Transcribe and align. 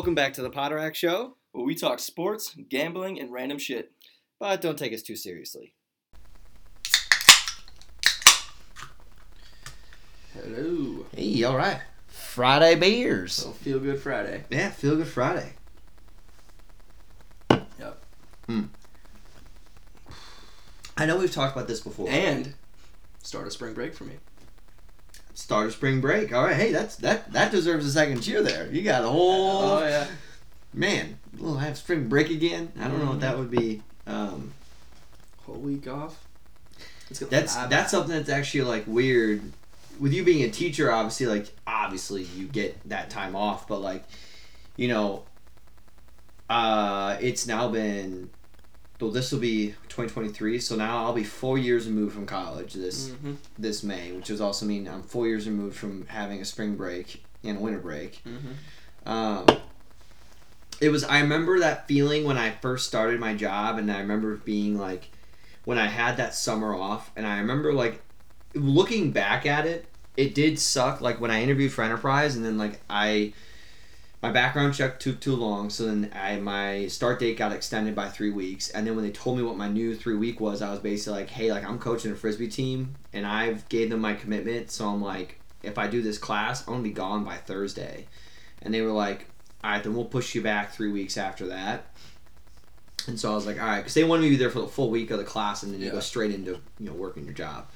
Welcome 0.00 0.14
back 0.14 0.32
to 0.32 0.42
the 0.42 0.48
Potterack 0.48 0.94
Show, 0.94 1.36
where 1.52 1.62
we 1.62 1.74
talk 1.74 1.98
sports, 1.98 2.56
gambling, 2.70 3.20
and 3.20 3.30
random 3.30 3.58
shit. 3.58 3.92
but 4.38 4.62
don't 4.62 4.78
take 4.78 4.94
us 4.94 5.02
too 5.02 5.14
seriously. 5.14 5.74
Hello. 10.32 11.04
Hey, 11.14 11.42
all 11.42 11.54
right. 11.54 11.82
Friday 12.08 12.76
beers. 12.76 13.34
So 13.34 13.50
feel 13.50 13.78
good 13.78 14.00
Friday. 14.00 14.44
Yeah, 14.48 14.70
feel 14.70 14.96
good 14.96 15.06
Friday. 15.06 15.52
Yep. 17.50 18.02
Hmm. 18.46 18.62
I 20.96 21.04
know 21.04 21.18
we've 21.18 21.30
talked 21.30 21.54
about 21.54 21.68
this 21.68 21.82
before. 21.82 22.08
And 22.08 22.54
start 23.22 23.46
a 23.46 23.50
spring 23.50 23.74
break 23.74 23.92
for 23.92 24.04
me. 24.04 24.14
Start 25.40 25.66
of 25.68 25.72
spring 25.72 26.00
break. 26.02 26.32
All 26.34 26.44
right. 26.44 26.54
Hey, 26.54 26.70
that's 26.70 26.96
that 26.96 27.32
that 27.32 27.50
deserves 27.50 27.86
a 27.86 27.90
second 27.90 28.20
cheer 28.20 28.42
there. 28.42 28.66
You 28.70 28.82
got 28.82 29.02
a 29.04 29.08
whole 29.08 29.62
Oh 29.62 29.80
yeah. 29.86 30.06
man. 30.74 31.18
We'll 31.38 31.56
have 31.56 31.78
spring 31.78 32.08
break 32.08 32.28
again. 32.30 32.70
I 32.78 32.88
don't 32.88 32.98
know 32.98 33.10
what 33.10 33.20
that 33.20 33.38
would 33.38 33.50
be. 33.50 33.82
Um, 34.06 34.52
Whole 35.46 35.56
week 35.56 35.88
off. 35.88 36.22
That's 37.30 37.56
that's 37.56 37.90
something 37.90 38.14
that's 38.14 38.28
actually 38.28 38.62
like 38.62 38.84
weird. 38.86 39.40
With 39.98 40.12
you 40.12 40.24
being 40.24 40.44
a 40.44 40.50
teacher, 40.50 40.92
obviously, 40.92 41.26
like 41.26 41.46
obviously 41.66 42.22
you 42.36 42.46
get 42.46 42.78
that 42.88 43.10
time 43.10 43.34
off, 43.34 43.66
but 43.66 43.80
like, 43.80 44.04
you 44.76 44.88
know, 44.88 45.24
uh, 46.48 47.16
it's 47.20 47.46
now 47.46 47.68
been. 47.68 48.30
Well, 49.00 49.10
this 49.10 49.32
will 49.32 49.38
be 49.38 49.68
2023, 49.88 50.60
so 50.60 50.76
now 50.76 51.04
I'll 51.04 51.12
be 51.14 51.24
four 51.24 51.56
years 51.56 51.86
removed 51.86 52.14
from 52.14 52.26
college 52.26 52.74
this 52.74 53.08
Mhm. 53.08 53.36
this 53.58 53.82
May, 53.82 54.12
which 54.12 54.26
does 54.28 54.40
also 54.40 54.66
mean 54.66 54.86
I'm 54.86 55.02
four 55.02 55.26
years 55.26 55.46
removed 55.46 55.76
from 55.76 56.06
having 56.08 56.40
a 56.40 56.44
spring 56.44 56.76
break 56.76 57.24
and 57.42 57.56
a 57.56 57.60
winter 57.60 57.78
break. 57.78 58.22
Mhm. 58.26 59.08
Um, 59.10 59.46
it 60.80 60.90
was. 60.90 61.02
I 61.04 61.20
remember 61.20 61.58
that 61.60 61.88
feeling 61.88 62.24
when 62.24 62.36
I 62.36 62.50
first 62.50 62.86
started 62.86 63.18
my 63.18 63.34
job, 63.34 63.78
and 63.78 63.90
I 63.90 64.00
remember 64.00 64.36
being 64.36 64.78
like, 64.78 65.08
when 65.64 65.78
I 65.78 65.86
had 65.86 66.16
that 66.18 66.34
summer 66.34 66.74
off, 66.74 67.10
and 67.16 67.26
I 67.26 67.38
remember 67.38 67.72
like, 67.72 68.02
looking 68.54 69.12
back 69.12 69.46
at 69.46 69.66
it, 69.66 69.86
it 70.16 70.34
did 70.34 70.58
suck. 70.58 71.00
Like 71.00 71.20
when 71.20 71.30
I 71.30 71.42
interviewed 71.42 71.72
for 71.72 71.82
Enterprise, 71.84 72.36
and 72.36 72.44
then 72.44 72.58
like 72.58 72.80
I, 72.90 73.32
my 74.22 74.30
background 74.30 74.74
check 74.74 75.00
took 75.00 75.20
too 75.20 75.34
long, 75.34 75.70
so 75.70 75.86
then 75.86 76.10
I 76.14 76.36
my 76.36 76.86
start 76.88 77.18
date 77.20 77.38
got 77.38 77.52
extended 77.52 77.94
by 77.94 78.08
three 78.08 78.30
weeks, 78.30 78.70
and 78.70 78.86
then 78.86 78.94
when 78.94 79.04
they 79.04 79.10
told 79.10 79.36
me 79.36 79.42
what 79.42 79.56
my 79.56 79.68
new 79.68 79.94
three 79.94 80.16
week 80.16 80.40
was, 80.40 80.62
I 80.62 80.70
was 80.70 80.80
basically 80.80 81.20
like, 81.20 81.30
hey, 81.30 81.50
like 81.50 81.64
I'm 81.64 81.78
coaching 81.78 82.12
a 82.12 82.16
frisbee 82.16 82.48
team, 82.48 82.96
and 83.12 83.26
I've 83.26 83.68
gave 83.68 83.90
them 83.90 84.00
my 84.00 84.14
commitment, 84.14 84.70
so 84.70 84.88
I'm 84.88 85.02
like, 85.02 85.40
if 85.62 85.78
I 85.78 85.86
do 85.86 86.02
this 86.02 86.18
class, 86.18 86.66
I'm 86.66 86.74
gonna 86.74 86.82
be 86.82 86.90
gone 86.90 87.24
by 87.24 87.36
Thursday, 87.36 88.06
and 88.62 88.74
they 88.74 88.82
were 88.82 88.92
like 88.92 89.26
all 89.62 89.70
right, 89.70 89.82
then 89.82 89.94
we'll 89.94 90.06
push 90.06 90.34
you 90.34 90.42
back 90.42 90.72
three 90.72 90.90
weeks 90.90 91.16
after 91.18 91.48
that. 91.48 91.86
And 93.06 93.18
so 93.18 93.32
I 93.32 93.34
was 93.34 93.46
like, 93.46 93.60
all 93.60 93.66
right, 93.66 93.78
because 93.78 93.94
they 93.94 94.04
wanted 94.04 94.22
me 94.22 94.28
to 94.28 94.34
be 94.34 94.36
there 94.36 94.50
for 94.50 94.60
the 94.60 94.68
full 94.68 94.90
week 94.90 95.10
of 95.10 95.18
the 95.18 95.24
class, 95.24 95.62
and 95.62 95.72
then 95.72 95.80
you 95.80 95.90
go 95.90 96.00
straight 96.00 96.32
into 96.32 96.60
you 96.78 96.86
know 96.86 96.92
working 96.92 97.24
your 97.24 97.34
job. 97.34 97.68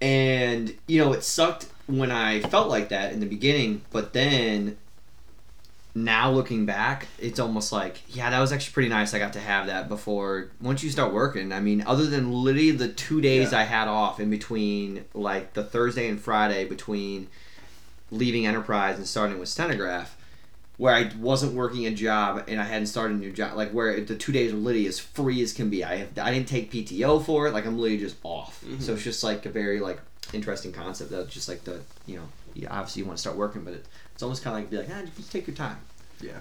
And 0.00 0.74
you 0.86 1.02
know 1.02 1.12
it 1.12 1.22
sucked 1.22 1.66
when 1.86 2.10
I 2.10 2.40
felt 2.40 2.68
like 2.68 2.88
that 2.88 3.12
in 3.12 3.20
the 3.20 3.26
beginning, 3.26 3.82
but 3.90 4.12
then 4.12 4.76
now 5.96 6.30
looking 6.30 6.66
back, 6.66 7.06
it's 7.20 7.38
almost 7.38 7.70
like 7.72 8.02
yeah, 8.08 8.30
that 8.30 8.40
was 8.40 8.52
actually 8.52 8.72
pretty 8.72 8.88
nice. 8.88 9.14
I 9.14 9.18
got 9.18 9.32
to 9.34 9.40
have 9.40 9.66
that 9.66 9.88
before. 9.88 10.50
Once 10.60 10.82
you 10.82 10.90
start 10.90 11.12
working, 11.12 11.52
I 11.52 11.60
mean, 11.60 11.82
other 11.86 12.06
than 12.06 12.32
literally 12.32 12.72
the 12.72 12.88
two 12.88 13.20
days 13.20 13.52
Yeah. 13.52 13.60
I 13.60 13.62
had 13.62 13.86
off 13.88 14.18
in 14.18 14.28
between, 14.30 15.04
like 15.14 15.52
the 15.54 15.62
Thursday 15.62 16.08
and 16.08 16.20
Friday 16.20 16.64
between 16.64 17.28
leaving 18.10 18.46
Enterprise 18.46 18.96
and 18.98 19.06
starting 19.06 19.38
with 19.38 19.48
Stenograph, 19.48 20.16
where 20.76 20.94
I 20.94 21.10
wasn't 21.18 21.54
working 21.54 21.86
a 21.86 21.90
job 21.92 22.44
and 22.48 22.60
I 22.60 22.64
hadn't 22.64 22.86
started 22.88 23.14
a 23.16 23.20
new 23.20 23.32
job, 23.32 23.56
like 23.56 23.70
where 23.70 24.00
the 24.00 24.16
two 24.16 24.32
days 24.32 24.52
were 24.52 24.58
literally 24.58 24.86
as 24.88 24.98
free 24.98 25.42
as 25.42 25.52
can 25.52 25.70
be. 25.70 25.84
I 25.84 25.96
have 25.96 26.18
I 26.18 26.32
didn't 26.32 26.48
take 26.48 26.72
PTO 26.72 27.24
for 27.24 27.46
it, 27.46 27.52
like 27.52 27.66
I'm 27.66 27.78
literally 27.78 27.98
just 28.02 28.16
off. 28.24 28.62
Mhm. 28.66 28.82
So 28.82 28.94
it's 28.94 29.04
just 29.04 29.22
like 29.22 29.46
a 29.46 29.50
very 29.50 29.78
like 29.80 30.00
interesting 30.34 30.72
concept 30.72 31.10
that 31.10 31.28
just 31.28 31.48
like 31.48 31.64
the 31.64 31.80
you 32.06 32.16
know 32.16 32.28
you, 32.54 32.66
obviously 32.70 33.00
you 33.02 33.06
want 33.06 33.16
to 33.18 33.20
start 33.20 33.36
working, 33.36 33.62
but 33.64 33.74
it, 33.74 33.86
it's 34.12 34.22
almost 34.22 34.42
kind 34.42 34.56
of 34.56 34.62
like 34.62 34.70
be 34.70 34.76
like 34.78 34.88
ah 34.90 35.06
just 35.16 35.32
take 35.32 35.46
your 35.46 35.56
time. 35.56 35.78
Yeah. 36.20 36.32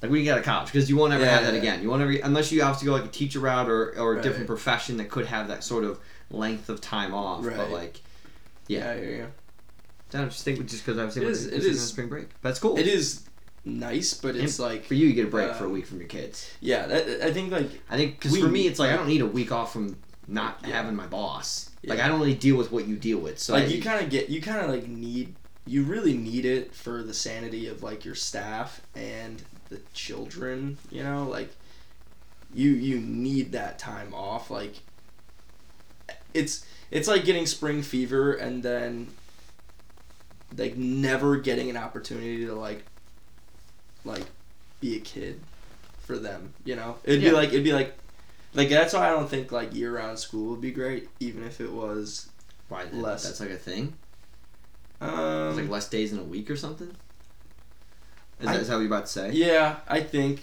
Like 0.00 0.10
when 0.12 0.20
you 0.20 0.24
get 0.24 0.32
out 0.34 0.38
of 0.38 0.44
college, 0.44 0.66
because 0.66 0.88
you 0.88 0.96
won't 0.96 1.12
ever 1.12 1.24
Yeah, 1.24 1.30
have 1.34 1.44
that 1.44 1.54
yeah, 1.54 1.58
again. 1.60 1.82
You 1.82 1.90
won't 1.90 2.02
ever 2.02 2.12
unless 2.22 2.52
you 2.52 2.62
have 2.62 2.78
to 2.78 2.84
go 2.84 2.92
like 2.92 3.04
a 3.04 3.08
teacher 3.08 3.40
route 3.40 3.68
or 3.68 3.98
or 3.98 4.12
a 4.12 4.14
Right. 4.16 4.22
different 4.22 4.46
profession 4.46 4.96
that 4.98 5.10
could 5.10 5.26
have 5.26 5.48
that 5.48 5.64
sort 5.64 5.84
of 5.84 5.98
length 6.30 6.68
of 6.68 6.80
time 6.80 7.12
off. 7.14 7.44
But 7.44 7.70
like 7.70 8.00
Yeah, 8.68 8.94
yeah, 8.94 9.08
you. 9.08 9.26
I 10.14 10.24
just 10.24 10.44
think 10.44 10.64
just 10.66 10.84
because 10.86 10.98
I 10.98 11.04
was 11.04 11.16
It 11.16 11.20
able 11.22 11.30
is- 11.32 11.46
it 11.46 11.54
it 11.54 11.64
is- 11.64 11.86
spring 11.86 12.08
break. 12.08 12.28
But 12.42 12.50
it's 12.50 12.58
cool. 12.60 12.78
It 12.78 12.86
is 12.86 13.22
nice, 13.64 14.14
but 14.14 14.36
it's 14.36 14.58
like 14.58 14.84
For 14.86 14.94
you, 14.94 15.08
you 15.08 15.14
get 15.14 15.26
a 15.26 15.30
break 15.30 15.52
for 15.54 15.64
a 15.64 15.66
Um, 15.66 15.72
week 15.74 15.86
from 15.86 15.98
your 15.98 16.08
kids. 16.08 16.48
yeah. 16.60 16.86
That, 16.86 17.22
I 17.26 17.32
think 17.32 17.50
like 17.52 17.68
I 17.90 17.96
think 17.96 18.18
because 18.20 18.38
for 18.38 18.48
me, 18.48 18.66
it's 18.68 18.78
like 18.78 18.90
I 18.90 18.96
don't 18.96 19.08
need 19.08 19.20
a 19.20 19.26
week 19.26 19.52
off 19.52 19.72
from 19.72 19.96
not 20.28 20.58
Yeah. 20.62 20.68
having 20.76 20.94
my 20.94 21.06
boss. 21.06 21.70
Like 21.84 22.00
I 22.00 22.06
don't 22.08 22.20
really 22.20 22.34
deal 22.34 22.56
with 22.56 22.70
what 22.70 22.86
you 22.86 22.96
deal 22.96 23.18
with. 23.18 23.38
So 23.38 23.54
like 23.54 23.64
I, 23.64 23.66
you 23.66 23.82
kind 23.82 24.04
of 24.04 24.10
get 24.10 24.28
you 24.28 24.40
kind 24.42 24.60
of 24.60 24.68
like 24.70 24.86
need 24.86 25.34
you 25.66 25.82
really 25.84 26.14
need 26.14 26.44
it 26.44 26.74
for 26.74 27.02
the 27.02 27.12
sanity 27.14 27.66
of 27.68 27.82
like 27.82 28.04
your 28.04 28.14
staff 28.14 28.80
and 28.94 29.42
the 29.68 29.78
children 29.92 30.78
you 30.90 31.02
know 31.02 31.24
like 31.24 31.50
you 32.54 32.70
you 32.70 32.98
need 32.98 33.52
that 33.52 33.78
time 33.78 34.14
off 34.14 34.50
like 34.50 34.76
it's 36.32 36.64
it's 36.90 37.06
like 37.06 37.24
getting 37.26 37.44
spring 37.44 37.82
fever 37.82 38.32
and 38.32 38.62
then 38.62 39.06
like 40.56 40.76
never 40.76 41.36
getting 41.36 41.68
an 41.68 41.76
opportunity 41.76 42.46
to 42.46 42.54
like 42.54 42.82
like 44.06 44.24
be 44.80 44.96
a 44.96 45.00
kid 45.00 45.38
for 46.00 46.18
them 46.18 46.54
you 46.64 46.74
know 46.74 46.96
it'd 47.04 47.20
Yeah. 47.22 47.30
be 47.30 47.34
like 47.36 47.48
it'd 47.50 47.64
be 47.64 47.72
like 47.74 47.94
like 48.54 48.68
that's 48.68 48.94
why 48.94 49.06
i 49.06 49.10
don't 49.10 49.28
think 49.28 49.52
like 49.52 49.74
year-round 49.74 50.18
school 50.18 50.50
would 50.50 50.60
be 50.60 50.70
great 50.70 51.08
even 51.20 51.44
if 51.44 51.60
it 51.60 51.70
was 51.72 52.28
why 52.68 52.84
that- 52.84 52.94
less. 52.94 53.24
That's 53.24 53.40
like 53.40 53.50
a 53.50 53.56
thing. 53.56 53.94
um, 55.00 55.56
like 55.56 55.68
less 55.68 55.88
days 55.88 56.12
in 56.12 56.18
a 56.18 56.22
week 56.22 56.50
or 56.50 56.56
something. 56.56 56.90
Is, 58.40 58.46
I- 58.46 58.52
that, 58.52 58.60
is 58.62 58.68
that 58.68 58.74
what 58.74 58.80
you're 58.80 58.88
about 58.88 59.06
to 59.06 59.12
say? 59.12 59.30
Yeah, 59.32 59.76
I 59.88 60.00
think 60.00 60.42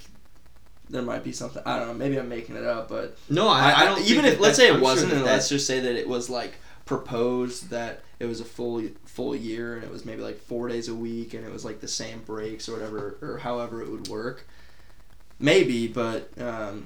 there 0.90 1.02
might 1.02 1.24
be 1.24 1.32
something. 1.32 1.62
I 1.66 1.78
don't 1.78 1.88
know. 1.90 1.94
Maybe 1.94 2.18
I'm 2.20 2.30
making 2.30 2.56
it 2.56 2.64
up, 2.66 2.90
but 2.90 3.18
No, 3.30 3.48
I, 3.48 3.74
I, 3.82 3.86
don't. 3.86 4.02
even 4.06 4.26
if 4.26 4.40
let's 4.40 4.58
say 4.58 4.70
it 4.70 4.76
I'm 4.76 4.82
wasn't, 4.82 5.12
that 5.12 5.18
and 5.18 5.26
let's 5.26 5.50
just 5.50 5.68
say 5.68 5.80
that 5.80 5.96
it 5.96 6.08
was 6.08 6.30
like 6.30 6.56
proposed 6.86 7.70
that 7.70 8.02
it 8.20 8.26
was 8.26 8.40
a 8.40 8.46
full 8.46 8.84
full 9.06 9.36
year 9.36 9.76
and 9.76 9.84
it 9.84 9.92
was 9.92 10.04
maybe 10.06 10.22
like 10.22 10.38
four 10.40 10.68
days 10.68 10.88
a 10.88 10.96
week 10.96 11.34
and 11.34 11.46
it 11.46 11.52
was 11.52 11.64
like 11.66 11.80
the 11.80 11.88
same 11.88 12.22
breaks 12.22 12.68
or 12.70 12.74
whatever 12.74 13.18
or 13.22 13.38
however 13.40 13.82
it 13.82 13.90
would 13.92 14.08
work. 14.08 14.46
Maybe, 15.40 15.88
but 15.88 16.30
um, 16.40 16.86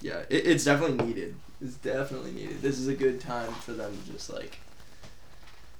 yeah, 0.00 0.20
it, 0.28 0.46
it's 0.46 0.64
definitely 0.64 1.06
needed. 1.06 1.34
It's 1.60 1.74
definitely 1.74 2.32
needed. 2.32 2.62
This 2.62 2.78
is 2.78 2.88
a 2.88 2.94
good 2.94 3.20
time 3.20 3.52
for 3.52 3.72
them 3.72 3.96
to 3.96 4.12
just 4.12 4.32
like. 4.32 4.58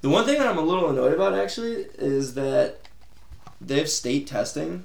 The 0.02 0.08
one 0.08 0.24
thing 0.24 0.38
that 0.38 0.46
I'm 0.46 0.58
a 0.58 0.62
little 0.62 0.88
annoyed 0.90 1.12
about 1.12 1.34
actually 1.34 1.86
is 1.98 2.34
that 2.34 2.88
they 3.60 3.78
have 3.78 3.88
state 3.88 4.26
testing 4.26 4.84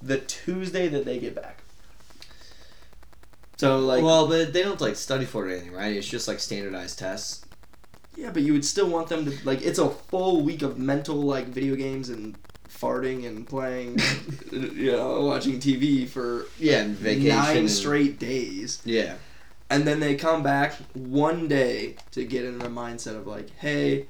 the 0.00 0.18
Tuesday 0.18 0.86
that 0.88 1.04
they 1.04 1.18
get 1.18 1.34
back. 1.34 1.58
So 3.56 3.78
like, 3.80 4.04
well, 4.04 4.28
but 4.28 4.52
they 4.52 4.62
don't 4.62 4.80
like 4.80 4.94
study 4.94 5.24
for 5.24 5.48
it 5.48 5.50
or 5.50 5.56
anything, 5.56 5.72
right? 5.72 5.96
It's 5.96 6.06
just 6.06 6.28
like 6.28 6.38
standardized 6.38 6.98
tests. 6.98 7.44
yeah, 8.16 8.30
but 8.30 8.42
you 8.42 8.52
would 8.52 8.64
still 8.64 8.88
want 8.88 9.08
them 9.08 9.24
to 9.24 9.32
like. 9.44 9.62
It's 9.62 9.78
a 9.78 9.90
full 9.90 10.42
week 10.42 10.62
of 10.62 10.78
mental 10.78 11.16
like 11.16 11.46
video 11.48 11.74
games 11.74 12.08
and 12.08 12.36
farting 12.80 13.26
and 13.26 13.46
playing, 13.46 13.98
you 14.52 14.92
know, 14.92 15.22
watching 15.24 15.58
TV 15.60 16.08
for 16.08 16.46
Yeah, 16.58 16.80
and 16.82 16.96
vacation. 16.96 17.28
nine 17.36 17.56
and- 17.58 17.70
straight 17.70 18.18
days, 18.18 18.80
Yeah. 18.84 19.16
and 19.70 19.86
then 19.86 20.00
they 20.00 20.14
come 20.14 20.42
back 20.42 20.74
one 20.94 21.48
day 21.48 21.96
to 22.12 22.24
get 22.24 22.44
in 22.44 22.58
the 22.58 22.68
mindset 22.68 23.16
of 23.16 23.26
like, 23.26 23.50
hey, 23.58 24.06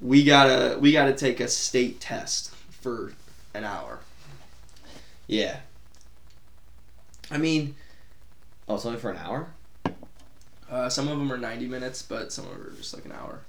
we 0.00 0.22
gotta 0.24 0.78
we 0.78 0.92
gotta 0.92 1.14
take 1.14 1.40
a 1.40 1.48
state 1.48 2.00
test 2.00 2.54
for 2.82 3.12
an 3.54 3.64
hour. 3.64 4.00
Yeah. 5.26 5.60
I 7.30 7.38
mean, 7.38 7.74
oh, 8.68 8.76
it's 8.76 8.86
only 8.86 8.98
for 9.00 9.10
an 9.10 9.16
hour. 9.18 9.48
Uh, 10.70 10.88
some 10.88 11.08
of 11.08 11.18
them 11.18 11.32
are 11.32 11.38
ninety 11.38 11.66
minutes, 11.66 12.02
but 12.02 12.32
some 12.32 12.44
of 12.46 12.52
them 12.52 12.66
are 12.66 12.76
just 12.76 12.92
like 12.94 13.04
an 13.04 13.12
hour. 13.12 13.40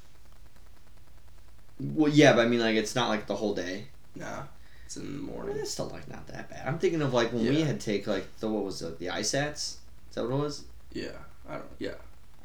Well, 1.79 2.11
yeah, 2.11 2.33
but 2.33 2.45
I 2.45 2.49
mean, 2.49 2.59
like, 2.59 2.75
it's 2.75 2.95
not 2.95 3.09
like 3.09 3.27
the 3.27 3.35
whole 3.35 3.53
day. 3.53 3.85
Nah, 4.19 4.43
it's 4.85 4.97
in 4.97 5.17
the 5.25 5.31
Well, 5.31 5.37
morning. 5.45 5.57
it's 5.57 5.71
still 5.71 5.87
like 5.87 6.09
not 6.09 6.27
that 6.27 6.49
bad. 6.49 6.67
I'm 6.67 6.79
thinking 6.79 7.01
of 7.01 7.13
like 7.13 7.31
when 7.33 7.47
we 7.47 7.61
had 7.61 7.79
take 7.79 8.07
like 8.07 8.25
the 8.39 8.47
what 8.49 8.63
was 8.63 8.81
it 8.81 8.99
the 8.99 9.07
ISATs? 9.07 9.55
Is 9.55 9.77
that 10.15 10.23
what 10.27 10.33
it 10.35 10.39
was? 10.39 10.63
Yeah, 10.93 11.09
I 11.47 11.53
don't. 11.55 11.65
Yeah, 11.79 11.95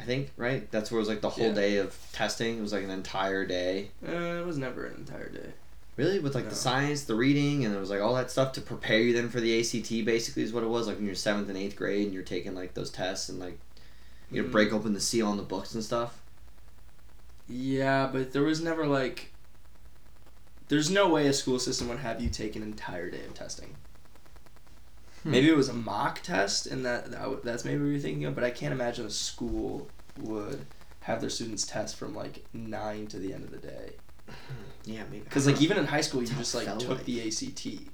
I 0.00 0.04
think 0.04 0.30
right. 0.36 0.70
That's 0.70 0.90
where 0.90 0.98
it 0.98 1.02
was 1.02 1.08
like 1.08 1.20
the 1.20 1.30
whole 1.30 1.48
Yeah. 1.48 1.52
day 1.54 1.76
of 1.78 1.96
testing. 2.12 2.58
It 2.58 2.62
was 2.62 2.72
like 2.72 2.84
an 2.84 2.90
entire 2.90 3.44
day. 3.46 3.90
uh, 4.06 4.10
it 4.12 4.46
was 4.46 4.58
never 4.58 4.86
an 4.86 4.94
entire 4.96 5.28
day. 5.28 5.52
Really, 5.96 6.18
with 6.20 6.34
like 6.34 6.44
No. 6.44 6.50
the 6.50 6.56
science, 6.56 7.04
the 7.04 7.14
reading, 7.14 7.64
and 7.66 7.74
it 7.74 7.78
was 7.78 7.90
like 7.90 8.00
all 8.00 8.14
that 8.14 8.30
stuff 8.30 8.52
to 8.54 8.60
prepare 8.62 8.98
you 9.00 9.12
then 9.12 9.28
for 9.28 9.40
the 9.40 9.60
ACT. 9.60 10.04
Basically, 10.06 10.42
is 10.42 10.52
what 10.52 10.62
it 10.64 10.68
was 10.68 10.86
like 10.86 10.98
in 10.98 11.04
your 11.06 11.14
seventh 11.14 11.48
and 11.50 11.58
eighth 11.58 11.76
grade, 11.76 12.04
and 12.06 12.14
you're 12.14 12.22
taking 12.22 12.54
like 12.54 12.72
those 12.74 12.90
tests 12.90 13.28
and 13.28 13.38
like 13.38 13.58
you 14.30 14.42
know 14.42 14.48
break 14.48 14.72
open 14.72 14.94
the 14.94 15.00
seal 15.00 15.26
on 15.28 15.36
the 15.36 15.42
books 15.42 15.74
and 15.74 15.84
stuff. 15.84 16.18
Yeah, 17.48 18.08
but 18.12 18.32
there 18.32 18.42
was 18.42 18.60
never 18.60 18.86
like. 18.86 19.31
There's 20.72 20.90
no 20.90 21.06
way 21.06 21.26
a 21.26 21.34
school 21.34 21.58
system 21.58 21.86
would 21.90 21.98
have 21.98 22.18
you 22.18 22.30
take 22.30 22.56
an 22.56 22.62
entire 22.62 23.10
day 23.10 23.22
of 23.26 23.34
testing. 23.34 23.76
Hmm. 25.22 25.32
Maybe 25.32 25.50
it 25.50 25.54
was 25.54 25.68
a 25.68 25.74
mock 25.74 26.22
test, 26.22 26.66
and 26.66 26.82
that, 26.86 27.10
that 27.10 27.44
that's 27.44 27.66
maybe 27.66 27.82
what 27.82 27.90
you're 27.90 27.98
thinking 28.00 28.24
of. 28.24 28.34
But 28.34 28.42
I 28.42 28.50
can't 28.50 28.72
imagine 28.72 29.04
a 29.04 29.10
school 29.10 29.90
would 30.18 30.64
have 31.00 31.20
their 31.20 31.28
students 31.28 31.66
test 31.66 31.96
from 31.96 32.14
like 32.14 32.46
nine 32.54 33.06
to 33.08 33.18
the 33.18 33.34
end 33.34 33.44
of 33.44 33.50
the 33.50 33.58
day. 33.58 33.92
Yeah, 34.84 35.02
maybe. 35.10 35.24
Because 35.24 35.46
like 35.46 35.60
even 35.60 35.76
in 35.76 35.84
high 35.84 36.00
school, 36.00 36.22
you 36.22 36.28
just 36.28 36.54
like 36.54 36.66
took 36.78 36.88
like. 36.88 37.04
the 37.04 37.20
ACT. 37.28 37.66
Like, 37.66 37.84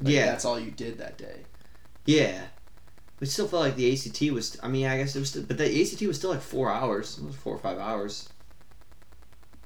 yeah, 0.00 0.26
that's 0.26 0.46
all 0.46 0.58
you 0.58 0.70
did 0.70 0.96
that 0.98 1.18
day. 1.18 1.40
yeah. 2.06 2.46
we 3.20 3.26
still 3.26 3.46
felt 3.46 3.62
like 3.62 3.76
the 3.76 3.92
ACT 3.92 4.22
was. 4.32 4.58
I 4.62 4.68
mean, 4.68 4.86
I 4.86 4.96
guess 4.96 5.14
it 5.14 5.18
was, 5.18 5.28
still, 5.28 5.42
but 5.42 5.58
the 5.58 5.82
ACT 5.82 6.00
was 6.02 6.16
still 6.16 6.30
like 6.30 6.40
four 6.40 6.72
hours. 6.72 7.18
It 7.18 7.26
was 7.26 7.36
four 7.36 7.54
or 7.54 7.58
five 7.58 7.76
hours. 7.78 8.30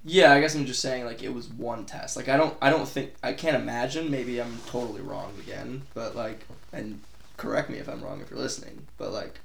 Yeah, 0.08 0.32
I 0.32 0.40
guess 0.40 0.54
I'm 0.54 0.66
just 0.66 0.80
saying 0.80 1.04
like 1.04 1.24
it 1.24 1.34
was 1.34 1.48
one 1.48 1.84
test. 1.84 2.16
Like 2.16 2.28
I 2.28 2.36
don't 2.36 2.56
I 2.62 2.70
don't 2.70 2.88
think 2.88 3.12
I 3.22 3.32
can't 3.32 3.56
imagine. 3.56 4.08
Maybe 4.08 4.40
I'm 4.40 4.58
totally 4.66 5.00
wrong 5.00 5.34
again, 5.40 5.82
but 5.94 6.14
like 6.14 6.46
and 6.72 7.00
correct 7.36 7.68
me 7.70 7.78
if 7.78 7.88
I'm 7.88 8.00
wrong 8.02 8.20
if 8.20 8.30
you're 8.30 8.38
listening. 8.38 8.86
But 8.98 9.12
like 9.12 9.40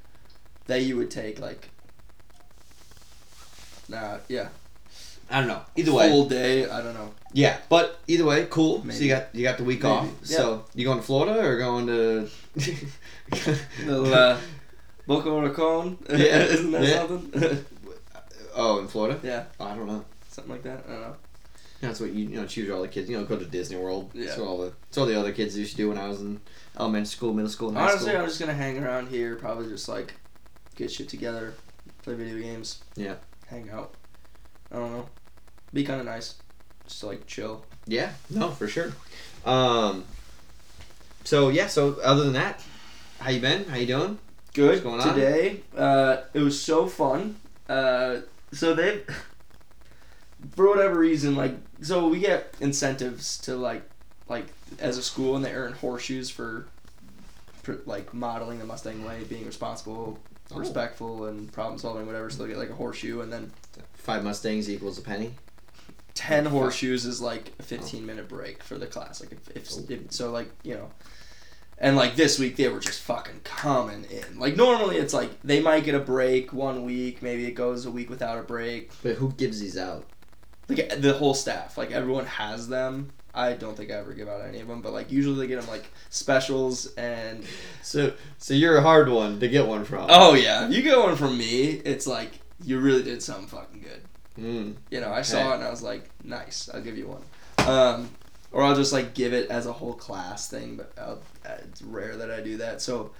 that 0.67 0.83
you 0.83 0.97
would 0.97 1.09
take 1.09 1.39
like. 1.39 1.69
Nah, 3.89 4.19
yeah. 4.27 4.49
I 5.31 5.39
don't 5.39 5.47
know. 5.47 5.61
Either 5.75 5.93
way, 5.93 6.09
full 6.09 6.25
day. 6.27 6.69
I 6.69 6.81
don't 6.81 6.93
know. 6.93 7.11
yeah. 7.33 7.57
But 7.67 7.99
either 8.07 8.25
way, 8.25 8.45
cool. 8.49 8.83
So 8.91 9.03
you 9.03 9.09
got 9.09 9.33
you 9.33 9.43
got 9.43 9.57
the 9.57 9.63
week 9.63 9.81
Maybe, 9.81 9.93
off. 9.93 10.09
yeah. 10.25 10.37
So 10.37 10.65
you 10.75 10.85
going 10.85 10.99
to 10.99 11.03
Florida 11.03 11.39
or 11.43 11.57
going 11.57 11.87
to? 11.87 12.29
Little 13.85 14.13
uh, 14.13 14.37
Boca 15.07 15.31
Raton. 15.31 15.97
Yeah, 16.09 16.15
isn't 16.17 16.71
that 16.71 16.83
yeah. 16.83 17.07
something? 17.07 17.65
oh, 18.55 18.79
in 18.79 18.87
Florida? 18.87 19.19
yeah, 19.23 19.45
I 19.59 19.73
don't 19.75 19.87
know. 19.87 20.05
Something 20.31 20.51
like 20.51 20.63
that. 20.63 20.85
I 20.87 20.91
don't 20.91 21.01
know. 21.01 21.15
That's 21.81 21.99
what 21.99 22.11
you 22.11 22.25
you 22.29 22.35
know 22.35 22.45
choose 22.45 22.69
all 22.69 22.81
the 22.81 22.87
kids. 22.87 23.09
You 23.09 23.17
know, 23.17 23.25
go 23.25 23.37
to 23.37 23.45
Disney 23.45 23.77
World. 23.77 24.11
Yeah. 24.13 24.25
That's 24.25 24.37
what 24.37 24.47
all 24.47 24.57
the 24.59 24.73
that's 24.87 24.97
all 24.97 25.05
the 25.05 25.19
other 25.19 25.31
kids 25.31 25.57
used 25.57 25.71
to 25.71 25.77
do 25.77 25.89
when 25.89 25.97
I 25.97 26.07
was 26.07 26.21
in 26.21 26.39
elementary 26.79 27.07
school, 27.07 27.33
middle 27.33 27.49
school, 27.49 27.69
and 27.69 27.77
high 27.77 27.89
Honestly, 27.89 28.09
school. 28.09 28.21
I'm 28.21 28.27
just 28.27 28.39
gonna 28.39 28.53
hang 28.53 28.83
around 28.83 29.09
here. 29.09 29.35
Probably 29.35 29.67
just 29.67 29.89
like 29.89 30.13
get 30.75 30.91
shit 30.91 31.09
together, 31.09 31.53
play 32.03 32.13
video 32.13 32.39
games. 32.39 32.83
Yeah. 32.95 33.15
Hang 33.47 33.69
out. 33.71 33.95
I 34.71 34.75
don't 34.75 34.91
know. 34.91 35.09
Be 35.73 35.83
kind 35.83 35.99
of 35.99 36.05
nice. 36.05 36.35
Just 36.87 37.03
like 37.03 37.25
chill. 37.25 37.65
Yeah, 37.87 38.11
no, 38.29 38.51
for 38.51 38.67
sure. 38.67 38.93
Um. 39.43 40.05
So 41.23 41.49
yeah, 41.49 41.67
so 41.67 41.97
other 42.03 42.23
than 42.23 42.33
that, 42.33 42.63
how 43.19 43.31
you 43.31 43.41
been? 43.41 43.65
How 43.65 43.77
you 43.77 43.87
doing? 43.87 44.19
Good. 44.53 44.69
What's 44.69 44.81
going 44.81 45.01
on? 45.01 45.15
Today, 45.15 45.61
uh, 45.75 46.17
it 46.33 46.39
was 46.39 46.61
so 46.61 46.85
fun. 46.87 47.37
Uh, 47.67 48.17
so 48.51 48.73
they, 48.73 49.01
for 50.55 50.67
whatever 50.67 50.99
reason, 50.99 51.35
like, 51.35 51.55
so 51.81 52.07
we 52.07 52.19
get 52.19 52.53
incentives 52.59 53.37
to 53.39 53.55
like, 53.55 53.83
like 54.27 54.45
as 54.79 54.97
a 54.97 55.03
school, 55.03 55.35
and 55.35 55.43
they 55.45 55.53
earn 55.53 55.73
horseshoes 55.73 56.29
for, 56.29 56.67
for 57.63 57.81
like 57.85 58.13
modeling 58.13 58.59
the 58.59 58.65
Mustang 58.65 59.03
way, 59.03 59.23
being 59.23 59.45
responsible, 59.45 60.19
Oh. 60.53 60.59
respectful, 60.59 61.27
and 61.27 61.49
problem 61.53 61.79
solving, 61.79 62.05
whatever. 62.05 62.29
So 62.29 62.43
they 62.43 62.49
get 62.49 62.57
like 62.57 62.69
a 62.69 62.75
horseshoe, 62.75 63.21
and 63.21 63.31
then 63.31 63.51
Five 63.93 64.23
Mustangs 64.23 64.69
equals 64.69 64.97
a 64.97 65.01
penny. 65.01 65.31
ten 66.13 66.43
Fuck. 66.43 66.53
horseshoes 66.53 67.05
is 67.05 67.21
like 67.21 67.47
a 67.47 67.61
oh. 67.61 67.63
fifteen 67.63 68.05
minute 68.05 68.27
break 68.27 68.61
for 68.61 68.77
the 68.77 68.85
class. 68.87 69.21
Like 69.21 69.31
if, 69.31 69.49
if, 69.55 69.69
oh. 69.71 69.85
if 69.87 70.11
so, 70.11 70.31
like 70.31 70.49
you 70.63 70.73
know. 70.73 70.89
And 71.77 71.95
like 71.95 72.15
this 72.15 72.37
week, 72.37 72.57
they 72.57 72.67
were 72.67 72.81
just 72.81 73.01
fucking 73.01 73.39
coming 73.43 74.05
in. 74.11 74.37
Like 74.37 74.55
normally, 74.57 74.97
it's 74.97 75.13
like 75.13 75.29
they 75.41 75.61
might 75.61 75.85
get 75.85 75.95
a 75.95 75.99
break 75.99 76.51
one 76.51 76.83
week, 76.83 77.21
maybe 77.23 77.45
it 77.45 77.53
goes 77.53 77.85
a 77.85 77.91
week 77.91 78.09
without 78.09 78.37
a 78.37 78.43
break. 78.43 78.91
But 79.01 79.15
who 79.15 79.31
gives 79.31 79.61
these 79.61 79.77
out? 79.77 80.05
Like 80.77 81.01
the 81.01 81.13
whole 81.13 81.33
staff, 81.33 81.77
like 81.77 81.91
everyone 81.91 82.25
has 82.25 82.67
them. 82.67 83.09
I 83.33 83.53
don't 83.53 83.77
think 83.77 83.91
I 83.91 83.93
ever 83.95 84.13
give 84.13 84.27
out 84.27 84.41
any 84.45 84.59
of 84.59 84.67
them, 84.67 84.81
but 84.81 84.91
like 84.91 85.11
usually 85.11 85.37
they 85.39 85.47
get 85.47 85.61
them 85.61 85.69
like 85.69 85.89
specials 86.09 86.93
and 86.95 87.43
So 87.81 88.13
so 88.37 88.53
you're 88.53 88.77
a 88.77 88.81
hard 88.81 89.07
one 89.09 89.39
to 89.39 89.47
get 89.47 89.65
one 89.67 89.85
from. 89.85 90.07
oh 90.09 90.33
yeah, 90.33 90.65
if 90.67 90.73
you 90.73 90.81
get 90.81 90.97
one 90.99 91.15
from 91.15 91.37
me, 91.37 91.81
it's 91.85 92.05
like 92.07 92.31
you 92.63 92.79
really 92.79 93.03
did 93.03 93.23
something 93.23 93.47
fucking 93.47 93.81
good. 93.81 94.01
Mm. 94.43 94.75
You 94.89 95.01
know, 95.01 95.07
I 95.09 95.19
Okay. 95.19 95.23
saw 95.23 95.51
it 95.51 95.55
and 95.55 95.63
I 95.63 95.69
was 95.69 95.81
like, 95.81 96.09
nice, 96.23 96.69
I'll 96.73 96.81
give 96.81 96.97
you 96.97 97.07
one. 97.07 97.67
Um, 97.67 98.09
or 98.51 98.63
I'll 98.63 98.75
just 98.75 98.91
like 98.93 99.13
give 99.13 99.33
it 99.33 99.49
as 99.49 99.65
a 99.65 99.73
whole 99.73 99.93
class 99.93 100.49
thing, 100.49 100.75
but 100.75 100.91
I'll, 100.97 101.21
uh, 101.45 101.55
it's 101.69 101.81
rare 101.81 102.17
that 102.17 102.29
I 102.31 102.41
do 102.41 102.57
that. 102.57 102.81
So, 102.81 103.11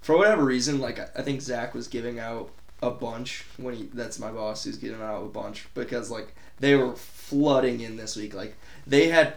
for 0.00 0.16
whatever 0.16 0.44
reason, 0.44 0.80
like 0.80 0.98
I 1.00 1.08
I 1.16 1.22
think 1.22 1.40
Zach 1.42 1.74
was 1.74 1.88
giving 1.88 2.18
out 2.20 2.50
a 2.82 2.90
bunch 2.90 3.44
when 3.56 3.74
he 3.74 3.88
that's 3.94 4.18
my 4.18 4.30
boss 4.30 4.64
who's 4.64 4.76
getting 4.76 5.00
out 5.00 5.22
a 5.22 5.26
bunch 5.26 5.66
because 5.74 6.10
like 6.10 6.34
they 6.58 6.74
were 6.74 6.94
flooding 6.94 7.80
in 7.80 7.96
this 7.96 8.16
week. 8.16 8.34
Like 8.34 8.56
they 8.86 9.08
had 9.08 9.36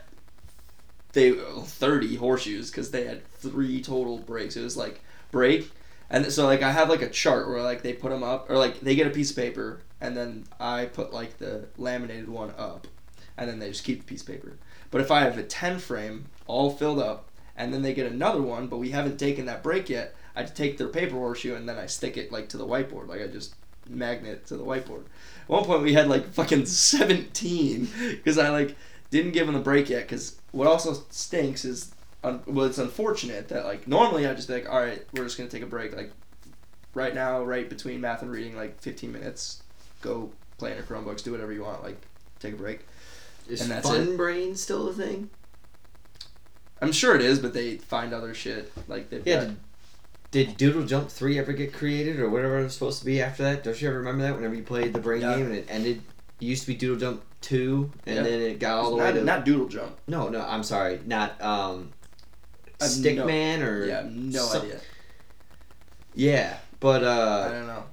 they 1.13 1.31
thirty 1.31 2.15
horseshoes 2.15 2.69
because 2.69 2.91
they 2.91 3.05
had 3.05 3.25
three 3.31 3.81
total 3.81 4.17
breaks. 4.17 4.55
It 4.55 4.63
was 4.63 4.77
like 4.77 5.01
break. 5.31 5.71
And 6.09 6.31
so 6.31 6.45
like 6.45 6.61
I 6.61 6.71
have 6.71 6.89
like 6.89 7.01
a 7.01 7.09
chart 7.09 7.47
where 7.47 7.61
like 7.61 7.81
they 7.81 7.93
put 7.93 8.11
them 8.11 8.23
up 8.23 8.49
or 8.49 8.57
like 8.57 8.79
they 8.81 8.95
get 8.95 9.07
a 9.07 9.11
piece 9.11 9.29
of 9.31 9.35
paper 9.35 9.81
and 10.01 10.15
then 10.15 10.45
I 10.59 10.85
put 10.85 11.13
like 11.13 11.37
the 11.37 11.67
laminated 11.77 12.29
one 12.29 12.53
up 12.57 12.87
and 13.37 13.49
then 13.49 13.59
they 13.59 13.69
just 13.69 13.83
keep 13.83 13.99
the 13.99 14.05
piece 14.05 14.21
of 14.21 14.27
paper. 14.27 14.57
But 14.91 15.01
if 15.01 15.11
I 15.11 15.21
have 15.21 15.37
a 15.37 15.43
10 15.43 15.79
frame 15.79 16.25
all 16.47 16.71
filled 16.71 16.99
up 16.99 17.29
and 17.55 17.73
then 17.73 17.83
they 17.83 17.93
get 17.93 18.11
another 18.11 18.41
one 18.41 18.67
but 18.67 18.77
we 18.77 18.89
haven't 18.89 19.17
taken 19.17 19.45
that 19.45 19.63
break 19.63 19.89
yet, 19.89 20.15
I 20.39 20.43
take 20.45 20.77
their 20.77 20.87
paper 20.87 21.15
horseshoe 21.15 21.55
and 21.55 21.67
then 21.67 21.77
I 21.77 21.85
stick 21.87 22.17
it 22.17 22.31
like 22.31 22.49
to 22.49 22.57
the 22.57 22.65
whiteboard. 22.65 23.07
Like 23.07 23.21
I 23.21 23.27
just 23.27 23.55
magnet 23.89 24.45
to 24.47 24.57
the 24.57 24.63
whiteboard. 24.63 25.03
At 25.43 25.49
one 25.49 25.65
point 25.65 25.83
we 25.83 25.93
had 25.93 26.07
like 26.07 26.27
fucking 26.33 26.65
17 26.65 27.89
because 28.11 28.37
I 28.37 28.49
like 28.49 28.75
didn't 29.11 29.31
give 29.31 29.47
them 29.47 29.55
the 29.55 29.61
break 29.61 29.89
yet 29.89 30.03
because 30.03 30.39
what 30.51 30.67
also 30.67 30.93
stinks 31.09 31.65
is 31.65 31.91
un- 32.23 32.41
well 32.45 32.65
it's 32.65 32.77
unfortunate 32.77 33.47
that 33.49 33.65
like 33.65 33.87
normally 33.87 34.27
I'd 34.27 34.35
just 34.37 34.47
be 34.47 34.53
like 34.55 34.69
all 34.69 34.79
right 34.79 35.03
we're 35.13 35.23
just 35.23 35.37
gonna 35.37 35.49
take 35.49 35.63
a 35.63 35.67
break 35.67 35.95
like 35.95 36.11
right 36.93 37.13
now 37.15 37.43
right 37.43 37.67
between 37.69 38.01
math 38.01 38.21
and 38.21 38.31
reading 38.31 38.55
like 38.55 38.79
15 38.79 39.11
minutes 39.11 39.63
go 40.01 40.31
play 40.57 40.71
in 40.71 40.77
your 40.77 40.85
Chromebooks 40.85 41.23
do 41.23 41.31
whatever 41.31 41.51
you 41.51 41.63
want 41.63 41.83
like 41.83 41.97
take 42.39 42.53
a 42.53 42.57
break 42.57 42.81
Is 43.47 43.61
And 43.61 43.71
that's 43.71 43.87
Fun 43.89 44.15
Brain 44.17 44.55
still 44.55 44.87
a 44.89 44.93
thing? 44.93 45.29
I'm 46.81 46.91
sure 46.91 47.15
it 47.15 47.21
is 47.21 47.39
but 47.39 47.53
they 47.53 47.77
find 47.77 48.13
other 48.13 48.33
shit 48.33 48.71
like 48.87 49.09
they've 49.09 49.25
Yeah. 49.25 49.45
got- 49.45 49.53
Did, 50.31 50.47
did 50.47 50.57
Doodle 50.57 50.85
Jump 50.85 51.09
three 51.09 51.39
ever 51.39 51.53
get 51.53 51.73
created 51.73 52.19
or 52.19 52.29
whatever 52.29 52.59
it 52.59 52.63
was 52.63 52.73
supposed 52.73 52.99
to 52.99 53.05
be 53.05 53.21
after 53.21 53.43
that? 53.43 53.63
Don't 53.63 53.81
you 53.81 53.87
ever 53.89 53.97
remember 53.97 54.23
that? 54.23 54.35
Whenever 54.35 54.53
you 54.55 54.63
played 54.63 54.93
the 54.93 54.99
brain 54.99 55.21
Yeah. 55.21 55.35
game 55.37 55.45
and 55.47 55.55
it 55.55 55.65
ended, 55.69 56.01
it 56.39 56.45
used 56.45 56.61
to 56.63 56.67
be 56.67 56.75
Doodle 56.75 56.97
Jump 56.97 57.23
two, 57.41 57.89
and 58.05 58.17
Yeah. 58.17 58.23
then 58.23 58.41
it 58.41 58.59
got 58.59 58.77
all 58.79 58.91
the 58.91 58.97
not, 58.97 59.13
way 59.13 59.19
to 59.19 59.25
not 59.25 59.45
doodle 59.45 59.67
jump 59.69 59.97
no, 60.07 60.27
no. 60.27 60.41
I'm 60.41 60.61
sorry, 60.61 60.99
not 61.05 61.41
um, 61.41 61.91
I 62.81 62.83
have 62.83 62.97
no- 62.99 63.09
Stickman 63.25 63.61
or 63.65 63.85
yeah 63.85 64.03
no 64.11 64.41
some- 64.43 64.63
idea 64.63 64.79
Yeah, 66.15 66.57
but 66.81 67.01
I 67.03 67.07
uh, 67.07 67.49
don't 67.53 67.67
know 67.67 67.83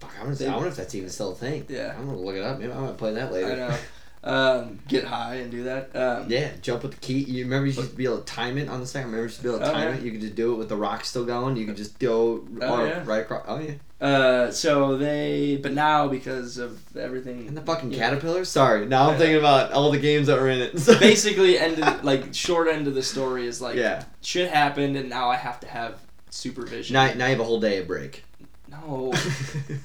fuck, 0.00 0.12
I 0.18 0.22
wonder, 0.22 0.34
They- 0.34 0.48
I 0.48 0.54
wonder 0.54 0.68
if 0.70 0.76
that's 0.76 0.92
even 0.96 1.08
still 1.08 1.30
a 1.30 1.34
thing. 1.36 1.66
Yeah. 1.68 1.94
I'm 1.96 2.06
gonna 2.06 2.18
look 2.18 2.34
it 2.34 2.42
up. 2.42 2.58
Maybe 2.58 2.72
I'm 2.72 2.80
gonna 2.80 2.94
play 2.94 3.14
that 3.14 3.32
later. 3.32 3.52
I 3.52 3.56
know 3.56 3.76
um, 4.24 4.78
get 4.88 5.04
high 5.04 5.36
and 5.36 5.50
do 5.50 5.64
that 5.64 5.94
um, 5.94 6.26
Yeah, 6.28 6.50
jump 6.60 6.82
with 6.82 6.92
the 6.92 6.98
key. 6.98 7.18
You 7.20 7.44
remember 7.44 7.66
you 7.66 7.72
used 7.74 7.90
to 7.90 7.96
be 7.96 8.04
able 8.04 8.18
to 8.18 8.24
time 8.24 8.58
it 8.58 8.68
on 8.68 8.80
the 8.80 8.86
second. 8.86 9.12
Remember 9.12 9.22
you 9.22 9.26
used 9.26 9.36
to 9.38 9.42
be 9.42 9.48
able 9.48 9.58
to 9.60 9.68
Oh, 9.68 9.72
time 9.72 9.88
yeah. 9.88 9.94
it. 9.94 10.02
You 10.02 10.10
could 10.12 10.20
just 10.20 10.34
do 10.34 10.52
it 10.52 10.56
with 10.56 10.68
the 10.68 10.76
rock 10.76 11.04
still 11.04 11.24
going. 11.24 11.56
You 11.56 11.66
could 11.66 11.76
just 11.76 11.98
go 11.98 12.46
Oh, 12.60 12.84
yeah. 12.84 13.02
right 13.04 13.20
across. 13.22 13.44
Oh 13.46 13.60
yeah, 13.60 13.74
uh, 14.00 14.50
so 14.50 14.96
they 14.96 15.58
but 15.62 15.72
now 15.72 16.08
because 16.08 16.58
of 16.58 16.80
everything 16.96 17.48
and 17.48 17.56
the 17.56 17.60
fucking 17.62 17.90
you 17.90 17.98
know, 17.98 18.02
caterpillar. 18.04 18.44
Sorry, 18.44 18.86
now 18.86 19.10
I'm 19.10 19.18
thinking 19.18 19.38
about 19.38 19.72
all 19.72 19.90
the 19.90 19.98
games 19.98 20.26
that 20.28 20.40
were 20.40 20.48
in 20.48 20.60
it. 20.60 20.78
So. 20.88 20.98
basically 20.98 21.58
ended 21.58 22.04
like 22.04 22.32
short 22.34 22.68
end 22.68 22.86
of 22.86 22.94
the 22.94 23.02
story 23.02 23.46
is 23.46 23.60
like 23.60 23.76
yeah. 23.76 24.04
shit 24.20 24.50
happened 24.50 24.96
and 24.96 25.08
now 25.08 25.28
I 25.28 25.36
have 25.36 25.60
to 25.60 25.68
have 25.68 26.00
supervision. 26.30 26.94
Now, 26.94 27.12
now 27.14 27.26
you 27.26 27.32
have 27.32 27.40
a 27.40 27.44
whole 27.44 27.60
day 27.60 27.78
of 27.78 27.86
break. 27.86 28.24
No, 28.70 29.12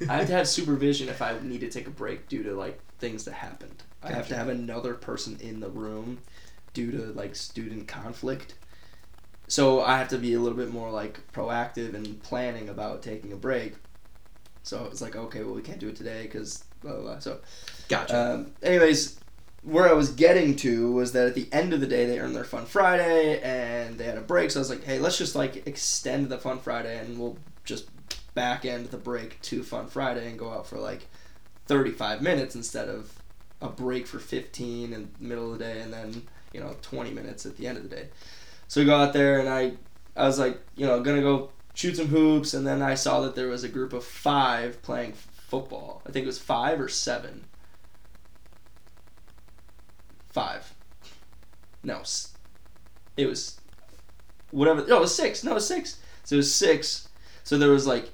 I 0.10 0.18
have 0.18 0.28
to 0.28 0.34
have 0.34 0.48
supervision 0.48 1.10
if 1.10 1.22
I 1.22 1.38
need 1.42 1.62
to 1.62 1.70
take 1.70 1.88
a 1.88 1.92
break 1.92 2.28
due 2.28 2.44
to 2.44 2.54
like 2.54 2.80
things 3.00 3.26
that 3.26 3.34
happened. 3.34 3.84
I 4.04 4.12
have 4.12 4.28
to 4.30 4.36
have 4.36 4.50
another 4.50 4.94
person 4.94 5.38
in 5.42 5.60
the 5.60 5.70
room 5.70 6.20
due 6.74 6.92
to 6.92 6.98
like 7.14 7.36
student 7.36 7.88
conflict. 7.88 8.56
So 9.48 9.82
I 9.82 9.98
have 9.98 10.10
to 10.10 10.18
be 10.18 10.34
a 10.34 10.40
little 10.40 10.58
bit 10.58 10.72
more 10.72 10.90
like 10.90 11.20
proactive 11.32 11.94
and 11.94 12.22
planning 12.24 12.70
about 12.70 13.04
taking 13.04 13.32
a 13.34 13.36
break. 13.36 13.76
So 14.64 14.86
it's 14.86 15.02
like 15.02 15.16
okay, 15.16 15.44
well 15.44 15.54
we 15.56 15.62
can't 15.62 15.80
do 15.80 15.90
it 15.90 15.96
today 15.96 16.24
because 16.24 16.64
blah 16.82 16.94
blah. 16.94 17.02
blah. 17.02 17.20
So 17.20 17.40
Gotcha. 17.90 18.34
um, 18.34 18.52
anyways, 18.62 19.20
where 19.64 19.88
I 19.88 19.94
was 19.94 20.12
getting 20.12 20.56
to 20.58 20.92
was 20.92 21.14
that 21.14 21.28
at 21.28 21.36
the 21.36 21.48
end 21.52 21.74
of 21.74 21.80
the 21.80 21.88
day, 21.88 22.06
they 22.06 22.20
earned 22.20 22.36
their 22.36 22.44
Fun 22.44 22.66
Friday 22.66 23.42
and 23.42 23.98
they 23.98 24.04
had 24.06 24.18
a 24.18 24.22
break. 24.22 24.52
So 24.52 24.60
I 24.60 24.62
was 24.62 24.70
like, 24.70 24.84
hey, 24.84 25.00
let's 25.00 25.18
just 25.18 25.36
like 25.36 25.68
extend 25.68 26.30
the 26.30 26.38
Fun 26.38 26.60
Friday 26.60 26.98
and 27.00 27.18
we'll 27.18 27.38
just 27.64 27.90
back 28.34 28.66
end 28.66 28.88
the 28.88 28.98
break 28.98 29.42
to 29.44 29.64
Fun 29.64 29.88
Friday 29.88 30.30
and 30.30 30.38
go 30.38 30.52
out 30.52 30.68
for 30.68 30.78
like 30.78 31.08
35 31.68 32.22
minutes 32.22 32.56
instead 32.56 32.90
of 32.90 33.14
a 33.64 33.70
break 33.70 34.06
for 34.06 34.20
15 34.20 34.94
in 34.94 35.10
the 35.18 35.24
middle 35.24 35.54
of 35.54 35.58
the 35.58 35.66
day 35.66 35.82
and 35.82 35.92
then, 35.92 36.24
you 36.52 36.60
know, 36.60 36.76
20 36.82 37.12
minutes 37.12 37.46
at 37.46 37.58
the 37.58 37.66
end 37.66 37.78
of 37.78 37.90
the 37.90 37.96
day. 37.96 38.10
So 38.68 38.82
we 38.82 38.86
go 38.86 38.96
out 38.96 39.14
there 39.14 39.40
and 39.40 39.50
I, 39.50 39.74
I 40.16 40.28
was 40.28 40.38
like, 40.38 40.60
you 40.76 40.86
know, 40.86 41.02
gonna 41.02 41.22
go 41.22 41.50
shoot 41.74 41.98
some 41.98 42.08
hoops 42.08 42.54
and 42.54 42.68
then 42.68 42.82
I 42.82 42.96
saw 42.96 43.22
that 43.22 43.36
there 43.36 43.48
was 43.48 43.64
a 43.64 43.70
group 43.70 43.94
of 43.94 44.04
five 44.04 44.82
playing 44.82 45.14
football. 45.14 46.02
I 46.06 46.12
think 46.12 46.24
it 46.24 46.28
was 46.28 46.40
five 46.40 46.80
or 46.80 46.90
seven 46.90 47.46
five. 50.34 50.74
No, 51.84 52.02
it 53.16 53.28
was 53.28 53.60
whatever. 54.52 54.86
No, 54.86 54.98
it 54.98 55.02
was 55.02 55.16
six. 55.16 55.44
No, 55.44 55.52
it 55.52 55.56
was 55.56 55.68
six. 55.68 56.00
So 56.24 56.36
it 56.36 56.38
was 56.38 56.54
six. 56.54 57.08
So 57.44 57.58
there 57.58 57.70
was 57.70 57.86
like 57.86 58.10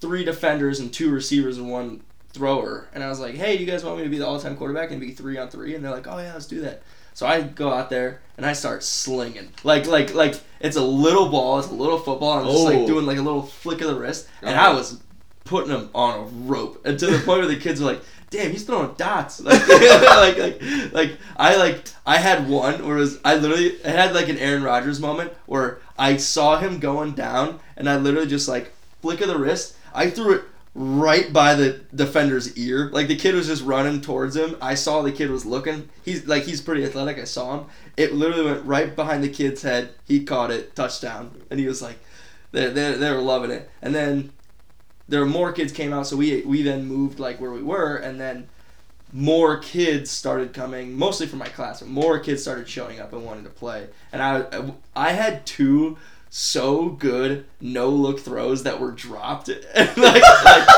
three 0.00 0.24
defenders 0.24 0.78
and 0.78 0.92
two 0.92 1.10
receivers 1.10 1.58
and 1.58 1.70
one 1.70 2.02
thrower. 2.38 2.88
And 2.94 3.02
I 3.02 3.08
was 3.08 3.18
like, 3.18 3.34
hey, 3.34 3.56
do 3.56 3.64
you 3.64 3.70
guys 3.70 3.84
want 3.84 3.98
me 3.98 4.04
to 4.04 4.08
be 4.08 4.18
the 4.18 4.26
all-time 4.26 4.56
quarterback 4.56 4.92
and 4.92 5.00
be 5.00 5.10
three 5.10 5.36
on 5.38 5.48
three? 5.48 5.74
And 5.74 5.84
they're 5.84 5.90
like, 5.90 6.06
oh 6.06 6.18
yeah, 6.18 6.32
let's 6.32 6.46
do 6.46 6.60
that. 6.60 6.82
So 7.14 7.26
I 7.26 7.42
go 7.42 7.72
out 7.72 7.90
there 7.90 8.20
and 8.36 8.46
I 8.46 8.52
start 8.52 8.84
slinging 8.84 9.48
like 9.64 9.86
like 9.88 10.14
like 10.14 10.40
it's 10.60 10.76
a 10.76 10.82
little 10.82 11.28
ball, 11.28 11.58
it's 11.58 11.68
a 11.68 11.74
little 11.74 11.98
football. 11.98 12.38
I'm 12.38 12.46
just 12.46 12.58
Oh. 12.58 12.62
like 12.64 12.86
doing 12.86 13.06
like 13.06 13.18
a 13.18 13.22
little 13.22 13.42
flick 13.42 13.80
of 13.80 13.88
the 13.88 13.96
wrist, 13.96 14.28
and 14.40 14.54
I 14.54 14.66
uh-huh. 14.66 14.76
was 14.76 15.00
putting 15.44 15.72
them 15.72 15.90
on 15.96 16.20
a 16.20 16.22
rope, 16.22 16.80
and 16.86 16.96
to 16.98 17.06
the 17.06 17.18
point 17.26 17.40
where 17.40 17.48
the 17.48 17.56
kids 17.56 17.80
were 17.80 17.86
like, 17.88 18.02
"Damn, 18.30 18.52
he's 18.52 18.62
throwing 18.62 18.94
dots!" 18.96 19.40
Like 19.44 19.66
like 19.68 20.38
like 20.38 20.62
like 20.92 21.12
I 21.36 21.56
like 21.56 21.84
I 22.06 22.18
had 22.18 22.48
one 22.48 22.86
where 22.86 22.98
it 22.98 23.00
was 23.00 23.18
I 23.24 23.34
literally 23.34 23.84
I 23.84 23.88
had 23.90 24.14
like 24.14 24.28
an 24.28 24.38
Aaron 24.38 24.62
Rodgers 24.62 25.00
moment 25.00 25.32
where 25.46 25.80
I 25.98 26.18
saw 26.18 26.58
him 26.60 26.78
going 26.78 27.12
down, 27.14 27.58
and 27.76 27.90
I 27.90 27.96
literally 27.96 28.28
just 28.28 28.46
like 28.46 28.72
flick 29.02 29.20
of 29.22 29.26
the 29.28 29.38
wrist, 29.38 29.74
I 29.92 30.08
threw 30.10 30.34
it 30.34 30.44
right 30.78 31.32
by 31.32 31.56
the 31.56 31.80
defender's 31.92 32.56
ear. 32.56 32.88
Like 32.92 33.08
the 33.08 33.16
kid 33.16 33.34
was 33.34 33.48
just 33.48 33.64
running 33.64 34.00
towards 34.00 34.36
him. 34.36 34.56
I 34.62 34.74
saw 34.74 35.02
the 35.02 35.10
kid 35.10 35.28
was 35.28 35.44
looking. 35.44 35.88
He's 36.04 36.26
like 36.26 36.44
he's 36.44 36.60
pretty 36.60 36.84
athletic. 36.84 37.18
I 37.18 37.24
saw 37.24 37.58
him. 37.58 37.66
It 37.96 38.14
literally 38.14 38.44
went 38.44 38.64
right 38.64 38.94
behind 38.94 39.24
the 39.24 39.28
kid's 39.28 39.62
head. 39.62 39.90
He 40.06 40.24
caught 40.24 40.52
it, 40.52 40.76
touchdown, 40.76 41.42
and 41.50 41.58
he 41.58 41.66
was 41.66 41.82
like, 41.82 41.98
they 42.52 42.68
they 42.68 42.92
they 42.92 43.10
were 43.10 43.20
loving 43.20 43.50
it. 43.50 43.68
And 43.82 43.92
then 43.92 44.32
there 45.08 45.18
were 45.18 45.26
more 45.26 45.52
kids 45.52 45.72
came 45.72 45.92
out, 45.92 46.06
so 46.06 46.16
we 46.16 46.42
we 46.42 46.62
then 46.62 46.86
moved 46.86 47.18
like 47.18 47.40
where 47.40 47.50
we 47.50 47.62
were, 47.62 47.96
and 47.96 48.20
then 48.20 48.46
more 49.12 49.58
kids 49.58 50.12
started 50.12 50.52
coming, 50.52 50.96
mostly 50.96 51.26
from 51.26 51.40
my 51.40 51.48
class. 51.48 51.80
But 51.80 51.88
more 51.88 52.20
kids 52.20 52.42
started 52.42 52.68
showing 52.68 53.00
up 53.00 53.12
and 53.12 53.24
wanting 53.24 53.44
to 53.44 53.50
play, 53.50 53.88
and 54.12 54.22
I 54.22 54.70
I 54.94 55.10
had 55.10 55.44
two 55.44 55.98
so 56.30 56.88
good 56.90 57.46
no 57.60 57.88
look 57.88 58.20
throws 58.20 58.62
that 58.64 58.80
were 58.80 58.92
dropped. 58.92 59.48
Like, 59.76 59.96
like 59.96 60.68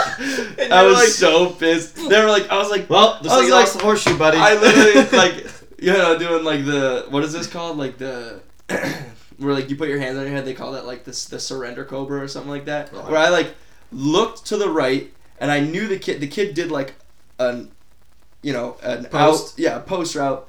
And 0.58 0.72
I 0.72 0.82
was 0.84 0.94
like- 0.96 1.08
so 1.08 1.50
pissed. 1.50 1.96
They 1.96 2.20
were 2.20 2.28
like, 2.28 2.48
I 2.50 2.56
was 2.58 2.70
like, 2.70 2.88
Well, 2.90 3.18
looks 3.22 3.28
I 3.28 3.36
like 3.40 3.42
was 3.42 3.50
like- 3.52 3.72
the 3.72 3.78
horseshoe, 3.84 4.16
buddy. 4.18 4.38
I 4.38 4.54
literally 4.54 5.08
like 5.18 5.46
you 5.78 5.92
know 5.92 6.18
doing 6.18 6.44
like 6.44 6.64
the 6.66 7.06
what 7.08 7.22
is 7.24 7.32
this 7.32 7.46
called 7.46 7.78
like 7.78 7.96
the 7.98 8.40
where 9.38 9.54
like 9.54 9.70
you 9.70 9.76
put 9.76 9.88
your 9.88 9.98
hands 9.98 10.18
on 10.18 10.24
your 10.24 10.34
head 10.34 10.44
they 10.44 10.52
call 10.54 10.72
that 10.72 10.84
like 10.86 11.04
this 11.04 11.24
the 11.24 11.40
surrender 11.40 11.84
cobra 11.86 12.20
or 12.22 12.28
something 12.28 12.50
like 12.50 12.66
that 12.66 12.92
Right. 12.92 13.04
where 13.08 13.18
I 13.18 13.30
like 13.30 13.54
looked 13.90 14.44
to 14.46 14.56
the 14.58 14.68
right 14.68 15.10
and 15.40 15.50
I 15.50 15.60
knew 15.60 15.88
the 15.88 15.98
kid 15.98 16.20
the 16.20 16.26
kid 16.28 16.54
did 16.54 16.70
like 16.70 16.94
an 17.38 17.70
you 18.42 18.52
know 18.52 18.76
an 18.82 19.06
Post? 19.06 19.54
out 19.54 19.58
yeah 19.58 19.78
post 19.78 20.14
route 20.14 20.46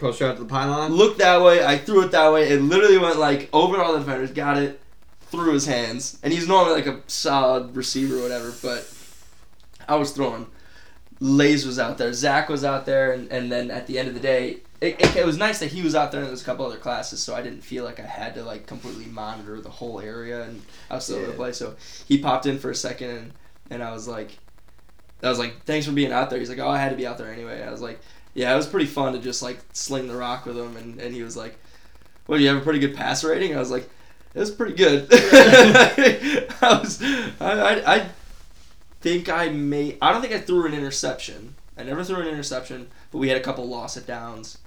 post 0.00 0.20
out 0.22 0.36
to 0.36 0.42
the 0.42 0.48
pylon. 0.48 0.92
looked 0.92 1.18
that 1.18 1.40
way 1.42 1.64
I 1.64 1.78
threw 1.78 2.02
it 2.04 2.10
that 2.12 2.32
way 2.32 2.48
it 2.48 2.60
literally 2.62 2.98
went 2.98 3.18
like 3.18 3.48
over 3.52 3.76
all 3.80 3.92
the 3.92 3.98
defenders 4.00 4.30
got 4.32 4.56
it 4.56 4.80
through 5.22 5.52
his 5.52 5.66
hands 5.66 6.18
and 6.22 6.32
he's 6.32 6.48
normally 6.48 6.74
like 6.74 6.86
a 6.86 7.00
solid 7.06 7.76
receiver 7.76 8.18
or 8.18 8.22
whatever 8.22 8.52
but 8.62 8.90
I 9.88 9.96
was 9.96 10.10
throwing 10.12 10.46
Lays 11.22 11.66
was 11.66 11.78
out 11.78 11.98
there, 11.98 12.14
Zach 12.14 12.48
was 12.48 12.64
out 12.64 12.86
there, 12.86 13.12
and, 13.12 13.30
and 13.30 13.52
then 13.52 13.70
at 13.70 13.86
the 13.86 13.98
end 13.98 14.08
of 14.08 14.14
the 14.14 14.20
day, 14.20 14.60
it, 14.80 14.98
it, 14.98 15.16
it 15.16 15.26
was 15.26 15.36
nice 15.36 15.58
that 15.58 15.70
he 15.70 15.82
was 15.82 15.94
out 15.94 16.12
there 16.12 16.20
and 16.20 16.26
there 16.28 16.30
was 16.30 16.40
a 16.40 16.44
couple 16.46 16.64
other 16.64 16.78
classes, 16.78 17.22
so 17.22 17.34
I 17.34 17.42
didn't 17.42 17.60
feel 17.60 17.84
like 17.84 18.00
I 18.00 18.06
had 18.06 18.34
to 18.36 18.42
like 18.42 18.66
completely 18.66 19.04
monitor 19.04 19.60
the 19.60 19.68
whole 19.68 20.00
area, 20.00 20.44
and 20.44 20.62
I 20.90 20.94
was 20.94 21.04
still 21.04 21.16
able 21.18 21.26
to 21.26 21.32
Yeah. 21.32 21.36
play. 21.36 21.52
So 21.52 21.76
he 22.08 22.16
popped 22.16 22.46
in 22.46 22.58
for 22.58 22.70
a 22.70 22.74
second, 22.74 23.10
and, 23.10 23.32
and 23.68 23.82
I 23.82 23.92
was 23.92 24.08
like, 24.08 24.38
I 25.22 25.28
was 25.28 25.38
like, 25.38 25.62
thanks 25.66 25.84
for 25.84 25.92
being 25.92 26.10
out 26.10 26.30
there. 26.30 26.38
He's 26.38 26.48
like, 26.48 26.58
oh, 26.58 26.70
I 26.70 26.78
had 26.78 26.88
to 26.88 26.96
be 26.96 27.06
out 27.06 27.18
there 27.18 27.30
anyway. 27.30 27.62
I 27.62 27.70
was 27.70 27.82
like, 27.82 28.00
yeah, 28.34 28.52
it 28.52 28.56
was 28.56 28.66
pretty 28.66 28.86
fun 28.86 29.12
to 29.12 29.18
just 29.18 29.42
like 29.42 29.58
sling 29.72 30.08
the 30.08 30.16
rock 30.16 30.46
with 30.46 30.56
him, 30.56 30.76
and, 30.76 31.00
and 31.00 31.14
he 31.14 31.22
was 31.22 31.36
like, 31.36 31.56
well, 32.26 32.40
you 32.40 32.48
have 32.48 32.58
a 32.58 32.60
pretty 32.60 32.78
good 32.78 32.94
pass 32.94 33.24
rating? 33.24 33.56
I 33.56 33.58
was 33.58 33.70
like, 33.70 33.88
it 34.34 34.38
was 34.38 34.50
pretty 34.50 34.74
good. 34.74 35.08
I 35.12 36.80
was, 36.80 37.02
I, 37.02 37.34
I, 37.40 37.94
I 37.96 38.06
think 39.00 39.28
I 39.28 39.48
may. 39.48 39.98
I 40.00 40.12
don't 40.12 40.20
think 40.20 40.34
I 40.34 40.38
threw 40.38 40.66
an 40.66 40.74
interception. 40.74 41.56
I 41.76 41.82
never 41.82 42.04
threw 42.04 42.20
an 42.20 42.28
interception, 42.28 42.88
but 43.10 43.18
we 43.18 43.28
had 43.28 43.36
a 43.36 43.42
couple 43.42 43.66
loss 43.68 43.96
it 43.96 44.06
downs. 44.06 44.58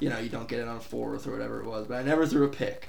You 0.00 0.10
know, 0.10 0.18
you 0.18 0.28
don't 0.28 0.48
get 0.48 0.58
it 0.58 0.66
on 0.66 0.80
fourth 0.80 1.26
or 1.26 1.32
whatever 1.32 1.60
it 1.60 1.66
was, 1.66 1.86
but 1.86 1.98
I 1.98 2.02
never 2.02 2.26
threw 2.26 2.44
a 2.44 2.48
pick. 2.48 2.88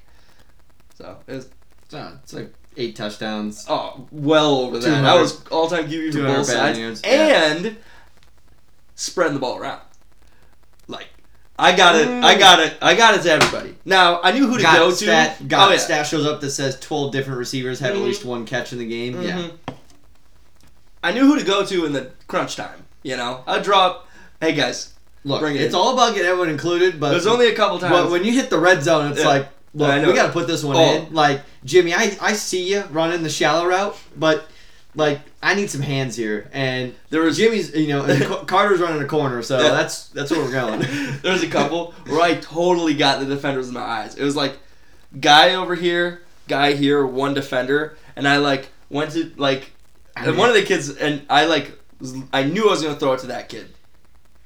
So 0.95 1.17
it 1.27 1.33
was 1.33 1.49
it's 1.83 1.93
uh, 1.93 2.17
like 2.33 2.53
eight 2.77 2.95
touchdowns. 2.95 3.65
oh 3.69 4.07
well 4.11 4.55
over 4.55 4.79
that. 4.79 4.85
200 4.85 5.07
I 5.07 5.21
was 5.21 5.45
all 5.47 5.69
time 5.69 5.87
QB 5.87 6.13
for 6.13 6.23
both 6.23 6.47
sides, 6.47 6.79
yards, 6.79 7.01
yeah. 7.05 7.53
and 7.53 7.77
spreading 8.95 9.35
the 9.35 9.39
ball 9.39 9.57
around. 9.57 9.81
Like 11.57 11.73
I 11.73 11.77
got 11.77 11.95
it, 11.95 12.07
I 12.09 12.37
got 12.37 12.59
it, 12.59 12.77
I 12.81 12.95
got 12.95 13.15
it 13.15 13.21
to 13.23 13.31
everybody. 13.31 13.75
Now 13.85 14.19
I 14.21 14.31
knew 14.33 14.45
who 14.47 14.57
to 14.57 14.61
got 14.63 14.75
go 14.77 14.91
stat, 14.91 15.37
to. 15.37 15.43
Got 15.45 15.69
oh 15.69 15.71
yeah, 15.71 15.77
stat 15.79 16.05
shows 16.07 16.25
up 16.25 16.41
that 16.41 16.51
says 16.51 16.77
twelve 16.79 17.11
different 17.13 17.39
receivers 17.39 17.79
have 17.79 17.93
Mhm. 17.93 17.99
at 17.99 18.01
least 18.03 18.25
one 18.25 18.45
catch 18.45 18.73
in 18.73 18.79
the 18.79 18.85
game. 18.85 19.21
Yeah. 19.21 19.37
Mhm. 19.37 19.51
I 21.03 21.11
knew 21.13 21.25
who 21.25 21.37
to 21.39 21.45
go 21.45 21.65
to 21.65 21.85
in 21.85 21.93
the 21.93 22.11
crunch 22.27 22.55
time. 22.55 22.83
You 23.03 23.15
know, 23.15 23.43
I 23.47 23.59
drop. 23.59 24.07
Hey 24.41 24.51
guys, 24.53 24.89
Look, 25.23 25.39
Bring 25.39 25.55
it 25.55 25.61
it's 25.61 25.73
in. 25.73 25.79
all 25.79 25.93
about 25.93 26.13
getting 26.13 26.27
everyone 26.29 26.49
included, 26.49 26.99
but 26.99 27.11
there's 27.11 27.25
only 27.25 27.47
a 27.47 27.55
couple 27.55 27.79
times. 27.79 27.91
but 27.93 28.11
when 28.11 28.23
you 28.25 28.31
hit 28.33 28.49
the 28.49 28.59
red 28.59 28.83
zone, 28.83 29.11
it's 29.11 29.21
Yeah. 29.21 29.27
like, 29.27 29.47
look, 29.73 29.89
I 29.89 29.99
know. 29.99 30.09
we 30.09 30.13
got 30.13 30.27
to 30.27 30.31
put 30.33 30.45
this 30.47 30.63
one 30.63 30.75
Oh. 30.75 30.93
in. 30.95 31.13
Like 31.13 31.41
Jimmy, 31.63 31.93
I 31.93 32.15
I 32.21 32.33
see 32.33 32.63
you 32.63 32.83
running 32.91 33.23
the 33.23 33.29
shallow 33.29 33.65
route, 33.65 33.95
but 34.17 34.47
like 34.95 35.21
I 35.43 35.55
need 35.55 35.69
some 35.69 35.81
hands 35.81 36.15
here, 36.15 36.49
and 36.53 36.95
there 37.09 37.21
was 37.21 37.37
Jimmy's, 37.37 37.73
you 37.75 37.87
know, 37.89 38.03
and 38.03 38.23
Carter's 38.47 38.79
running 38.79 39.01
a 39.01 39.05
corner, 39.07 39.41
so 39.41 39.59
Yeah. 39.61 39.69
that's 39.69 40.07
that's 40.09 40.31
where 40.31 40.41
we're 40.41 40.51
going. 40.51 40.79
there 41.21 41.33
was 41.33 41.43
a 41.43 41.49
couple 41.49 41.91
where 42.07 42.21
I 42.21 42.35
totally 42.35 42.93
got 42.93 43.19
the 43.19 43.25
defenders 43.25 43.67
in 43.67 43.73
my 43.73 43.81
eyes. 43.81 44.15
It 44.15 44.23
was 44.23 44.35
like 44.35 44.57
guy 45.19 45.55
over 45.55 45.75
here, 45.75 46.21
guy 46.47 46.73
here, 46.73 47.05
one 47.05 47.33
defender, 47.33 47.97
and 48.15 48.27
I 48.27 48.37
like 48.37 48.69
went 48.89 49.11
to 49.11 49.31
like 49.37 49.71
and 50.15 50.37
one 50.37 50.49
of 50.49 50.55
the 50.55 50.63
kids 50.63 50.89
and 50.89 51.25
I 51.29 51.45
like 51.45 51.77
was, 51.99 52.15
I 52.31 52.43
knew 52.43 52.67
I 52.67 52.71
was 52.71 52.81
gonna 52.81 52.95
throw 52.95 53.13
it 53.13 53.19
to 53.21 53.27
that 53.27 53.49
kid, 53.49 53.67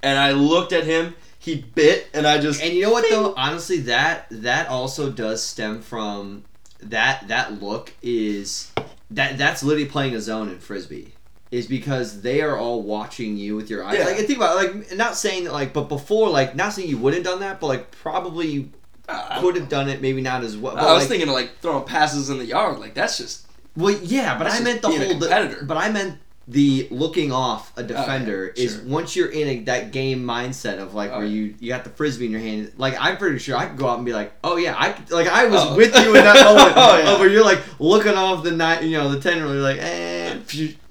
and 0.03 0.17
I 0.17 0.31
looked 0.31 0.73
at 0.73 0.83
him. 0.85 1.15
He 1.41 1.55
bit, 1.55 2.07
and 2.13 2.27
I 2.27 2.37
just 2.37 2.61
And 2.61 2.73
you 2.73 2.81
know 2.83 2.91
what 2.91 3.09
though? 3.09 3.33
Honestly, 3.37 3.77
that 3.81 4.27
that 4.29 4.67
also 4.67 5.09
does 5.09 5.41
stem 5.41 5.81
from 5.81 6.43
that 6.81 7.27
that 7.29 7.61
look 7.61 7.93
is 8.01 8.68
that 9.11 9.37
that's 9.37 9.63
literally 9.63 9.89
playing 9.89 10.15
a 10.15 10.21
zone 10.21 10.49
in 10.49 10.59
frisbee. 10.59 11.13
Is 11.51 11.65
because 11.65 12.21
they 12.21 12.41
are 12.41 12.55
all 12.55 12.83
watching 12.83 13.35
you 13.35 13.55
with 13.55 13.71
your 13.71 13.83
eyes. 13.83 13.97
Yeah. 13.97 14.05
Like 14.05 14.17
think 14.17 14.37
about 14.37 14.63
it, 14.63 14.75
like 14.75 14.95
not 14.95 15.15
saying 15.15 15.45
that 15.45 15.53
like, 15.53 15.73
but 15.73 15.89
before 15.89 16.29
like 16.29 16.55
not 16.55 16.73
saying 16.73 16.87
you 16.87 16.97
wouldn't 16.99 17.25
have 17.25 17.33
done 17.33 17.41
that, 17.41 17.59
but 17.59 17.67
like 17.67 17.89
probably 17.89 18.47
you 18.47 18.69
uh, 19.07 19.27
I, 19.31 19.41
could 19.41 19.55
have 19.55 19.67
done 19.67 19.89
it, 19.89 19.99
maybe 19.99 20.21
not 20.21 20.43
as 20.43 20.55
well. 20.55 20.75
But 20.75 20.83
I 20.83 20.93
was 20.93 21.03
like, 21.03 21.09
thinking 21.09 21.27
of 21.27 21.33
like 21.33 21.57
throwing 21.59 21.85
passes 21.85 22.29
in 22.29 22.37
the 22.37 22.45
yard. 22.45 22.77
Like 22.77 22.93
that's 22.93 23.17
just 23.17 23.47
well, 23.75 23.97
yeah, 24.03 24.37
but 24.37 24.45
I 24.45 24.59
meant 24.59 24.83
the 24.83 24.89
whole. 24.89 25.09
competitor. 25.09 25.63
but 25.65 25.77
I 25.77 25.89
meant 25.89 26.19
the 26.51 26.87
looking 26.89 27.31
off 27.31 27.71
a 27.77 27.83
defender 27.83 28.47
is 28.47 28.73
sure. 28.73 28.83
once 28.85 29.15
you're 29.15 29.29
in 29.29 29.47
a, 29.47 29.59
that 29.65 29.91
game 29.91 30.23
mindset 30.23 30.79
of 30.79 30.95
like 30.95 31.11
Oh, 31.11 31.19
where 31.19 31.25
you 31.27 31.53
you 31.59 31.69
got 31.69 31.83
the 31.83 31.91
frisbee 31.91 32.25
in 32.25 32.31
your 32.31 32.41
hand. 32.41 32.71
Like 32.75 32.95
I'm 32.99 33.17
pretty 33.17 33.37
sure 33.37 33.55
I 33.55 33.67
could 33.67 33.77
go 33.77 33.87
out 33.87 33.97
and 33.97 34.05
be 34.05 34.13
like, 34.13 34.33
oh 34.43 34.57
yeah, 34.57 34.73
I 34.75 34.93
could- 34.93 35.11
like 35.11 35.27
I 35.27 35.45
was 35.45 35.61
Oh. 35.63 35.75
with 35.77 35.93
you 35.95 36.07
in 36.07 36.13
that 36.23 36.43
moment. 36.55 36.73
Oh, 36.75 36.97
yeah. 36.97 37.19
where 37.19 37.29
you're 37.29 37.45
like 37.45 37.61
looking 37.79 38.15
off 38.15 38.43
the 38.43 38.49
night, 38.51 38.81
you 38.83 38.97
know, 38.97 39.09
the 39.09 39.19
ten 39.19 39.37
year 39.37 39.45
you're 39.45 39.55
like, 39.61 39.77
eh, 39.79 40.39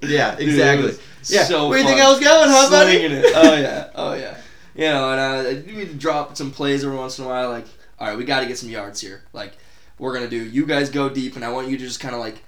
yeah, 0.02 0.36
exactly. 0.38 0.86
was 0.86 1.00
Yeah, 1.28 1.42
so 1.42 1.68
where 1.68 1.78
do 1.82 1.88
you 1.88 1.88
think. 1.90 2.00
I 2.00 2.08
was 2.10 2.20
going, 2.20 2.48
huh, 2.50 2.70
buddy? 2.70 2.98
Slinging 2.98 3.18
it. 3.18 3.24
Oh 3.34 3.54
yeah, 3.56 3.90
oh 3.96 4.14
yeah. 4.14 4.36
You 4.76 4.84
know, 4.84 5.10
and 5.12 5.20
uh, 5.68 5.72
we 5.76 5.86
drop 5.86 6.36
some 6.36 6.52
plays 6.52 6.84
every 6.84 6.96
once 6.96 7.18
in 7.18 7.24
a 7.24 7.28
while. 7.28 7.48
Like, 7.50 7.66
all 7.98 8.06
right, 8.06 8.16
we 8.16 8.22
got 8.24 8.40
to 8.40 8.46
get 8.46 8.58
some 8.58 8.68
yards 8.68 9.00
here. 9.00 9.22
Like, 9.32 9.54
we're 9.98 10.14
gonna 10.14 10.28
do. 10.28 10.36
You 10.36 10.66
guys 10.66 10.88
go 10.88 11.08
deep, 11.08 11.34
and 11.34 11.44
I 11.44 11.50
want 11.50 11.66
you 11.66 11.76
to 11.76 11.84
just 11.84 11.98
kind 11.98 12.14
of 12.14 12.20
like 12.20 12.44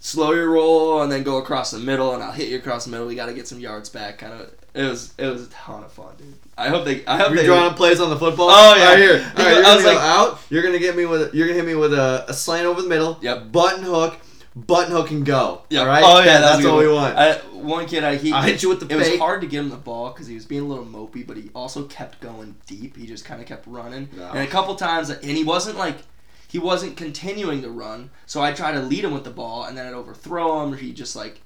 slow 0.00 0.32
your 0.32 0.50
roll 0.50 1.02
and 1.02 1.12
then 1.12 1.22
go 1.22 1.36
across 1.38 1.70
the 1.70 1.78
middle, 1.78 2.14
and 2.14 2.22
I'll 2.22 2.32
hit 2.32 2.48
you 2.48 2.56
across 2.58 2.84
the 2.86 2.90
middle. 2.90 3.06
We 3.06 3.14
got 3.14 3.26
to 3.26 3.34
get 3.34 3.46
some 3.46 3.60
yards 3.60 3.88
back. 3.88 4.18
Kind 4.18 4.32
of. 4.34 4.52
It 4.72 4.84
was 4.84 5.12
it 5.18 5.26
was 5.26 5.46
a 5.46 5.50
ton 5.50 5.82
of 5.84 5.92
fun, 5.92 6.14
dude. 6.16 6.34
I 6.56 6.68
hope 6.68 6.84
they. 6.84 7.04
I 7.06 7.16
hope 7.18 7.28
You're 7.30 7.38
they. 7.38 7.46
drawing 7.46 7.74
plays 7.74 8.00
on 8.00 8.08
the 8.10 8.16
football. 8.16 8.48
Oh, 8.50 8.76
yeah. 8.76 8.88
Right, 8.90 8.98
here. 8.98 9.14
All 9.36 9.44
right, 9.44 9.46
I 9.46 9.50
you're 9.52 9.56
was 9.56 9.64
gonna 9.64 9.82
go 9.82 9.94
like- 9.94 9.98
out. 9.98 10.38
You're 10.50 10.62
gonna 10.62 10.78
get 10.78 10.96
me 10.96 11.06
with. 11.06 11.34
You're 11.34 11.46
gonna 11.48 11.56
hit 11.58 11.66
me 11.66 11.74
with 11.74 11.92
a, 11.92 12.24
a 12.28 12.34
slant 12.34 12.66
over 12.66 12.80
the 12.82 12.88
middle. 12.88 13.18
Yep. 13.20 13.50
Button 13.50 13.82
hook, 13.82 14.16
button 14.54 14.92
hook, 14.92 15.10
and 15.10 15.26
go. 15.26 15.62
Yeah. 15.70 15.80
All 15.80 15.86
right. 15.86 16.02
Oh 16.06 16.18
yeah, 16.20 16.38
that's 16.40 16.62
good 16.62 16.70
all 16.70 16.78
we 16.78 16.86
want. 16.92 17.16
I, 17.16 17.34
one 17.56 17.86
kid, 17.86 18.04
I 18.04 18.14
he. 18.16 18.32
I'll 18.32 18.42
hit 18.42 18.62
you 18.62 18.68
with 18.68 18.78
the 18.86 18.94
It 18.94 18.96
was 18.96 19.18
hard 19.18 19.40
to 19.40 19.48
get 19.48 19.58
him 19.58 19.70
the 19.70 19.76
ball 19.76 20.10
because 20.12 20.28
he 20.28 20.34
was 20.36 20.44
being 20.44 20.62
a 20.62 20.66
little 20.66 20.84
mopey, 20.86 21.26
but 21.26 21.36
he 21.36 21.50
also 21.52 21.84
kept 21.86 22.20
going 22.20 22.54
deep. 22.66 22.96
He 22.96 23.06
just 23.08 23.24
kind 23.24 23.40
of 23.40 23.48
kept 23.48 23.66
running, 23.66 24.08
Yeah. 24.16 24.30
and 24.30 24.38
a 24.38 24.46
couple 24.46 24.76
times, 24.76 25.10
and 25.10 25.24
he 25.24 25.42
wasn't 25.42 25.78
like. 25.78 25.96
He 26.50 26.58
wasn't 26.58 26.96
continuing 26.96 27.62
to 27.62 27.70
run, 27.70 28.10
so 28.26 28.42
I 28.42 28.52
tried 28.52 28.72
to 28.72 28.82
lead 28.82 29.04
him 29.04 29.14
with 29.14 29.22
the 29.22 29.30
ball, 29.30 29.62
and 29.62 29.78
then 29.78 29.86
I'd 29.86 29.94
overthrow 29.94 30.64
him, 30.64 30.72
or 30.74 30.76
he 30.76 30.92
just 30.92 31.14
like, 31.14 31.42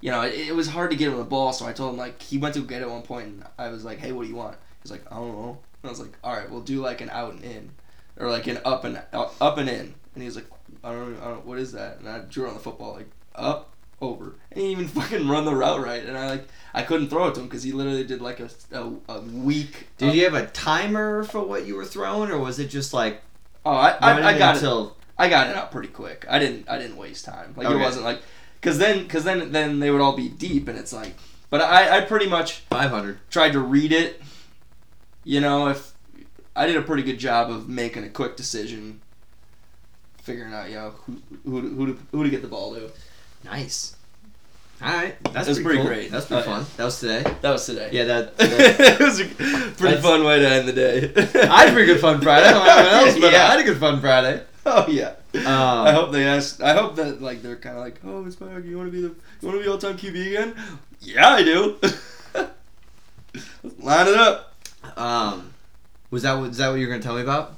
you 0.00 0.10
know, 0.10 0.22
it, 0.22 0.34
it 0.48 0.54
was 0.56 0.66
hard 0.66 0.90
to 0.90 0.96
get 0.96 1.12
him 1.12 1.16
the 1.16 1.22
ball. 1.22 1.52
So 1.52 1.64
I 1.64 1.72
told 1.72 1.92
him 1.92 1.96
like 1.96 2.20
he 2.20 2.38
went 2.38 2.56
to 2.56 2.62
get 2.62 2.82
it 2.82 2.86
at 2.86 2.90
one 2.90 3.02
point, 3.02 3.26
and 3.28 3.44
I 3.56 3.68
was 3.68 3.84
like, 3.84 3.98
"Hey, 3.98 4.10
what 4.10 4.24
do 4.24 4.28
you 4.28 4.34
want?" 4.34 4.56
He's 4.82 4.90
like, 4.90 5.04
"I 5.12 5.14
don't 5.14 5.30
know." 5.30 5.58
And 5.82 5.88
I 5.88 5.90
was 5.90 6.00
like, 6.00 6.18
"All 6.24 6.34
right, 6.34 6.50
we'll 6.50 6.62
do 6.62 6.80
like 6.80 7.00
an 7.00 7.08
out 7.10 7.34
and 7.34 7.44
in, 7.44 7.70
or 8.16 8.28
like 8.28 8.48
an 8.48 8.58
up 8.64 8.82
and 8.82 9.00
uh, 9.12 9.28
up 9.40 9.58
and 9.58 9.68
in." 9.68 9.94
And 10.14 10.22
he 10.22 10.24
was 10.24 10.34
like, 10.34 10.46
"I 10.82 10.90
don't, 10.90 11.20
I 11.20 11.28
don't, 11.28 11.46
what 11.46 11.60
is 11.60 11.70
that?" 11.72 12.00
And 12.00 12.08
I 12.08 12.18
drew 12.18 12.48
on 12.48 12.54
the 12.54 12.60
football 12.60 12.94
like 12.94 13.10
up 13.36 13.70
over. 14.00 14.34
And 14.50 14.60
he 14.60 14.74
didn't 14.74 14.86
even 14.86 14.88
fucking 15.02 15.28
run 15.28 15.44
the 15.44 15.54
route 15.54 15.84
right, 15.84 16.04
and 16.04 16.18
I 16.18 16.30
like 16.30 16.48
I 16.74 16.82
couldn't 16.82 17.10
throw 17.10 17.28
it 17.28 17.34
to 17.34 17.40
him 17.42 17.46
because 17.46 17.62
he 17.62 17.70
literally 17.70 18.02
did 18.02 18.20
like 18.20 18.40
a 18.40 18.50
a, 18.72 18.92
a 19.08 19.20
weak. 19.20 19.86
Did 19.98 20.16
you 20.16 20.24
have 20.24 20.34
a 20.34 20.46
timer 20.46 21.22
for 21.22 21.44
what 21.44 21.64
you 21.64 21.76
were 21.76 21.84
throwing, 21.84 22.32
or 22.32 22.38
was 22.38 22.58
it 22.58 22.70
just 22.70 22.92
like 22.92 23.22
Oh, 23.68 23.74
I 23.74 23.90
I, 24.00 24.28
I 24.28 24.38
got 24.38 24.54
it. 24.54 24.58
until 24.58 24.96
I 25.18 25.28
got 25.28 25.50
it 25.50 25.56
out 25.56 25.70
pretty 25.70 25.88
quick. 25.88 26.24
I 26.28 26.38
didn't 26.38 26.70
I 26.70 26.78
didn't 26.78 26.96
waste 26.96 27.26
time. 27.26 27.52
Like 27.54 27.68
it 27.68 27.76
wasn't 27.76 28.06
like 28.06 28.22
because 28.58 28.78
then 28.78 29.02
because 29.02 29.24
then 29.24 29.52
then 29.52 29.78
they 29.78 29.90
would 29.90 30.00
all 30.00 30.16
be 30.16 30.28
deep, 30.28 30.68
and 30.68 30.78
it's 30.78 30.92
like. 30.92 31.14
But 31.50 31.60
I 31.60 31.98
I 31.98 32.00
pretty 32.02 32.26
much 32.26 32.60
500? 32.70 33.18
tried 33.30 33.52
to 33.52 33.60
read 33.60 33.92
it. 33.92 34.22
You 35.24 35.42
know, 35.42 35.68
if 35.68 35.92
I 36.56 36.66
did 36.66 36.76
a 36.76 36.82
pretty 36.82 37.02
good 37.02 37.18
job 37.18 37.50
of 37.50 37.68
making 37.68 38.04
a 38.04 38.08
quick 38.08 38.36
decision, 38.36 39.02
figuring 40.22 40.54
out, 40.54 40.70
you 40.70 40.76
know, 40.76 40.94
who 41.04 41.20
who 41.44 41.60
who 41.60 41.86
to, 41.92 41.98
who 42.12 42.24
to 42.24 42.30
get 42.30 42.40
the 42.40 42.48
ball 42.48 42.74
to. 42.74 42.90
Nice. 43.44 43.96
All 44.80 44.88
right, 44.92 45.16
that's 45.24 45.34
That's 45.34 45.46
pretty, 45.48 45.62
pretty 45.64 45.78
cool. 45.78 45.86
great. 45.88 46.10
That's 46.12 46.26
pretty 46.26 46.42
Oh, 46.42 46.46
fun. 46.46 46.66
That 46.76 46.84
was 46.84 47.00
today. 47.00 47.22
That 47.42 47.50
was 47.50 47.66
today. 47.66 47.88
Yeah, 47.92 48.04
that. 48.04 48.36
that 48.38 49.00
it 49.00 49.00
was 49.00 49.18
a 49.20 49.24
pretty 49.24 49.74
That's- 49.74 50.02
fun 50.02 50.22
way 50.24 50.38
to 50.38 50.48
end 50.48 50.68
the 50.68 50.72
day. 50.72 51.12
I 51.48 51.60
had 51.64 51.68
a 51.70 51.72
pretty 51.72 51.86
good 51.92 52.00
fun 52.00 52.20
Friday. 52.22 52.46
I 52.46 52.52
don't 52.52 52.64
know 52.64 52.72
anyone 52.76 53.08
else, 53.08 53.18
but 53.20 53.32
Yeah. 53.32 53.44
I 53.44 53.50
had 53.50 53.60
a 53.60 53.64
good 53.64 53.78
fun 53.78 54.00
Friday. 54.00 54.42
Oh 54.66 54.86
yeah. 54.88 55.14
Um, 55.34 55.46
I 55.46 55.92
hope 55.92 56.12
they 56.12 56.24
ask. 56.26 56.62
I 56.62 56.74
hope 56.74 56.94
that 56.96 57.20
like 57.20 57.42
they're 57.42 57.56
kind 57.56 57.76
of 57.76 57.82
like, 57.82 58.00
oh, 58.04 58.24
it's 58.26 58.40
Mike. 58.40 58.64
You 58.64 58.76
want 58.76 58.88
to 58.88 58.92
be 58.92 59.00
the 59.02 59.08
you 59.40 59.48
want 59.48 59.58
to 59.58 59.64
be 59.64 59.68
all 59.68 59.78
time 59.78 59.96
QB 59.96 60.26
again? 60.28 60.54
Yeah, 61.00 61.28
I 61.28 61.42
do. 61.42 61.76
Line 63.80 64.08
it 64.08 64.14
up. 64.14 64.54
Um, 64.96 65.52
was 66.10 66.22
that 66.22 66.34
was 66.34 66.56
that 66.58 66.68
what 66.68 66.76
you 66.76 66.86
were 66.86 66.92
gonna 66.92 67.02
tell 67.02 67.14
me 67.16 67.22
about? 67.22 67.54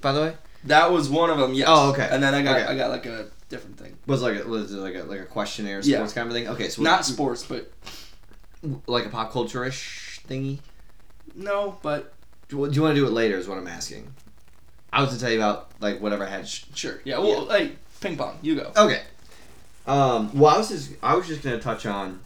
By 0.00 0.12
the 0.12 0.20
way, 0.20 0.34
That 0.64 0.90
was 0.90 1.08
one 1.10 1.30
of 1.30 1.38
them. 1.38 1.54
Yes. 1.54 1.66
Oh, 1.70 1.90
okay. 1.92 2.08
And 2.10 2.22
then 2.22 2.34
I 2.34 2.42
got 2.42 2.56
Okay. 2.56 2.66
I 2.66 2.76
got 2.76 2.90
like 2.90 3.06
a 3.06 3.26
different 3.52 3.78
thing. 3.78 3.96
was 4.06 4.20
it 4.22 4.24
like 4.24 4.44
a, 4.44 4.48
was 4.48 4.72
it 4.72 4.78
like 4.78 4.94
a 4.96 5.04
like 5.04 5.20
a 5.20 5.24
questionnaire 5.26 5.80
Yeah. 5.84 5.98
sports 5.98 6.12
kind 6.14 6.26
of 6.28 6.34
thing? 6.34 6.48
Okay, 6.48 6.68
so 6.68 6.82
Not 6.82 7.04
sports, 7.04 7.44
but 7.44 7.70
like 8.86 9.06
a 9.06 9.08
pop 9.08 9.30
culture 9.32 9.64
ish 9.64 10.20
thingy. 10.28 10.58
no, 11.36 11.78
but 11.82 12.12
Do 12.48 12.58
you, 12.58 12.68
do 12.68 12.74
you 12.76 12.82
want 12.82 12.94
to 12.94 13.00
do 13.00 13.06
it 13.06 13.12
later? 13.12 13.36
Is 13.36 13.46
what 13.48 13.58
I'm 13.58 13.66
asking. 13.68 14.12
I 14.92 15.00
was 15.02 15.12
to 15.14 15.18
tell 15.20 15.30
you 15.30 15.38
about 15.38 15.70
like 15.80 16.00
whatever 16.00 16.24
I 16.26 16.28
had. 16.30 16.46
Sh- 16.48 16.64
Sure. 16.74 17.00
Yeah. 17.04 17.18
Well, 17.18 17.48
hey, 17.48 17.72
ping 18.00 18.16
pong. 18.16 18.38
You 18.42 18.56
go. 18.56 18.72
Okay. 18.76 19.02
Um, 19.86 20.30
well, 20.38 20.54
I 20.54 20.58
was 20.58 20.68
just 20.68 20.90
I 21.02 21.14
was 21.14 21.26
just 21.26 21.42
gonna 21.42 21.58
touch 21.60 21.86
on 21.86 22.20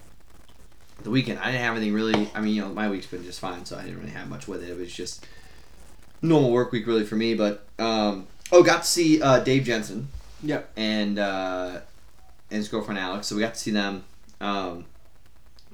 the 1.03 1.11
weekend. 1.11 1.39
I 1.39 1.47
didn't 1.53 1.63
have 1.63 1.77
anything 1.77 1.95
really. 1.95 2.31
I 2.35 2.41
mean, 2.41 2.55
you 2.55 2.63
know, 2.63 2.69
my 2.71 2.89
week's 2.91 3.07
been 3.07 3.23
just 3.25 3.41
fine, 3.41 3.65
so 3.65 3.77
I 3.79 3.83
didn't 3.83 3.99
really 4.01 4.11
have 4.11 4.29
much 4.29 4.47
with 4.49 4.63
it. 4.63 4.69
It 4.71 4.77
was 4.77 4.93
just 4.93 5.25
normal 6.23 6.51
work 6.51 6.73
week 6.73 6.87
really 6.87 7.05
for 7.05 7.17
me. 7.17 7.35
But 7.35 7.65
um, 7.79 8.27
oh, 8.53 8.63
got 8.63 8.83
to 8.83 8.89
see 8.89 9.23
uh, 9.23 9.41
Dave 9.41 9.65
Jensen. 9.65 10.09
Yep. 10.43 10.71
And 10.77 11.19
uh, 11.19 11.81
and 12.51 12.59
his 12.59 12.69
girlfriend 12.69 12.99
Alex. 12.99 13.27
So 13.27 13.37
we 13.37 13.43
got 13.43 13.55
to 13.55 13.61
see 13.61 13.71
them. 13.71 14.05
Um, 14.41 14.85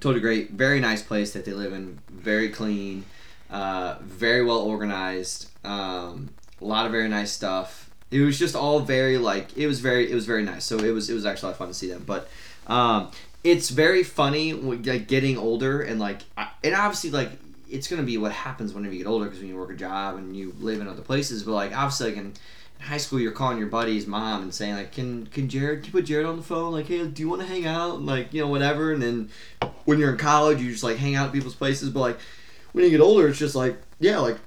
totally 0.01 0.21
great. 0.21 0.51
Very 0.51 0.81
nice 0.81 1.03
place 1.03 1.33
that 1.33 1.45
they 1.45 1.53
live 1.53 1.73
in. 1.73 1.99
Very 2.11 2.49
clean. 2.49 3.05
Uh, 3.51 3.97
very 4.01 4.45
well 4.45 4.59
organized. 4.59 5.51
Um, 5.65 6.31
a 6.61 6.65
lot 6.65 6.87
of 6.87 6.93
very 6.93 7.09
nice 7.09 7.33
stuff. 7.33 7.91
It 8.11 8.21
was 8.21 8.39
just 8.39 8.55
all 8.55 8.81
very 8.81 9.19
like 9.19 9.57
it 9.57 9.67
was 9.67 9.81
very 9.81 10.11
it 10.11 10.15
was 10.15 10.27
very 10.27 10.43
nice. 10.43 10.65
So 10.65 10.79
it 10.79 10.91
was 10.91 11.11
it 11.11 11.15
was 11.15 11.27
actually 11.27 11.47
a 11.47 11.49
lot 11.49 11.53
of 11.53 11.59
fun 11.59 11.69
to 11.69 11.75
see 11.75 11.89
them. 11.89 12.05
But 12.07 12.29
um, 12.67 13.11
it's 13.45 13.71
very 13.71 14.03
funny 14.03 14.53
like 14.53 15.09
getting 15.09 15.37
older 15.37 15.83
and 15.83 15.99
like 15.99 16.23
and 16.63 16.75
obviously 16.75 17.11
like 17.11 17.31
it's 17.71 17.89
gonna 17.89 18.03
be 18.03 18.19
what 18.19 18.33
happens 18.33 18.75
whenever 18.75 18.95
you 18.95 19.03
get 19.03 19.09
older 19.09 19.25
because 19.25 19.41
when 19.41 19.49
you 19.49 19.57
work 19.57 19.71
a 19.71 19.75
job 19.75 20.17
and 20.17 20.37
you 20.37 20.55
live 20.61 20.81
in 20.81 20.89
other 20.89 21.03
places. 21.03 21.43
But 21.43 21.53
like 21.53 21.77
obviously 21.77 22.11
like 22.11 22.19
in 22.19 22.33
high 22.83 22.97
school 22.97 23.21
you're 23.21 23.33
calling 23.33 23.59
your 23.59 23.69
buddy's 23.69 24.07
mom 24.07 24.43
and 24.43 24.53
saying 24.53 24.75
like 24.75 24.93
can 24.93 25.27
can 25.27 25.49
Jared 25.49 25.81
can 25.83 25.87
you 25.87 25.93
put 25.93 26.05
Jared 26.05 26.27
on 26.27 26.37
the 26.37 26.43
phone 26.43 26.73
like 26.73 26.87
hey 26.87 27.07
do 27.07 27.23
you 27.23 27.29
want 27.29 27.41
to 27.41 27.47
hang 27.47 27.67
out 27.67 27.97
and 27.97 28.07
like 28.07 28.35
you 28.35 28.41
know 28.41 28.49
whatever 28.49 28.93
and 28.93 29.03
then 29.03 29.31
when 29.85 29.99
you're 29.99 30.11
in 30.11 30.19
college 30.19 30.61
you 30.61 30.71
just 30.71 30.83
like 30.83 30.97
hang 30.97 31.15
out 31.15 31.27
at 31.27 31.33
people's 31.33 31.55
places 31.55 31.91
but 31.91 32.01
like 32.01 32.19
when 32.73 32.85
you 32.85 32.91
get 32.91 33.01
older 33.01 33.29
it's 33.29 33.39
just 33.39 33.55
like 33.55 33.77
yeah 34.01 34.19
like 34.19 34.39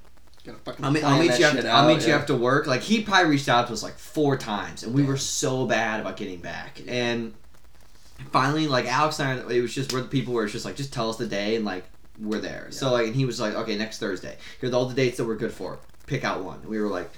I'll 0.82 0.92
meet, 0.92 1.04
I'll 1.04 1.20
meet 1.20 1.40
you 1.40 1.46
after, 1.46 1.68
I'll 1.68 1.88
meet 1.88 2.04
you 2.04 2.10
yeah. 2.10 2.18
after 2.18 2.36
work. 2.36 2.68
Like 2.68 2.82
he 2.82 3.02
probably 3.02 3.32
reached 3.32 3.50
out 3.50 3.66
to 3.66 3.74
us 3.74 3.82
like 3.82 3.98
four 3.98 4.38
times, 4.38 4.84
and 4.84 4.94
we 4.94 5.02
were 5.02 5.18
so 5.18 5.66
bad 5.66 6.00
about 6.00 6.18
getting 6.18 6.40
back. 6.40 6.82
And 6.88 7.34
finally, 8.32 8.68
like 8.68 8.86
Alex 8.86 9.20
and 9.20 9.42
I, 9.42 9.54
it 9.54 9.62
was 9.62 9.74
just 9.74 9.92
we're 9.92 10.02
the 10.02 10.08
people 10.08 10.36
where 10.36 10.44
it's 10.44 10.54
just 10.54 10.64
like 10.64 10.76
just 10.76 10.94
tell 10.94 11.10
us 11.10 11.18
the 11.18 11.26
day 11.26 11.56
and 11.56 11.66
like 11.66 11.84
we're 12.20 12.42
there. 12.42 12.68
So 12.70 12.92
like, 12.92 13.08
and 13.08 13.16
he 13.16 13.26
was 13.26 13.40
like, 13.40 13.56
okay, 13.56 13.76
next 13.76 14.00
Thursday. 14.00 14.38
Here 14.62 14.70
are 14.70 14.76
all 14.76 14.86
the 14.86 14.94
dates 14.94 15.18
that 15.18 15.26
we're 15.26 15.36
good 15.36 15.52
for. 15.52 15.80
Pick 16.06 16.24
out 16.24 16.44
one. 16.44 16.60
And 16.60 16.70
we 16.70 16.80
were 16.80 16.88
like, 16.90 17.10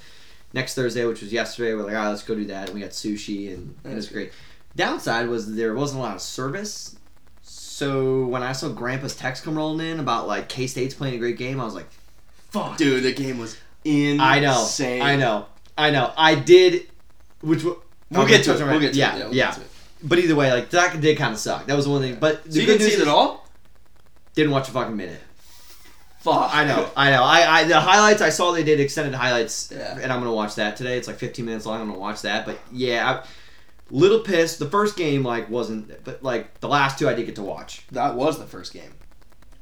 next 0.52 0.74
Thursday, 0.74 1.04
which 1.04 1.22
was 1.22 1.32
yesterday. 1.32 1.74
We're 1.74 1.84
like, 1.84 1.94
all 1.94 2.02
right, 2.02 2.08
let's 2.08 2.22
go 2.22 2.34
do 2.34 2.44
that. 2.46 2.66
And 2.66 2.74
we 2.74 2.80
got 2.80 2.90
sushi, 2.90 3.52
and, 3.52 3.74
and 3.84 3.92
it 3.92 3.96
was 3.96 4.08
great. 4.08 4.32
Downside 4.76 5.28
was 5.28 5.54
there 5.54 5.74
wasn't 5.74 6.00
a 6.00 6.02
lot 6.02 6.14
of 6.14 6.22
service. 6.22 6.96
So 7.42 8.26
when 8.26 8.42
I 8.42 8.52
saw 8.52 8.68
Grandpa's 8.68 9.16
text 9.16 9.44
come 9.44 9.56
rolling 9.56 9.86
in 9.86 10.00
about 10.00 10.26
like 10.26 10.48
K 10.48 10.66
State's 10.66 10.94
playing 10.94 11.14
a 11.14 11.18
great 11.18 11.38
game, 11.38 11.60
I 11.60 11.64
was 11.64 11.74
like, 11.74 11.88
fuck. 12.50 12.76
Dude, 12.76 13.04
the 13.04 13.12
game 13.12 13.38
was 13.38 13.56
insane. 13.84 14.20
I 14.20 14.40
know. 14.40 14.68
I 14.80 15.16
know. 15.16 15.46
I 15.76 15.90
know. 15.90 16.12
I 16.16 16.34
did. 16.34 16.88
Which 17.40 17.60
w- 17.60 17.80
We'll 18.10 18.26
get 18.26 18.44
to 18.44 18.54
it. 18.54 18.60
on 18.62 18.68
We'll 18.68 18.80
get 18.80 18.94
to 18.94 18.98
yeah, 18.98 19.14
it. 19.14 19.18
Yeah. 19.18 19.24
We'll 19.26 19.34
yeah. 19.34 19.56
It. 19.56 19.66
But 20.02 20.18
either 20.18 20.34
way, 20.34 20.52
like 20.52 20.70
that 20.70 21.00
did 21.00 21.16
kind 21.18 21.32
of 21.32 21.38
suck. 21.38 21.66
That 21.66 21.76
was 21.76 21.84
the 21.84 21.90
one 21.90 22.02
thing. 22.02 22.16
But 22.18 22.44
the 22.44 22.52
So 22.52 22.60
you 22.60 22.66
good 22.66 22.78
didn't 22.78 22.90
see 22.90 22.96
it 22.96 23.02
at 23.02 23.08
all? 23.08 23.46
Didn't 24.34 24.52
watch 24.52 24.68
a 24.68 24.72
fucking 24.72 24.96
minute. 24.96 25.20
Fuck. 26.32 26.54
I 26.54 26.64
know. 26.64 26.90
I 26.96 27.10
know. 27.10 27.22
I, 27.24 27.60
I 27.60 27.64
the 27.64 27.80
highlights 27.80 28.20
I 28.22 28.28
saw 28.30 28.52
they 28.52 28.64
did 28.64 28.80
extended 28.80 29.14
highlights, 29.14 29.72
Yeah. 29.74 29.98
and 30.00 30.12
I'm 30.12 30.20
gonna 30.20 30.32
watch 30.32 30.54
that 30.56 30.76
today. 30.76 30.96
It's 30.98 31.08
like 31.08 31.18
15 31.18 31.44
minutes 31.44 31.66
long. 31.66 31.80
I'm 31.80 31.88
gonna 31.88 31.98
watch 31.98 32.22
that. 32.22 32.44
But 32.46 32.58
yeah, 32.72 33.20
I, 33.22 33.26
little 33.90 34.20
pissed. 34.20 34.58
The 34.58 34.68
first 34.68 34.96
game 34.96 35.22
like 35.22 35.48
wasn't, 35.50 36.04
but 36.04 36.22
like 36.22 36.60
the 36.60 36.68
last 36.68 36.98
two 36.98 37.08
I 37.08 37.14
did 37.14 37.26
get 37.26 37.36
to 37.36 37.42
watch. 37.42 37.86
That 37.92 38.14
was 38.14 38.38
the 38.38 38.46
first 38.46 38.72
game. 38.72 38.92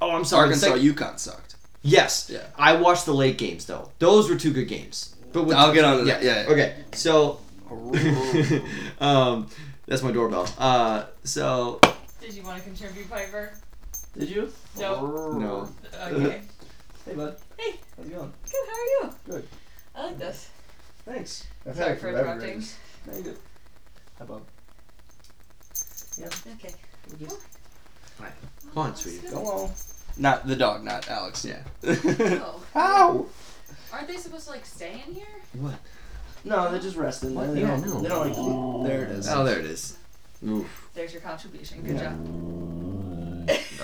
Oh, 0.00 0.10
I'm 0.10 0.24
sorry. 0.24 0.48
the 0.48 0.54
Arkansas, 0.68 0.74
sec- 0.74 0.96
UConn 1.14 1.18
sucked. 1.18 1.56
Yes. 1.82 2.28
Yeah. 2.32 2.42
I 2.56 2.74
watched 2.76 3.06
the 3.06 3.14
late 3.14 3.38
games 3.38 3.66
though. 3.66 3.90
Those 3.98 4.28
were 4.28 4.36
two 4.36 4.52
good 4.52 4.68
games. 4.68 5.14
But 5.32 5.44
with- 5.44 5.56
I'll 5.56 5.72
get 5.72 5.84
on 5.84 5.98
to 5.98 6.04
that. 6.04 6.22
Yeah, 6.22 6.42
yeah. 6.42 6.50
Okay. 6.50 6.74
So 6.92 7.40
um, 9.00 9.48
that's 9.86 10.02
my 10.02 10.12
doorbell. 10.12 10.48
Uh, 10.58 11.04
so 11.24 11.80
Did 12.20 12.34
you 12.34 12.42
want 12.42 12.58
to 12.58 12.64
contribute, 12.64 13.08
Piper? 13.08 13.52
Did 14.18 14.30
you? 14.30 14.52
No. 14.78 15.32
No. 15.32 15.68
Okay. 16.10 16.40
Hey, 17.06 17.14
bud. 17.14 17.36
Hey. 17.58 17.76
How's 17.96 18.06
it 18.06 18.12
going? 18.14 18.32
Good. 18.44 18.68
How 18.68 18.72
are 18.72 18.84
you? 18.84 19.14
Good. 19.30 19.48
I 19.94 20.06
like 20.06 20.18
this. 20.18 20.48
Thanks. 21.04 21.46
I've 21.66 21.76
Sorry 21.76 21.96
for 21.96 22.08
interrupting. 22.08 22.52
Grace. 22.54 22.76
No, 23.06 23.16
you 23.16 23.22
good. 23.22 23.38
How 24.18 24.24
about? 24.24 24.42
Okay. 26.18 26.74
we'll 27.08 27.18
just- 27.28 27.40
oh, 28.20 28.24
Come 28.74 28.82
on, 28.82 28.96
sweetie. 28.96 29.28
Go 29.28 29.44
on. 29.46 29.70
Not 30.16 30.46
the 30.46 30.56
dog, 30.56 30.82
not 30.82 31.08
Alex. 31.08 31.44
Yeah. 31.44 31.60
Oh. 32.38 32.62
Ow! 32.74 33.26
Aren't 33.92 34.08
they 34.08 34.16
supposed 34.16 34.46
to 34.46 34.50
like 34.50 34.66
stay 34.66 35.02
in 35.06 35.14
here? 35.14 35.26
What? 35.54 35.74
No, 36.44 36.70
they're 36.70 36.80
just 36.80 36.96
resting. 36.96 37.34
What? 37.34 37.54
They, 37.54 37.60
Yeah, 37.62 37.68
don't, 37.78 37.86
no. 37.86 38.00
they 38.02 38.08
don't 38.08 38.26
like 38.26 38.34
to 38.34 38.40
leave. 38.42 38.86
There 38.88 39.02
it 39.04 39.10
is. 39.10 39.28
Oh, 39.28 39.44
there 39.44 39.58
it 39.58 39.66
is. 39.66 39.96
Oof. 40.46 40.88
There's 40.94 41.12
your 41.12 41.22
contribution. 41.22 41.82
Good 41.82 41.96
Yeah. 41.96 42.02
job. 42.10 42.26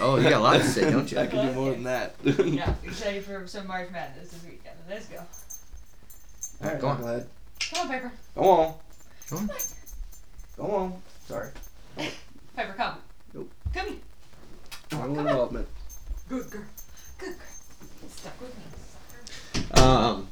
Oh, 0.05 0.17
you 0.17 0.25
got 0.25 0.33
a 0.33 0.39
lot 0.41 0.57
to 0.61 0.65
say, 0.65 0.91
don't 0.91 1.11
you? 1.11 1.19
I 1.19 1.27
can 1.29 1.47
do 1.47 1.53
more 1.53 1.71
than 1.71 1.85
that. 1.85 2.17
Yeah. 2.25 2.75
Be 2.83 2.89
excited 2.89 3.25
for 3.25 3.47
some 3.47 3.69
March 3.69 3.89
Madness 3.93 4.31
this 4.33 4.43
weekend. 4.43 4.77
Let's 4.89 5.07
go. 5.07 5.21
Alright, 6.63 6.81
Go 6.81 6.89
on. 6.89 7.01
Go 7.01 7.07
ahead. 7.07 7.29
Come 7.61 7.81
on, 7.83 7.89
Piper. 7.89 8.13
Go 8.35 8.51
on. 8.51 8.75
Go 9.31 9.37
on. 9.37 9.51
Go 10.57 10.65
on. 10.75 11.03
Sorry. 11.27 11.49
Piper, 12.57 12.73
come. 12.75 12.97
Nope. 13.33 13.51
Come 13.73 13.87
here. 13.89 13.97
Total 14.91 15.19
involvement. 15.21 15.69
Good 16.29 16.51
girl. 16.51 16.63
Good 17.19 17.29
girl. 17.29 18.09
Stuck 18.09 18.41
with 18.41 18.57
me. 18.57 19.63
sucker. 19.75 19.81
Um, 19.89 20.29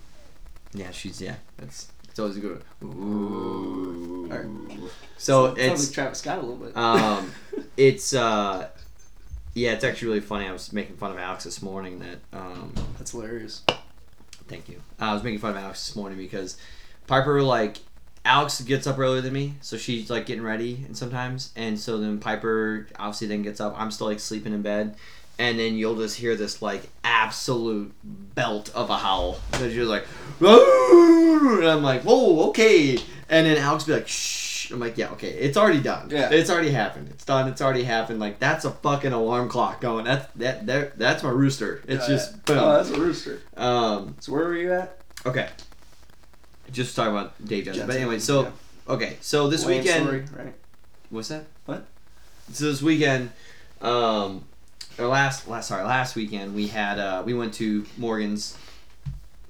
yeah, 0.74 0.90
she's 0.90 1.20
yeah. 1.22 1.36
That's 1.56 1.92
it's 2.08 2.18
always 2.18 2.36
a 2.36 2.40
good. 2.40 2.62
One. 2.80 2.92
Ooh. 2.92 4.28
Alright. 4.32 4.80
So 5.16 5.54
Sounds 5.54 5.58
it's 5.58 5.92
Travis 5.92 6.18
Scott 6.18 6.38
a 6.38 6.40
little 6.42 6.56
bit. 6.56 6.76
um, 6.76 7.32
it's 7.76 8.14
uh, 8.14 8.68
yeah, 9.60 9.72
it's 9.72 9.84
actually 9.84 10.08
really 10.08 10.20
funny. 10.20 10.46
I 10.46 10.52
was 10.52 10.72
making 10.72 10.96
fun 10.96 11.10
of 11.12 11.18
Alex 11.18 11.44
this 11.44 11.60
morning. 11.60 11.98
That 11.98 12.18
um, 12.32 12.72
That's 12.98 13.10
hilarious. 13.10 13.62
Thank 14.48 14.68
you. 14.68 14.80
I 14.98 15.12
was 15.12 15.22
making 15.22 15.38
fun 15.40 15.50
of 15.50 15.56
Alex 15.58 15.86
this 15.86 15.94
morning 15.94 16.18
because 16.18 16.56
Piper 17.06 17.42
like 17.42 17.78
Alex 18.24 18.60
gets 18.62 18.86
up 18.86 18.98
earlier 18.98 19.20
than 19.20 19.32
me, 19.32 19.54
so 19.60 19.76
she's 19.76 20.10
like 20.10 20.26
getting 20.26 20.42
ready 20.42 20.82
and 20.86 20.96
sometimes, 20.96 21.52
and 21.56 21.78
so 21.78 21.98
then 21.98 22.18
Piper 22.18 22.88
obviously 22.98 23.26
then 23.26 23.42
gets 23.42 23.60
up. 23.60 23.74
I'm 23.78 23.90
still 23.90 24.06
like 24.06 24.20
sleeping 24.20 24.52
in 24.52 24.62
bed, 24.62 24.96
and 25.38 25.58
then 25.58 25.74
you'll 25.74 25.96
just 25.96 26.16
hear 26.16 26.36
this 26.36 26.62
like 26.62 26.88
absolute 27.04 27.92
belt 28.02 28.70
of 28.74 28.90
a 28.90 28.96
howl. 28.96 29.38
So 29.52 29.68
she's 29.68 29.86
like, 29.86 30.04
"Whoa!" 30.38 31.58
and 31.58 31.66
I'm 31.68 31.82
like, 31.82 32.02
whoa, 32.02 32.48
okay. 32.48 32.98
And 33.28 33.46
then 33.46 33.56
Alex 33.58 33.86
will 33.86 33.94
be 33.94 34.00
like, 34.00 34.08
shh. 34.08 34.49
I'm 34.72 34.80
like, 34.80 34.96
yeah, 34.98 35.10
okay, 35.12 35.30
it's 35.30 35.56
already 35.56 35.80
done. 35.80 36.10
Yeah. 36.10 36.30
it's 36.30 36.50
already 36.50 36.70
happened. 36.70 37.08
It's 37.10 37.24
done. 37.24 37.48
It's 37.48 37.60
already 37.60 37.82
happened. 37.84 38.20
Like 38.20 38.38
that's 38.38 38.64
a 38.64 38.70
fucking 38.70 39.12
alarm 39.12 39.48
clock 39.48 39.80
going. 39.80 40.04
That's 40.04 40.26
that 40.36 40.66
that 40.66 40.98
that's 40.98 41.22
my 41.22 41.30
rooster. 41.30 41.82
It's 41.88 42.08
Yeah, 42.08 42.14
just 42.14 42.32
yeah. 42.34 42.40
boom. 42.46 42.58
Oh, 42.58 42.72
that's 42.74 42.90
a 42.90 43.00
rooster. 43.00 43.40
um. 43.56 44.16
So 44.20 44.32
where 44.32 44.44
were 44.44 44.56
you 44.56 44.72
at? 44.72 44.98
Okay. 45.26 45.48
Just 46.72 46.94
talking 46.94 47.12
about 47.12 47.32
Dave 47.44 47.64
Johnson. 47.64 47.86
But 47.86 47.96
anyway, 47.96 48.18
so 48.20 48.42
yeah. 48.42 48.50
okay, 48.88 49.16
so 49.20 49.48
this 49.48 49.64
weekend 49.66 50.04
story, 50.06 50.24
right? 50.36 50.54
what's 51.10 51.28
that? 51.28 51.44
What? 51.66 51.84
So 52.52 52.66
this 52.66 52.80
weekend, 52.80 53.30
um, 53.80 54.44
or 54.98 55.06
last 55.08 55.48
last 55.48 55.68
sorry 55.68 55.82
last 55.84 56.14
weekend 56.14 56.54
we 56.54 56.68
had 56.68 56.98
uh 56.98 57.22
we 57.26 57.34
went 57.34 57.54
to 57.54 57.84
Morgan's. 57.96 58.56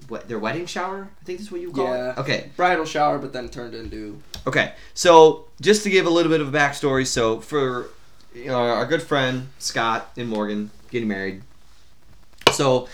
What 0.08 0.26
their 0.28 0.40
wedding 0.40 0.66
shower? 0.66 1.08
I 1.20 1.24
think 1.24 1.38
that's 1.38 1.52
what 1.52 1.60
you 1.60 1.70
call 1.70 1.84
Yeah. 1.84 2.10
it. 2.12 2.18
Okay, 2.18 2.50
Bridal 2.56 2.84
shower, 2.84 3.18
but 3.18 3.32
then 3.32 3.48
turned 3.48 3.74
into 3.74 4.20
Okay, 4.46 4.72
so 4.94 5.46
just 5.60 5.82
to 5.84 5.90
give 5.90 6.06
a 6.06 6.10
little 6.10 6.30
bit 6.30 6.40
of 6.40 6.52
a 6.52 6.56
backstory, 6.56 7.06
so 7.06 7.40
for 7.40 7.88
you 8.34 8.46
know, 8.46 8.56
our 8.58 8.86
good 8.86 9.02
friend 9.02 9.48
Scott 9.58 10.10
and 10.16 10.28
Morgan 10.28 10.70
getting 10.90 11.08
married, 11.08 11.42
so 12.52 12.88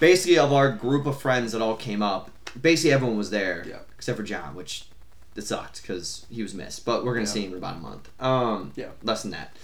basically 0.00 0.38
of 0.38 0.52
our 0.52 0.70
group 0.70 1.06
of 1.06 1.20
friends 1.20 1.52
that 1.52 1.60
all 1.62 1.76
came 1.76 2.02
up, 2.02 2.30
basically 2.60 2.92
everyone 2.92 3.16
was 3.18 3.30
there 3.30 3.64
Yeah. 3.66 3.78
except 3.96 4.16
for 4.16 4.22
John, 4.24 4.54
which 4.54 4.86
it 5.36 5.42
sucked 5.42 5.82
because 5.82 6.26
he 6.30 6.42
was 6.42 6.54
missed. 6.54 6.84
But 6.84 7.04
we're 7.04 7.14
gonna 7.14 7.26
Yeah. 7.26 7.32
see 7.32 7.44
him 7.44 7.52
in 7.52 7.58
about 7.58 7.76
a 7.76 7.80
month. 7.80 8.08
Um, 8.20 8.72
Yeah. 8.76 8.88
less 9.02 9.22
than 9.22 9.32
that. 9.32 9.56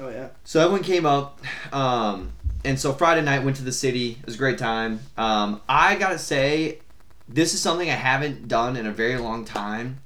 oh 0.00 0.08
yeah. 0.08 0.28
So 0.44 0.60
everyone 0.60 0.82
came 0.82 1.04
up, 1.06 1.40
um, 1.72 2.32
and 2.64 2.80
so 2.80 2.92
Friday 2.94 3.20
night 3.22 3.44
went 3.44 3.56
to 3.58 3.62
the 3.64 3.72
city. 3.72 4.12
It 4.20 4.26
was 4.26 4.34
a 4.36 4.38
great 4.38 4.58
time. 4.58 5.00
Um, 5.18 5.60
I 5.68 5.94
gotta 5.96 6.18
say, 6.18 6.78
this 7.28 7.54
is 7.54 7.60
something 7.60 7.88
I 7.90 7.94
haven't 7.94 8.48
done 8.48 8.76
in 8.76 8.86
a 8.86 8.92
very 8.92 9.18
long 9.18 9.44
time. 9.44 9.98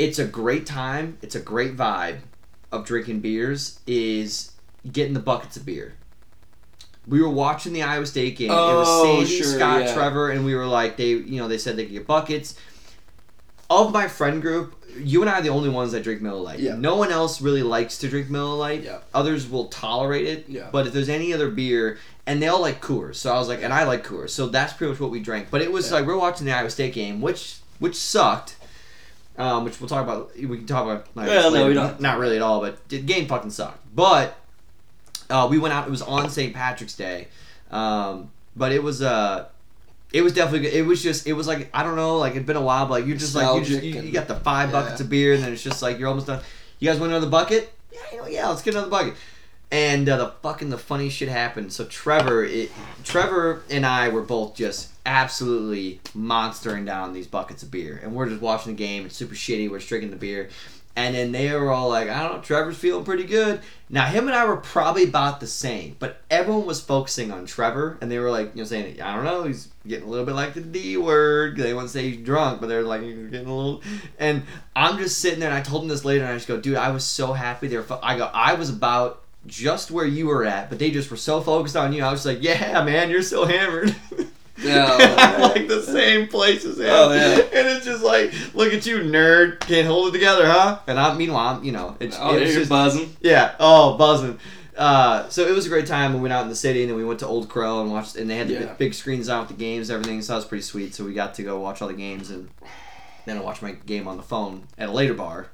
It's 0.00 0.18
a 0.18 0.24
great 0.24 0.64
time. 0.66 1.18
It's 1.22 1.34
a 1.34 1.40
great 1.40 1.76
vibe 1.76 2.20
of 2.72 2.86
drinking 2.86 3.20
beers. 3.20 3.80
Is 3.86 4.52
getting 4.90 5.12
the 5.14 5.20
buckets 5.20 5.56
of 5.58 5.66
beer. 5.66 5.94
We 7.06 7.20
were 7.22 7.28
watching 7.30 7.72
the 7.72 7.82
Iowa 7.82 8.06
State 8.06 8.36
game. 8.36 8.50
it 8.50 8.54
was 8.54 8.86
Oh, 8.88 9.20
Sandy, 9.20 9.36
sure, 9.42 9.46
Scott, 9.58 9.82
yeah. 9.82 9.94
Trevor, 9.94 10.30
and 10.30 10.44
we 10.44 10.54
were 10.54 10.66
like, 10.66 10.96
they, 10.96 11.08
you 11.10 11.40
know, 11.40 11.48
they 11.48 11.58
said 11.58 11.76
they 11.76 11.84
could 11.84 11.92
get 11.92 12.06
buckets. 12.06 12.54
Of 13.68 13.92
my 13.92 14.08
friend 14.08 14.40
group, 14.42 14.74
you 14.98 15.20
and 15.20 15.30
I 15.30 15.38
are 15.38 15.42
the 15.42 15.48
only 15.50 15.68
ones 15.68 15.92
that 15.92 16.02
drink 16.02 16.20
Miller 16.22 16.40
Lite. 16.40 16.58
Yeah. 16.60 16.74
No 16.76 16.96
one 16.96 17.10
else 17.12 17.40
really 17.40 17.62
likes 17.62 17.98
to 17.98 18.08
drink 18.08 18.28
Miller 18.30 18.56
Lite. 18.56 18.82
Yeah. 18.84 18.98
Others 19.14 19.48
will 19.48 19.66
tolerate 19.68 20.26
it. 20.26 20.44
Yeah. 20.48 20.68
But 20.72 20.86
if 20.88 20.92
there's 20.92 21.08
any 21.08 21.32
other 21.32 21.50
beer, 21.50 21.98
and 22.26 22.42
they 22.42 22.48
all 22.48 22.60
like 22.60 22.80
Coors, 22.82 23.16
so 23.16 23.32
I 23.32 23.38
was 23.38 23.48
like, 23.48 23.62
and 23.62 23.72
I 23.72 23.84
like 23.84 24.04
Coors, 24.06 24.30
so 24.30 24.46
that's 24.48 24.72
pretty 24.72 24.92
much 24.92 25.00
what 25.00 25.10
we 25.10 25.20
drank. 25.20 25.50
But 25.50 25.62
it 25.62 25.70
was 25.72 25.88
Yeah. 25.90 25.98
like 25.98 26.06
we're 26.06 26.16
watching 26.18 26.46
the 26.46 26.52
Iowa 26.52 26.70
State 26.70 26.94
game, 26.94 27.20
which 27.20 27.58
which 27.78 27.96
sucked. 27.96 28.56
Um, 29.40 29.64
which 29.64 29.80
we'll 29.80 29.88
talk 29.88 30.04
about. 30.04 30.36
We 30.36 30.58
can 30.58 30.66
talk 30.66 30.84
about. 30.84 31.06
like, 31.14 31.28
Well, 31.28 31.50
no, 31.50 31.66
we 31.66 31.74
don't. 31.74 32.00
Not 32.00 32.18
really 32.18 32.36
at 32.36 32.42
all, 32.42 32.60
but 32.60 32.86
the 32.88 33.00
game 33.00 33.26
fucking 33.26 33.50
sucked. 33.50 33.78
But 33.94 34.36
uh, 35.30 35.48
we 35.50 35.58
went 35.58 35.72
out. 35.72 35.86
It 35.86 35.90
was 35.90 36.02
on 36.02 36.28
St. 36.28 36.52
Patrick's 36.54 36.94
Day, 36.94 37.28
um, 37.70 38.30
but 38.54 38.72
it 38.72 38.82
was 38.82 39.00
uh, 39.00 39.48
it 40.12 40.22
was 40.22 40.34
definitely 40.34 40.68
good. 40.68 40.74
It 40.74 40.82
was 40.82 41.02
just 41.02 41.26
it 41.26 41.32
was 41.32 41.46
like 41.46 41.70
I 41.72 41.82
don't 41.82 41.96
know, 41.96 42.18
like 42.18 42.32
it'd 42.32 42.46
been 42.46 42.56
a 42.56 42.60
while, 42.60 42.86
but 42.86 43.00
like 43.00 43.06
you're 43.06 43.16
just 43.16 43.34
like 43.34 43.58
you 43.58 43.64
just 43.64 43.82
you, 43.82 44.02
you 44.02 44.12
got 44.12 44.28
the 44.28 44.36
five 44.36 44.70
yeah. 44.70 44.80
buckets 44.80 45.00
of 45.00 45.08
beer, 45.08 45.34
and 45.34 45.42
then 45.42 45.52
it's 45.52 45.62
just 45.62 45.82
like 45.82 45.98
you're 45.98 46.08
almost 46.08 46.26
done. 46.26 46.42
You 46.78 46.90
guys 46.90 46.98
want 46.98 47.12
another 47.12 47.28
bucket? 47.28 47.72
Yeah, 47.92 47.98
you 48.12 48.18
know, 48.18 48.26
yeah, 48.26 48.48
let's 48.48 48.62
get 48.62 48.74
another 48.74 48.90
bucket. 48.90 49.14
And 49.72 50.08
uh, 50.08 50.16
the 50.16 50.28
fucking 50.42 50.70
the 50.70 50.78
funny 50.78 51.08
shit 51.08 51.28
happened. 51.28 51.72
So 51.72 51.84
Trevor, 51.84 52.44
it, 52.44 52.72
Trevor 53.04 53.62
and 53.70 53.86
I 53.86 54.08
were 54.08 54.22
both 54.22 54.56
just 54.56 54.90
absolutely 55.06 56.00
monstering 56.12 56.84
down 56.84 57.12
these 57.12 57.28
buckets 57.28 57.62
of 57.62 57.70
beer, 57.70 58.00
and 58.02 58.14
we're 58.14 58.28
just 58.28 58.42
watching 58.42 58.72
the 58.72 58.78
game. 58.78 59.06
It's 59.06 59.16
super 59.16 59.34
shitty. 59.34 59.70
We're 59.70 59.78
drinking 59.78 60.10
the 60.10 60.16
beer, 60.16 60.48
and 60.96 61.14
then 61.14 61.30
they 61.30 61.52
were 61.52 61.70
all 61.70 61.88
like, 61.88 62.08
"I 62.08 62.22
don't 62.22 62.36
know, 62.36 62.42
Trevor's 62.42 62.76
feeling 62.76 63.04
pretty 63.04 63.24
good." 63.24 63.60
Now 63.88 64.06
him 64.06 64.26
and 64.26 64.36
I 64.36 64.44
were 64.44 64.56
probably 64.56 65.04
about 65.04 65.40
the 65.40 65.46
same, 65.46 65.96
but 65.98 66.20
everyone 66.30 66.66
was 66.66 66.80
focusing 66.80 67.30
on 67.30 67.46
Trevor, 67.46 67.96
and 68.00 68.10
they 68.10 68.18
were 68.18 68.30
like, 68.30 68.54
you 68.54 68.62
know, 68.62 68.66
saying, 68.66 69.00
"I 69.00 69.14
don't 69.14 69.24
know, 69.24 69.44
he's 69.44 69.68
getting 69.86 70.06
a 70.06 70.10
little 70.10 70.26
bit 70.26 70.34
like 70.34 70.54
the 70.54 70.60
D 70.60 70.96
word." 70.96 71.56
They 71.56 71.74
want 71.74 71.86
to 71.86 71.92
say 71.92 72.10
he's 72.10 72.24
drunk, 72.24 72.60
but 72.60 72.68
they're 72.68 72.82
like, 72.82 73.02
"He's 73.02 73.30
getting 73.30 73.48
a 73.48 73.56
little." 73.56 73.82
And 74.18 74.42
I'm 74.74 74.98
just 74.98 75.20
sitting 75.20 75.38
there, 75.38 75.50
and 75.50 75.58
I 75.58 75.62
told 75.62 75.82
him 75.82 75.88
this 75.88 76.04
later, 76.04 76.24
and 76.24 76.32
I 76.32 76.36
just 76.36 76.48
go, 76.48 76.60
"Dude, 76.60 76.76
I 76.76 76.90
was 76.90 77.04
so 77.04 77.34
happy." 77.34 77.68
They 77.68 77.76
were. 77.76 77.86
I 78.02 78.18
go, 78.18 78.28
I 78.34 78.54
was 78.54 78.68
about 78.68 79.22
just 79.46 79.90
where 79.90 80.04
you 80.06 80.26
were 80.26 80.44
at, 80.44 80.68
but 80.68 80.78
they 80.78 80.90
just 80.90 81.10
were 81.10 81.16
so 81.16 81.40
focused 81.40 81.76
on 81.76 81.92
you. 81.92 82.02
I 82.04 82.10
was 82.12 82.26
like, 82.26 82.42
"Yeah, 82.42 82.82
man, 82.84 83.10
you're 83.10 83.22
so 83.22 83.44
hammered." 83.46 83.94
Yeah. 84.62 84.86
I'm 85.18 85.40
like 85.40 85.68
the 85.68 85.82
same 85.82 86.28
place 86.28 86.66
as 86.66 86.78
him. 86.78 86.86
Oh, 86.90 87.12
yeah. 87.14 87.36
And 87.58 87.66
it's 87.68 87.86
just 87.86 88.04
like, 88.04 88.30
look 88.54 88.74
at 88.74 88.84
you, 88.84 88.98
nerd. 88.98 89.60
Can't 89.60 89.86
hold 89.86 90.08
it 90.08 90.12
together, 90.12 90.44
huh? 90.46 90.80
And 90.86 91.00
I'm, 91.00 91.16
meanwhile, 91.16 91.56
I'm, 91.56 91.64
you 91.64 91.72
know, 91.72 91.96
it's, 91.98 92.14
Oh, 92.20 92.34
it's 92.36 92.50
you're 92.52 92.60
just, 92.60 92.68
buzzing. 92.68 93.16
yeah. 93.22 93.54
Oh, 93.58 93.96
buzzing. 93.96 94.38
Uh, 94.76 95.26
so 95.30 95.46
it 95.46 95.52
was 95.54 95.64
a 95.64 95.70
great 95.70 95.86
time. 95.86 96.12
We 96.12 96.20
went 96.20 96.34
out 96.34 96.42
in 96.42 96.50
the 96.50 96.54
city, 96.56 96.82
and 96.82 96.90
then 96.90 96.98
we 96.98 97.06
went 97.06 97.20
to 97.20 97.26
Old 97.26 97.48
Crow 97.48 97.80
and 97.80 97.90
watched. 97.90 98.16
And 98.16 98.28
they 98.28 98.36
had 98.36 98.48
the 98.48 98.52
Yeah. 98.52 98.58
big, 98.66 98.76
big 98.78 98.94
screens 98.94 99.30
out 99.30 99.48
with 99.48 99.56
the 99.56 99.64
games, 99.64 99.88
and 99.88 99.94
everything. 99.98 100.20
So 100.20 100.34
that 100.34 100.36
was 100.36 100.44
pretty 100.44 100.62
sweet. 100.62 100.94
So 100.94 101.04
we 101.06 101.14
got 101.14 101.34
to 101.36 101.42
go 101.42 101.58
watch 101.58 101.80
all 101.80 101.88
the 101.88 101.94
games, 101.94 102.28
and 102.28 102.50
then 103.24 103.38
I 103.38 103.40
watched 103.40 103.62
my 103.62 103.72
game 103.72 104.06
on 104.06 104.18
the 104.18 104.22
phone 104.22 104.64
at 104.76 104.90
a 104.90 104.92
later 104.92 105.14
bar. 105.14 105.46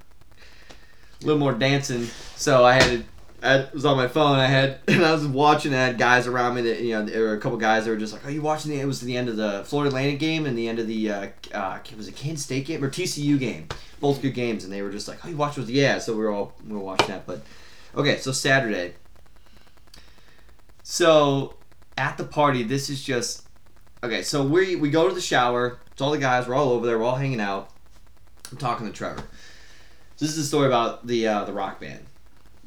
A 1.23 1.25
little 1.25 1.39
more 1.39 1.53
dancing, 1.55 2.09
so 2.35 2.65
I 2.65 2.73
had. 2.83 3.05
I 3.43 3.67
was 3.73 3.85
on 3.85 3.97
my 3.97 4.09
phone. 4.09 4.39
I 4.39 4.47
had, 4.47 4.79
and 4.89 5.05
I 5.05 5.13
was 5.13 5.27
watching. 5.27 5.75
I 5.75 5.87
had 5.87 5.99
guys 5.99 6.27
around 6.27 6.55
me 6.55 6.63
that 6.63 6.81
you 6.81 6.93
know, 6.93 7.05
there 7.05 7.23
were 7.23 7.35
a 7.35 7.41
couple 7.41 7.59
guys 7.59 7.85
that 7.85 7.91
were 7.91 7.97
just 7.97 8.13
like, 8.13 8.25
"Are 8.25 8.31
you 8.31 8.43
watching 8.43 8.71
the?" 8.71 8.81
It 8.81 8.87
was 8.87 9.01
the 9.01 9.17
end 9.17 9.29
of 9.29 9.37
the 9.37 9.63
Florida 9.65 9.89
Atlantic 9.89 10.19
game 10.19 10.47
and 10.47 10.57
the 10.57 10.69
end 10.69 10.79
of 10.79 10.87
the 10.87 11.11
uh, 11.11 11.29
uh, 11.53 11.79
was 11.97 12.09
it 12.09 12.17
Kansas 12.17 12.45
State 12.45 12.67
game 12.67 12.83
or 12.83 12.91
TCU 12.91 13.39
game? 13.39 13.69
Both 14.01 14.23
good 14.23 14.35
games, 14.35 14.65
and 14.65 14.73
they 14.73 14.83
were 14.83 14.91
just 14.91 15.09
like, 15.09 15.25
"Oh, 15.25 15.29
you 15.29 15.37
watched 15.37 15.57
those?" 15.57 15.71
Yeah, 15.71 15.99
so 15.99 16.13
we 16.15 16.21
were 16.21 16.31
all 16.31 16.55
we 16.67 16.73
were 16.73 16.81
watching 16.81 17.09
that. 17.09 17.27
But 17.27 17.43
okay, 17.95 18.19
so 18.19 18.33
Saturday. 18.33 18.95
So 20.83 21.57
at 21.99 22.17
the 22.17 22.25
party, 22.25 22.63
this 22.63 22.89
is 22.91 23.03
just 23.03 23.47
okay. 24.03 24.23
So 24.23 24.47
we 24.47 24.77
we 24.77 24.91
go 24.91 25.09
to 25.09 25.15
the 25.15 25.21
shower. 25.21 25.79
It's 25.93 26.01
all 26.01 26.11
the 26.11 26.19
guys. 26.19 26.47
We're 26.47 26.55
all 26.55 26.71
over 26.71 26.87
there. 26.87 26.99
We're 26.99 27.05
all 27.05 27.17
hanging 27.17 27.41
out. 27.41 27.71
I'm 28.51 28.59
talking 28.59 28.87
to 28.87 28.93
Trevor. 28.93 29.25
This 30.19 30.31
is 30.31 30.39
a 30.39 30.45
story 30.45 30.67
about 30.67 31.07
the 31.07 31.27
uh, 31.27 31.45
the 31.45 31.53
rock 31.53 31.81
band. 31.81 32.07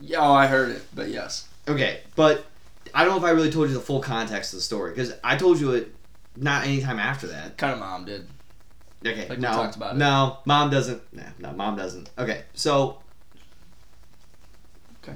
Yeah, 0.01 0.19
oh, 0.21 0.33
I 0.33 0.47
heard 0.47 0.69
it, 0.69 0.81
but 0.95 1.09
yes. 1.09 1.47
Okay, 1.67 2.01
but 2.15 2.45
I 2.93 3.03
don't 3.03 3.11
know 3.13 3.17
if 3.17 3.23
I 3.23 3.31
really 3.31 3.51
told 3.51 3.67
you 3.67 3.73
the 3.75 3.79
full 3.81 3.99
context 4.01 4.53
of 4.53 4.57
the 4.59 4.63
story 4.63 4.91
because 4.91 5.13
I 5.23 5.35
told 5.35 5.59
you 5.59 5.71
it 5.71 5.93
not 6.35 6.65
anytime 6.65 6.99
after 6.99 7.27
that. 7.27 7.57
Kind 7.57 7.73
of 7.73 7.79
mom 7.79 8.05
did. 8.05 8.27
Okay, 9.05 9.27
Like 9.29 9.39
no, 9.39 9.49
talked 9.51 9.75
about 9.75 9.95
it. 9.95 9.97
no, 9.97 10.39
mom 10.45 10.69
doesn't. 10.69 11.01
Nah, 11.13 11.23
no, 11.39 11.51
mom 11.53 11.75
doesn't. 11.77 12.09
Okay, 12.17 12.43
so 12.53 12.99
Okay. 15.03 15.15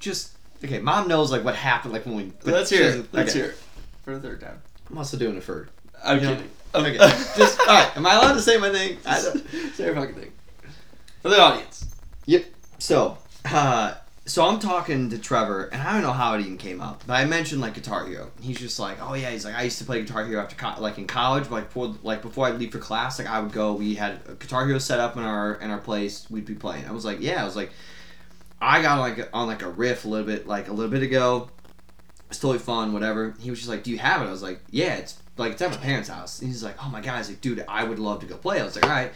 just 0.00 0.32
okay. 0.64 0.78
Mom 0.80 1.08
knows 1.08 1.30
like 1.30 1.44
what 1.44 1.54
happened, 1.56 1.92
like 1.92 2.06
when 2.06 2.16
we. 2.16 2.24
but 2.44 2.54
Let's 2.54 2.70
hear 2.70 2.88
it. 2.90 3.06
Let's 3.12 3.30
okay. 3.30 3.40
hear 3.40 3.48
it. 3.50 3.58
For 4.02 4.14
the 4.14 4.20
third 4.20 4.40
time. 4.40 4.60
I'm 4.90 4.98
also 4.98 5.16
doing 5.16 5.36
it 5.36 5.42
for. 5.42 5.68
I'm 6.04 6.18
You 6.18 6.24
know, 6.24 6.34
kidding. 6.36 6.50
Okay, 6.74 6.96
just 7.36 7.60
all 7.60 7.66
right. 7.66 7.96
Am 7.96 8.06
I 8.06 8.14
allowed 8.14 8.34
to 8.34 8.42
say 8.42 8.58
my 8.58 8.70
thing? 8.70 8.98
I 9.06 9.22
don't, 9.22 9.48
Say 9.74 9.84
your 9.86 9.94
fucking 9.94 10.14
thing. 10.16 10.32
For 11.22 11.28
the 11.30 11.40
audience. 11.40 11.86
Yep. 12.26 12.44
So, 12.78 13.16
uh, 13.44 13.94
so 14.26 14.46
I'm 14.46 14.58
talking 14.58 15.10
to 15.10 15.18
Trevor, 15.18 15.64
and 15.64 15.82
I 15.82 15.92
don't 15.92 16.02
know 16.02 16.12
how 16.12 16.34
it 16.34 16.40
even 16.40 16.56
came 16.56 16.80
up, 16.80 17.04
but 17.06 17.14
I 17.14 17.26
mentioned 17.26 17.60
like 17.60 17.74
Guitar 17.74 18.06
Hero. 18.06 18.30
He's 18.40 18.58
just 18.58 18.78
like, 18.78 18.96
oh 19.02 19.12
yeah, 19.14 19.30
he's 19.30 19.44
like, 19.44 19.54
I 19.54 19.62
used 19.62 19.78
to 19.78 19.84
play 19.84 20.00
Guitar 20.00 20.24
Hero 20.24 20.40
after 20.42 20.56
co- 20.56 20.80
like 20.80 20.96
in 20.96 21.06
college, 21.06 21.50
like 21.50 21.64
before 21.64 21.94
like 22.02 22.22
before 22.22 22.46
I'd 22.46 22.58
leave 22.58 22.72
for 22.72 22.78
class, 22.78 23.18
like 23.18 23.28
I 23.28 23.40
would 23.40 23.52
go. 23.52 23.74
We 23.74 23.94
had 23.94 24.20
a 24.26 24.34
Guitar 24.34 24.66
Hero 24.66 24.78
set 24.78 24.98
up 24.98 25.16
in 25.16 25.22
our 25.22 25.54
in 25.56 25.70
our 25.70 25.78
place. 25.78 26.26
We'd 26.30 26.46
be 26.46 26.54
playing. 26.54 26.86
I 26.86 26.92
was 26.92 27.04
like, 27.04 27.18
yeah, 27.20 27.42
I 27.42 27.44
was 27.44 27.54
like, 27.54 27.70
I 28.62 28.80
got 28.80 28.98
like 28.98 29.28
on 29.34 29.46
like 29.46 29.62
a 29.62 29.68
riff 29.68 30.06
a 30.06 30.08
little 30.08 30.26
bit 30.26 30.46
like 30.46 30.68
a 30.68 30.72
little 30.72 30.90
bit 30.90 31.02
ago. 31.02 31.50
It's 32.30 32.38
totally 32.38 32.58
fun, 32.58 32.94
whatever. 32.94 33.34
He 33.38 33.50
was 33.50 33.58
just 33.58 33.68
like, 33.68 33.82
do 33.82 33.90
you 33.90 33.98
have 33.98 34.22
it? 34.22 34.26
I 34.26 34.30
was 34.30 34.42
like, 34.42 34.60
yeah, 34.70 34.94
it's 34.94 35.18
like 35.36 35.52
it's 35.52 35.60
at 35.62 35.70
my 35.70 35.76
parents' 35.76 36.08
house. 36.08 36.40
And 36.40 36.48
he's 36.48 36.64
like, 36.64 36.82
oh 36.82 36.88
my 36.88 37.02
god, 37.02 37.18
he's 37.18 37.28
like, 37.28 37.42
dude, 37.42 37.62
I 37.68 37.84
would 37.84 37.98
love 37.98 38.20
to 38.20 38.26
go 38.26 38.38
play. 38.38 38.58
I 38.58 38.64
was 38.64 38.74
like, 38.74 38.84
all 38.84 38.90
right. 38.90 39.12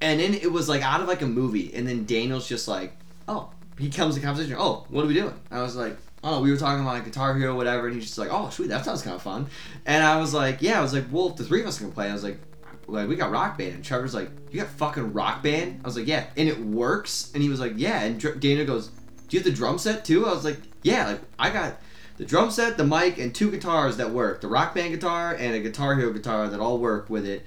And 0.00 0.18
then 0.18 0.34
it 0.34 0.50
was 0.50 0.68
like 0.68 0.82
out 0.82 1.00
of 1.00 1.06
like 1.06 1.22
a 1.22 1.26
movie, 1.26 1.72
and 1.72 1.86
then 1.86 2.04
Daniel's 2.04 2.48
just 2.48 2.66
like, 2.66 2.96
oh, 3.28 3.50
he 3.80 3.90
comes 3.90 4.14
to 4.14 4.20
conversation. 4.20 4.56
Oh, 4.58 4.86
what 4.88 5.04
are 5.04 5.08
we 5.08 5.14
doing? 5.14 5.34
I 5.50 5.62
was 5.62 5.76
like, 5.76 5.96
oh, 6.22 6.40
we 6.40 6.50
were 6.50 6.56
talking 6.56 6.82
about 6.82 6.94
like 6.94 7.04
Guitar 7.04 7.34
Hero, 7.34 7.56
whatever. 7.56 7.86
And 7.86 7.94
he's 7.94 8.04
just 8.04 8.18
like, 8.18 8.28
oh, 8.30 8.50
sweet, 8.50 8.68
that 8.68 8.84
sounds 8.84 9.02
kind 9.02 9.16
of 9.16 9.22
fun. 9.22 9.46
And 9.86 10.04
I 10.04 10.18
was 10.20 10.34
like, 10.34 10.58
yeah. 10.60 10.78
I 10.78 10.82
was 10.82 10.92
like, 10.92 11.06
well, 11.10 11.30
if 11.30 11.36
the 11.36 11.44
three 11.44 11.62
of 11.62 11.66
us 11.66 11.78
can 11.78 11.92
play, 11.92 12.08
I 12.08 12.12
was 12.12 12.24
like, 12.24 12.38
like 12.86 13.08
we 13.08 13.16
got 13.16 13.30
Rock 13.30 13.56
Band. 13.56 13.74
And 13.74 13.84
Trevor's 13.84 14.14
like, 14.14 14.30
you 14.50 14.60
got 14.60 14.70
fucking 14.70 15.12
Rock 15.12 15.42
Band? 15.42 15.80
I 15.84 15.86
was 15.86 15.96
like, 15.96 16.06
yeah, 16.06 16.26
and 16.36 16.48
it 16.48 16.58
works. 16.58 17.30
And 17.34 17.42
he 17.42 17.48
was 17.48 17.60
like, 17.60 17.72
yeah. 17.76 18.02
And 18.02 18.20
Dr- 18.20 18.40
Daniel 18.40 18.66
goes, 18.66 18.88
do 19.28 19.36
you 19.36 19.38
have 19.38 19.44
the 19.44 19.56
drum 19.56 19.78
set 19.78 20.04
too? 20.04 20.26
I 20.26 20.32
was 20.32 20.44
like, 20.44 20.58
yeah. 20.82 21.06
Like 21.06 21.20
I 21.38 21.50
got 21.50 21.80
the 22.16 22.24
drum 22.24 22.50
set, 22.50 22.76
the 22.76 22.84
mic, 22.84 23.18
and 23.18 23.34
two 23.34 23.50
guitars 23.50 23.96
that 23.96 24.10
work. 24.10 24.40
The 24.40 24.48
Rock 24.48 24.74
Band 24.74 24.92
guitar 24.92 25.34
and 25.34 25.54
a 25.54 25.60
Guitar 25.60 25.94
Hero 25.94 26.12
guitar 26.12 26.48
that 26.48 26.60
all 26.60 26.78
work 26.78 27.08
with 27.08 27.26
it. 27.26 27.46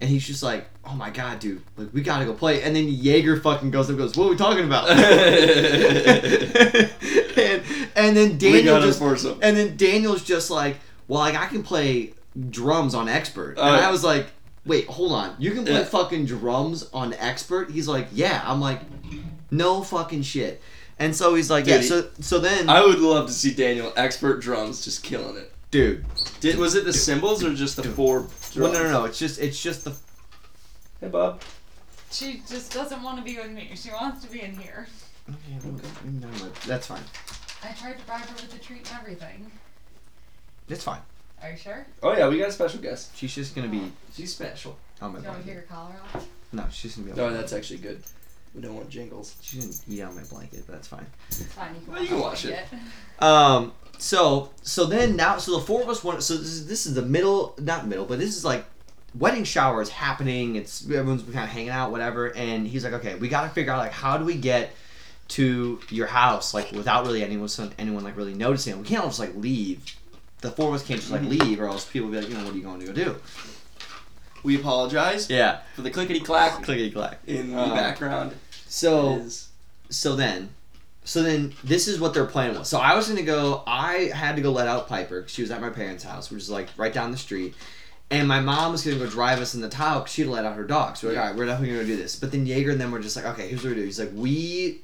And 0.00 0.10
he's 0.10 0.26
just 0.26 0.42
like, 0.42 0.66
oh 0.86 0.94
my 0.94 1.10
god, 1.10 1.38
dude, 1.38 1.62
like 1.76 1.92
we 1.92 2.02
gotta 2.02 2.24
go 2.24 2.34
play. 2.34 2.62
And 2.62 2.74
then 2.74 2.88
Jaeger 2.88 3.40
fucking 3.40 3.70
goes 3.70 3.90
up 3.90 3.96
goes, 3.96 4.16
what 4.16 4.26
are 4.26 4.30
we 4.30 4.36
talking 4.36 4.64
about? 4.64 4.88
and, 4.90 5.00
and 7.96 8.16
then 8.16 8.38
Daniel 8.38 8.80
just 8.80 9.00
and 9.00 9.56
then 9.56 9.76
Daniel's 9.76 10.22
just 10.22 10.50
like, 10.50 10.76
well, 11.08 11.20
like 11.20 11.34
I 11.34 11.46
can 11.46 11.62
play 11.62 12.14
drums 12.50 12.94
on 12.94 13.08
expert. 13.08 13.58
And 13.58 13.76
yeah. 13.76 13.88
I 13.88 13.90
was 13.90 14.04
like, 14.04 14.26
wait, 14.66 14.86
hold 14.86 15.12
on, 15.12 15.34
you 15.38 15.52
can 15.52 15.64
play 15.64 15.74
Yeah. 15.74 15.84
fucking 15.84 16.26
drums 16.26 16.88
on 16.92 17.14
expert? 17.14 17.70
He's 17.70 17.88
like, 17.88 18.08
yeah. 18.12 18.42
I'm 18.44 18.60
like, 18.60 18.80
no 19.50 19.82
fucking 19.82 20.22
shit. 20.22 20.62
And 20.98 21.14
so 21.14 21.34
he's 21.34 21.50
like, 21.50 21.64
Dude, 21.64 21.82
yeah. 21.82 21.88
So 21.88 22.08
so 22.20 22.38
then, 22.38 22.68
I 22.68 22.84
would 22.84 23.00
love 23.00 23.26
to 23.26 23.32
see 23.32 23.52
Daniel 23.52 23.92
expert 23.96 24.40
drums 24.40 24.84
just 24.84 25.02
killing 25.02 25.36
it. 25.36 25.52
dude, 25.72 26.04
Did 26.40 26.56
was 26.56 26.76
it 26.76 26.84
the 26.84 26.92
cymbals 26.92 27.42
or 27.42 27.52
just 27.52 27.76
the 27.76 27.82
four? 27.82 28.28
well, 28.56 28.72
no, 28.72 28.84
no, 28.84 28.90
no. 28.90 29.04
It's 29.04 29.18
just 29.18 29.40
it's 29.40 29.60
just 29.60 29.84
the 29.84 29.96
Hey, 31.00 31.08
Bob. 31.08 31.40
She 32.10 32.42
just 32.48 32.72
doesn't 32.72 33.02
want 33.02 33.18
to 33.18 33.24
be 33.24 33.36
with 33.38 33.50
me. 33.50 33.70
She 33.74 33.90
wants 33.90 34.24
to 34.24 34.30
be 34.30 34.42
in 34.42 34.56
here. 34.56 34.86
Okay, 35.28 35.38
well, 35.64 35.80
no, 36.04 36.28
no, 36.28 36.48
that's 36.66 36.86
fine. 36.86 37.02
I 37.62 37.72
tried 37.72 37.98
to 37.98 38.04
bribe 38.04 38.20
her 38.20 38.34
with 38.34 38.54
a 38.54 38.58
treat 38.58 38.88
and 38.90 39.00
everything. 39.00 39.50
It's 40.68 40.84
fine. 40.84 41.00
Are 41.42 41.50
you 41.50 41.56
sure? 41.56 41.86
Oh 42.02 42.16
yeah, 42.16 42.28
we 42.28 42.38
got 42.38 42.48
a 42.48 42.52
special 42.52 42.80
guest. 42.80 43.16
She's 43.16 43.34
just 43.34 43.54
gonna 43.54 43.68
be 43.68 43.90
She's 44.14 44.32
special. 44.34 44.76
on 45.02 45.12
my 45.12 45.18
Do 45.18 45.24
you 45.24 45.30
want 45.30 45.38
me 45.46 45.52
to 45.52 45.54
take 45.54 45.54
blanket. 45.56 45.68
your 45.70 45.78
collar 45.78 45.94
off? 46.14 46.26
No, 46.52 46.64
she's 46.70 46.96
gonna 46.96 47.12
be. 47.12 47.20
Oh, 47.20 47.26
On 47.26 47.32
my 47.32 47.36
that's 47.38 47.52
actually 47.52 47.78
good. 47.80 48.02
We 48.54 48.60
don't 48.62 48.76
want 48.76 48.88
jingles. 48.88 49.34
She's 49.42 49.64
gonna 49.80 49.94
eat 49.96 50.02
on 50.02 50.14
my 50.14 50.22
blanket, 50.22 50.64
but 50.66 50.74
that's 50.76 50.88
fine. 50.88 51.06
It's 51.28 51.42
fine. 51.42 51.74
You 51.74 51.80
can, 51.82 51.92
Well, 51.92 52.02
you 52.02 52.08
can 52.08 52.20
wash 52.20 52.44
it. 52.44 52.58
Um. 53.18 53.72
So 53.98 54.50
so 54.62 54.84
then 54.86 55.16
now 55.16 55.38
so 55.38 55.58
the 55.58 55.64
four 55.66 55.82
of 55.82 55.88
us 55.88 56.02
went. 56.04 56.22
So 56.22 56.34
this 56.36 56.46
is 56.48 56.66
this 56.66 56.86
is 56.86 56.94
the 56.94 57.02
middle, 57.02 57.54
not 57.60 57.86
middle, 57.86 58.04
but 58.04 58.18
this 58.18 58.36
is 58.36 58.44
like 58.44 58.64
wedding 59.14 59.44
shower 59.44 59.80
is 59.82 59.88
happening. 59.90 60.56
It's 60.56 60.84
everyone's 60.84 61.22
kind 61.22 61.44
of 61.44 61.50
hanging 61.50 61.70
out, 61.70 61.90
whatever. 61.90 62.34
And 62.34 62.66
he's 62.66 62.84
like, 62.84 62.94
okay, 62.94 63.14
we 63.14 63.28
got 63.28 63.42
to 63.42 63.48
figure 63.50 63.72
out 63.72 63.78
like 63.78 63.92
how 63.92 64.16
do 64.18 64.24
we 64.24 64.36
get 64.36 64.72
to 65.26 65.80
your 65.88 66.06
house 66.06 66.52
like 66.52 66.70
without 66.72 67.06
really 67.06 67.22
anyone 67.24 67.48
anyone 67.78 68.04
like 68.04 68.16
really 68.16 68.34
noticing. 68.34 68.78
We 68.78 68.84
can't 68.86 69.02
all 69.02 69.08
just 69.08 69.20
like 69.20 69.34
leave. 69.34 69.82
The 70.40 70.50
four 70.50 70.68
of 70.68 70.74
us 70.74 70.86
can't 70.86 71.00
just 71.00 71.10
like 71.12 71.22
leave, 71.22 71.60
or 71.60 71.66
else 71.66 71.86
people 71.86 72.08
will 72.08 72.14
be 72.16 72.20
like, 72.20 72.28
you 72.28 72.36
know, 72.36 72.44
what 72.44 72.52
are 72.52 72.56
you 72.56 72.62
going 72.62 72.80
to 72.80 72.86
go 72.86 72.92
do? 72.92 73.16
We 74.42 74.56
apologize 74.56 75.30
Yeah. 75.30 75.60
for 75.74 75.80
the 75.82 75.90
clickety 75.90 76.20
clack 76.20 76.62
Clickety 76.62 76.90
clack. 76.90 77.20
in 77.26 77.52
the 77.52 77.58
Uh, 77.58 77.74
background. 77.74 78.34
So 78.68 79.16
Is- 79.16 79.48
so 79.90 80.16
then 80.16 80.50
so 81.04 81.22
then 81.22 81.52
this 81.62 81.86
is 81.88 82.00
what 82.00 82.14
their 82.14 82.24
plan 82.24 82.58
was 82.58 82.66
so 82.66 82.78
i 82.78 82.94
was 82.94 83.06
gonna 83.06 83.20
go 83.22 83.62
i 83.66 84.10
had 84.14 84.34
to 84.36 84.42
go 84.42 84.50
let 84.50 84.66
out 84.66 84.88
piper 84.88 85.22
she 85.28 85.42
was 85.42 85.50
at 85.50 85.60
my 85.60 85.68
parents 85.68 86.02
house 86.02 86.30
which 86.30 86.42
is 86.42 86.48
like 86.48 86.68
right 86.78 86.94
down 86.94 87.10
the 87.12 87.16
street 87.18 87.54
and 88.10 88.28
my 88.28 88.40
mom 88.40 88.72
was 88.72 88.84
gonna 88.84 88.96
go 88.98 89.06
drive 89.06 89.40
us 89.40 89.54
in 89.54 89.60
the 89.60 89.68
tile 89.68 90.00
because 90.00 90.12
she'd 90.12 90.26
let 90.26 90.44
out 90.44 90.56
her 90.56 90.64
dog 90.64 90.96
so 90.96 91.08
we're 91.08 91.14
like 91.14 91.22
all 91.22 91.28
right 91.30 91.36
we're 91.36 91.46
definitely 91.46 91.74
gonna 91.74 91.86
do 91.86 91.96
this 91.96 92.16
but 92.16 92.30
then 92.32 92.46
jaeger 92.46 92.70
and 92.70 92.80
them 92.80 92.90
were 92.90 93.00
just 93.00 93.16
like 93.16 93.24
okay 93.24 93.48
here's 93.48 93.62
what 93.64 93.70
we 93.70 93.74
do 93.76 93.84
he's 93.84 93.98
like 93.98 94.10
we 94.14 94.80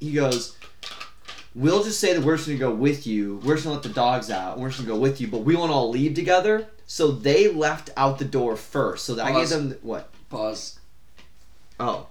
he 0.00 0.12
goes 0.12 0.56
we'll 1.54 1.82
just 1.84 2.00
say 2.00 2.12
that 2.14 2.22
we're 2.22 2.36
just 2.36 2.48
gonna 2.48 2.58
go 2.58 2.74
with 2.74 3.06
you 3.06 3.40
we're 3.44 3.54
just 3.54 3.64
gonna 3.64 3.74
let 3.76 3.82
the 3.82 3.88
dogs 3.90 4.30
out 4.30 4.54
and 4.54 4.62
we're 4.62 4.68
just 4.68 4.80
gonna 4.80 4.92
go 4.92 4.98
with 5.00 5.20
you 5.20 5.28
but 5.28 5.38
we 5.38 5.54
won't 5.54 5.70
all 5.70 5.90
leave 5.90 6.14
together 6.14 6.66
so 6.86 7.10
they 7.10 7.48
left 7.52 7.90
out 7.96 8.18
the 8.18 8.24
door 8.24 8.56
first 8.56 9.04
so 9.04 9.14
that 9.14 9.26
i 9.26 9.28
gave 9.30 9.40
Pause. 9.40 9.50
them 9.50 9.78
what 9.82 10.10
pause. 10.30 10.78
oh 11.78 12.06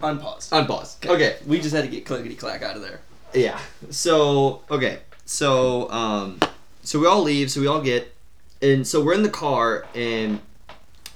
Unpause. 0.00 0.48
unpause 0.48 1.06
okay 1.06 1.36
We 1.46 1.60
just 1.60 1.74
had 1.74 1.84
to 1.84 1.90
get 1.90 2.06
clickety 2.06 2.34
clack 2.34 2.62
out 2.62 2.74
of 2.74 2.80
there. 2.80 3.00
Yeah. 3.34 3.60
So 3.90 4.62
okay. 4.70 5.00
So 5.26 5.90
um, 5.90 6.40
so 6.82 6.98
we 6.98 7.06
all 7.06 7.22
leave. 7.22 7.50
So 7.50 7.60
we 7.60 7.66
all 7.66 7.82
get, 7.82 8.14
and 8.62 8.86
so 8.86 9.02
we're 9.02 9.14
in 9.14 9.22
the 9.22 9.30
car, 9.30 9.86
and 9.94 10.40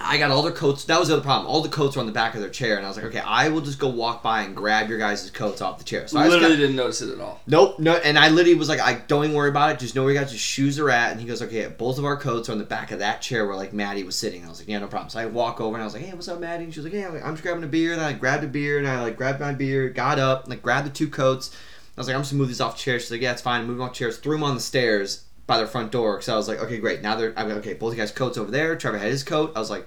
I 0.01 0.19
got 0.19 0.31
all 0.31 0.43
their 0.43 0.53
coats. 0.53 0.85
That 0.85 0.99
was 0.99 1.09
the 1.09 1.15
other 1.15 1.23
problem. 1.23 1.47
All 1.47 1.63
the 1.63 1.69
coats 1.69 1.97
were 1.97 2.01
on 2.01 2.07
the 2.07 2.13
back 2.13 2.35
of 2.35 2.41
their 2.41 2.51
chair, 2.51 2.77
and 2.77 2.85
I 2.85 2.89
was 2.89 2.97
like, 2.97 3.07
okay, 3.07 3.21
I 3.21 3.49
will 3.49 3.61
just 3.61 3.79
go 3.79 3.89
walk 3.89 4.23
by 4.23 4.43
and 4.43 4.55
grab 4.55 4.89
your 4.89 4.99
guys' 4.99 5.31
coats 5.31 5.63
off 5.63 5.79
the 5.79 5.85
chair. 5.85 6.07
So 6.09 6.19
I 6.19 6.29
Literally 6.29 6.57
got, 6.57 6.61
didn't 6.61 6.77
notice 6.77 7.01
it 7.01 7.11
at 7.11 7.21
all. 7.21 7.41
nope, 7.47 7.79
no, 7.79 7.95
and 7.95 8.19
I 8.19 8.29
literally 8.29 8.59
was 8.59 8.69
like, 8.69 8.81
I 8.81 8.95
don't 9.07 9.25
even 9.25 9.37
worry 9.37 9.49
about 9.49 9.71
it. 9.71 9.79
Just 9.79 9.95
know 9.95 10.03
where 10.05 10.13
your 10.13 10.23
guys' 10.23 10.39
shoes 10.39 10.79
are 10.79 10.91
at. 10.91 11.13
And 11.13 11.21
he 11.21 11.27
goes, 11.27 11.41
okay, 11.43 11.67
both 11.69 11.99
of 11.99 12.05
our 12.05 12.17
coats 12.17 12.49
are 12.49 12.53
on 12.53 12.59
the 12.59 12.65
back 12.65 12.91
of 12.91 12.99
that 12.99 13.23
chair 13.23 13.47
where 13.47 13.57
like 13.57 13.73
Maddie 13.73 14.03
was 14.03 14.17
sitting. 14.17 14.41
And 14.41 14.47
I 14.47 14.51
was 14.51 14.59
like, 14.61 14.69
yeah, 14.69 14.79
no 14.79 14.89
problem. 14.89 15.11
So 15.11 15.21
I 15.21 15.27
walk 15.27 15.61
over 15.61 15.75
and 15.75 15.83
I 15.83 15.87
was 15.87 15.95
like, 15.95 16.03
hey, 16.03 16.13
what's 16.13 16.29
up, 16.29 16.41
Maddie? 16.41 16.65
And 16.65 16.75
she 16.75 16.81
was 16.81 16.85
like, 16.85 16.95
yeah, 16.95 17.21
I'm 17.25 17.33
just 17.35 17.43
grabbing 17.43 17.65
a 17.65 17.69
beer. 17.69 17.93
And 17.93 18.01
I 18.03 18.13
grabbed 18.13 18.45
a 18.45 18.49
beer 18.49 18.79
and 18.79 18.89
I 18.89 19.01
like 19.01 19.17
grabbed 19.17 19.41
my 19.41 19.53
beer, 19.53 19.89
got 19.89 20.19
up, 20.19 20.49
like 20.49 20.63
grabbed 20.63 20.87
the 20.87 20.93
two 20.93 21.09
coats. 21.09 21.55
I 21.97 22.01
was 22.01 22.09
like, 22.09 22.17
I'm 22.17 22.23
just 22.23 22.33
gonna 22.33 22.41
move 22.41 22.49
these 22.49 22.61
off 22.61 22.77
chairs. 22.77 23.03
She's 23.03 23.11
like, 23.13 23.21
yeah, 23.21 23.33
it's 23.33 23.43
fine. 23.43 23.67
Move 23.67 23.77
them 23.79 23.87
off 23.87 23.93
chairs. 23.95 24.19
Threw 24.19 24.35
them 24.35 24.43
on 24.43 24.55
the 24.57 24.61
stairs 24.61 25.24
by 25.47 25.59
their 25.59 25.67
front 25.67 25.93
door. 25.93 26.17
Because 26.17 26.29
I 26.29 26.37
was 26.37 26.49
like, 26.49 26.61
okay, 26.61 26.79
great. 26.79 27.03
Now 27.03 27.17
they're, 27.17 27.33
I'm 27.37 27.49
like, 27.49 27.59
okay, 27.59 27.75
both 27.75 27.93
you 27.93 27.99
guys' 27.99 28.13
coats 28.13 28.39
over 28.39 28.51
there. 28.51 28.77
Trevor 28.77 28.99
had 28.99 29.11
his 29.11 29.25
coat. 29.25 29.53
I 29.55 29.59
was 29.59 29.71
like, 29.71 29.87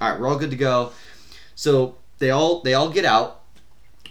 all 0.00 0.10
right, 0.10 0.20
we're 0.20 0.28
all 0.28 0.38
good 0.38 0.50
to 0.50 0.56
go. 0.56 0.92
So 1.54 1.96
they 2.18 2.30
all 2.30 2.60
they 2.62 2.74
all 2.74 2.90
get 2.90 3.04
out. 3.04 3.42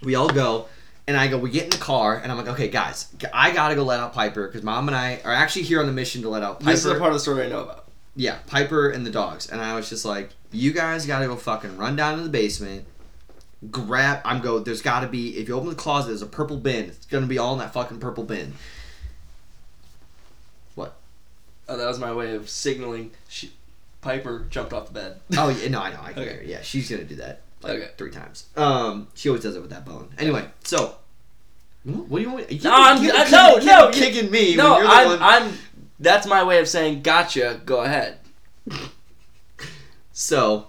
We 0.01 0.15
all 0.15 0.29
go. 0.29 0.67
And 1.05 1.17
I 1.17 1.27
go, 1.27 1.37
we 1.37 1.49
get 1.49 1.65
in 1.65 1.69
the 1.69 1.77
car, 1.77 2.15
and 2.15 2.31
I'm 2.31 2.37
like, 2.37 2.47
okay, 2.47 2.69
guys, 2.69 3.13
I 3.33 3.51
gotta 3.51 3.75
go 3.75 3.83
let 3.83 3.99
out 3.99 4.13
Piper 4.13 4.47
because 4.47 4.63
mom 4.63 4.87
and 4.87 4.95
I 4.95 5.19
are 5.25 5.33
actually 5.33 5.63
here 5.63 5.81
on 5.81 5.85
the 5.85 5.91
mission 5.91 6.21
to 6.21 6.29
let 6.29 6.43
out 6.43 6.61
Piper. 6.61 6.71
This 6.71 6.85
is 6.85 6.93
the 6.93 6.97
part 6.97 7.09
of 7.09 7.15
the 7.15 7.19
story 7.19 7.43
I 7.43 7.49
know 7.49 7.63
about. 7.63 7.89
Yeah, 8.15 8.37
Piper 8.47 8.89
and 8.89 9.05
the 9.05 9.09
dogs. 9.09 9.49
And 9.49 9.59
I 9.59 9.75
was 9.75 9.89
just 9.89 10.05
like, 10.05 10.29
you 10.51 10.71
guys 10.71 11.05
gotta 11.05 11.27
go 11.27 11.35
fucking 11.35 11.75
run 11.75 11.97
down 11.97 12.17
to 12.17 12.23
the 12.23 12.29
basement, 12.29 12.85
grab. 13.69 14.21
I'm 14.23 14.39
go. 14.39 14.59
There's 14.59 14.81
gotta 14.81 15.07
be. 15.07 15.37
If 15.37 15.49
you 15.49 15.55
open 15.55 15.67
the 15.67 15.75
closet, 15.75 16.07
there's 16.07 16.21
a 16.21 16.25
purple 16.25 16.55
bin. 16.55 16.85
It's 16.85 17.05
gonna 17.05 17.27
be 17.27 17.37
all 17.37 17.51
in 17.51 17.59
that 17.59 17.73
fucking 17.73 17.99
purple 17.99 18.23
bin. 18.23 18.53
Oh, 21.69 21.77
that 21.77 21.87
was 21.87 21.99
my 21.99 22.13
way 22.13 22.35
of 22.35 22.49
signaling. 22.49 23.11
She, 23.29 23.51
Piper 24.01 24.45
jumped 24.49 24.73
off 24.73 24.87
the 24.87 24.93
bed. 24.93 25.19
Oh 25.37 25.49
yeah, 25.49 25.69
no, 25.69 25.79
I 25.81 25.91
know. 25.91 25.99
I 26.01 26.13
can 26.13 26.21
Okay. 26.23 26.31
hear. 26.31 26.41
her. 26.41 26.43
Yeah, 26.45 26.61
she's 26.61 26.89
gonna 26.89 27.03
do 27.05 27.15
that 27.15 27.41
like 27.61 27.73
Okay. 27.79 27.89
three 27.97 28.11
times. 28.11 28.45
Um, 28.57 29.07
she 29.15 29.29
always 29.29 29.43
does 29.43 29.55
it 29.55 29.61
with 29.61 29.71
that 29.71 29.85
bone. 29.85 30.09
Anyway, 30.17 30.45
so. 30.63 30.95
What 31.85 32.17
do 32.19 32.21
you 32.23 32.31
want? 32.31 32.49
You 32.51 32.61
No, 32.61 32.71
I'm- 32.73 32.97
I- 32.99 33.29
no, 33.29 33.57
no, 33.57 33.91
kicking 33.91 34.31
me. 34.31 34.55
no, 34.55 34.71
when 34.75 34.79
you're 34.79 34.87
the 34.87 34.93
I'm, 34.93 35.07
one- 35.07 35.19
I'm. 35.21 35.57
That's 35.99 36.25
my 36.27 36.43
way 36.43 36.59
of 36.59 36.67
saying 36.67 37.01
gotcha. 37.01 37.61
Go 37.65 37.81
ahead. 37.81 38.17
So, 40.15 40.67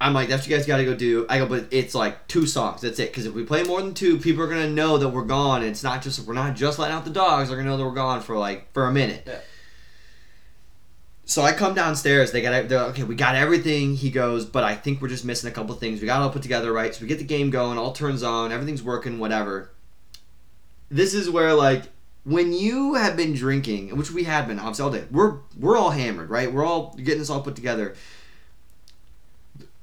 I'm 0.00 0.14
like, 0.14 0.28
that's 0.28 0.42
what 0.42 0.50
you 0.50 0.56
guys 0.56 0.66
got 0.66 0.76
to 0.76 0.84
go 0.84 0.94
do. 0.94 1.26
I 1.28 1.38
go, 1.38 1.46
but 1.46 1.66
it's 1.70 1.94
like 1.94 2.28
two 2.28 2.46
songs. 2.46 2.82
That's 2.82 2.98
it. 2.98 3.10
Because 3.10 3.26
if 3.26 3.34
we 3.34 3.42
play 3.44 3.64
more 3.64 3.82
than 3.82 3.94
two, 3.94 4.18
people 4.18 4.42
are 4.44 4.48
gonna 4.48 4.70
know 4.70 4.96
that 4.98 5.08
we're 5.08 5.24
gone. 5.24 5.62
It's 5.64 5.82
not 5.82 6.02
just 6.02 6.20
we're 6.20 6.34
not 6.34 6.54
just 6.54 6.78
letting 6.78 6.94
out 6.94 7.04
the 7.04 7.10
dogs. 7.10 7.48
They're 7.48 7.58
gonna 7.58 7.70
know 7.70 7.76
that 7.76 7.84
we're 7.84 7.90
gone 7.94 8.20
for 8.20 8.38
like 8.38 8.72
for 8.72 8.86
a 8.86 8.92
minute. 8.92 9.24
Yeah. 9.26 9.38
So 11.26 11.42
I 11.42 11.52
come 11.52 11.74
downstairs. 11.74 12.32
They 12.32 12.42
got 12.42 12.68
they're 12.68 12.78
like, 12.78 12.90
okay. 12.90 13.02
We 13.04 13.14
got 13.14 13.34
everything. 13.34 13.94
He 13.94 14.10
goes, 14.10 14.44
but 14.44 14.64
I 14.64 14.74
think 14.74 15.00
we're 15.00 15.08
just 15.08 15.24
missing 15.24 15.50
a 15.50 15.54
couple 15.54 15.74
things. 15.74 16.00
We 16.00 16.06
got 16.06 16.20
all 16.20 16.30
put 16.30 16.42
together, 16.42 16.72
right? 16.72 16.94
So 16.94 17.02
we 17.02 17.08
get 17.08 17.18
the 17.18 17.24
game 17.24 17.50
going. 17.50 17.78
All 17.78 17.92
turns 17.92 18.22
on. 18.22 18.52
Everything's 18.52 18.82
working. 18.82 19.18
Whatever. 19.18 19.70
This 20.90 21.14
is 21.14 21.30
where 21.30 21.54
like 21.54 21.84
when 22.24 22.52
you 22.52 22.94
have 22.94 23.16
been 23.16 23.34
drinking, 23.34 23.96
which 23.96 24.10
we 24.10 24.24
had 24.24 24.46
been 24.46 24.58
obviously 24.58 24.84
all 24.84 24.90
day. 24.90 25.04
We're 25.10 25.38
we're 25.58 25.76
all 25.76 25.90
hammered, 25.90 26.28
right? 26.28 26.52
We're 26.52 26.64
all 26.64 26.94
getting 26.96 27.18
this 27.18 27.30
all 27.30 27.40
put 27.40 27.56
together 27.56 27.94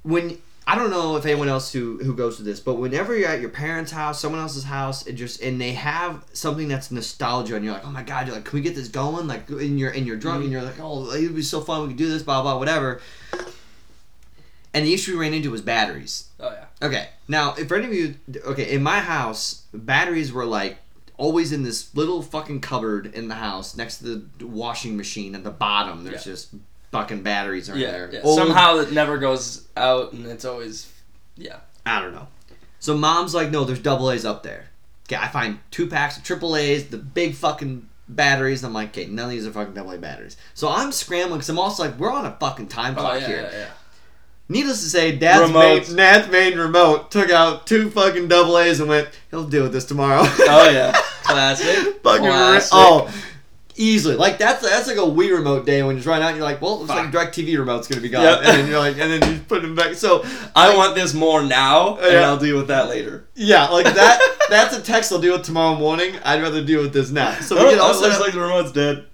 when 0.03 0.41
I 0.71 0.75
don't 0.75 0.89
know 0.89 1.17
if 1.17 1.25
anyone 1.25 1.49
else 1.49 1.73
who 1.73 1.97
who 1.97 2.15
goes 2.15 2.37
to 2.37 2.43
this, 2.43 2.61
but 2.61 2.75
whenever 2.75 3.13
you're 3.17 3.27
at 3.27 3.41
your 3.41 3.49
parents' 3.49 3.91
house, 3.91 4.21
someone 4.21 4.39
else's 4.39 4.63
house, 4.63 5.05
it 5.05 5.13
just 5.13 5.41
and 5.41 5.59
they 5.59 5.73
have 5.73 6.23
something 6.31 6.69
that's 6.69 6.91
nostalgia, 6.91 7.57
and 7.57 7.65
you're 7.65 7.73
like, 7.73 7.85
oh 7.85 7.91
my 7.91 8.03
god, 8.03 8.25
you're 8.25 8.35
like, 8.37 8.45
can 8.45 8.55
we 8.55 8.61
get 8.61 8.73
this 8.73 8.87
going? 8.87 9.27
Like, 9.27 9.49
and 9.49 9.77
you're 9.77 9.91
and 9.91 10.07
you're 10.07 10.15
drunk, 10.15 10.43
and 10.43 10.51
you're 10.51 10.61
like, 10.61 10.79
oh, 10.79 11.11
it'd 11.11 11.35
be 11.35 11.41
so 11.41 11.59
fun, 11.59 11.81
we 11.81 11.87
could 11.89 11.97
do 11.97 12.07
this, 12.07 12.23
blah 12.23 12.41
blah, 12.41 12.57
whatever. 12.57 13.01
And 14.73 14.85
the 14.85 14.93
issue 14.93 15.11
we 15.11 15.19
ran 15.19 15.33
into 15.33 15.51
was 15.51 15.59
batteries. 15.61 16.29
Oh 16.39 16.49
yeah. 16.49 16.87
Okay, 16.87 17.09
now 17.27 17.53
if 17.55 17.69
any 17.69 17.87
of 17.87 17.93
you, 17.93 18.15
okay, 18.45 18.73
in 18.73 18.81
my 18.81 18.99
house, 19.01 19.63
batteries 19.73 20.31
were 20.31 20.45
like 20.45 20.77
always 21.17 21.51
in 21.51 21.63
this 21.63 21.93
little 21.93 22.21
fucking 22.21 22.61
cupboard 22.61 23.13
in 23.13 23.27
the 23.27 23.35
house 23.35 23.75
next 23.75 23.97
to 23.97 24.25
the 24.37 24.47
washing 24.47 24.95
machine 24.95 25.35
at 25.35 25.43
the 25.43 25.51
bottom. 25.51 26.05
There's 26.05 26.25
Yeah. 26.25 26.31
just 26.31 26.53
fucking 26.91 27.23
batteries 27.23 27.69
are 27.69 27.73
in 27.73 27.79
Yeah. 27.79 27.91
there. 27.91 28.09
yeah. 28.13 28.19
Old- 28.21 28.37
Somehow 28.37 28.77
it 28.77 28.91
never 28.91 29.17
goes 29.17 29.67
out, 29.77 30.13
and 30.13 30.25
it's 30.25 30.45
always. 30.45 30.91
Yeah. 31.37 31.57
I 31.85 32.01
don't 32.01 32.13
know. 32.13 32.27
So 32.79 32.95
mom's 32.97 33.33
like, 33.33 33.49
no, 33.51 33.63
there's 33.63 33.79
double 33.79 34.11
A's 34.11 34.25
up 34.25 34.43
there. 34.43 34.65
Okay, 35.07 35.15
I 35.21 35.27
find 35.27 35.59
two 35.71 35.87
packs 35.87 36.17
of 36.17 36.23
triple 36.23 36.55
A's, 36.55 36.87
the 36.87 36.97
big 36.97 37.33
fucking 37.35 37.87
batteries. 38.07 38.63
I'm 38.63 38.73
like, 38.73 38.89
okay, 38.89 39.05
none 39.07 39.25
of 39.25 39.31
these 39.31 39.45
are 39.47 39.51
fucking 39.51 39.73
double 39.73 39.91
A 39.91 39.97
batteries. 39.97 40.37
So 40.53 40.69
I'm 40.69 40.91
scrambling 40.91 41.39
because 41.39 41.49
I'm 41.49 41.59
also 41.59 41.83
like, 41.83 41.97
we're 41.99 42.11
on 42.11 42.25
a 42.25 42.35
fucking 42.39 42.67
time 42.67 42.95
Oh 42.97 43.01
clock 43.01 43.21
yeah, 43.21 43.27
here. 43.27 43.49
yeah, 43.51 43.57
yeah. 43.59 43.67
Needless 44.49 44.83
to 44.83 44.89
say, 44.89 45.15
Dad's 45.17 45.47
Remote. 45.47 45.87
main, 45.87 45.95
Dad's 45.95 46.29
main 46.31 46.57
remote 46.57 47.09
took 47.09 47.29
out 47.29 47.65
two 47.67 47.89
fucking 47.89 48.27
double 48.27 48.57
A's 48.57 48.79
and 48.81 48.89
went, 48.89 49.07
he'll 49.29 49.47
deal 49.47 49.63
with 49.63 49.71
this 49.73 49.85
tomorrow. 49.85 50.21
Oh 50.23 50.69
yeah. 50.69 50.91
Classic. 51.23 52.01
fucking 52.03 52.23
re- 52.25 52.29
Classic. 52.31 52.69
oh, 52.73 53.13
easily. 53.75 54.15
Like 54.15 54.37
that's 54.37 54.61
that's 54.61 54.87
like 54.87 54.97
a 54.97 55.01
Wii 55.01 55.31
remote 55.35 55.65
day 55.65 55.81
when 55.83 55.95
you're 55.95 56.03
trying 56.03 56.21
out. 56.23 56.29
And 56.29 56.37
you're 56.37 56.45
like, 56.45 56.61
well, 56.61 56.75
it 56.75 56.79
looks 56.81 56.91
Fuck. 56.91 57.13
like 57.13 57.33
DirecTV 57.33 57.57
remote's 57.57 57.87
gonna 57.87 58.01
be 58.01 58.09
gone, 58.09 58.23
Yep. 58.23 58.37
and 58.37 58.45
then 58.47 58.67
you're 58.69 58.79
like, 58.79 58.97
and 58.97 59.11
then 59.21 59.33
you 59.33 59.39
put 59.41 59.61
them 59.61 59.75
back. 59.75 59.93
So 59.95 60.25
I 60.55 60.75
want 60.75 60.95
this 60.95 61.13
more 61.13 61.41
now, 61.43 61.97
and 61.97 62.13
Yeah. 62.13 62.21
I'll 62.29 62.37
deal 62.37 62.57
with 62.57 62.67
that 62.67 62.89
later. 62.89 63.25
Yeah, 63.35 63.67
like 63.69 63.85
that. 63.85 64.19
that's 64.49 64.75
a 64.75 64.81
text 64.81 65.11
I'll 65.11 65.19
deal 65.21 65.33
with 65.37 65.45
tomorrow 65.45 65.75
morning. 65.77 66.15
I'd 66.23 66.41
rather 66.41 66.63
deal 66.63 66.81
with 66.81 66.93
this 66.93 67.11
now. 67.11 67.33
So 67.39 67.55
we 67.55 67.61
Oh, 67.65 67.69
can 67.71 67.79
also 67.79 68.01
looks 68.07 68.19
like 68.19 68.33
the 68.33 68.39
remote's 68.39 68.71
dead. 68.71 69.05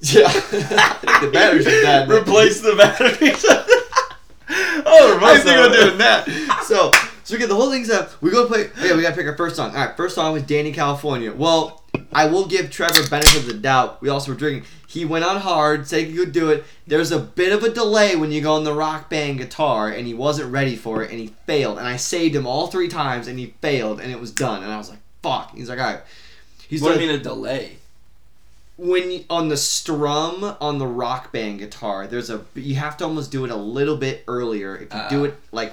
yeah. 0.00 0.28
the 0.50 1.30
batteries 1.32 1.66
are 1.66 1.82
bad. 1.82 2.10
Replace 2.10 2.60
the 2.60 2.74
batteries. 2.76 3.44
oh, 4.86 5.18
the 5.18 5.24
I 5.26 5.38
think 5.38 5.58
I'm 5.58 5.72
doing 5.72 5.98
that. 5.98 6.64
So 6.66 6.90
so 7.24 7.34
we 7.34 7.38
get 7.38 7.48
the 7.48 7.54
whole 7.56 7.70
thing's 7.70 7.90
up. 7.90 8.10
We 8.22 8.30
go 8.30 8.46
play. 8.46 8.70
Yeah, 8.80 8.94
we 8.94 9.02
gotta 9.02 9.16
pick 9.16 9.26
our 9.26 9.36
first 9.36 9.56
song. 9.56 9.70
All 9.74 9.84
right, 9.84 9.96
first 9.96 10.14
song 10.14 10.32
was 10.32 10.42
Dani 10.44 10.72
California. 10.72 11.32
Well, 11.32 11.82
I 12.12 12.26
will 12.26 12.46
give 12.46 12.70
Trevor 12.70 13.08
benefit 13.08 13.36
of 13.36 13.46
the 13.46 13.54
doubt. 13.54 14.00
We 14.02 14.08
also 14.08 14.32
were 14.32 14.38
drinking. 14.38 14.64
He 14.86 15.04
went 15.04 15.24
on 15.24 15.40
hard, 15.40 15.88
said 15.88 16.06
he 16.06 16.14
could 16.16 16.30
do 16.32 16.50
it. 16.50 16.64
There's 16.86 17.10
a 17.10 17.18
bit 17.18 17.52
of 17.52 17.64
a 17.64 17.70
delay 17.70 18.14
when 18.14 18.30
you 18.30 18.40
go 18.40 18.54
on 18.54 18.62
the 18.64 18.72
rock 18.74 19.10
band 19.10 19.38
guitar, 19.38 19.88
and 19.88 20.06
he 20.06 20.14
wasn't 20.14 20.52
ready 20.52 20.76
for 20.76 21.02
it, 21.02 21.10
and 21.10 21.18
he 21.18 21.28
failed. 21.46 21.78
And 21.78 21.86
I 21.88 21.96
saved 21.96 22.36
him 22.36 22.46
all 22.46 22.68
three 22.68 22.86
times, 22.88 23.26
and 23.26 23.38
he 23.38 23.54
failed, 23.60 24.00
and 24.00 24.12
it 24.12 24.20
was 24.20 24.30
done. 24.30 24.62
And 24.62 24.70
I 24.72 24.76
was 24.78 24.90
like, 24.90 25.00
"Fuck." 25.22 25.54
He's 25.56 25.68
like, 25.68 25.80
"All 25.80 25.84
right." 25.86 26.00
He's 26.68 26.80
What 26.82 26.94
do 26.94 27.00
you 27.00 27.06
mean 27.08 27.16
a 27.16 27.22
delay? 27.22 27.76
when 28.76 29.08
you, 29.10 29.24
on 29.30 29.48
the 29.48 29.56
strum 29.56 30.56
on 30.60 30.78
the 30.78 30.86
rock 30.86 31.30
band 31.32 31.60
guitar, 31.60 32.06
there's 32.08 32.28
a 32.30 32.40
you 32.54 32.74
have 32.74 32.96
to 32.96 33.04
almost 33.04 33.30
do 33.30 33.44
it 33.44 33.50
a 33.50 33.56
little 33.56 33.96
bit 33.96 34.24
earlier. 34.26 34.74
If 34.76 34.92
you 34.94 35.00
do 35.10 35.22
Ah. 35.22 35.28
it 35.28 35.34
like 35.52 35.72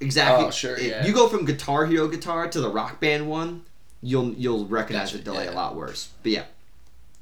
exactly, 0.00 0.46
Oh, 0.46 0.50
sure, 0.50 0.78
yeah. 0.78 1.04
you 1.06 1.12
go 1.12 1.28
from 1.28 1.44
Guitar 1.44 1.86
Hero 1.86 2.08
guitar 2.08 2.48
to 2.48 2.60
the 2.60 2.68
rock 2.68 3.00
band 3.00 3.28
one, 3.28 3.62
you'll 4.02 4.32
you'll 4.34 4.66
recognize 4.66 5.12
Gotcha, 5.12 5.18
the 5.18 5.24
delay 5.24 5.44
yeah. 5.46 5.52
a 5.52 5.54
lot 5.54 5.74
worse. 5.76 6.10
But 6.22 6.32
yeah, 6.32 6.44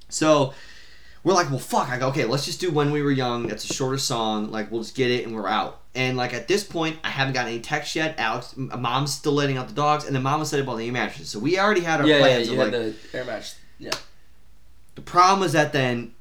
so 0.08 0.54
we're 1.22 1.32
like, 1.34 1.48
well, 1.50 1.58
fuck. 1.58 1.88
I 1.88 1.98
go, 1.98 2.08
okay, 2.08 2.24
let's 2.26 2.44
just 2.44 2.60
do 2.60 2.70
when 2.70 2.90
we 2.90 3.02
were 3.02 3.10
young. 3.10 3.46
That's 3.46 3.68
a 3.68 3.72
shorter 3.72 3.96
song. 3.98 4.50
Like, 4.50 4.70
we'll 4.70 4.82
just 4.82 4.94
get 4.94 5.10
it 5.10 5.24
and 5.26 5.34
we're 5.34 5.48
out. 5.48 5.80
And 5.94 6.16
like 6.16 6.34
at 6.34 6.48
this 6.48 6.64
point, 6.64 6.98
I 7.04 7.08
haven't 7.08 7.34
gotten 7.34 7.52
any 7.52 7.60
text 7.60 7.94
yet. 7.94 8.16
Alex, 8.18 8.54
mom's 8.56 9.14
still 9.14 9.32
letting 9.32 9.56
out 9.56 9.68
the 9.68 9.74
dogs, 9.74 10.04
and 10.04 10.14
then 10.14 10.22
mom 10.24 10.40
was 10.40 10.50
setting 10.50 10.66
up 10.66 10.70
all 10.70 10.76
the 10.76 10.90
mattresses. 10.90 11.30
So 11.30 11.38
we 11.38 11.58
already 11.58 11.82
had 11.82 12.00
our 12.00 12.06
yeah, 12.06 12.16
yeah, 12.16 12.22
plans 12.22 12.48
you 12.48 12.52
of 12.54 12.58
like 12.58 12.72
the 12.72 12.94
air 13.16 13.24
match. 13.24 13.54
Yeah. 13.78 13.92
the 14.96 15.02
problem 15.02 15.40
was 15.40 15.52
that 15.52 15.72
then 15.72 16.12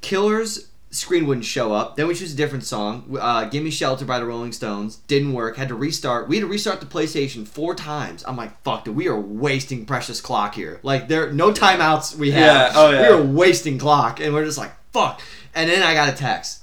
Killer's 0.00 0.68
screen 0.94 1.26
wouldn't 1.26 1.44
show 1.44 1.72
up. 1.72 1.96
Then 1.96 2.06
we 2.06 2.14
choose 2.14 2.32
a 2.32 2.36
different 2.36 2.64
song. 2.64 3.16
Uh, 3.20 3.44
Give 3.44 3.62
Me 3.62 3.70
Shelter 3.70 4.04
by 4.04 4.18
the 4.18 4.26
Rolling 4.26 4.52
Stones. 4.52 4.96
Didn't 5.06 5.32
work. 5.32 5.56
Had 5.56 5.68
to 5.68 5.74
restart. 5.74 6.28
We 6.28 6.36
had 6.36 6.42
to 6.42 6.46
restart 6.46 6.80
the 6.80 6.86
PlayStation 6.86 7.46
four 7.46 7.74
times. 7.74 8.24
I'm 8.26 8.36
like, 8.36 8.62
fuck, 8.62 8.84
dude, 8.84 8.96
we 8.96 9.08
are 9.08 9.18
wasting 9.18 9.86
precious 9.86 10.20
clock 10.20 10.54
here. 10.54 10.80
Like, 10.82 11.08
there 11.08 11.32
no 11.32 11.52
timeouts 11.52 12.16
we 12.16 12.30
have. 12.30 12.72
Yeah, 12.72 12.80
oh, 12.80 12.90
yeah. 12.90 13.00
We 13.00 13.06
are 13.08 13.22
wasting 13.22 13.78
clock. 13.78 14.20
And 14.20 14.32
we're 14.32 14.44
just 14.44 14.58
like, 14.58 14.72
fuck. 14.92 15.20
And 15.54 15.68
then 15.68 15.82
I 15.82 15.94
got 15.94 16.08
a 16.08 16.16
text. 16.16 16.62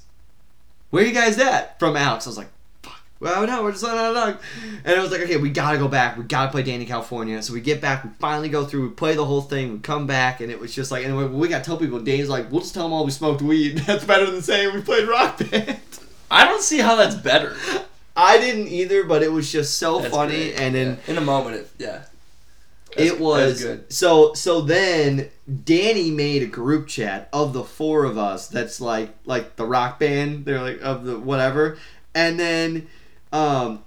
Where 0.90 1.04
you 1.04 1.12
guys 1.12 1.38
at? 1.38 1.78
From 1.78 1.96
Alex. 1.96 2.26
I 2.26 2.30
was 2.30 2.38
like. 2.38 2.48
Well, 3.22 3.46
no, 3.46 3.62
we're 3.62 3.70
just 3.70 3.84
not 3.84 3.96
on 3.96 4.14
dog. 4.14 4.38
And 4.84 4.98
it 4.98 5.00
was 5.00 5.12
like, 5.12 5.20
okay, 5.20 5.36
we 5.36 5.50
gotta 5.50 5.78
go 5.78 5.86
back. 5.86 6.16
We 6.18 6.24
gotta 6.24 6.50
play 6.50 6.64
Dani 6.64 6.86
California. 6.88 7.40
So 7.40 7.52
we 7.52 7.60
get 7.60 7.80
back. 7.80 8.02
We 8.02 8.10
finally 8.18 8.48
go 8.48 8.64
through. 8.64 8.88
We 8.88 8.94
play 8.94 9.14
the 9.14 9.24
whole 9.24 9.42
thing. 9.42 9.72
We 9.74 9.78
come 9.78 10.08
back, 10.08 10.40
and 10.40 10.50
it 10.50 10.58
was 10.58 10.74
just 10.74 10.90
like, 10.90 11.04
and 11.04 11.16
we, 11.16 11.26
we 11.26 11.46
gotta 11.48 11.64
tell 11.64 11.76
people. 11.76 12.00
Danny's 12.00 12.28
like, 12.28 12.50
we'll 12.50 12.62
just 12.62 12.74
tell 12.74 12.82
them 12.82 12.92
all 12.92 13.04
we 13.04 13.12
smoked 13.12 13.40
weed. 13.40 13.78
That's 13.86 14.04
better 14.04 14.28
than 14.28 14.42
saying 14.42 14.74
we 14.74 14.80
played 14.82 15.06
rock 15.06 15.38
band. 15.38 15.78
I 16.32 16.44
don't 16.46 16.62
see 16.62 16.78
how 16.78 16.96
that's 16.96 17.14
better. 17.14 17.54
I 18.16 18.38
didn't 18.38 18.68
either, 18.68 19.04
but 19.04 19.22
it 19.22 19.30
was 19.30 19.52
just 19.52 19.78
so 19.78 20.00
That's 20.00 20.12
funny. 20.14 20.34
great. 20.50 20.54
And 20.60 20.74
then 20.74 20.98
Yeah. 21.06 21.12
in 21.12 21.18
a 21.18 21.20
moment, 21.20 21.56
it, 21.56 21.70
yeah. 21.78 21.86
That's- 22.96 23.12
it 23.12 23.20
was 23.20 23.62
good. 23.62 23.90
so 23.92 24.34
so 24.34 24.60
then 24.62 25.28
Danny 25.64 26.10
made 26.10 26.42
a 26.42 26.46
group 26.46 26.88
chat 26.88 27.28
of 27.32 27.52
the 27.54 27.62
four 27.64 28.04
of 28.04 28.18
us 28.18 28.48
that's 28.48 28.80
like 28.82 29.14
like 29.24 29.56
the 29.56 29.64
rock 29.64 29.98
band 29.98 30.44
they're 30.44 30.60
like 30.60 30.80
of 30.82 31.04
the 31.04 31.18
whatever 31.18 31.78
and 32.14 32.38
then 32.38 32.86
um 33.32 33.82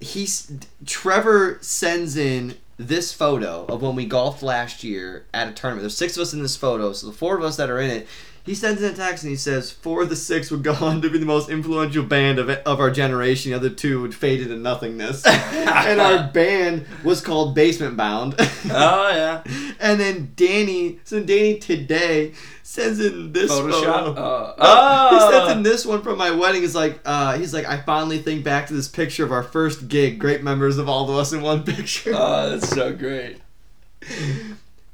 he's 0.00 0.52
Trevor 0.86 1.58
sends 1.60 2.16
in 2.16 2.56
this 2.76 3.12
photo 3.12 3.64
of 3.66 3.82
when 3.82 3.96
we 3.96 4.06
golfed 4.06 4.42
last 4.42 4.84
year 4.84 5.26
at 5.34 5.48
a 5.48 5.52
tournament 5.52 5.82
there's 5.82 5.96
six 5.96 6.16
of 6.16 6.22
us 6.22 6.32
in 6.32 6.42
this 6.42 6.56
photo 6.56 6.92
so 6.92 7.08
the 7.08 7.12
four 7.12 7.36
of 7.36 7.42
us 7.42 7.56
that 7.56 7.68
are 7.68 7.80
in 7.80 7.90
it 7.90 8.06
he 8.48 8.54
sends 8.54 8.80
in 8.82 8.92
a 8.92 8.96
text 8.96 9.24
and 9.24 9.30
he 9.30 9.36
says 9.36 9.70
four 9.70 10.02
of 10.02 10.08
the 10.08 10.16
six 10.16 10.50
would 10.50 10.62
go 10.62 10.72
on 10.80 11.02
to 11.02 11.10
be 11.10 11.18
the 11.18 11.26
most 11.26 11.50
influential 11.50 12.02
band 12.02 12.38
of, 12.38 12.48
of 12.48 12.80
our 12.80 12.90
generation 12.90 13.50
the 13.50 13.56
other 13.56 13.68
two 13.68 14.00
would 14.00 14.14
fade 14.14 14.40
into 14.40 14.56
nothingness 14.56 15.26
and 15.26 16.00
our 16.00 16.28
band 16.28 16.86
was 17.04 17.20
called 17.20 17.54
Basement 17.54 17.96
Bound. 17.96 18.34
Oh 18.38 19.10
yeah. 19.10 19.42
and 19.80 20.00
then 20.00 20.32
Danny, 20.36 20.98
so 21.04 21.22
Danny 21.22 21.58
today 21.58 22.32
sends 22.68 23.00
in 23.00 23.32
this 23.32 23.50
Photoshop. 23.50 23.82
photo. 23.82 24.12
Uh, 24.12 24.54
Uh, 24.58 25.10
he 25.10 25.16
oh. 25.20 25.30
sends 25.30 25.52
in 25.52 25.62
this 25.62 25.86
one 25.86 26.02
from 26.02 26.18
my 26.18 26.30
wedding. 26.30 26.62
Is 26.62 26.74
like, 26.74 27.00
uh, 27.06 27.38
he's 27.38 27.54
like, 27.54 27.64
I 27.64 27.78
finally 27.80 28.18
think 28.18 28.44
back 28.44 28.66
to 28.66 28.74
this 28.74 28.88
picture 28.88 29.24
of 29.24 29.32
our 29.32 29.42
first 29.42 29.88
gig. 29.88 30.18
Great 30.18 30.42
members 30.42 30.76
of 30.76 30.86
all 30.88 31.08
of 31.10 31.16
us 31.16 31.32
in 31.32 31.40
one 31.40 31.62
picture. 31.74 32.12
Oh, 32.14 32.50
that's 32.50 32.68
so 32.68 32.94
great. 32.94 33.38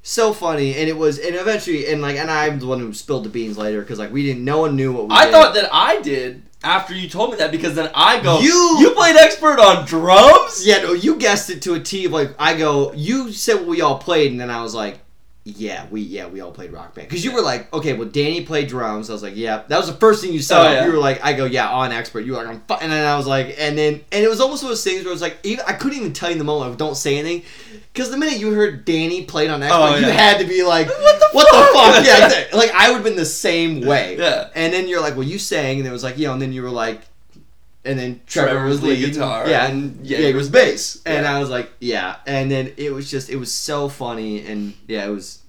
so 0.02 0.32
funny, 0.32 0.76
and 0.76 0.88
it 0.88 0.96
was, 0.96 1.18
and 1.18 1.34
eventually, 1.34 1.88
and 1.88 2.00
like, 2.00 2.16
and 2.16 2.30
I'm 2.30 2.60
the 2.60 2.66
one 2.66 2.78
who 2.78 2.92
spilled 2.94 3.24
the 3.24 3.28
beans 3.28 3.58
later 3.58 3.80
because 3.80 3.98
like 3.98 4.12
we 4.12 4.22
didn't, 4.24 4.44
no 4.44 4.58
one 4.60 4.76
knew 4.76 4.92
what 4.92 5.08
we. 5.08 5.14
I 5.14 5.24
did. 5.24 5.32
thought 5.32 5.54
that 5.54 5.68
I 5.72 6.00
did 6.00 6.42
after 6.62 6.94
you 6.94 7.08
told 7.08 7.32
me 7.32 7.37
that 7.38 7.50
because 7.50 7.74
then 7.74 7.90
I 7.94 8.20
go, 8.20 8.38
You- 8.40 8.76
you 8.80 8.90
played 8.90 9.16
expert 9.16 9.58
on 9.58 9.84
drums? 9.84 10.64
Yeah, 10.64 10.78
no, 10.78 10.92
you 10.92 11.16
guessed 11.16 11.50
it 11.50 11.60
to 11.62 11.74
a 11.74 11.80
T. 11.80 12.04
Of 12.04 12.12
like, 12.12 12.34
I 12.38 12.56
go, 12.56 12.92
you 12.92 13.32
said 13.32 13.54
what 13.56 13.66
we 13.66 13.80
all 13.80 13.98
played, 13.98 14.30
and 14.30 14.40
then 14.40 14.50
I 14.50 14.62
was 14.62 14.74
like, 14.74 15.00
yeah, 15.46 15.87
we 15.90 16.00
yeah 16.00 16.26
we 16.26 16.40
all 16.40 16.50
played 16.50 16.72
rock 16.72 16.94
band 16.94 17.07
because 17.07 17.22
you 17.22 17.30
were 17.33 17.42
like, 17.42 17.70
okay, 17.74 17.92
well 17.92 18.09
Danny 18.09 18.46
played 18.46 18.66
drums. 18.66 19.11
I 19.11 19.12
was 19.12 19.22
like, 19.22 19.37
yeah, 19.37 19.62
that 19.68 19.76
was 19.76 19.88
the 19.88 19.96
first 19.98 20.22
thing 20.22 20.33
you 20.33 20.40
said. 20.40 20.59
Oh, 20.59 20.72
yeah. 20.72 20.87
You 20.87 20.92
were 20.92 20.98
like, 20.98 21.22
I 21.22 21.35
go, 21.35 21.44
yeah, 21.44 21.68
on 21.68 21.92
expert. 21.92 22.20
You 22.20 22.33
were 22.33 22.38
like, 22.38 22.48
I'm, 22.48 22.61
fu-. 22.62 22.83
and 22.83 22.90
then 22.90 23.07
I 23.07 23.14
was 23.18 23.26
like, 23.26 23.54
and 23.59 23.76
then 23.76 24.00
and 24.11 24.24
it 24.24 24.28
was 24.28 24.40
almost 24.40 24.62
one 24.62 24.72
of 24.72 24.78
those 24.78 24.85
things 24.85 25.02
where 25.02 25.11
it 25.11 25.12
was 25.12 25.20
like, 25.20 25.37
even 25.42 25.62
I 25.68 25.74
couldn't 25.74 25.98
even 25.98 26.14
tell 26.14 26.30
you 26.30 26.33
in 26.33 26.38
the 26.38 26.44
moment, 26.44 26.70
like, 26.70 26.78
don't 26.78 26.96
say 26.96 27.18
anything, 27.18 27.42
because 27.92 28.11
the 28.11 28.16
minute 28.16 28.38
you 28.38 28.52
heard 28.52 28.87
Danny 28.87 29.24
played 29.26 29.50
on 29.50 29.62
expert, 29.62 29.78
Oh, 29.78 29.96
you 29.96 30.07
had 30.07 30.38
to 30.38 30.46
be 30.46 30.62
like, 30.62 30.87
What 31.00 31.18
the 31.20 31.28
what 31.33 31.48
fuck? 31.50 32.02
the 32.02 32.09
fuck? 32.09 32.50
Yeah, 32.52 32.57
like 32.59 32.70
I 32.70 32.88
would 32.88 32.96
have 32.96 33.04
been 33.04 33.16
the 33.16 33.26
same 33.26 33.83
way. 33.83 34.16
Yeah. 34.16 34.48
And 34.54 34.72
then 34.72 34.88
you're 34.88 35.02
like, 35.02 35.14
well, 35.14 35.24
you 35.24 35.38
sang, 35.38 35.78
and 35.78 35.87
it 35.87 35.92
was 35.92 36.02
like, 36.02 36.16
you 36.16 36.26
know, 36.26 36.33
and 36.33 36.40
then 36.40 36.54
you 36.54 36.62
were 36.62 36.70
like, 36.70 37.02
and 37.85 37.99
then 37.99 38.20
Trevor, 38.27 38.51
Trevor 38.51 38.64
was 38.66 38.81
was 38.81 38.90
lead 38.90 39.12
guitar, 39.12 39.49
yeah, 39.49 39.66
and 39.66 39.97
and 39.97 40.07
Jaeger 40.07 40.23
Jaeger 40.23 40.38
was 40.38 40.49
bass, 40.49 41.03
and 41.05 41.25
Yeah. 41.25 41.37
I 41.37 41.40
was 41.40 41.51
like, 41.51 41.70
yeah, 41.81 42.16
and 42.27 42.51
then 42.51 42.73
it 42.77 42.92
was 42.92 43.11
just, 43.11 43.29
it 43.31 43.37
was 43.37 43.53
so 43.53 43.88
funny, 43.88 44.47
and 44.47 44.75
yeah, 44.88 45.05
it 45.07 45.11
was, 45.11 45.40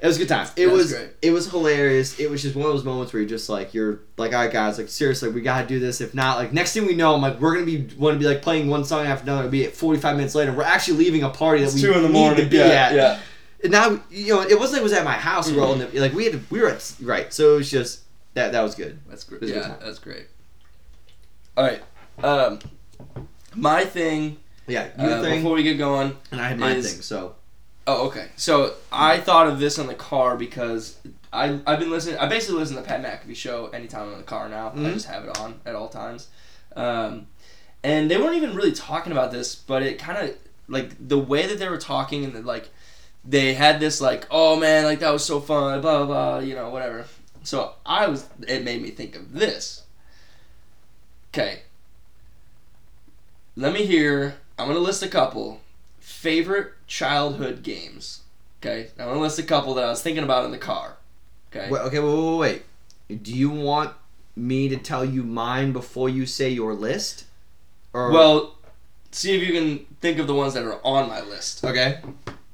it 0.00 0.06
was 0.06 0.16
a 0.16 0.18
good 0.20 0.28
time. 0.28 0.46
It 0.56 0.66
That's 0.66 0.76
was, 0.76 0.92
great. 0.92 1.10
it 1.22 1.30
was 1.30 1.50
hilarious. 1.50 2.20
It 2.20 2.30
was 2.30 2.42
just 2.42 2.54
one 2.54 2.66
of 2.66 2.72
those 2.72 2.84
moments 2.84 3.12
where 3.12 3.20
you're 3.22 3.28
just 3.28 3.48
like, 3.48 3.72
you're 3.72 4.00
like, 4.18 4.32
all 4.34 4.40
right, 4.42 4.52
guys, 4.52 4.76
like 4.78 4.88
seriously, 4.88 5.30
we 5.30 5.40
gotta 5.40 5.66
do 5.66 5.80
this. 5.80 6.00
If 6.02 6.14
not, 6.14 6.36
like 6.38 6.52
next 6.52 6.74
thing 6.74 6.86
we 6.86 6.94
know, 6.94 7.14
I'm 7.14 7.22
like, 7.22 7.40
we're 7.40 7.54
gonna 7.54 7.64
be 7.66 7.88
want 7.96 8.14
to 8.14 8.18
be 8.18 8.26
like 8.26 8.42
playing 8.42 8.68
one 8.68 8.84
song 8.84 9.06
after 9.06 9.22
another. 9.24 9.40
It'll 9.42 9.50
be 9.50 9.64
at 9.64 9.72
45 9.72 10.16
minutes 10.16 10.34
later. 10.34 10.52
We're 10.52 10.62
actually 10.64 10.98
leaving 10.98 11.22
a 11.22 11.30
party 11.30 11.60
that 11.60 11.66
It's 11.66 11.74
we 11.76 11.80
two 11.82 11.92
in 11.94 12.02
the 12.02 12.08
need 12.08 12.12
morning. 12.12 12.44
to 12.44 12.50
be 12.50 12.56
yeah, 12.58 12.64
at. 12.64 12.94
yeah. 12.94 13.20
And 13.62 13.72
now 13.72 14.00
you 14.10 14.34
know 14.34 14.42
it 14.42 14.58
wasn't 14.58 14.74
like 14.74 14.80
it 14.80 14.82
was 14.84 14.92
at 14.92 15.04
my 15.04 15.14
house. 15.14 15.50
We 15.50 15.56
were 15.56 15.62
all 15.62 15.72
in 15.72 15.78
the, 15.78 16.00
like 16.00 16.12
we 16.12 16.26
had 16.26 16.50
we 16.50 16.60
were 16.60 16.68
at 16.68 16.94
right. 17.00 17.32
So 17.32 17.54
it 17.54 17.56
was 17.58 17.70
just 17.70 18.00
that 18.34 18.52
that 18.52 18.60
was 18.60 18.74
good. 18.74 18.98
That's 19.08 19.24
great. 19.24 19.38
It 19.38 19.40
was 19.42 19.50
a 19.52 19.54
good 19.54 19.62
Yeah, 19.62 19.76
that's 19.82 19.98
great. 20.00 20.26
All 21.56 21.64
right. 21.64 21.82
Um, 22.22 22.58
my 23.54 23.84
thing, 23.84 24.38
Yeah, 24.66 24.88
your 25.00 25.18
uh, 25.18 25.22
thing 25.22 25.40
before 25.42 25.54
we 25.54 25.62
get 25.62 25.78
going. 25.78 26.16
and 26.30 26.40
I 26.40 26.48
had 26.48 26.58
my 26.58 26.72
is- 26.72 26.92
thing. 26.92 27.02
So 27.02 27.36
Oh, 27.86 28.06
okay. 28.06 28.28
So 28.36 28.72
I 28.90 29.18
thought 29.20 29.46
of 29.46 29.58
this 29.58 29.76
in 29.78 29.86
the 29.88 29.94
car 29.94 30.36
because 30.38 30.96
I 31.34 31.60
I've 31.66 31.78
been 31.78 31.90
listening. 31.90 32.16
I 32.18 32.26
basically 32.26 32.58
listen 32.60 32.76
to 32.76 32.82
Pat 32.82 33.02
McAfee 33.02 33.36
show 33.36 33.66
anytime 33.68 34.06
I'm 34.06 34.12
in 34.12 34.18
the 34.18 34.24
car 34.24 34.48
now. 34.48 34.68
I 34.68 34.78
Mhm. 34.78 34.94
just 34.94 35.06
have 35.06 35.24
it 35.24 35.36
on 35.38 35.60
at 35.66 35.74
all 35.74 35.88
times. 35.88 36.28
Um, 36.74 37.26
and 37.82 38.10
they 38.10 38.16
weren't 38.16 38.36
even 38.36 38.54
really 38.56 38.72
talking 38.72 39.12
about 39.12 39.32
this, 39.32 39.54
but 39.54 39.82
it 39.82 39.98
kind 39.98 40.16
of 40.30 40.34
like 40.66 40.92
the 40.98 41.18
way 41.18 41.46
that 41.46 41.58
they 41.58 41.68
were 41.68 41.76
talking 41.76 42.24
and 42.24 42.32
the, 42.32 42.40
like 42.40 42.70
they 43.22 43.52
had 43.52 43.80
this 43.80 44.00
like 44.00 44.26
oh 44.30 44.56
man 44.56 44.84
like 44.84 45.00
that 45.00 45.10
was 45.12 45.24
so 45.24 45.38
fun 45.40 45.80
blah 45.82 45.98
blah 45.98 46.06
blah 46.06 46.38
you 46.38 46.54
know 46.54 46.70
whatever. 46.70 47.04
So 47.42 47.74
I 47.84 48.06
was 48.08 48.24
it 48.48 48.64
made 48.64 48.80
me 48.80 48.90
think 48.92 49.14
of 49.14 49.34
this. 49.34 49.82
Okay. 51.34 51.62
Let 53.56 53.72
me 53.72 53.84
hear. 53.84 54.36
I'm 54.56 54.68
gonna 54.68 54.78
list 54.78 55.02
a 55.02 55.08
couple 55.08 55.60
favorite 55.98 56.74
childhood 56.86 57.64
games. 57.64 58.20
Okay, 58.62 58.90
I'm 58.96 59.08
gonna 59.08 59.20
list 59.20 59.40
a 59.40 59.42
couple 59.42 59.74
that 59.74 59.84
I 59.84 59.88
was 59.88 60.00
thinking 60.00 60.22
about 60.22 60.44
in 60.44 60.52
the 60.52 60.58
car. 60.58 60.96
Okay. 61.50 61.68
wait, 61.68 61.80
okay, 61.80 61.98
wait, 61.98 62.38
wait, 62.38 62.62
wait. 63.08 63.22
Do 63.24 63.34
you 63.34 63.50
want 63.50 63.94
me 64.36 64.68
to 64.68 64.76
tell 64.76 65.04
you 65.04 65.24
mine 65.24 65.72
before 65.72 66.08
you 66.08 66.24
say 66.24 66.50
your 66.50 66.72
list? 66.72 67.24
Or 67.92 68.12
Well, 68.12 68.56
see 69.10 69.36
if 69.36 69.42
you 69.46 69.52
can 69.52 69.86
think 70.00 70.20
of 70.20 70.28
the 70.28 70.34
ones 70.34 70.54
that 70.54 70.62
are 70.64 70.80
on 70.84 71.08
my 71.08 71.20
list 71.20 71.64
okay. 71.64 71.98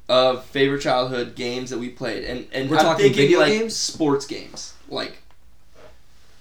of 0.08 0.46
favorite 0.46 0.80
childhood 0.80 1.34
games 1.34 1.68
that 1.68 1.78
we 1.78 1.90
played, 1.90 2.24
and 2.24 2.46
and 2.50 2.70
We're 2.70 2.78
I'm 2.78 2.84
talking 2.84 3.04
thinking 3.04 3.22
video 3.24 3.40
like 3.40 3.52
games? 3.52 3.76
sports 3.76 4.24
games, 4.24 4.72
like 4.88 5.18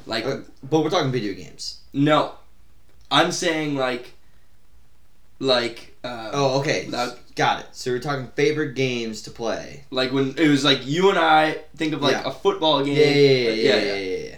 like 0.06 0.24
Uh, 0.26 0.38
but 0.64 0.80
we're 0.86 0.90
talking 0.90 1.12
video 1.12 1.34
games. 1.34 1.79
No, 1.94 2.34
I'm 3.12 3.32
saying 3.32 3.76
like 3.76 4.14
like 5.40 5.96
uh, 6.04 6.30
Oh, 6.34 6.60
okay. 6.60 6.88
Now- 6.90 7.14
Got 7.36 7.62
it. 7.62 7.68
So 7.72 7.92
we're 7.92 8.00
talking 8.00 8.28
favorite 8.36 8.76
games 8.76 9.22
to 9.22 9.32
play. 9.32 9.86
like 9.92 10.12
when 10.12 10.34
it 10.38 10.50
was 10.50 10.66
like 10.66 10.86
you 10.86 11.10
and 11.10 11.18
I 11.18 11.60
think 11.78 11.94
of 11.94 12.02
like 12.02 12.12
Yeah. 12.12 12.28
a 12.28 12.32
football 12.32 12.84
game. 12.84 12.98
Yeah, 12.98 13.06
yeah, 13.06 13.12
yeah, 13.12 13.50
like, 13.50 13.58
yeah, 13.62 13.76
yeah, 13.76 13.96
yeah. 13.96 14.28
yeah. 14.30 14.36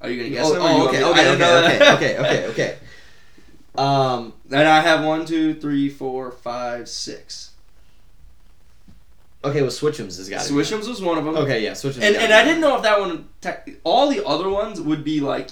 Are 0.00 0.10
you 0.10 0.16
gonna 0.18 0.30
guess 0.30 0.46
Oh, 0.46 0.52
them? 0.52 0.62
oh, 0.62 0.88
okay, 0.88 1.02
okay, 1.02 1.32
okay, 1.34 1.92
okay, 1.94 2.18
okay, 2.18 2.46
okay. 2.46 2.78
Um, 3.76 4.32
Then 4.46 4.64
I 4.66 4.80
have 4.80 5.04
one, 5.04 5.26
two, 5.26 5.54
three, 5.54 5.88
four, 5.88 6.30
five, 6.30 6.88
six. 6.88 7.50
okay, 9.44 9.60
well, 9.62 9.70
Switchums 9.70 10.18
has 10.18 10.28
got 10.28 10.46
it. 10.46 10.52
Swishums 10.52 10.86
was 10.88 11.02
one 11.02 11.18
of 11.18 11.24
them. 11.24 11.36
Okay, 11.36 11.64
yeah, 11.64 11.72
Switchums. 11.72 12.02
And 12.02 12.14
and. 12.14 12.32
I 12.32 12.44
didn't 12.44 12.60
know 12.60 12.76
if 12.76 12.82
that 12.82 13.00
one. 13.00 13.28
All 13.82 14.08
the 14.08 14.24
other 14.24 14.48
ones 14.48 14.80
would 14.80 15.02
be 15.02 15.18
like 15.20 15.50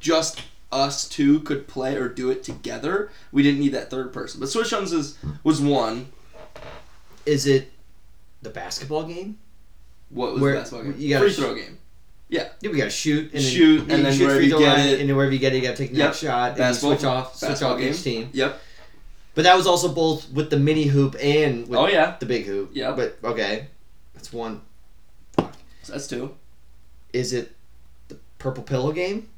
just 0.00 0.42
us 0.72 1.08
two 1.08 1.40
could 1.40 1.66
play 1.68 1.96
or 1.96 2.08
do 2.08 2.30
it 2.30 2.42
together. 2.42 3.10
We 3.32 3.42
didn't 3.42 3.60
need 3.60 3.70
that 3.72 3.90
third 3.90 4.12
person. 4.12 4.40
But 4.40 4.48
Swishums 4.48 4.92
is 4.92 5.16
was 5.44 5.60
one. 5.60 6.08
Is 7.26 7.46
it 7.46 7.70
the 8.42 8.50
basketball 8.50 9.04
game? 9.04 9.38
What 10.08 10.32
was 10.32 10.42
Where- 10.42 10.52
the 10.54 10.58
basketball 10.60 10.84
game? 10.90 10.94
you 10.98 11.08
gotta 11.10 11.24
Free 11.26 11.32
sh- 11.32 11.36
throw 11.36 11.54
game. 11.54 11.78
Yeah, 12.28 12.48
Yeah, 12.60 12.70
we 12.70 12.78
gotta 12.78 12.90
shoot 12.90 13.32
and 13.34 13.42
Shoot, 13.42 13.88
then, 13.88 13.96
and 13.98 14.06
then 14.06 14.12
shoot 14.12 14.20
wherever 14.20 14.36
free 14.38 14.44
you 14.46 14.50
throw 14.52 14.58
get 14.60 14.78
line, 14.78 14.88
it- 14.88 15.00
and 15.00 15.08
then 15.08 15.16
wherever 15.16 15.32
you 15.32 15.38
get 15.40 15.52
it, 15.52 15.56
you 15.56 15.62
gotta 15.62 15.76
take 15.76 15.90
the 15.90 15.96
Yep. 15.98 16.06
next 16.08 16.18
shot 16.20 16.48
and 16.50 16.58
you 16.58 16.62
Basketball- 16.64 16.90
switch 16.96 17.04
off, 17.04 17.36
switch 17.36 17.48
basketball 17.50 17.74
off 17.76 17.80
each 17.82 18.02
team. 18.02 18.30
Yep. 18.32 18.60
But 19.34 19.42
that 19.44 19.56
was 19.56 19.66
also 19.66 19.88
both 19.88 20.30
with 20.30 20.50
the 20.50 20.58
mini 20.58 20.84
hoop 20.84 21.16
and 21.20 21.66
with 21.68 21.78
oh 21.78 21.86
yeah, 21.88 22.16
the 22.20 22.26
big 22.26 22.46
hoop. 22.46 22.70
Yep. 22.72 22.96
But 22.96 23.18
okay, 23.24 23.66
that's 24.14 24.32
one. 24.32 24.60
so 25.36 25.92
that's 25.92 26.06
two. 26.06 26.34
Is 27.12 27.32
it 27.32 27.54
the 28.08 28.16
purple 28.38 28.62
pillow 28.62 28.92
game? 28.92 29.28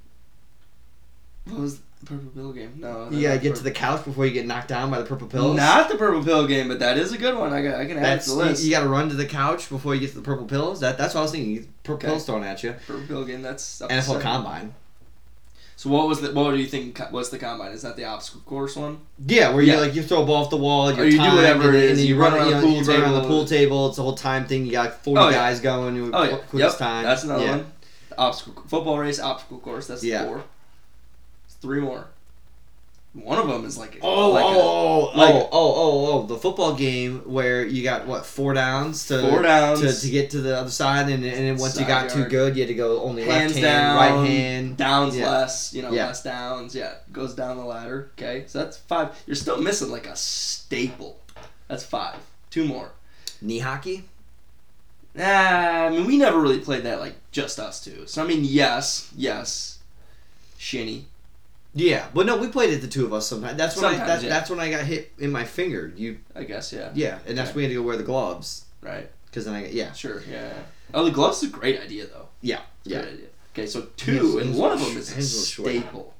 What 1.46 1.60
was 1.60 1.78
the 1.78 2.06
purple 2.06 2.30
pill 2.30 2.52
game? 2.52 2.74
No. 2.78 3.08
You 3.10 3.22
gotta 3.28 3.38
get 3.40 3.56
to 3.56 3.62
the 3.62 3.70
couch 3.70 4.04
before 4.04 4.26
you 4.26 4.32
get 4.32 4.46
knocked 4.46 4.68
down 4.68 4.90
by 4.90 4.98
the 4.98 5.04
purple 5.04 5.26
pills. 5.26 5.56
Not 5.56 5.88
the 5.88 5.96
purple 5.96 6.22
pill 6.22 6.46
game, 6.46 6.68
but 6.68 6.78
that 6.78 6.96
is 6.98 7.12
a 7.12 7.18
good 7.18 7.36
one. 7.36 7.52
I 7.52 7.62
got. 7.62 7.74
I 7.80 7.86
can 7.86 7.98
add 7.98 8.04
That's 8.04 8.26
it 8.26 8.30
to 8.30 8.36
the 8.36 8.44
list. 8.44 8.62
you, 8.62 8.70
you 8.70 8.76
got 8.76 8.82
to 8.84 8.88
run 8.88 9.08
to 9.08 9.14
the 9.14 9.26
couch 9.26 9.68
before 9.68 9.94
you 9.94 10.00
get 10.00 10.10
to 10.10 10.16
the 10.16 10.22
purple 10.22 10.46
pills. 10.46 10.80
That 10.80 10.98
that's 10.98 11.14
what 11.14 11.20
I 11.20 11.22
was 11.24 11.32
thinking. 11.32 11.72
Purple 11.82 11.94
Okay. 11.96 12.06
pills 12.08 12.26
thrown 12.26 12.44
at 12.44 12.62
you. 12.62 12.74
Purple 12.86 13.06
pill 13.06 13.24
game. 13.24 13.42
That's 13.42 13.80
NFL 13.82 14.02
seven. 14.02 14.22
Combine. 14.22 14.74
So 15.74 15.90
what 15.90 16.06
was 16.06 16.20
the? 16.20 16.32
What 16.32 16.52
do 16.52 16.58
you 16.58 16.66
think? 16.66 17.00
was 17.10 17.30
the 17.30 17.38
combine? 17.38 17.72
Is 17.72 17.82
that 17.82 17.96
the 17.96 18.04
obstacle 18.04 18.42
course 18.42 18.76
one? 18.76 18.98
Yeah, 19.26 19.52
where 19.52 19.62
Yeah. 19.64 19.74
you 19.74 19.80
like 19.80 19.94
you 19.96 20.02
throw 20.04 20.22
a 20.22 20.26
ball 20.26 20.44
off 20.44 20.50
the 20.50 20.56
wall, 20.56 20.90
Or 20.90 20.92
you're 20.92 21.02
oh, 21.02 21.06
you 21.06 21.18
do 21.30 21.36
whatever 21.36 21.68
and, 21.70 21.76
and 21.76 21.98
then 21.98 21.98
you 21.98 22.14
you 22.14 22.20
run 22.20 22.34
run, 22.34 22.52
around 22.52 22.60
the 22.62 22.66
pool 22.68 22.82
run 22.82 23.00
around 23.02 23.12
the 23.14 23.20
table. 23.22 23.28
pool 23.28 23.44
table. 23.46 23.88
It's 23.88 23.98
a 23.98 24.02
whole 24.02 24.14
time 24.14 24.46
thing. 24.46 24.64
You 24.64 24.72
got 24.72 24.84
like 24.84 25.02
forty 25.02 25.20
Oh, 25.20 25.28
yeah. 25.30 25.34
guys 25.38 25.58
going. 25.60 26.14
Oh 26.14 26.22
yeah. 26.22 26.36
quickest 26.36 26.54
Yep. 26.54 26.78
time. 26.78 27.02
That's 27.04 27.24
another 27.24 27.44
yeah. 27.44 27.50
one. 27.56 27.72
Obstacle 28.16 28.62
football 28.68 28.98
race, 28.98 29.18
obstacle 29.18 29.58
course. 29.58 29.88
That's 29.88 30.04
Yeah. 30.04 30.24
four. 30.26 30.44
Three 31.62 31.80
more. 31.80 32.08
One 33.14 33.38
of 33.38 33.46
them 33.46 33.66
is 33.66 33.76
like 33.76 33.98
Oh, 34.00 34.30
like 34.30 34.42
a- 34.42 34.46
oh, 34.46 34.50
oh, 34.52 35.10
oh. 35.14 35.18
like- 35.18 35.34
oh, 35.34 35.48
oh, 35.52 35.74
oh, 35.76 36.12
oh, 36.22 36.26
the 36.26 36.36
football 36.38 36.74
game 36.74 37.20
where 37.26 37.62
you 37.64 37.82
got 37.82 38.06
what 38.06 38.24
four 38.24 38.54
downs 38.54 39.06
to 39.08 39.20
Four 39.20 39.42
downs. 39.42 39.80
to, 39.80 39.92
to 40.06 40.10
get 40.10 40.30
to 40.30 40.40
the 40.40 40.56
other 40.58 40.70
side, 40.70 41.10
and, 41.10 41.22
and 41.22 41.36
then 41.36 41.56
once 41.58 41.78
you 41.78 41.84
got 41.86 42.08
too 42.08 42.24
good, 42.24 42.56
you 42.56 42.62
had 42.62 42.68
to 42.68 42.74
go 42.74 43.02
only 43.02 43.24
hands 43.24 43.52
left 43.52 43.64
hand, 43.64 43.64
down, 43.64 43.96
right 43.96 44.26
hand. 44.28 44.76
downs 44.78 45.14
Yeah. 45.16 45.30
less, 45.30 45.74
you 45.74 45.82
know, 45.82 45.92
Yeah. 45.92 46.06
less 46.06 46.22
downs. 46.22 46.74
Yeah, 46.74 46.94
goes 47.12 47.34
down 47.34 47.58
the 47.58 47.64
ladder. 47.64 48.10
Okay, 48.18 48.44
so 48.46 48.60
that's 48.60 48.78
five. 48.78 49.10
You're 49.26 49.36
still 49.36 49.60
missing 49.60 49.90
like 49.90 50.06
a 50.06 50.16
staple. 50.16 51.18
That's 51.68 51.84
five. 51.84 52.16
Two 52.50 52.64
more. 52.64 52.92
Knee 53.42 53.58
hockey. 53.58 54.04
Nah, 55.14 55.24
I 55.24 55.90
mean 55.90 56.06
we 56.06 56.16
never 56.16 56.40
really 56.40 56.60
played 56.60 56.84
that 56.84 56.98
like 56.98 57.16
just 57.30 57.60
us 57.60 57.84
two. 57.84 58.06
So 58.06 58.24
I 58.24 58.26
mean 58.26 58.40
yes, 58.42 59.10
yes, 59.14 59.78
shinny. 60.56 61.04
Yeah, 61.74 62.06
but 62.12 62.26
no, 62.26 62.36
we 62.36 62.48
played 62.48 62.70
it 62.70 62.82
the 62.82 62.86
two 62.86 63.06
of 63.06 63.12
us 63.14 63.26
sometimes. 63.26 63.56
That's 63.56 63.76
when 63.76 63.86
I 63.86 63.88
Sometimes, 63.92 64.08
that's, 64.08 64.22
yeah. 64.24 64.28
that's 64.28 64.50
when 64.50 64.60
I 64.60 64.70
got 64.70 64.84
hit 64.84 65.12
in 65.18 65.30
my 65.32 65.44
finger. 65.44 65.92
You 65.96 66.18
I 66.34 66.44
guess 66.44 66.72
yeah. 66.72 66.90
yeah, 66.94 67.18
and 67.26 67.36
that's 67.38 67.50
when 67.50 67.56
we 67.56 67.62
had 67.64 67.68
to 67.70 67.74
go 67.76 67.82
wear 67.82 67.96
the 67.96 68.02
gloves 68.02 68.66
Right. 68.82 69.08
because 69.26 69.46
then 69.46 69.54
I 69.54 69.62
got 69.62 69.72
yeah 69.72 69.92
Sure. 69.92 70.22
Yeah. 70.30 70.52
Oh, 70.92 71.04
the 71.06 71.10
gloves 71.10 71.42
is 71.42 71.48
a 71.48 71.52
great 71.52 71.80
idea 71.80 72.06
though. 72.06 72.28
yeah 72.42 72.60
It's 72.84 72.92
yeah. 72.92 73.00
Great 73.02 73.12
idea. 73.14 73.26
Okay, 73.54 73.66
so 73.66 73.86
two, 73.96 74.38
and 74.38 74.54
one 74.56 74.72
of 74.72 74.80
them 74.80 74.96
is 74.96 75.10
a 75.16 75.22
short. 75.46 75.68
staple. 75.70 76.14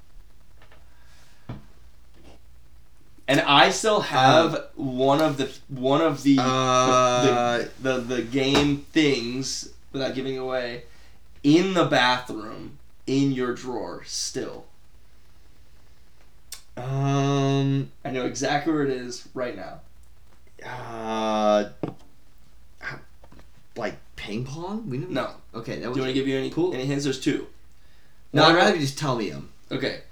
And 3.29 3.41
I 3.41 3.71
still 3.71 4.01
have 4.01 4.69
one 4.75 5.21
of 5.21 5.37
the 5.39 5.51
one 5.69 6.01
of 6.01 6.23
the 6.23 6.37
Uh, 6.41 7.65
the 7.81 7.99
the 8.01 8.23
game 8.23 8.79
things 8.93 9.71
without 9.93 10.15
giving 10.15 10.37
away 10.39 10.85
in 11.43 11.75
the 11.75 11.85
bathroom 11.85 12.79
in 13.07 13.33
your 13.33 13.55
drawer 13.55 14.03
still. 14.07 14.65
Um, 16.77 17.91
I 18.05 18.11
know 18.11 18.25
exactly 18.27 18.73
where 18.73 18.83
it 18.85 18.91
is 18.91 19.29
right 19.35 19.57
now. 19.57 19.81
uh, 20.67 21.71
like 23.77 23.97
ping 24.17 24.45
pong. 24.45 24.89
We 24.89 24.99
didn't- 24.99 25.13
No. 25.13 25.33
Okay, 25.55 25.77
that 25.81 25.93
Do 25.93 25.95
you 25.95 26.01
want 26.03 26.09
to 26.09 26.13
give 26.15 26.29
you 26.29 26.37
any 26.39 26.51
Cool. 26.51 26.73
any 26.75 26.85
hints? 26.87 27.05
There's 27.05 27.21
two. 27.21 27.47
no, 28.33 28.45
I'd 28.45 28.55
rather 28.55 28.75
you 28.75 28.81
just 28.81 28.99
tell 28.99 29.17
me 29.17 29.31
them. 29.31 29.51
Okay. 29.71 30.03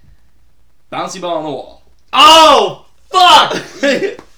Bouncy 0.92 1.20
ball 1.20 1.36
on 1.38 1.44
the 1.44 1.50
wall. 1.50 1.82
Oh 2.12 2.86
fuck! 3.11 3.52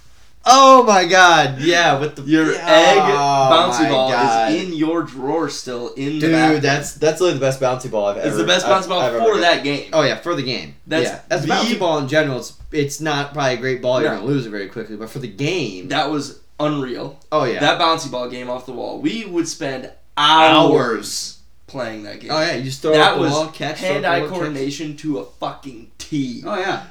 oh 0.45 0.83
my 0.85 1.05
god! 1.07 1.61
Yeah, 1.61 1.99
with 2.01 2.17
the 2.17 2.23
Your 2.23 2.53
yeah, 2.53 2.67
egg 2.67 2.99
oh 2.99 3.49
bouncy 3.53 3.89
ball 3.89 4.11
God. 4.11 4.53
is 4.53 4.63
in 4.65 4.73
your 4.75 5.03
drawer 5.03 5.49
still 5.49 5.93
in 5.95 6.19
the 6.19 6.29
Dude, 6.29 6.63
that's 6.63 6.95
that's 6.95 7.21
literally 7.21 7.39
the 7.39 7.47
best 7.47 7.61
bouncy 7.61 7.91
ball 7.91 8.07
I've 8.07 8.17
ever. 8.19 8.29
It's 8.29 8.37
the 8.37 8.45
best 8.45 8.67
I've- 8.67 8.85
bouncy 8.85 8.89
ball 8.89 9.01
I've 9.01 9.23
for 9.23 9.39
that 9.41 9.63
game. 9.65 9.91
Oh 9.93 10.03
yeah, 10.03 10.17
for 10.17 10.35
the 10.35 10.43
game. 10.43 10.75
That's 10.87 11.05
yeah. 11.11 11.21
a 11.31 11.39
the- 11.41 11.47
bouncy 11.49 11.79
ball 11.79 11.99
in 11.99 12.09
general, 12.09 12.39
it's 12.39 12.55
it's 12.73 13.01
not 13.01 13.33
probably 13.35 13.55
a 13.55 13.57
great 13.59 13.83
ball. 13.83 14.01
You're 14.01 14.11
No. 14.11 14.17
gonna 14.17 14.27
lose 14.29 14.47
it 14.47 14.51
very 14.51 14.69
quickly, 14.69 14.97
but 14.97 15.11
for 15.11 15.19
the 15.19 15.29
game, 15.29 15.89
That 15.89 16.11
was 16.11 16.41
unreal. 16.61 17.19
oh 17.31 17.45
yeah, 17.45 17.61
That 17.61 17.81
bouncy 17.81 18.11
ball 18.11 18.29
game 18.29 18.49
off 18.51 18.67
the 18.67 18.73
wall. 18.73 18.99
We 19.01 19.25
would 19.25 19.49
spend 19.49 19.91
hours, 20.17 21.39
playing 21.67 22.03
that 22.05 22.21
game. 22.21 22.31
Oh 22.33 22.41
yeah, 22.41 22.55
you 22.55 22.65
just 22.65 22.83
throw 22.83 22.93
that 22.93 23.15
the 23.15 23.21
was 23.21 23.33
ball, 23.33 23.47
catch, 23.49 23.57
throw 23.57 23.69
up 23.69 23.79
the 23.79 23.93
hand-eye 24.09 24.21
ball, 24.21 24.29
catch. 24.29 24.39
coordination 24.39 24.97
to 24.99 25.19
a 25.19 25.25
fucking 25.25 25.91
T. 25.99 26.43
Oh 26.47 26.59
yeah, 26.59 26.85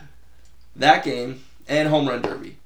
That 0.76 1.04
game 1.04 1.42
and 1.68 1.90
home 1.90 2.08
run 2.08 2.22
derby. 2.22 2.58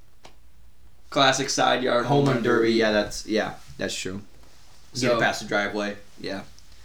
Classic 1.15 1.49
side 1.49 1.81
yard 1.81 2.07
home 2.07 2.25
run 2.25 2.43
derby. 2.43 2.73
Yeah, 2.73 2.91
that's 2.91 3.25
yeah, 3.25 3.53
that's 3.77 3.95
true. 3.97 4.19
So- 4.91 5.11
Get 5.11 5.19
past 5.21 5.41
the 5.43 5.47
driveway. 5.47 5.95
Yeah. 6.19 6.41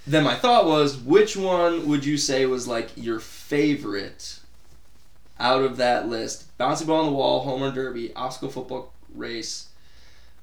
Then 0.07 0.22
my 0.22 0.37
thought 0.37 0.66
was, 0.66 0.97
which 0.97 1.37
one 1.37 1.89
would 1.89 2.05
you 2.05 2.16
say 2.16 2.47
was 2.47 2.68
like 2.68 2.91
your 2.95 3.18
favorite 3.18 4.39
out 5.41 5.64
of 5.64 5.78
that 5.78 6.07
list? 6.09 6.45
Bouncy 6.59 6.87
ball 6.87 7.01
on 7.01 7.07
the 7.07 7.12
wall, 7.12 7.41
home 7.41 7.61
run 7.62 7.74
derby, 7.74 8.14
obstacle 8.14 8.51
football 8.51 8.93
race, 9.16 9.66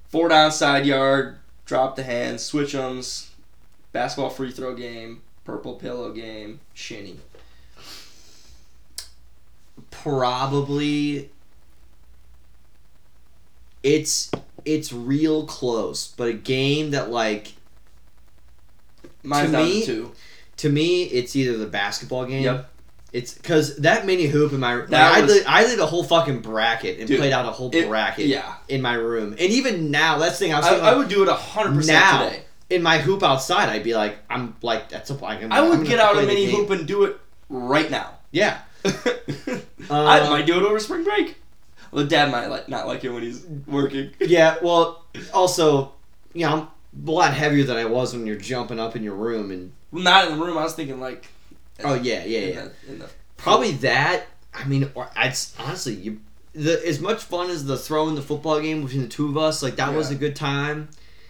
four 0.10 0.28
down 0.28 0.52
side 0.52 0.86
yard, 0.86 1.38
drop 1.66 1.96
the 1.96 2.04
hands, 2.04 2.44
switch 2.44 2.76
'ems, 2.76 3.30
basketball 3.94 4.30
free 4.30 4.52
throw 4.52 4.76
game, 4.76 5.22
purple 5.46 5.76
pillow 5.76 6.12
game, 6.12 6.60
shinny. 6.74 7.20
Probably. 9.92 11.30
It's 13.88 14.30
it's 14.66 14.92
real 14.92 15.46
close, 15.46 16.08
but 16.18 16.28
a 16.28 16.34
game 16.34 16.92
that 16.92 17.10
like 17.10 17.54
Mine's 19.24 19.52
To 19.52 19.58
me, 19.58 19.86
to 19.86 20.12
to 20.58 20.70
me 20.70 21.04
it's 21.04 21.36
either 21.36 21.58
the 21.58 21.68
basketball 21.68 22.26
game. 22.26 22.44
Yep. 22.44 22.70
It's 23.14 23.34
because 23.34 23.78
that 23.78 24.06
mini 24.06 24.26
hoop 24.26 24.52
in 24.52 24.60
my 24.60 24.76
like, 24.76 24.94
I 24.94 25.22
was- 25.22 25.34
did 25.34 25.46
I 25.46 25.64
did 25.64 25.80
a 25.80 25.86
whole 25.86 26.04
fucking 26.04 26.42
bracket 26.42 27.00
and 27.00 27.08
Dude, 27.08 27.20
played 27.20 27.32
out 27.32 27.46
a 27.46 27.52
whole 27.52 27.70
it- 27.74 27.88
bracket 27.88 28.26
Yeah. 28.28 28.56
in 28.68 28.82
my 28.82 28.94
room, 28.96 29.32
and 29.32 29.40
even 29.42 29.90
now 29.92 30.18
that's 30.18 30.38
the 30.38 30.46
thing 30.46 30.54
I 30.54 30.58
was 30.60 30.68
I. 30.68 30.92
I 30.92 30.96
would 30.96 31.08
do 31.08 31.24
it 31.24 31.30
hundred 31.30 31.76
percent 31.76 31.98
Now, 32.00 32.26
today. 32.26 32.42
in 32.70 32.84
my 32.84 32.98
hoop 32.98 33.24
outside, 33.24 33.70
I'd 33.70 33.84
be 33.84 33.96
like, 33.96 34.18
I'm 34.30 34.56
like 34.62 34.90
that's 34.90 35.10
a 35.10 35.26
I'm, 35.26 35.52
I 35.52 35.62
would 35.62 35.88
get 35.88 36.00
out 36.00 36.18
a 36.18 36.24
mini 36.24 36.46
hoop 36.52 36.70
and 36.70 36.86
do 36.86 37.06
it 37.06 37.18
right 37.50 37.90
now. 37.90 38.12
Yeah. 38.32 38.60
I 38.86 40.20
Um, 40.20 40.30
might 40.30 40.46
do 40.46 40.58
it 40.58 40.64
over 40.64 40.78
spring 40.80 41.06
break. 41.06 41.38
Well, 41.98 42.06
dad 42.06 42.32
might 42.32 42.46
like 42.46 42.70
not 42.70 42.86
like 42.86 43.04
it 43.04 43.10
when 43.10 43.24
he's 43.24 43.44
working. 43.66 44.12
Yeah, 44.20 44.58
well, 44.62 45.04
also, 45.34 45.94
you 46.32 46.46
know, 46.46 46.70
I'm 46.96 47.08
a 47.08 47.12
lot 47.12 47.34
heavier 47.34 47.64
than 47.64 47.76
I 47.76 47.86
was 47.86 48.14
when 48.14 48.28
you're 48.28 48.36
jumping 48.36 48.80
up 48.80 48.96
in 48.96 49.02
your 49.02 49.16
room, 49.16 49.50
and 49.50 49.72
Well, 49.92 50.04
not 50.04 50.28
in 50.28 50.38
the 50.38 50.46
room. 50.46 50.60
I 50.60 50.64
was 50.64 50.76
thinking 50.76 51.00
like. 51.00 51.26
oh 51.84 51.96
yeah, 51.96 52.24
yeah, 52.24 52.40
in 52.40 52.54
yeah. 52.56 52.68
The, 52.86 52.92
in 52.92 53.00
the, 53.00 53.10
Probably 53.38 53.72
that. 53.72 54.28
I 54.54 54.66
mean, 54.66 54.92
or 54.94 55.10
I'd 55.16 55.36
honestly, 55.58 55.96
you, 55.96 56.20
the 56.54 56.86
as 56.88 57.00
much 57.00 57.24
fun 57.24 57.50
as 57.50 57.66
the 57.66 57.78
throwing 57.78 58.14
the 58.14 58.22
football 58.22 58.60
game 58.62 58.84
between 58.84 59.02
the 59.02 59.08
two 59.08 59.28
of 59.30 59.36
us, 59.36 59.64
like 59.64 59.78
that 59.78 59.92
was 59.96 60.12
a 60.12 60.16
good 60.16 60.36
time. 60.36 60.90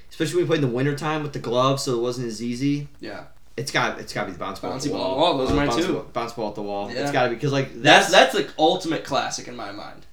Especially 0.09 0.35
when 0.35 0.43
we 0.43 0.47
played 0.47 0.63
in 0.63 0.69
the 0.69 0.75
wintertime 0.75 1.23
with 1.23 1.31
the 1.31 1.39
gloves, 1.39 1.83
so 1.83 1.93
it 1.97 2.01
wasn't 2.01 2.27
as 2.27 2.43
easy. 2.43 2.89
yeah. 2.99 3.23
It's 3.55 3.71
got 3.71 3.99
it's 3.99 4.13
got 4.13 4.21
to 4.21 4.27
be 4.27 4.33
the 4.33 4.39
bounce 4.39 4.59
ball. 4.59 4.73
Bouncy 4.73 4.91
ball 4.91 5.01
at 5.01 5.09
the 5.09 5.15
wall, 5.15 5.37
those 5.37 5.51
are 5.51 5.55
mine 5.55 5.67
bounce 5.69 5.85
too. 5.85 5.93
Ball, 5.93 6.03
bounce 6.13 6.33
ball 6.33 6.49
at 6.49 6.55
the 6.55 6.61
wall. 6.61 6.91
Yeah. 6.91 7.01
It's 7.01 7.11
got 7.11 7.23
to 7.23 7.29
be 7.29 7.35
because 7.35 7.53
like 7.53 7.73
That's 7.81 8.11
that's 8.11 8.33
that's 8.33 8.47
the 8.47 8.53
ultimate 8.59 9.03
classic 9.05 9.47
in 9.47 9.55
my 9.55 9.71
mind. 9.71 10.05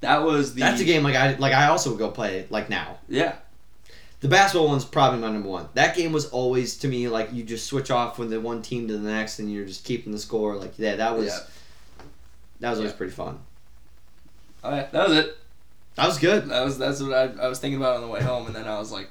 That 0.00 0.22
was 0.22 0.54
the. 0.54 0.60
that's 0.60 0.80
a 0.80 0.84
game 0.84 1.02
like 1.02 1.16
I 1.16 1.34
like 1.36 1.52
I 1.52 1.66
also 1.68 1.90
would 1.90 1.98
go 1.98 2.10
play 2.10 2.46
like 2.50 2.68
now. 2.70 2.98
Yeah. 3.08 3.34
The 4.20 4.28
basketball 4.28 4.68
one's 4.68 4.84
probably 4.84 5.20
my 5.20 5.30
number 5.30 5.48
one. 5.48 5.68
That 5.74 5.94
game 5.96 6.10
was 6.12 6.26
always 6.30 6.76
to 6.78 6.88
me 6.88 7.08
like 7.08 7.32
you 7.32 7.44
just 7.44 7.66
switch 7.66 7.90
off 7.90 8.16
from 8.16 8.30
the 8.30 8.40
one 8.40 8.62
team 8.62 8.88
to 8.88 8.98
the 8.98 9.08
next, 9.10 9.38
and 9.38 9.52
you're 9.52 9.64
just 9.66 9.84
keeping 9.84 10.12
the 10.12 10.18
score. 10.18 10.56
Like 10.56 10.78
yeah, 10.78 10.96
that 10.96 11.16
was 11.16 11.26
Yeah. 11.26 11.38
that 12.60 12.70
was 12.70 12.78
always 12.78 12.92
Yeah. 12.92 12.96
pretty 12.98 13.12
fun. 13.12 13.38
Oh 14.64 14.74
yeah. 14.74 14.88
That 14.90 15.08
was 15.08 15.16
it. 15.18 15.36
That 15.94 16.06
was 16.06 16.18
good. 16.18 16.48
That 16.48 16.64
was 16.64 16.78
that's 16.78 17.00
what 17.02 17.12
I, 17.12 17.44
I 17.44 17.48
was 17.48 17.58
thinking 17.58 17.80
about 17.80 17.96
on 17.96 18.02
the 18.02 18.08
way 18.08 18.22
home, 18.22 18.46
and 18.46 18.54
then 18.54 18.66
I 18.68 18.78
was 18.78 18.92
like 18.92 19.08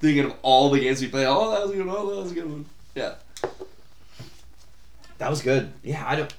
thinking 0.00 0.24
of 0.26 0.34
all 0.42 0.70
the 0.70 0.80
games 0.80 1.00
we 1.00 1.08
played. 1.08 1.26
Oh, 1.26 1.50
that 1.50 1.62
was 1.62 1.70
a 1.72 1.74
good 1.76 1.86
one. 1.86 1.96
Oh, 1.98 2.14
that 2.14 2.22
was 2.22 2.32
a 2.32 2.34
good 2.34 2.50
one. 2.50 2.64
Yeah. 2.94 3.14
That 5.18 5.28
was 5.30 5.42
good. 5.42 5.72
Yeah, 5.82 6.04
I 6.06 6.16
don't. 6.16 6.32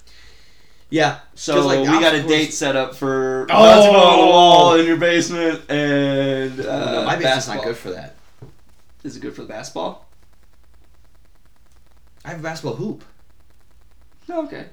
Yeah, 0.91 1.19
So 1.35 1.65
like, 1.65 1.79
we 1.79 1.85
got 1.85 2.13
a 2.13 2.21
date 2.21 2.53
set 2.53 2.75
up 2.75 2.93
for 2.95 3.47
Oh! 3.49 3.53
bouncy 3.53 3.91
ball 3.93 4.05
on 4.11 4.19
the 4.19 4.25
wall 4.25 4.73
in 4.75 4.85
your 4.85 4.97
basement, 4.97 5.61
and 5.71 6.59
uh, 6.59 6.91
no, 6.91 7.05
my 7.05 7.15
basement's 7.15 7.47
not 7.47 7.63
good 7.63 7.77
for 7.77 7.91
that. 7.91 8.15
Is 9.03 9.15
it 9.15 9.21
good 9.21 9.33
for 9.33 9.41
the 9.43 9.47
basketball? 9.47 10.05
I 12.25 12.29
have 12.31 12.39
a 12.39 12.43
basketball 12.43 12.75
hoop. 12.75 13.03
No, 14.27 14.43
okay. 14.43 14.59
You 14.59 14.65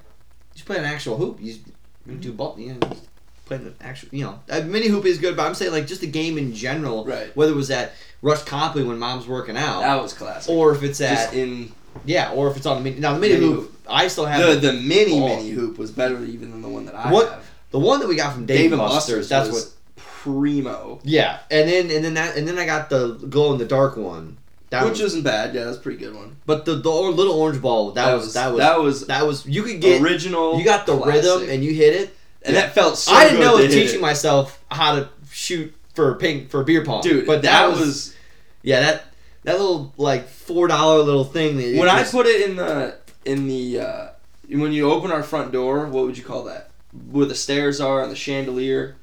just 0.55 0.67
play 0.67 0.77
an 0.79 0.85
actual 0.85 1.17
hoop. 1.17 1.39
You, 1.41 1.55
just, 1.55 1.67
you 2.07 2.15
do 2.17 2.33
ball. 2.33 2.57
You 2.59 2.75
know, 2.75 2.89
just 2.89 3.07
play 3.47 3.57
an 3.59 3.75
actual. 3.81 4.09
You 4.13 4.25
know, 4.25 4.41
a 4.49 4.63
mini 4.63 4.89
hoop 4.89 5.07
is 5.07 5.19
good, 5.19 5.37
but 5.37 5.47
I'm 5.47 5.55
saying 5.55 5.73
like 5.73 5.87
just 5.87 6.01
the 6.01 6.07
game 6.11 6.37
in 6.37 6.53
general. 6.53 7.05
Right. 7.05 7.35
Whether 7.37 7.53
it 7.53 7.57
was 7.57 7.71
at 7.71 7.93
Rush 8.23 8.43
Copley 8.43 8.83
when 8.83 8.99
mom's 8.99 9.27
working 9.29 9.57
out, 9.57 9.81
That 9.81 10.03
was 10.03 10.13
classic. 10.13 10.51
or 10.53 10.73
if 10.75 10.83
it's 10.83 11.01
at 11.01 11.15
Just 11.15 11.35
in 11.35 11.73
yeah, 12.05 12.33
or 12.33 12.49
if 12.51 12.57
it's 12.57 12.67
on 12.67 12.79
the 12.79 12.83
mini. 12.85 13.01
Now 13.01 13.15
the 13.15 13.21
mini, 13.21 13.35
Mini 13.35 13.47
hoop, 13.47 13.73
I 13.89 14.09
still 14.09 14.27
have 14.27 14.61
the 14.61 14.69
the 14.69 14.73
mini 14.75 15.21
Oh. 15.21 15.27
mini 15.29 15.51
hoop 15.51 15.79
was 15.79 15.91
better 15.91 16.23
even 16.25 16.51
than 16.51 16.63
the 16.63 16.69
one 16.69 16.87
that 16.87 16.95
I 16.95 17.11
What- 17.13 17.29
have. 17.31 17.45
The 17.71 17.79
one 17.79 18.01
that 18.01 18.09
we 18.09 18.17
got 18.17 18.33
from 18.33 18.47
Dave, 18.47 18.71
Dave 18.71 18.79
Buster's. 18.79 19.29
That's 19.29 19.49
was 19.51 19.75
what. 19.97 20.05
primo, 20.23 21.01
Yeah, 21.05 21.39
and 21.51 21.69
then 21.69 21.91
and 21.91 22.05
then 22.05 22.15
that 22.15 22.37
and 22.37 22.49
then 22.49 22.59
I 22.59 22.65
got 22.67 22.89
the 22.91 23.09
glow 23.29 23.53
in 23.53 23.59
the 23.59 23.65
dark 23.67 23.97
one. 23.97 24.37
That 24.71 24.85
which 24.85 24.93
was, 25.01 25.13
isn't 25.13 25.23
bad. 25.25 25.55
Yeah, 25.55 25.65
that's 25.65 25.77
a 25.79 25.81
pretty 25.81 25.99
good 25.99 26.15
one. 26.15 26.37
but 26.47 26.65
the 26.65 26.75
the 26.77 26.91
little 26.91 27.35
orange 27.35 27.61
ball 27.63 27.93
that, 27.93 28.15
was, 28.15 28.35
that 28.35 28.49
was 28.53 28.59
that 28.59 28.81
was 28.81 29.07
that 29.07 29.27
was 29.27 29.47
you 29.47 29.63
could 29.63 29.81
get 29.81 30.01
original. 30.03 30.59
you 30.59 30.65
got 30.65 30.87
the 30.87 30.97
classic. 30.97 31.23
rhythm 31.25 31.49
and 31.51 31.65
you 31.65 31.73
hit 31.75 31.95
it. 31.95 32.17
and 32.43 32.55
that 32.57 32.75
felt 32.75 32.97
so. 32.99 33.13
I 33.13 33.25
didn't 33.25 33.41
know 33.41 33.57
was 33.57 33.73
teaching 33.73 33.97
it. 33.99 34.03
myself 34.03 34.63
how 34.71 34.97
to 34.97 35.09
shoot 35.31 35.75
for 35.95 36.15
ping 36.17 36.49
for 36.49 36.65
beer 36.65 36.85
pong, 36.85 37.01
dude. 37.03 37.27
But 37.27 37.43
that, 37.43 37.71
was, 37.71 38.15
yeah 38.63 38.81
that 38.81 39.05
that 39.49 39.59
little 39.61 39.93
like 39.97 40.29
four 40.29 40.69
dollar 40.69 41.03
little 41.03 41.25
thing. 41.25 41.57
That 41.57 41.77
when 41.79 41.89
I 41.89 42.05
put 42.05 42.27
it 42.27 42.49
in 42.49 42.57
the 42.57 42.97
in 43.25 43.49
the 43.49 43.81
uh, 43.81 44.09
when 44.49 44.73
you 44.73 44.91
open 44.91 45.11
our 45.11 45.23
front 45.23 45.53
door. 45.53 45.87
What 45.87 46.05
would 46.07 46.17
you 46.19 46.25
call 46.25 46.45
that? 46.45 46.71
Where 47.11 47.27
the 47.27 47.35
stairs 47.35 47.81
are 47.81 48.03
and 48.03 48.11
the 48.11 48.17
chandelier, 48.17 48.97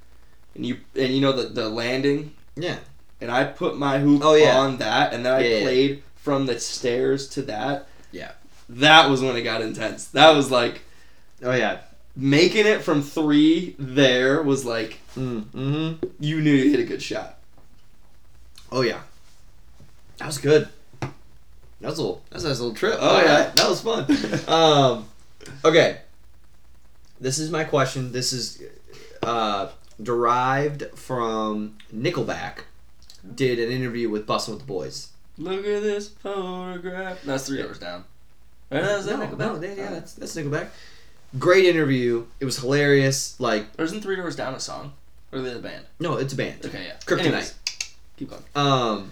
and 0.55 0.65
you 0.65 0.77
and 0.95 1.13
you 1.13 1.21
know 1.21 1.31
the 1.31 1.49
the 1.49 1.69
landing. 1.69 2.33
yeah 2.55 2.77
And 3.21 3.29
I 3.31 3.43
put 3.45 3.77
my 3.77 3.99
hoop 3.99 4.21
Oh, 4.23 4.33
yeah. 4.35 4.57
on 4.57 4.77
that, 4.77 5.13
and 5.13 5.25
then 5.25 5.33
I 5.33 5.39
Yeah, 5.41 5.57
yeah. 5.57 5.63
played 5.63 6.03
from 6.15 6.45
the 6.47 6.59
stairs 6.59 7.27
to 7.29 7.41
that. 7.43 7.87
Yeah. 8.11 8.31
That 8.69 9.09
was 9.11 9.21
when 9.21 9.35
it 9.35 9.43
got 9.43 9.61
intense. 9.61 10.07
That 10.07 10.31
was 10.31 10.49
like 10.49 10.81
oh 11.43 11.53
yeah 11.53 11.79
making 12.15 12.65
it 12.65 12.81
from 12.81 13.01
three. 13.03 13.75
There 13.77 14.41
was 14.41 14.65
like 14.65 14.99
mm, 15.15 15.43
mm-hmm. 15.43 16.05
you 16.19 16.41
knew 16.41 16.53
you 16.53 16.71
hit 16.71 16.79
a 16.79 16.83
good 16.85 17.01
shot. 17.01 17.37
oh 18.71 18.81
yeah 18.81 19.01
that 20.17 20.27
was 20.27 20.37
good. 20.37 20.67
That 21.01 21.89
was 21.89 21.99
a 21.99 22.01
little 22.01 22.21
that's 22.29 22.43
a 22.43 22.47
nice 22.49 22.59
little 22.59 22.75
trip. 22.75 22.97
Oh, 22.99 23.17
yeah. 23.21 23.51
that 23.55 23.69
was 23.69 23.81
fun. 23.81 24.05
um, 24.49 25.07
okay, 25.63 25.99
this 27.19 27.37
is 27.37 27.51
my 27.51 27.63
question. 27.63 28.11
This 28.11 28.33
is 28.33 28.63
uh, 29.23 29.69
derived 30.01 30.83
from 30.97 31.77
Nickelback. 31.93 32.59
Did 33.35 33.59
an 33.59 33.71
interview 33.71 34.09
with 34.09 34.27
Bussin' 34.27 34.49
with 34.49 34.59
the 34.59 34.65
Boys. 34.65 35.09
Look 35.37 35.59
at 35.65 35.81
this 35.81 36.09
photograph. 36.09 37.21
That's 37.23 37.47
Three 37.47 37.61
Doors 37.61 37.79
Down. 37.79 38.05
Right? 38.71 38.83
Is 38.83 39.05
that 39.05 39.19
no, 39.19 39.25
Nickelback? 39.27 39.59
no, 39.61 39.67
yeah, 39.67 39.89
that's 39.91 40.13
that's 40.13 40.35
Nickelback. 40.35 40.67
Great 41.37 41.65
interview. 41.65 42.25
It 42.39 42.45
was 42.45 42.57
hilarious. 42.57 43.37
Like, 43.39 43.65
Or 43.77 43.83
isn't 43.85 44.01
Three 44.01 44.15
Doors 44.15 44.35
Down 44.35 44.53
a 44.55 44.59
song? 44.59 44.93
Or 45.31 45.39
are 45.39 45.41
they 45.41 45.53
the 45.53 45.59
band? 45.59 45.85
no, 45.99 46.15
it's 46.17 46.33
a 46.33 46.37
band. 46.37 46.65
Okay, 46.65 46.85
yeah. 46.85 46.93
Kryptonite. 47.05 47.19
Anyways, 47.25 47.55
keep 48.15 48.29
going. 48.29 48.43
Um, 48.55 49.11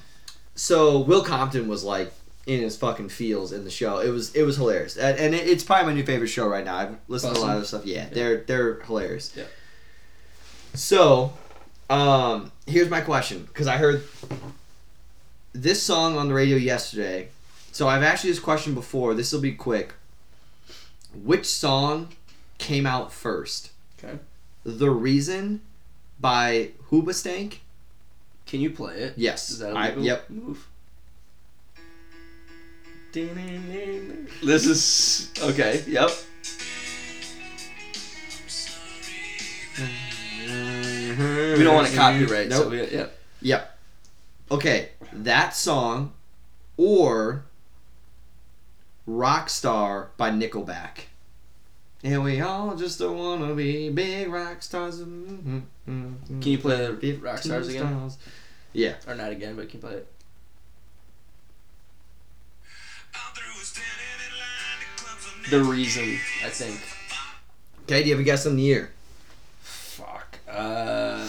so 0.55 0.99
Will 0.99 1.23
Compton 1.23 1.67
was 1.67 1.83
like 1.83 2.13
in 2.45 2.59
his 2.59 2.75
fucking 2.75 3.09
feels 3.09 3.51
in 3.51 3.63
the 3.63 3.69
show. 3.71 3.99
It 3.99 4.09
was 4.09 4.35
it 4.35 4.43
was 4.43 4.57
hilarious, 4.57 4.97
and, 4.97 5.17
and 5.17 5.35
it, 5.35 5.47
it's 5.47 5.63
probably 5.63 5.87
my 5.87 5.93
new 5.93 6.05
favorite 6.05 6.27
show 6.27 6.47
right 6.47 6.65
now. 6.65 6.75
I've 6.75 6.97
listened 7.07 7.35
to 7.35 7.41
a 7.41 7.43
lot 7.43 7.57
of 7.57 7.67
stuff. 7.67 7.85
Yeah, 7.85 8.07
they're 8.11 8.37
they're 8.37 8.81
hilarious. 8.81 9.33
Yeah. 9.35 9.45
So, 10.73 11.33
um, 11.89 12.51
here's 12.65 12.89
my 12.89 13.01
question 13.01 13.43
because 13.43 13.67
I 13.67 13.77
heard 13.77 14.03
this 15.53 15.81
song 15.81 16.17
on 16.17 16.27
the 16.27 16.33
radio 16.33 16.57
yesterday. 16.57 17.29
So 17.71 17.87
I've 17.87 18.03
asked 18.03 18.23
you 18.23 18.31
this 18.31 18.39
question 18.39 18.75
before. 18.75 19.13
This 19.13 19.31
will 19.31 19.41
be 19.41 19.53
quick. 19.53 19.93
Which 21.23 21.45
song 21.45 22.09
came 22.57 22.85
out 22.85 23.11
first? 23.11 23.71
Okay. 23.97 24.19
The 24.63 24.91
Reason 24.91 25.61
by 26.19 26.69
Hoobastank. 26.89 27.57
Can 28.53 28.61
you 28.61 28.69
play 28.69 28.93
it? 28.97 29.13
Yes. 29.17 29.49
Is 29.49 29.57
that 29.57 29.73
a 29.73 29.75
I- 29.75 29.87
legal 29.87 30.03
yep. 30.03 30.29
move? 30.29 30.67
This 34.43 34.67
is 34.67 35.31
okay. 35.41 35.83
Yep. 35.87 36.11
Mm-hmm. 40.45 41.57
We 41.57 41.63
don't 41.63 41.73
want 41.73 41.87
to 41.87 41.95
copyright. 41.95 42.49
Nope. 42.49 42.61
So 42.65 42.69
we, 42.69 42.87
yep. 42.91 43.17
Yep. 43.41 43.79
Okay, 44.51 44.89
that 45.11 45.55
song 45.55 46.13
or 46.77 47.45
Rockstar 49.09 50.09
by 50.15 50.29
Nickelback. 50.29 51.05
And 52.03 52.23
we 52.23 52.39
all 52.41 52.75
just 52.75 52.99
don't 52.99 53.17
wanna 53.17 53.55
be 53.55 53.89
big 53.89 54.27
rock 54.27 54.61
stars. 54.61 54.99
Can 54.99 55.65
Can 55.85 56.41
you 56.43 56.59
play 56.59 56.93
the 56.93 57.13
rock 57.13 57.39
stars 57.39 57.69
again? 57.69 58.11
Yeah. 58.73 58.95
Or 59.07 59.15
not 59.15 59.31
again, 59.31 59.55
but 59.55 59.63
you 59.63 59.69
can 59.69 59.79
play 59.79 59.93
it? 59.93 60.07
The 65.49 65.63
reason 65.63 66.19
I 66.43 66.49
think. 66.49 66.79
Okay, 67.83 68.01
do 68.01 68.09
you 68.09 68.15
have 68.15 68.21
a 68.21 68.23
guess 68.23 68.45
on 68.45 68.55
the 68.55 68.61
year? 68.61 68.91
Fuck. 69.61 70.39
Uh. 70.49 71.25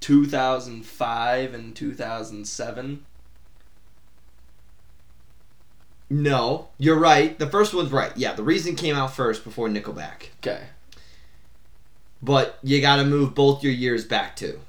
2005 0.00 1.54
and 1.54 1.74
2007. 1.74 3.04
No, 6.10 6.68
you're 6.78 6.98
right. 6.98 7.38
The 7.38 7.48
first 7.48 7.72
one's 7.72 7.90
right. 7.90 8.12
Yeah, 8.14 8.34
the 8.34 8.42
reason 8.42 8.76
came 8.76 8.94
out 8.94 9.16
first 9.16 9.42
before 9.42 9.68
Nickelback. 9.68 10.28
Okay. 10.40 10.64
But 12.22 12.58
you 12.62 12.80
gotta 12.82 13.04
move 13.04 13.34
both 13.34 13.62
your 13.62 13.72
years 13.72 14.04
back 14.04 14.36
too. 14.36 14.60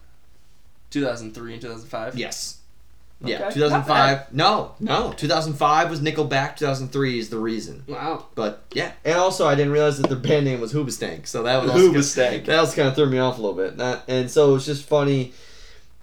2003 0.95 1.53
and 1.53 1.61
2005. 1.61 2.17
Yes. 2.17 2.59
Yeah, 3.21 3.49
2005. 3.49 4.33
No, 4.33 4.75
no. 4.79 5.13
2005 5.13 5.89
was 5.89 6.01
Nickelback. 6.01 6.57
2003 6.57 7.19
is 7.19 7.29
the 7.29 7.37
reason. 7.37 7.83
Wow. 7.87 8.27
But 8.35 8.63
yeah, 8.73 8.91
and 9.03 9.17
also 9.17 9.47
I 9.47 9.55
didn't 9.55 9.73
realize 9.73 9.97
that 10.01 10.07
their 10.07 10.17
band 10.17 10.45
name 10.45 10.61
was 10.61 10.73
Hoobastank, 10.73 11.27
so 11.27 11.43
that 11.43 11.63
was 11.63 11.71
Hoobastank. 11.71 12.45
That 12.45 12.61
was 12.61 12.73
kind 12.73 12.87
of 12.87 12.95
threw 12.95 13.07
me 13.07 13.19
off 13.19 13.37
a 13.37 13.41
little 13.41 13.55
bit. 13.55 13.77
That, 13.77 14.03
and 14.07 14.29
so 14.29 14.55
it's 14.55 14.65
just 14.65 14.87
funny. 14.87 15.33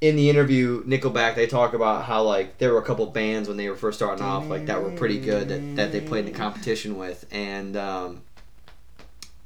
In 0.01 0.17
the 0.17 0.29
interview, 0.29 0.83
Nickelback, 0.85 1.37
they 1.37 1.47
talk 1.47 1.75
about 1.75 2.05
how 2.05 2.23
like 2.23 2.59
there 2.59 2.73
were 2.73 2.81
a 2.81 2.85
couple 2.85 3.07
bands 3.07 3.47
when 3.47 3.57
they 3.57 3.69
were 3.69 3.77
first 3.77 3.99
starting 3.99 4.25
off, 4.25 4.49
like 4.49 4.67
that 4.67 4.83
were 4.83 4.91
pretty 4.91 5.21
good 5.21 5.49
that, 5.49 5.77
that 5.77 5.93
they 5.93 6.01
played 6.01 6.27
in 6.27 6.33
the 6.33 6.39
competition 6.39 6.99
with, 6.99 7.25
and 7.31 7.77
um, 7.77 8.23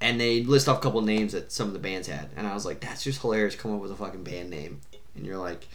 and 0.00 0.18
they 0.18 0.42
list 0.44 0.66
off 0.68 0.78
a 0.78 0.80
couple 0.80 1.02
names 1.02 1.32
that 1.32 1.52
some 1.52 1.66
of 1.66 1.72
the 1.74 1.78
bands 1.78 2.08
had, 2.08 2.30
and 2.36 2.46
I 2.46 2.54
was 2.54 2.64
like, 2.64 2.80
that's 2.80 3.04
just 3.04 3.20
hilarious. 3.20 3.54
Come 3.54 3.74
up 3.74 3.82
with 3.82 3.90
a 3.90 3.96
fucking 3.96 4.24
band 4.24 4.48
name, 4.48 4.80
and 5.16 5.26
you're 5.26 5.38
like, 5.38 5.66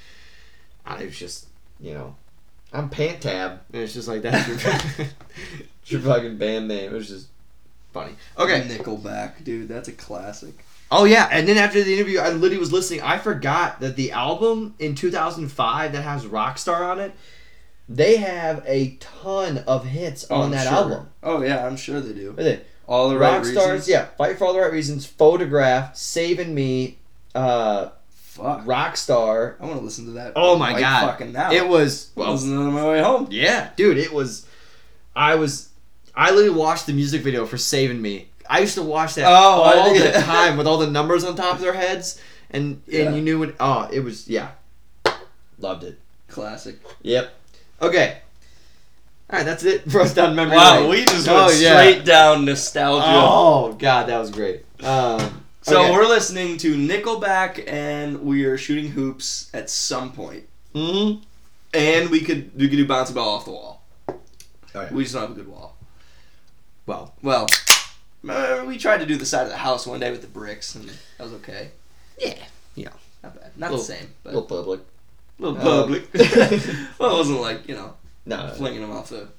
I 0.86 1.06
was 1.06 1.18
just, 1.18 1.48
you 1.80 1.94
know, 1.94 2.16
I'm 2.74 2.90
Pant 2.90 3.22
Tab, 3.22 3.60
and 3.74 3.82
it's 3.82 3.94
just 3.94 4.08
like 4.08 4.22
that's 4.22 4.48
your, 4.98 5.08
your 5.86 6.02
fucking 6.02 6.38
band 6.38 6.68
name. 6.68 6.92
It 6.92 6.96
was 6.96 7.08
just 7.10 7.28
funny. 7.94 8.14
Okay, 8.38 8.62
Nickelback, 8.62 9.44
dude, 9.44 9.68
that's 9.68 9.88
a 9.88 9.94
classic. 9.94 10.66
Oh 10.90 11.06
yeah, 11.06 11.30
and 11.32 11.48
then 11.48 11.58
after 11.58 11.84
the 11.84 11.94
interview, 11.94 12.20
I 12.20 12.30
literally 12.30 12.58
was 12.58 12.74
listening. 12.74 13.02
I 13.02 13.18
forgot 13.18 13.80
that 13.80 13.96
the 13.96 14.12
album 14.12 14.76
in 14.80 14.96
2005 14.96 15.94
that 15.94 16.02
has 16.02 16.26
Rockstar 16.26 16.82
on 16.82 17.00
it, 17.00 17.14
they 17.88 18.18
have 18.18 18.64
a 18.68 18.98
ton 19.00 19.60
of 19.60 19.86
hits 19.86 20.30
on 20.30 20.46
I'm 20.46 20.52
that 20.52 20.64
sure. 20.68 20.74
album. 20.74 21.10
Oh 21.24 21.42
yeah, 21.42 21.66
I'm 21.66 21.78
sure 21.78 22.02
they 22.02 22.14
do. 22.14 22.36
At. 22.38 22.66
All 22.88 23.10
the 23.10 23.18
right 23.18 23.42
Rockstars, 23.42 23.56
reasons. 23.72 23.88
yeah, 23.88 24.06
Fight 24.18 24.38
for 24.38 24.46
All 24.46 24.54
the 24.54 24.60
Right 24.60 24.72
Reasons, 24.74 25.06
Photograph, 25.06 25.96
Saving 25.96 26.54
Me, 26.54 26.98
uh, 27.34 27.90
Fuck. 28.42 28.66
Rockstar. 28.66 29.56
I 29.60 29.66
want 29.66 29.78
to 29.80 29.84
listen 29.86 30.06
to 30.06 30.12
that. 30.12 30.34
Oh 30.36 30.58
my 30.58 30.80
God. 30.80 31.08
Fucking 31.12 31.32
now. 31.34 31.52
It 31.52 31.68
was 31.68 32.10
Well, 32.16 32.32
listening 32.34 32.58
on 32.58 32.74
my 32.74 32.88
way 32.88 33.02
home. 33.02 33.28
yeah, 33.32 33.70
dude. 33.76 33.98
It 33.98 34.12
was. 34.14 34.46
I 35.16 35.36
was. 35.36 35.70
I 36.16 36.32
literally 36.32 36.50
watched 36.58 36.86
the 36.88 36.94
music 36.94 37.22
video 37.22 37.46
for 37.46 37.58
Saving 37.58 38.02
Me. 38.02 38.28
I 38.50 38.60
used 38.60 38.76
to 38.76 38.84
watch 38.84 39.16
that 39.16 39.26
Oh, 39.26 39.30
all 39.32 39.94
the 39.94 40.12
time 40.26 40.58
with 40.58 40.68
all 40.68 40.78
the 40.78 40.88
numbers 40.90 41.24
on 41.24 41.36
top 41.36 41.56
of 41.56 41.62
their 41.62 41.74
heads, 41.74 42.20
and 42.50 42.82
Yeah. 42.88 43.04
and 43.04 43.16
you 43.16 43.22
knew 43.22 43.40
what. 43.40 43.56
Oh, 43.60 43.88
it 43.92 44.02
was 44.02 44.28
yeah. 44.28 44.50
Loved 45.60 45.84
it. 45.84 46.00
Classic. 46.28 46.78
Yep. 47.04 47.34
Okay. 47.82 48.18
All 49.30 49.38
right, 49.40 49.46
that's 49.46 49.64
it 49.64 49.90
for 49.90 50.02
us 50.02 50.14
down 50.14 50.36
memory 50.36 50.58
Wow, 50.58 50.82
lane. 50.82 50.90
we 50.90 51.06
just 51.06 51.28
Oh, 51.30 51.46
went 51.46 51.60
yeah. 51.62 51.70
straight 51.80 52.04
down 52.06 52.44
nostalgia. 52.46 53.06
Oh 53.08 53.74
god, 53.80 54.08
that 54.08 54.18
was 54.20 54.30
great. 54.32 54.66
Um, 54.84 55.41
So 55.72 55.84
okay. 55.84 55.92
we're 55.94 56.06
listening 56.06 56.58
to 56.58 56.76
Nickelback, 56.76 57.64
and 57.66 58.24
we 58.24 58.44
are 58.44 58.58
shooting 58.58 58.92
hoops 58.92 59.50
at 59.54 59.70
some 59.70 60.12
point, 60.12 60.44
Mhm. 60.76 61.22
and 61.74 62.10
we 62.10 62.20
could 62.20 62.52
we 62.58 62.68
could 62.68 62.76
do 62.76 62.86
bouncy 62.86 63.14
ball 63.14 63.30
off 63.38 63.46
the 63.46 63.52
wall. 63.52 63.82
Oh, 64.10 64.16
yeah. 64.76 64.92
We 64.94 65.04
just 65.04 65.14
don't 65.16 65.22
have 65.24 65.32
a 65.32 65.34
good 65.34 65.48
wall. 65.48 65.78
Well, 66.86 67.14
Well, 67.22 67.48
uh, 68.28 68.66
we 68.68 68.78
tried 68.78 68.98
to 68.98 69.06
do 69.06 69.16
the 69.16 69.26
side 69.26 69.44
of 69.44 69.50
the 69.50 69.56
house 69.58 69.88
one 69.88 70.02
day 70.02 70.12
with 70.12 70.20
the 70.22 70.28
bricks, 70.28 70.76
and 70.76 70.90
that 70.90 71.24
was 71.24 71.32
okay. 71.36 71.72
yeah, 72.20 72.34
yeah, 72.76 72.90
Not 73.24 73.40
bad. 73.40 73.52
Not 73.56 73.72
Little- 73.72 73.86
the 73.86 73.94
same, 73.94 74.08
but 74.24 74.34
little 74.34 74.50
public. 74.50 74.82
a 75.40 75.42
little 75.42 75.58
um, 75.58 75.64
public. 75.64 76.14
well, 77.00 77.16
it 77.16 77.18
wasn't 77.18 77.40
like 77.40 77.66
you 77.70 77.76
know 77.76 77.94
No, 78.26 78.54
flinging 78.58 78.82
them 78.82 78.92
off 78.92 79.08
the 79.08 79.30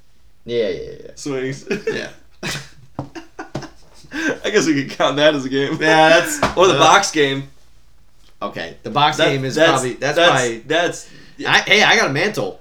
yeah, 0.46 0.68
yeah, 0.68 0.90
yeah. 1.04 1.10
swings. 1.14 1.66
Yeah. 1.86 2.10
I 4.44 4.50
guess 4.50 4.66
we 4.66 4.74
could 4.84 4.90
count 4.96 5.16
that 5.16 5.34
as 5.34 5.44
a 5.44 5.48
game. 5.48 5.72
Yeah, 5.74 6.08
that's- 6.10 6.40
or 6.56 6.66
the 6.68 6.74
uh, 6.74 6.78
box 6.78 7.10
game. 7.10 7.48
Okay, 8.40 8.76
the 8.82 8.90
box 8.90 9.16
That- 9.18 9.30
game 9.30 9.44
is 9.44 9.54
that's, 9.54 9.70
probably 9.70 9.94
that's, 9.94 10.16
that's 10.16 10.30
probably. 10.30 10.58
that's. 10.60 11.10
I, 11.46 11.58
hey, 11.60 11.82
I 11.82 11.96
got 11.96 12.10
a 12.10 12.12
mantle. 12.12 12.60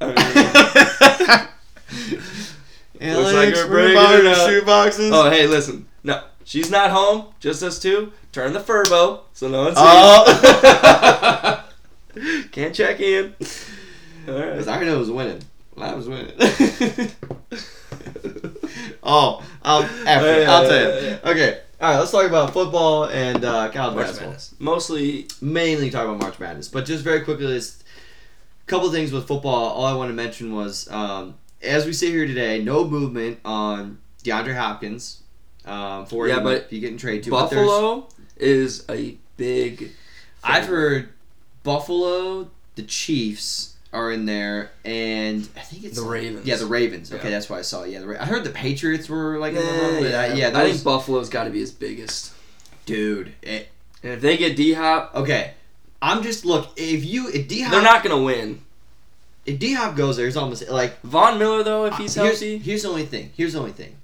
I 0.00 0.06
mean, 3.00 3.06
Looks 3.16 3.32
like 3.34 3.54
we're 3.70 3.94
buying 3.94 4.26
up. 4.26 4.48
shoe 4.48 4.62
boxes. 4.64 5.10
Oh, 5.12 5.30
hey, 5.30 5.46
listen. 5.46 5.86
No, 6.02 6.22
she's 6.44 6.70
not 6.70 6.90
home. 6.90 7.26
Just 7.40 7.62
us 7.62 7.78
two. 7.78 8.12
Turn 8.32 8.52
the 8.52 8.60
furbo 8.60 9.20
so 9.34 9.48
no 9.48 9.64
one 9.64 9.74
sees. 9.74 9.84
Oh. 9.84 11.64
Can't 12.52 12.74
check 12.74 13.00
in. 13.00 13.34
All 14.28 14.34
Because 14.34 14.66
right. 14.66 14.80
I 14.80 14.84
know 14.84 14.98
who's 14.98 15.10
winning. 15.10 15.42
I 15.78 15.94
was 15.94 16.08
winning. 16.08 16.32
Oh, 19.02 19.44
I'll, 19.62 19.82
after, 19.82 20.26
Yeah, 20.26 20.38
yeah, 20.40 20.50
I'll 20.52 20.68
tell 20.68 21.02
you. 21.02 21.18
Okay, 21.24 21.60
all 21.80 21.90
right. 21.92 21.98
Let's 21.98 22.10
talk 22.10 22.26
about 22.26 22.52
football 22.52 23.04
and 23.06 23.44
uh, 23.44 23.70
college 23.70 23.94
March 23.94 24.06
basketball. 24.06 24.28
Madness. 24.30 24.54
Mostly, 24.58 25.28
Mainly 25.40 25.90
talk 25.90 26.04
about 26.04 26.18
March 26.20 26.38
Madness, 26.38 26.68
but 26.68 26.84
just 26.84 27.02
very 27.04 27.20
quickly, 27.22 27.56
a 27.56 27.62
couple 28.66 28.90
things 28.90 29.12
with 29.12 29.26
football. 29.26 29.70
All 29.70 29.84
I 29.84 29.94
want 29.94 30.10
to 30.10 30.14
mention 30.14 30.54
was, 30.54 30.90
um, 30.90 31.34
as 31.62 31.86
we 31.86 31.92
sit 31.92 32.10
here 32.10 32.26
today, 32.26 32.62
no 32.62 32.84
movement 32.86 33.38
on 33.44 33.98
DeAndre 34.24 34.56
Hopkins. 34.56 35.18
Um, 35.64 36.06
for 36.06 36.26
Yeah, 36.26 36.38
him 36.38 36.44
but 36.44 36.72
you 36.72 36.80
get 36.80 36.90
in 36.90 36.98
trade 36.98 37.22
to 37.22 37.30
Buffalo 37.30 38.08
is 38.36 38.84
a 38.90 39.16
big. 39.36 39.92
I've 40.42 40.66
heard 40.66 41.10
Buffalo, 41.62 42.50
the 42.74 42.82
Chiefs 42.82 43.71
are 43.92 44.10
in 44.10 44.24
there, 44.26 44.70
and 44.84 45.46
I 45.56 45.60
think 45.60 45.84
it's 45.84 45.96
The 46.00 46.06
Ravens. 46.06 46.46
Yeah, 46.46 46.56
the 46.56 46.66
Ravens. 46.66 47.12
Okay, 47.12 47.24
Yeah. 47.24 47.30
that's 47.30 47.50
why 47.50 47.58
I 47.58 47.62
saw. 47.62 47.82
it. 47.82 47.90
Yeah, 47.90 48.00
the 48.00 48.06
Ra- 48.08 48.16
I 48.20 48.24
heard 48.24 48.42
the 48.44 48.50
Patriots 48.50 49.08
were 49.08 49.38
like, 49.38 49.50
in 49.54 49.56
the 49.56 49.62
Yeah, 50.08 50.20
I- 50.20 50.26
yeah, 50.28 50.34
yeah, 50.34 50.48
I 50.48 50.50
those, 50.50 50.72
think 50.72 50.84
Buffalo's 50.84 51.28
got 51.28 51.44
to 51.44 51.50
be 51.50 51.60
his 51.60 51.70
biggest. 51.72 52.32
dude. 52.86 53.34
It, 53.42 53.68
And 54.02 54.12
if 54.14 54.20
they 54.20 54.36
get 54.36 54.56
D 54.56 54.72
Hop, 54.72 55.12
okay, 55.14 55.52
I'm 56.00 56.22
just 56.22 56.44
look. 56.44 56.70
If 56.76 57.04
you 57.04 57.28
if 57.28 57.46
D 57.48 57.62
they're 57.68 57.82
not 57.82 58.02
gonna 58.02 58.20
win. 58.22 58.62
if 59.46 59.58
D 59.58 59.74
Hop 59.74 59.94
goes 59.94 60.16
there, 60.16 60.26
it's 60.26 60.36
almost 60.36 60.66
like 60.68 61.00
Von 61.02 61.38
Miller 61.38 61.62
though, 61.62 61.84
if 61.84 61.92
uh, 61.92 61.96
he's 61.98 62.14
here's, 62.14 62.28
healthy, 62.40 62.58
Here's 62.58 62.82
the 62.82 62.88
only 62.88 63.04
thing. 63.06 63.30
Here's 63.36 63.52
the 63.52 63.58
only 63.60 63.72
thing. 63.72 63.96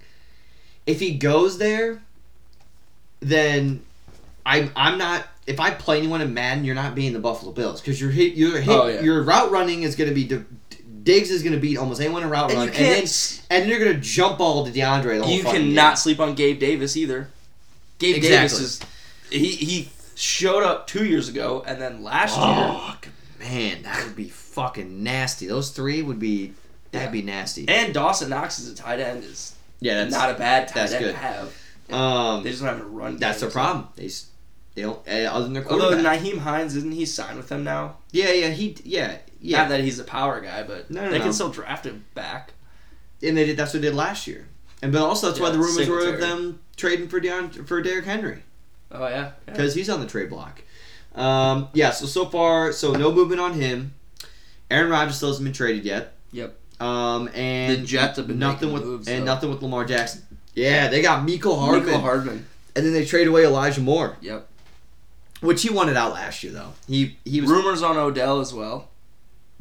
If 0.87 1.01
he 1.01 1.15
goes 1.15 1.59
there, 1.59 2.01
then 3.21 3.83
I'm 4.47 4.71
I'm 4.77 4.99
not. 4.99 5.27
If 5.49 5.61
I 5.61 5.71
play 5.71 5.99
anyone 5.99 6.21
in 6.21 6.35
Madden, 6.35 6.65
you're 6.65 6.75
not 6.75 6.95
being 6.95 7.13
the 7.13 7.19
Buffalo 7.19 7.53
Bills 7.53 7.81
because 7.81 8.01
your 8.01 8.11
hit 8.11 8.35
your 8.35 8.61
hit 8.61 8.69
Oh, 8.75 8.87
yeah. 8.87 9.01
your 9.01 9.23
route 9.23 9.51
running 9.51 9.83
is 9.83 9.97
going 9.97 10.09
to 10.09 10.15
be. 10.15 10.25
D- 10.25 10.45
Diggs 11.03 11.31
is 11.31 11.43
going 11.43 11.55
to 11.55 11.59
beat 11.61 11.79
almost 11.79 12.01
anyone 12.03 12.23
in 12.23 12.29
route 12.29 12.51
and 12.51 12.59
run, 12.59 12.69
you 12.69 12.75
and 12.75 12.85
then 12.85 12.95
can't. 13.01 13.43
and 13.49 13.63
then 13.63 13.69
you're 13.71 13.79
going 13.79 13.95
to 13.95 14.01
jump 14.01 14.37
ball 14.39 14.67
to 14.67 14.71
DeAndre. 14.71 15.19
The 15.19 15.25
whole 15.25 15.33
you 15.35 15.43
cannot 15.43 15.91
game. 15.93 15.97
sleep 15.97 16.21
on 16.21 16.35
Gabe 16.35 16.59
Davis 16.61 16.97
either. 16.99 17.31
Gabe 17.99 18.17
Exactly. 18.17 18.37
Davis 18.37 18.61
is 18.61 18.81
he 19.31 19.47
he 19.53 19.89
showed 20.15 20.63
up 20.63 20.87
two 20.87 21.07
years 21.07 21.29
ago, 21.31 21.65
and 21.67 21.81
then 21.81 22.03
last 22.03 22.37
year, 22.37 22.45
Fuck, 22.79 23.09
man, 23.41 23.83
that 23.85 24.05
would 24.05 24.17
be 24.17 24.29
fucking 24.29 25.03
nasty. 25.03 25.47
Those 25.47 25.71
three 25.71 26.03
would 26.03 26.19
be 26.19 26.53
that'd 26.93 27.07
Yeah. 27.07 27.11
be 27.11 27.23
nasty. 27.23 27.67
and 27.69 27.95
Dawson 27.95 28.29
Knox 28.29 28.59
as 28.61 28.69
a 28.69 28.75
tight 28.75 29.01
end 29.01 29.25
is 29.25 29.55
yeah, 29.81 30.03
that's 30.03 30.13
not 30.13 30.31
a 30.31 30.35
bad 30.35 30.69
tight 30.69 30.75
that's 30.75 30.93
end 30.93 31.05
good. 31.07 31.13
to 31.13 31.17
have. 31.19 31.55
um, 31.91 32.43
They 32.43 32.51
just 32.51 32.63
don't 32.63 32.77
have 32.77 32.85
a 32.85 32.89
run. 32.89 33.17
that's 33.17 33.41
game, 33.41 33.49
the 33.49 33.53
problem. 33.53 33.89
They 33.97 34.11
s- 34.79 34.99
they 35.07 35.15
don't 35.17 35.27
uh, 35.27 35.31
other 35.33 35.45
than 35.45 35.53
their 35.55 35.65
Although 35.69 35.89
quarterback. 35.89 36.21
Nyheim 36.21 36.39
Hines 36.39 36.77
isn't 36.77 36.93
he 36.93 37.05
signed 37.07 37.37
with 37.37 37.49
them 37.49 37.65
now? 37.65 37.97
yeah, 38.13 38.31
yeah, 38.33 38.49
he 38.51 38.77
yeah 38.85 39.19
yeah. 39.41 39.59
Not 39.59 39.69
that 39.71 39.81
he's 39.81 39.99
a 39.99 40.05
power 40.05 40.41
guy, 40.41 40.63
but 40.63 40.91
No, 40.91 41.05
no, 41.05 41.11
they 41.11 41.19
no. 41.19 41.25
can 41.25 41.33
still 41.33 41.51
draft 41.51 41.87
him 41.87 42.05
back. 42.15 42.53
and 43.23 43.37
they 43.37 43.45
did. 43.47 43.57
That's 43.57 43.73
what 43.75 43.83
they 43.83 43.89
did 43.89 43.97
last 43.97 44.27
year. 44.27 44.47
And 44.83 44.93
but 44.93 45.03
also 45.03 45.29
that's 45.29 45.41
why 45.41 45.47
Yeah, 45.49 45.53
the 45.53 45.59
rumors 45.59 45.89
were 45.89 45.99
of 45.99 46.03
Singletary. 46.05 46.21
them 46.21 46.61
trading 46.77 47.09
for 47.09 47.21
Deion 47.21 47.67
for 47.67 47.83
Derrick 47.83 48.05
Henry 48.05 48.43
Oh 48.93 49.07
yeah, 49.09 49.11
yeah. 49.17 49.31
because 49.47 49.75
he's 49.75 49.91
on 49.91 50.01
the 50.01 50.07
trade 50.07 50.31
block. 50.31 50.63
Um, 51.15 51.69
yeah. 51.75 51.91
So 51.91 52.07
so 52.07 52.27
far, 52.27 52.73
so 52.73 52.93
no 52.93 53.13
movement 53.13 53.41
on 53.41 53.55
him. 53.55 53.95
Aaron 54.71 54.91
Rodgers 54.91 55.17
still 55.17 55.29
hasn't 55.31 55.45
been 55.45 55.53
traded 55.53 55.85
yet. 55.85 56.15
Yep. 56.33 56.55
Um, 56.81 57.29
and 57.35 57.83
The 57.83 57.87
Jets 57.87 58.19
have 58.19 58.29
been 58.29 58.39
nothing 58.39 58.69
making 58.69 58.73
with 58.75 58.85
moves, 58.85 59.09
and 59.09 59.23
though. 59.23 59.35
nothing 59.35 59.51
with 59.51 59.63
Lamar 59.63 59.85
Jackson. 59.85 60.23
Yeah, 60.55 60.89
they 60.89 61.03
got 61.03 61.25
Miko 61.25 61.57
Hardman, 61.57 61.87
Nico 61.87 61.99
Hardman. 61.99 62.47
and 62.77 62.85
then 62.87 62.93
they 62.93 63.05
trade 63.05 63.27
away 63.29 63.45
Elijah 63.45 63.81
Moore, 63.81 64.17
Yep. 64.21 64.48
Which 65.41 65.63
he 65.63 65.71
wanted 65.71 65.97
out 65.97 66.13
last 66.13 66.43
year 66.43 66.53
though. 66.53 66.73
He 66.89 67.17
he 67.25 67.41
was 67.41 67.51
Rumors 67.51 67.83
on 67.83 67.97
Odell 67.97 68.41
as 68.41 68.53
well. 68.53 68.89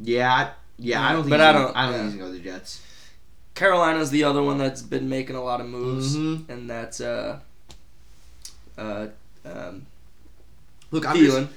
yeah 0.00 0.32
I- 0.32 0.50
yeah. 0.80 1.02
I 1.06 1.12
don't 1.12 1.22
think 1.22 1.30
But 1.30 1.40
he's 1.40 1.46
I 1.48 1.52
gonna- 1.52 1.64
don't- 1.66 1.76
I 1.76 1.82
don't 1.86 1.92
yeah. 1.92 1.98
think 1.98 2.10
he's 2.12 2.20
gonna 2.20 2.30
go 2.32 2.36
to 2.38 2.42
the 2.42 2.50
Jets. 2.50 2.80
Carolina's 3.54 4.10
the 4.10 4.22
other 4.24 4.42
one 4.42 4.58
that's 4.58 4.82
been 4.82 5.08
making 5.08 5.34
a 5.36 5.42
lot 5.42 5.60
of 5.60 5.66
moves, 5.66 6.16
Mhm. 6.16 6.48
and 6.48 6.70
that's 6.70 7.00
uh, 7.00 7.40
uh, 8.76 9.06
um, 9.44 9.86
Look, 10.92 11.04
I'm 11.06 11.16
just- 11.16 11.36
Thielen, 11.36 11.48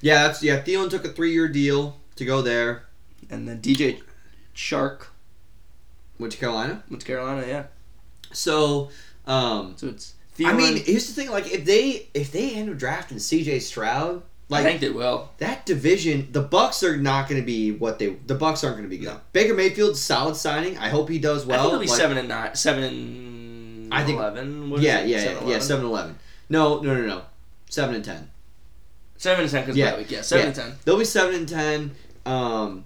yeah, 0.00 0.26
that's 0.28 0.42
yeah. 0.42 0.62
Thielen 0.62 0.88
took 0.90 1.04
a 1.04 1.08
three 1.08 1.32
year 1.32 1.48
deal 1.48 1.98
to 2.16 2.24
go 2.24 2.40
there. 2.42 2.84
and 3.30 3.48
then 3.48 3.58
DJ 3.60 4.00
Chark 4.54 5.06
Went 6.18 6.32
to 6.34 6.38
Carolina. 6.38 6.82
went 6.90 7.00
to 7.00 7.06
Carolina. 7.06 7.44
Yeah, 7.46 7.64
So, 8.32 8.90
um, 9.26 9.74
so 9.76 9.88
it's 9.88 10.13
Thielen. 10.38 10.46
I 10.46 10.52
mean, 10.52 10.76
here's 10.84 11.06
the 11.06 11.12
thing: 11.14 11.30
like, 11.30 11.52
if 11.52 11.64
they 11.64 12.08
if 12.14 12.32
they 12.32 12.54
end 12.54 12.68
up 12.70 12.76
drafting 12.78 13.18
C.J. 13.18 13.60
Stroud, 13.60 14.22
like 14.48 14.66
I 14.66 14.68
think 14.68 14.80
they 14.80 14.90
will. 14.90 15.30
that 15.38 15.64
division, 15.64 16.28
the 16.32 16.42
Bucs 16.42 16.82
are 16.82 16.96
not 16.96 17.28
going 17.28 17.40
to 17.40 17.46
be 17.46 17.70
what 17.72 17.98
they. 17.98 18.08
The 18.26 18.34
Bucs 18.36 18.64
aren't 18.64 18.76
going 18.76 18.82
to 18.82 18.88
be 18.88 18.98
good. 18.98 19.08
No. 19.08 19.20
Baker 19.32 19.54
Mayfield's 19.54 20.00
solid 20.00 20.34
signing. 20.36 20.76
I 20.78 20.88
hope 20.88 21.08
he 21.08 21.18
does 21.18 21.46
well. 21.46 21.58
I 21.58 21.62
think 21.62 21.72
it'll 21.74 21.80
be 21.82 21.86
like- 21.88 21.96
seven 21.98 22.18
and 22.18 22.28
nine, 22.28 22.54
seven 22.56 22.82
and 22.84 23.94
I 23.94 24.04
think- 24.04 24.18
eleven. 24.18 24.70
What 24.70 24.80
Yeah, 24.80 25.04
yeah, 25.04 25.18
Seven, 25.20 25.34
yeah, 25.34 25.40
yeah. 25.40 25.46
11? 25.46 25.60
Seven 25.62 25.84
eleven. 25.86 26.18
No, 26.48 26.80
no, 26.80 26.94
no, 26.94 27.06
no. 27.06 27.22
Seven 27.70 27.94
and 27.94 28.04
ten. 28.04 28.30
seven 29.16 29.42
and 29.44 29.50
ten 29.50 29.62
because 29.62 29.76
Yeah. 29.76 29.96
week. 29.96 30.10
Yeah, 30.10 30.22
seven 30.22 30.42
Yeah. 30.42 30.46
and 30.48 30.56
ten. 30.56 30.72
They'll 30.84 30.98
be 30.98 31.04
seven 31.04 31.34
and 31.36 31.48
ten. 31.48 31.92
Um, 32.26 32.84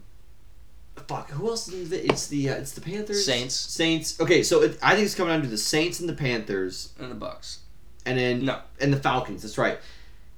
fuck. 1.08 1.30
Who 1.30 1.48
else? 1.48 1.68
Is 1.68 1.90
it? 1.90 2.04
It's 2.04 2.28
the 2.28 2.50
uh, 2.50 2.54
it's 2.56 2.72
the 2.72 2.80
Panthers. 2.80 3.24
Saints. 3.24 3.54
Saints. 3.54 4.20
Okay, 4.20 4.42
so 4.44 4.62
it, 4.62 4.78
I 4.82 4.94
think 4.94 5.06
it's 5.06 5.14
coming 5.16 5.32
down 5.34 5.42
to 5.42 5.48
the 5.48 5.58
Saints 5.58 5.98
and 6.00 6.08
the 6.08 6.14
Panthers, 6.14 6.92
And 7.00 7.10
the 7.10 7.16
Bucs. 7.16 7.58
and 8.06 8.18
then 8.18 8.44
No. 8.44 8.60
and 8.80 8.92
the 8.92 8.98
Falcons. 9.00 9.42
That's 9.42 9.58
right. 9.58 9.78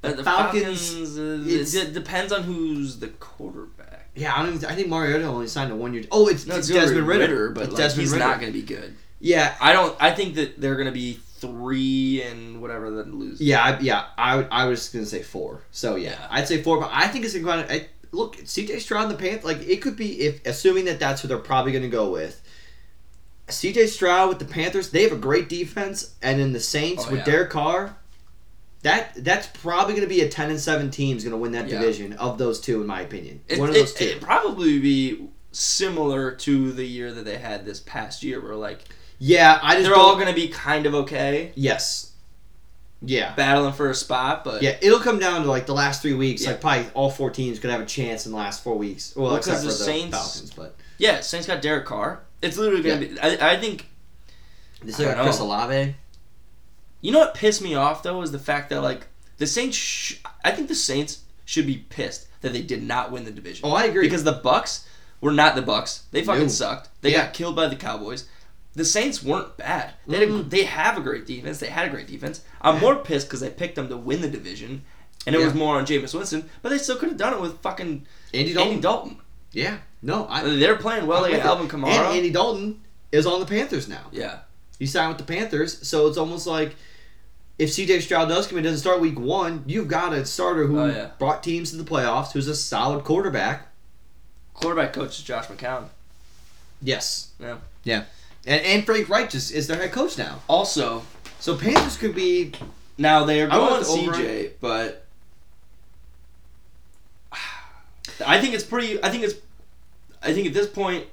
The, 0.03 0.15
the 0.15 0.25
Falcons, 0.25 0.89
Falcons. 0.95 1.77
uh, 1.77 1.79
it 1.81 1.93
depends 1.93 2.33
on 2.33 2.45
who's 2.45 2.99
the 3.01 3.09
quarterback. 3.09 4.09
Yeah, 4.15 4.35
I 4.35 4.43
don't. 4.45 4.55
Even, 4.55 4.71
I 4.71 4.75
think 4.75 4.89
Mariota 4.89 5.25
only 5.27 5.47
signed 5.47 5.71
a 5.73 5.77
one 5.77 5.93
year. 5.93 6.05
Oh, 6.11 6.27
it's, 6.29 6.47
No, 6.47 6.57
it's 6.57 6.71
it's 6.71 6.79
Desmond 6.79 7.07
Ridder. 7.07 7.51
but 7.51 7.65
It's 7.65 7.73
like, 7.73 7.79
Desmond 7.79 8.01
he's 8.01 8.13
Ridder. 8.13 8.25
not 8.25 8.41
going 8.41 8.53
to 8.53 8.59
be 8.59 8.65
good. 8.65 8.95
Yeah, 9.21 9.55
I 9.61 9.73
don't. 9.75 9.95
I 10.01 10.13
think 10.13 10.35
that 10.37 10.59
they're 10.61 10.75
going 10.77 10.87
to 10.87 10.93
be 10.93 11.21
three 11.39 12.23
and 12.23 12.61
whatever 12.63 12.91
then 12.91 13.19
lose. 13.19 13.41
yeah, 13.41 13.63
I, 13.63 13.79
yeah. 13.81 14.05
I 14.17 14.43
I 14.51 14.65
was 14.67 14.89
gonna 14.89 15.05
say 15.07 15.23
four. 15.23 15.63
So 15.71 15.97
yeah, 15.97 16.11
Yeah. 16.11 16.27
I'd 16.31 16.49
say 16.49 16.63
four. 16.63 16.81
But 16.81 16.91
I 16.93 17.09
think 17.09 17.25
it's 17.25 17.37
going 17.37 17.67
to. 17.67 17.85
Look, 18.13 18.39
C.J. 18.45 18.81
Stroud 18.81 19.05
and 19.09 19.13
the 19.13 19.23
Panthers. 19.23 19.45
Like 19.45 19.61
it 19.67 19.81
could 19.83 19.97
be 19.97 20.21
if 20.21 20.45
assuming 20.47 20.85
that 20.87 20.99
that's 20.99 21.23
who 21.23 21.29
they're 21.29 21.39
probably 21.39 21.73
going 21.73 21.83
to 21.85 21.89
go 21.89 22.11
with. 22.11 22.43
C.J. 23.49 23.87
Stroud 23.89 24.29
with 24.29 24.39
the 24.39 24.45
Panthers, 24.45 24.91
they 24.91 25.03
have 25.03 25.13
a 25.13 25.17
great 25.17 25.49
defense, 25.49 26.15
and 26.23 26.39
then 26.41 26.53
the 26.53 26.61
Saints 26.61 27.05
Oh, 27.07 27.11
with 27.11 27.21
yeah. 27.21 27.25
Derek 27.25 27.51
Carr. 27.51 27.97
That 28.83 29.13
that's 29.25 29.47
probably 29.49 29.93
going 29.95 30.09
to 30.09 30.15
be 30.15 30.23
a 30.23 30.29
ten 30.29 30.51
and 30.51 30.59
seven 30.59 30.91
team 30.91 31.17
is 31.19 31.25
going 31.25 31.33
to 31.33 31.37
win 31.37 31.53
that 31.53 31.69
Yeah. 31.69 31.79
division 31.81 32.15
of 32.15 32.39
those 32.39 32.61
two, 32.61 32.81
in 32.81 32.87
my 32.87 33.03
opinion. 33.03 33.41
It, 33.47 33.59
One 33.59 33.69
of 33.69 33.75
it, 33.77 33.81
those 33.81 33.93
two. 33.95 34.05
it'd 34.05 34.23
probably 34.23 34.79
be 34.79 35.29
similar 35.53 36.31
to 36.33 36.73
the 36.73 36.87
year 36.87 37.13
that 37.13 37.25
they 37.25 37.37
had 37.39 37.65
this 37.67 37.81
past 37.81 38.23
year, 38.23 38.41
where 38.41 38.55
like 38.55 38.85
yeah, 39.19 39.59
I 39.63 39.75
just 39.75 39.87
they're 39.87 39.97
all 39.99 40.15
going 40.15 40.29
to 40.29 40.33
be 40.35 40.49
kind 40.49 40.87
of 40.87 40.95
okay, 40.95 41.53
yes, 41.55 42.10
yeah. 43.03 43.35
battling 43.35 43.73
for 43.73 43.91
a 43.91 43.95
spot, 43.95 44.45
but 44.45 44.63
Yeah, 44.63 44.77
it'll 44.81 45.01
come 45.01 45.19
down 45.19 45.43
to 45.43 45.49
like 45.49 45.67
the 45.67 45.75
last 45.75 46.03
three 46.03 46.15
weeks. 46.15 46.43
Yeah. 46.43 46.51
Like 46.53 46.61
probably 46.61 46.87
all 46.95 47.11
four 47.11 47.31
teams 47.31 47.59
could 47.59 47.71
have 47.71 47.81
a 47.81 47.87
chance 47.87 48.27
in 48.27 48.33
the 48.33 48.39
last 48.39 48.63
four 48.63 48.77
weeks. 48.77 49.15
Well, 49.17 49.27
Well, 49.29 49.37
except 49.37 49.61
for 49.61 49.67
the 49.67 49.73
Saints- 49.73 50.17
Falcons, 50.17 50.53
but 50.55 50.77
yeah, 50.99 51.21
Saints 51.21 51.47
got 51.47 51.63
Derek 51.63 51.87
Carr. 51.87 52.21
It's 52.43 52.57
literally 52.57 52.83
going 52.83 53.01
to 53.01 53.07
be. 53.09 53.21
I, 53.21 53.53
I 53.53 53.57
think 53.61 53.87
they 54.83 54.89
I 54.91 54.95
still 54.95 55.15
don't 55.15 55.25
Chris. 55.25 55.41
Olave. 55.41 55.95
You 57.03 57.13
know 57.13 57.19
what 57.21 57.35
pissed 57.35 57.63
me 57.63 57.75
off 57.75 58.03
though 58.03 58.21
is 58.23 58.33
the 58.33 58.39
fact 58.39 58.71
that 58.71 58.83
like 58.83 59.07
the 59.39 59.47
Saints. 59.47 59.77
Sh- 59.77 60.17
I 60.45 60.51
think 60.53 60.69
the 60.69 60.75
Saints 60.75 61.21
should 61.45 61.67
be 61.67 61.79
pissed 61.79 62.27
that 62.43 62.53
they 62.53 62.63
did 62.63 62.83
not 62.83 63.11
win 63.13 63.25
the 63.25 63.31
division 63.31 63.67
Oh, 63.67 63.73
I 63.73 63.85
agree. 63.85 64.03
because 64.07 64.25
the 64.25 64.35
Bucs 64.41 64.85
were 65.21 65.33
not 65.33 65.55
the 65.57 65.63
Bucs. 65.63 66.03
They 66.13 66.23
fucking 66.25 66.43
No. 66.45 66.49
sucked. 66.49 66.89
They 67.03 67.13
Yeah. 67.13 67.25
got 67.27 67.35
killed 67.35 67.57
by 67.57 67.67
the 67.69 67.77
Cowboys. 67.77 68.25
The 68.75 68.85
Saints 68.85 69.23
weren't 69.23 69.57
bad. 69.57 69.95
They 70.07 70.19
had 70.21 70.29
a, 70.29 70.33
Mm. 70.33 70.51
they 70.51 70.63
have 70.65 70.97
a 70.97 71.01
great 71.01 71.27
defense. 71.27 71.59
They 71.59 71.67
had 71.69 71.87
a 71.89 71.91
great 71.91 72.07
defense. 72.07 72.43
I'm 72.63 72.81
more 72.81 72.97
pissed 72.97 73.27
because 73.27 73.43
I 73.43 73.49
picked 73.49 73.75
them 73.75 73.89
to 73.89 73.97
win 73.97 74.21
the 74.21 74.29
division, 74.29 74.83
and 75.27 75.35
it 75.35 75.39
was 75.45 75.55
more 75.55 75.77
on 75.77 75.87
Jameis 75.87 76.15
Winston. 76.15 76.49
But 76.63 76.69
they 76.69 76.79
still 76.79 76.97
could 76.97 77.09
have 77.09 77.19
done 77.19 77.33
it 77.35 77.41
with 77.41 77.59
fucking 77.61 78.07
Andy 78.33 78.53
Dalton. 78.53 78.71
Andy 78.71 78.81
Dalton. 78.83 79.17
Yeah, 79.53 79.79
no, 80.03 80.27
I. 80.29 80.45
They're 80.45 80.77
playing 80.77 81.07
well. 81.09 81.25
They 81.25 81.33
got 81.33 81.41
Alvin. 81.47 81.67
Kamara. 81.69 81.89
And 81.89 82.17
Andy 82.17 82.31
Dalton 82.31 82.81
is 83.11 83.27
on 83.27 83.41
the 83.41 83.47
Panthers 83.47 83.89
now. 83.89 84.05
yeah, 84.13 84.39
He 84.79 84.87
signed 84.87 85.09
with 85.09 85.19
the 85.19 85.25
Panthers, 85.33 85.85
so 85.87 86.07
it's 86.07 86.17
almost 86.17 86.47
like 86.47 86.77
if 87.59 87.73
C.J. 87.73 88.01
Stroud 88.01 88.29
does 88.29 88.47
come 88.47 88.57
in, 88.59 88.65
doesn't 88.65 88.79
start 88.79 89.01
week 89.01 89.19
one, 89.19 89.65
you've 89.67 89.89
got 89.89 90.13
a 90.13 90.25
starter 90.25 90.67
who 90.69 90.79
Oh, 90.81 90.87
yeah. 90.87 91.11
brought 91.19 91.43
teams 91.43 91.73
to 91.73 91.77
the 91.77 91.83
playoffs, 91.85 92.31
who's 92.33 92.47
a 92.47 92.55
solid 92.55 93.03
quarterback. 93.05 93.67
quarterback 94.55 94.93
coach 94.93 95.19
is 95.19 95.25
Josh 95.25 95.47
McCown. 95.49 95.89
Yes. 96.81 97.31
Yeah. 97.41 97.57
Yeah. 97.85 98.05
And, 98.47 98.65
and 98.65 98.87
Frank 98.87 99.09
Reich 99.09 99.31
just 99.31 99.53
is 99.53 99.67
their 99.67 99.77
head 99.77 99.93
coach 99.93 100.17
now. 100.19 100.41
Also, 100.49 101.03
So 101.41 101.57
Panthers 101.57 101.97
could 101.97 102.15
be 102.15 102.53
Now 102.99 103.25
they 103.25 103.43
are 103.43 103.49
I 103.49 103.57
going 103.57 103.71
want 103.71 103.85
the 103.85 103.91
over- 103.91 104.13
CJ, 104.13 104.51
but 104.61 105.07
I 108.27 108.41
think 108.41 108.55
it's 108.55 108.65
pretty. 108.65 109.03
I 109.03 109.09
think 109.11 109.25
it's. 109.25 109.35
I 110.23 110.35
think 110.35 110.47
at 110.49 110.53
this 110.55 110.67
point, 110.69 111.07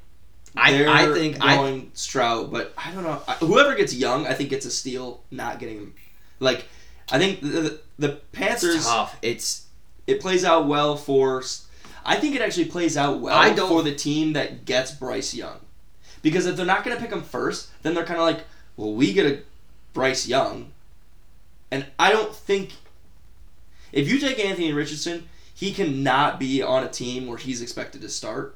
I, 0.55 0.71
They're 0.73 0.89
I 0.89 1.05
think 1.13 1.38
I 1.41 1.55
going 1.55 1.91
Stroud, 1.93 2.51
but 2.51 2.73
I 2.78 2.91
don't 2.91 3.03
know. 3.03 3.21
I- 3.28 3.36
Whoever 3.36 3.75
gets 3.75 3.93
young, 3.93 4.28
I 4.28 4.34
think 4.34 4.49
gets 4.49 4.65
a 4.65 4.71
steal. 4.71 5.23
Not 5.32 5.59
getting 5.59 5.78
him, 5.78 5.93
like, 6.39 6.65
I 7.11 7.17
think 7.17 7.39
the, 7.41 7.47
the, 7.47 7.80
the 7.99 8.09
Panthers. 8.34 8.75
it's 8.75 8.86
tough. 8.88 9.17
It's 9.21 9.67
It 10.05 10.19
plays 10.19 10.43
out 10.43 10.67
well 10.67 10.97
for. 10.97 11.43
I 12.05 12.15
think 12.17 12.36
it 12.36 12.41
actually 12.41 12.65
plays 12.65 12.97
out 12.97 13.19
well 13.19 13.36
I 13.38 13.53
don't- 13.53 13.69
for 13.69 13.84
the 13.84 13.93
team 13.95 14.34
that 14.34 14.65
gets 14.65 14.91
Bryce 14.91 15.34
Young, 15.34 15.59
because 16.30 16.45
if 16.45 16.55
they're 16.57 16.65
not 16.65 16.84
going 16.84 16.95
to 16.95 17.01
pick 17.01 17.11
him 17.11 17.21
first, 17.23 17.69
then 17.84 17.93
they're 17.93 18.05
kind 18.05 18.19
of 18.19 18.25
like, 18.25 18.41
well, 18.75 18.93
we 18.93 19.13
get 19.13 19.25
a 19.25 19.39
Bryce 19.93 20.28
Young, 20.28 20.71
and 21.71 21.86
I 21.97 22.11
don't 22.11 22.34
think. 22.36 22.71
If 23.93 24.09
you 24.09 24.19
take 24.19 24.38
Anthony 24.43 24.73
Richardson, 24.73 25.28
he 25.55 25.71
cannot 25.73 26.39
be 26.39 26.61
on 26.61 26.84
a 26.84 26.89
team 26.89 27.28
where 27.28 27.38
he's 27.38 27.61
expected 27.61 28.01
to 28.01 28.09
start. 28.09 28.55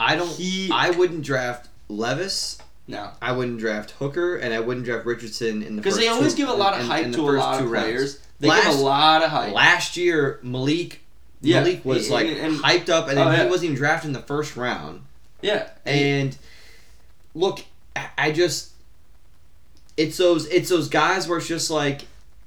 I 0.00 0.16
don't. 0.16 0.28
He 0.28 0.70
I 0.72 0.90
wouldn't 0.90 1.22
draft 1.22 1.68
Levis. 1.88 2.58
no. 2.88 3.10
I 3.22 3.32
wouldn't 3.32 3.58
draft 3.60 3.92
Hooker, 3.92 4.36
and 4.36 4.52
I 4.52 4.60
wouldn't 4.60 4.84
draft 4.84 5.06
Richardson 5.06 5.62
in 5.62 5.76
the 5.76 5.82
Because 5.82 5.96
they 5.98 6.08
always 6.08 6.34
two- 6.34 6.38
give 6.38 6.48
a 6.48 6.54
lot 6.54 6.74
of 6.74 6.80
in- 6.80 6.86
hype 6.86 7.04
in 7.06 7.10
the 7.12 7.18
to 7.18 7.22
a 7.22 7.30
lot 7.38 7.58
two 7.58 7.64
of 7.66 7.70
rounds. 7.70 7.84
players. 7.86 8.18
They 8.40 8.48
Last- 8.48 8.64
give 8.66 8.78
a 8.80 8.82
lot 8.82 9.22
of 9.22 9.30
hype. 9.30 9.54
Last 9.54 9.96
year, 9.96 10.40
Malik 10.42 11.00
Yeah, 11.40 11.60
Malik 11.60 11.84
was 11.84 12.06
and- 12.06 12.10
like 12.14 12.26
and- 12.26 12.56
hyped 12.58 12.90
up, 12.90 13.08
and 13.08 13.16
then 13.16 13.28
Oh, 13.28 13.30
yeah. 13.30 13.44
he 13.44 13.48
wasn't 13.50 13.64
even 13.66 13.76
drafted 13.76 14.08
in 14.08 14.12
the 14.12 14.20
first 14.22 14.56
round. 14.56 15.02
yeah, 15.40 15.68
And 15.86 16.36
look, 17.36 17.64
I- 18.18 18.32
just 18.32 18.70
it's 19.96 20.16
those 20.18 20.46
it's 20.48 20.68
those 20.68 20.88
guys 20.88 21.28
where 21.28 21.38
it's 21.38 21.46
just 21.48 21.70
like 21.70 22.02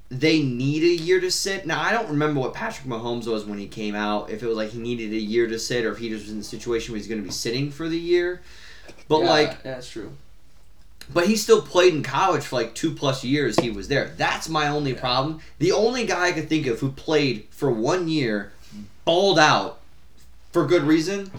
they 0.10 0.42
need 0.42 0.84
a 0.84 1.02
year 1.04 1.20
to 1.22 1.30
sit. 1.32 1.66
Now 1.66 1.82
I 1.82 1.92
don't 1.92 2.10
remember 2.10 2.40
what 2.42 2.54
Patrick 2.54 2.88
Mahomes 2.88 3.26
was 3.28 3.46
when 3.46 3.58
he 3.60 3.68
came 3.68 3.96
out. 3.96 4.30
If 4.30 4.42
it 4.44 4.48
was 4.48 4.58
like 4.58 4.70
he 4.70 4.80
needed 4.80 5.12
a 5.14 5.20
year 5.20 5.48
to 5.48 5.58
sit, 5.60 5.86
or 5.86 5.92
if 5.92 6.00
he 6.00 6.10
just 6.10 6.26
was 6.26 6.34
in 6.34 6.40
a 6.40 6.44
situation 6.44 6.92
where 6.92 6.98
he's 7.00 7.08
going 7.08 7.22
to 7.22 7.26
be 7.26 7.32
sitting 7.34 7.72
for 7.72 7.88
the 7.88 7.98
year. 8.00 8.42
But 9.08 9.20
yeah, 9.22 9.30
like, 9.30 9.50
yeah, 9.50 9.58
that's 9.76 9.90
true. 9.90 10.12
but 11.14 11.28
he 11.28 11.36
still 11.36 11.62
played 11.62 11.94
in 11.94 12.04
college 12.04 12.44
for 12.44 12.56
like 12.58 12.74
two 12.76 12.92
plus 12.92 13.24
years. 13.24 13.58
He 13.60 13.70
was 13.72 13.88
there. 13.88 14.14
That's 14.18 14.50
my 14.50 14.68
only 14.68 14.94
Yeah. 14.94 15.00
problem. 15.00 15.40
The 15.60 15.72
only 15.72 16.06
guy 16.06 16.28
I 16.28 16.32
could 16.32 16.50
think 16.50 16.66
of 16.68 16.80
who 16.80 16.92
played 16.92 17.48
for 17.52 17.72
one 17.72 18.08
year, 18.08 18.52
balled 19.06 19.40
out 19.40 19.80
for 20.52 20.66
good 20.66 20.84
reason, 20.84 21.32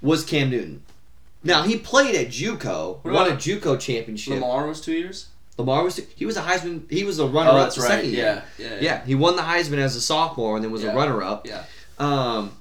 was 0.00 0.24
Cam 0.24 0.50
Newton. 0.50 0.82
Now 1.46 1.62
he 1.62 1.76
played 1.78 2.14
at 2.14 2.28
JUCO, 2.28 2.98
What 3.02 3.14
won 3.14 3.30
a 3.30 3.36
JUCO 3.36 3.78
championship. 3.80 4.34
Lamar, 4.34 4.66
was 4.66 4.80
two 4.80 4.92
years. 4.92 5.28
Lamar 5.58 5.82
was 5.84 5.96
two, 5.96 6.06
he 6.14 6.26
was 6.26 6.36
a 6.36 6.42
Heisman. 6.42 6.90
He 6.90 7.04
was 7.04 7.18
a 7.18 7.26
runner 7.26 7.50
Oh, 7.50 7.56
up 7.56 7.64
that's 7.66 7.78
right. 7.78 7.88
second 7.88 8.10
year. 8.10 8.42
Yeah, 8.58 8.66
yeah, 8.66 8.78
Yeah, 8.80 9.04
he 9.04 9.14
won 9.14 9.36
the 9.36 9.42
Heisman 9.42 9.78
as 9.78 9.96
a 9.96 10.00
sophomore 10.00 10.56
and 10.56 10.64
then 10.64 10.70
was 10.70 10.82
Yeah. 10.82 10.92
a 10.92 10.96
runner 10.96 11.22
up. 11.22 11.46
Yeah. 11.46 11.64
Um, 11.98 12.52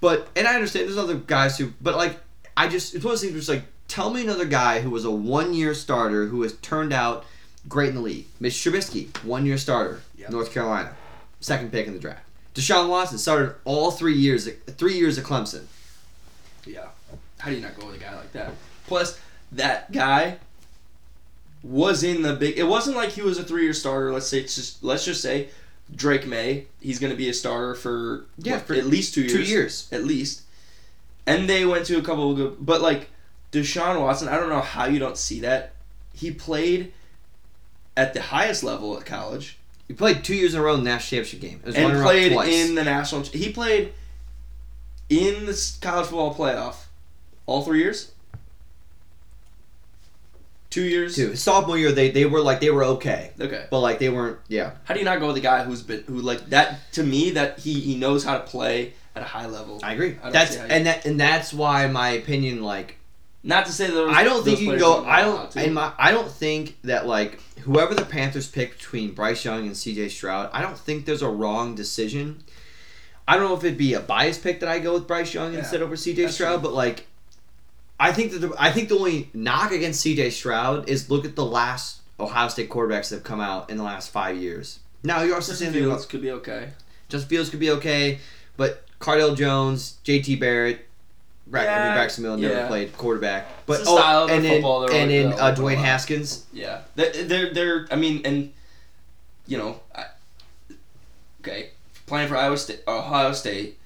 but 0.00 0.28
and 0.36 0.46
I 0.48 0.54
understand 0.54 0.86
there's 0.86 0.96
other 0.98 1.16
guys 1.16 1.58
who, 1.58 1.72
but 1.80 1.96
like 1.96 2.18
I 2.56 2.68
just 2.68 2.94
it's 2.94 3.04
one 3.04 3.12
of 3.14 3.20
those 3.20 3.22
things 3.22 3.32
where 3.32 3.38
it's 3.40 3.48
like 3.48 3.64
tell 3.88 4.10
me 4.10 4.22
another 4.22 4.44
guy 4.46 4.80
who 4.80 4.90
was 4.90 5.04
a 5.04 5.10
one 5.10 5.52
year 5.54 5.74
starter 5.74 6.26
who 6.26 6.42
has 6.42 6.54
turned 6.58 6.92
out 6.92 7.24
great 7.68 7.90
in 7.90 7.94
the 7.96 8.00
league. 8.00 8.26
Mitch 8.40 8.54
Trubisky, 8.54 9.08
one 9.24 9.44
year 9.44 9.58
starter, 9.58 10.00
Yep. 10.16 10.30
North 10.30 10.52
Carolina, 10.52 10.94
second 11.40 11.70
pick 11.72 11.86
in 11.86 11.92
the 11.92 11.98
draft. 11.98 12.22
Deshaun 12.54 12.88
Watson 12.88 13.18
started 13.18 13.54
all 13.64 13.90
three 13.90 14.14
years 14.16 14.48
three 14.78 14.94
years 14.96 15.18
at 15.18 15.24
Clemson. 15.24 15.64
Yeah. 16.66 16.86
How 17.38 17.50
do 17.50 17.56
you 17.56 17.62
not 17.62 17.78
go 17.78 17.86
with 17.86 17.96
a 17.96 17.98
guy 17.98 18.14
like 18.14 18.32
that? 18.32 18.52
Plus, 18.86 19.18
that 19.52 19.90
guy 19.92 20.38
was 21.62 22.02
in 22.02 22.22
the 22.22 22.34
big. 22.34 22.58
It 22.58 22.64
wasn't 22.64 22.96
like 22.96 23.10
he 23.10 23.22
was 23.22 23.38
a 23.38 23.44
three-year 23.44 23.72
starter. 23.72 24.12
Let's 24.12 24.26
say 24.26 24.42
just 24.42 24.82
let's 24.82 25.04
just 25.04 25.22
say 25.22 25.48
Drake 25.94 26.26
Maye. 26.26 26.66
He's 26.80 26.98
going 26.98 27.12
to 27.12 27.16
be 27.16 27.28
a 27.28 27.34
starter 27.34 27.74
for 27.74 28.26
Yeah, 28.38 28.54
what, 28.54 28.66
for 28.66 28.74
at 28.74 28.86
least 28.86 29.14
two 29.14 29.22
years. 29.22 29.32
Two 29.32 29.42
years. 29.42 29.88
at 29.92 30.04
least. 30.04 30.42
And 31.26 31.48
they 31.48 31.64
went 31.66 31.86
to 31.86 31.98
a 31.98 32.02
couple 32.02 32.30
of 32.30 32.36
good, 32.36 32.56
but 32.60 32.80
like 32.80 33.10
Deshaun 33.52 34.00
Watson, 34.00 34.28
I 34.28 34.36
don't 34.36 34.48
know 34.48 34.60
how 34.60 34.86
you 34.86 34.98
don't 34.98 35.16
see 35.16 35.40
that. 35.40 35.74
He 36.14 36.30
played 36.30 36.92
at 37.96 38.14
the 38.14 38.22
highest 38.22 38.64
level 38.64 38.96
at 38.98 39.04
college 39.04 39.58
He 39.86 39.94
played 39.94 40.24
two 40.24 40.34
years 40.34 40.54
in 40.54 40.60
a 40.60 40.62
row 40.62 40.74
in 40.74 40.84
the 40.84 40.90
national 40.90 41.22
championship 41.22 41.40
game. 41.40 41.60
It 41.62 41.66
was 41.66 41.74
and 41.74 42.02
played 42.02 42.32
in 42.32 42.74
the 42.74 42.84
national. 42.84 43.22
He 43.24 43.52
played 43.52 43.92
in 45.08 45.46
the 45.46 45.76
college 45.80 46.06
football 46.06 46.34
playoff 46.34 46.87
all 47.48 47.62
three 47.62 47.78
years. 47.80 48.12
Two 50.70 50.82
years. 50.82 51.16
two. 51.16 51.34
Sophomore 51.34 51.78
year 51.78 51.92
they, 51.92 52.10
they 52.10 52.26
were 52.26 52.42
like 52.42 52.60
they 52.60 52.70
were 52.70 52.84
okay. 52.84 53.30
Okay. 53.40 53.66
But 53.70 53.80
like 53.80 53.98
they 53.98 54.10
weren't 54.10 54.38
yeah. 54.48 54.72
How 54.84 54.92
do 54.92 55.00
you 55.00 55.06
not 55.06 55.18
go 55.18 55.28
with 55.28 55.36
a 55.38 55.40
guy 55.40 55.64
who's 55.64 55.82
been 55.82 56.04
who 56.06 56.20
like 56.20 56.50
that? 56.50 56.92
To 56.92 57.02
me, 57.02 57.30
that 57.30 57.58
he 57.58 57.80
he 57.80 57.96
knows 57.96 58.22
how 58.22 58.36
to 58.36 58.44
play 58.44 58.92
at 59.16 59.22
a 59.22 59.24
high 59.24 59.46
level. 59.46 59.80
I 59.82 59.94
agree. 59.94 60.16
I 60.22 60.30
that's 60.30 60.52
see 60.52 60.58
how 60.58 60.66
you- 60.66 60.70
and 60.70 60.86
that 60.86 61.06
and 61.06 61.18
that's 61.18 61.54
why 61.54 61.86
my 61.86 62.10
opinion 62.10 62.62
like 62.62 62.98
Not 63.42 63.64
to 63.64 63.72
say 63.72 63.86
that 63.86 63.94
those, 63.94 64.14
I 64.14 64.24
don't 64.24 64.44
think 64.44 64.60
you 64.60 64.68
can 64.70 64.78
go. 64.78 65.04
I 65.06 65.22
don't. 65.22 65.56
In 65.56 65.72
my, 65.72 65.90
I 65.98 66.10
don't 66.10 66.30
think 66.30 66.76
that 66.84 67.06
like 67.06 67.40
whoever 67.60 67.94
the 67.94 68.04
Panthers 68.04 68.46
pick 68.46 68.76
between 68.76 69.12
Bryce 69.14 69.46
Young 69.46 69.66
and 69.66 69.74
C.J. 69.74 70.10
Stroud, 70.10 70.50
I 70.52 70.60
don't 70.60 70.76
think 70.78 71.06
there's 71.06 71.22
a 71.22 71.30
wrong 71.30 71.74
decision. 71.74 72.44
I 73.26 73.36
don't 73.36 73.48
know 73.48 73.56
if 73.56 73.64
it'd 73.64 73.78
be 73.78 73.94
a 73.94 74.00
biased 74.00 74.42
pick 74.42 74.60
that 74.60 74.68
I 74.68 74.80
go 74.80 74.92
with 74.94 75.06
Bryce 75.06 75.32
Young 75.32 75.54
Yeah, 75.54 75.60
instead 75.60 75.80
over 75.80 75.96
C.J. 75.96 76.28
Stroud, 76.28 76.62
but 76.62 76.72
like, 76.72 77.06
I 78.00 78.12
think 78.12 78.32
that 78.32 78.38
the, 78.38 78.54
I 78.58 78.70
think 78.70 78.88
the 78.88 78.96
only 78.96 79.28
knock 79.34 79.72
against 79.72 80.00
C.J. 80.00 80.30
Stroud 80.30 80.88
is 80.88 81.10
look 81.10 81.24
at 81.24 81.34
the 81.36 81.44
last 81.44 82.00
Ohio 82.20 82.48
State 82.48 82.70
quarterbacks 82.70 83.08
that 83.10 83.16
have 83.16 83.24
come 83.24 83.40
out 83.40 83.70
in 83.70 83.76
the 83.76 83.82
last 83.84 84.10
five 84.10 84.36
years. 84.36 84.78
Now 85.02 85.22
you're 85.22 85.34
also 85.34 85.52
Justin 85.52 85.72
saying 85.72 85.84
Fields 85.84 86.06
could 86.06 86.22
be 86.22 86.30
okay. 86.32 86.70
Justin 87.08 87.28
Fields 87.28 87.50
could 87.50 87.60
be 87.60 87.70
okay, 87.72 88.18
but 88.56 88.84
Cardale 89.00 89.36
Jones, 89.36 89.96
J.T. 90.04 90.36
Barrett, 90.36 90.84
Brack, 91.46 91.66
I 91.68 91.70
mean, 91.70 91.86
Yeah, 91.86 91.94
Braxton 91.94 92.24
Miller 92.24 92.36
never 92.36 92.54
yeah. 92.54 92.66
played 92.68 92.96
quarterback. 92.96 93.46
But 93.66 93.80
It's 93.80 93.88
the 93.88 93.96
style 93.96 94.24
of 94.24 94.30
and 94.30 94.44
their 94.44 94.50
then 94.50 94.56
and 94.58 94.64
always- 94.64 94.90
then 94.92 95.32
uh, 95.32 95.54
Dwayne. 95.56 95.76
Haskins. 95.76 96.44
Yeah, 96.52 96.82
they're 96.94 97.24
they're, 97.24 97.54
they're 97.54 97.86
I 97.90 97.96
mean, 97.96 98.20
and 98.24 98.52
you 99.46 99.56
know, 99.58 99.80
I, 99.94 100.04
okay, 101.40 101.70
playing 102.06 102.28
for 102.28 102.36
Iowa 102.36 102.56
State, 102.58 102.80
Ohio 102.86 103.32
State, 103.32 103.78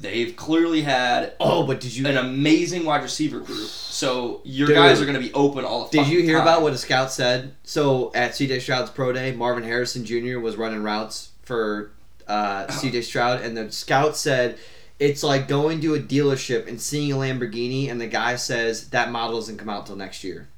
they've 0.00 0.34
clearly 0.36 0.82
had 0.82 1.34
Oh, 1.40 1.66
but 1.66 1.80
did 1.80 1.94
you 1.94 2.06
an 2.06 2.16
amazing 2.16 2.84
wide 2.84 3.02
receiver 3.02 3.40
group. 3.40 3.68
So 3.68 4.40
your 4.44 4.66
Dude. 4.68 4.76
guys 4.76 5.00
are 5.00 5.04
going 5.04 5.14
to 5.14 5.20
be 5.20 5.32
open 5.34 5.64
all 5.64 5.86
the. 5.86 5.98
did 5.98 6.08
you 6.08 6.22
hear 6.22 6.38
time. 6.38 6.42
about 6.46 6.62
what 6.62 6.72
a 6.72 6.78
scout 6.78 7.10
said? 7.12 7.54
So 7.64 8.10
at 8.14 8.34
C.J. 8.34 8.60
Stroud's 8.60 8.90
pro 8.90 9.12
day, 9.12 9.32
Marvin 9.32 9.64
Harrison 9.64 10.04
Jr. 10.04 10.38
was 10.38 10.56
running 10.56 10.82
routes 10.82 11.30
for 11.42 11.90
uh, 12.28 12.66
Oh. 12.68 12.72
C.J. 12.72 13.02
Stroud, 13.02 13.40
and 13.42 13.56
the 13.56 13.70
scout 13.72 14.16
said. 14.16 14.58
It's 14.98 15.22
like 15.22 15.48
going 15.48 15.80
to 15.80 15.94
a 15.94 15.98
dealership 15.98 16.68
and 16.68 16.78
seeing 16.78 17.10
a 17.10 17.16
Lamborghini, 17.16 17.90
and 17.90 17.98
the 17.98 18.06
guy 18.06 18.36
says 18.36 18.90
that 18.90 19.10
model 19.10 19.36
doesn't 19.40 19.56
come 19.56 19.70
out 19.70 19.86
till 19.86 19.96
next 19.96 20.22
year. 20.22 20.48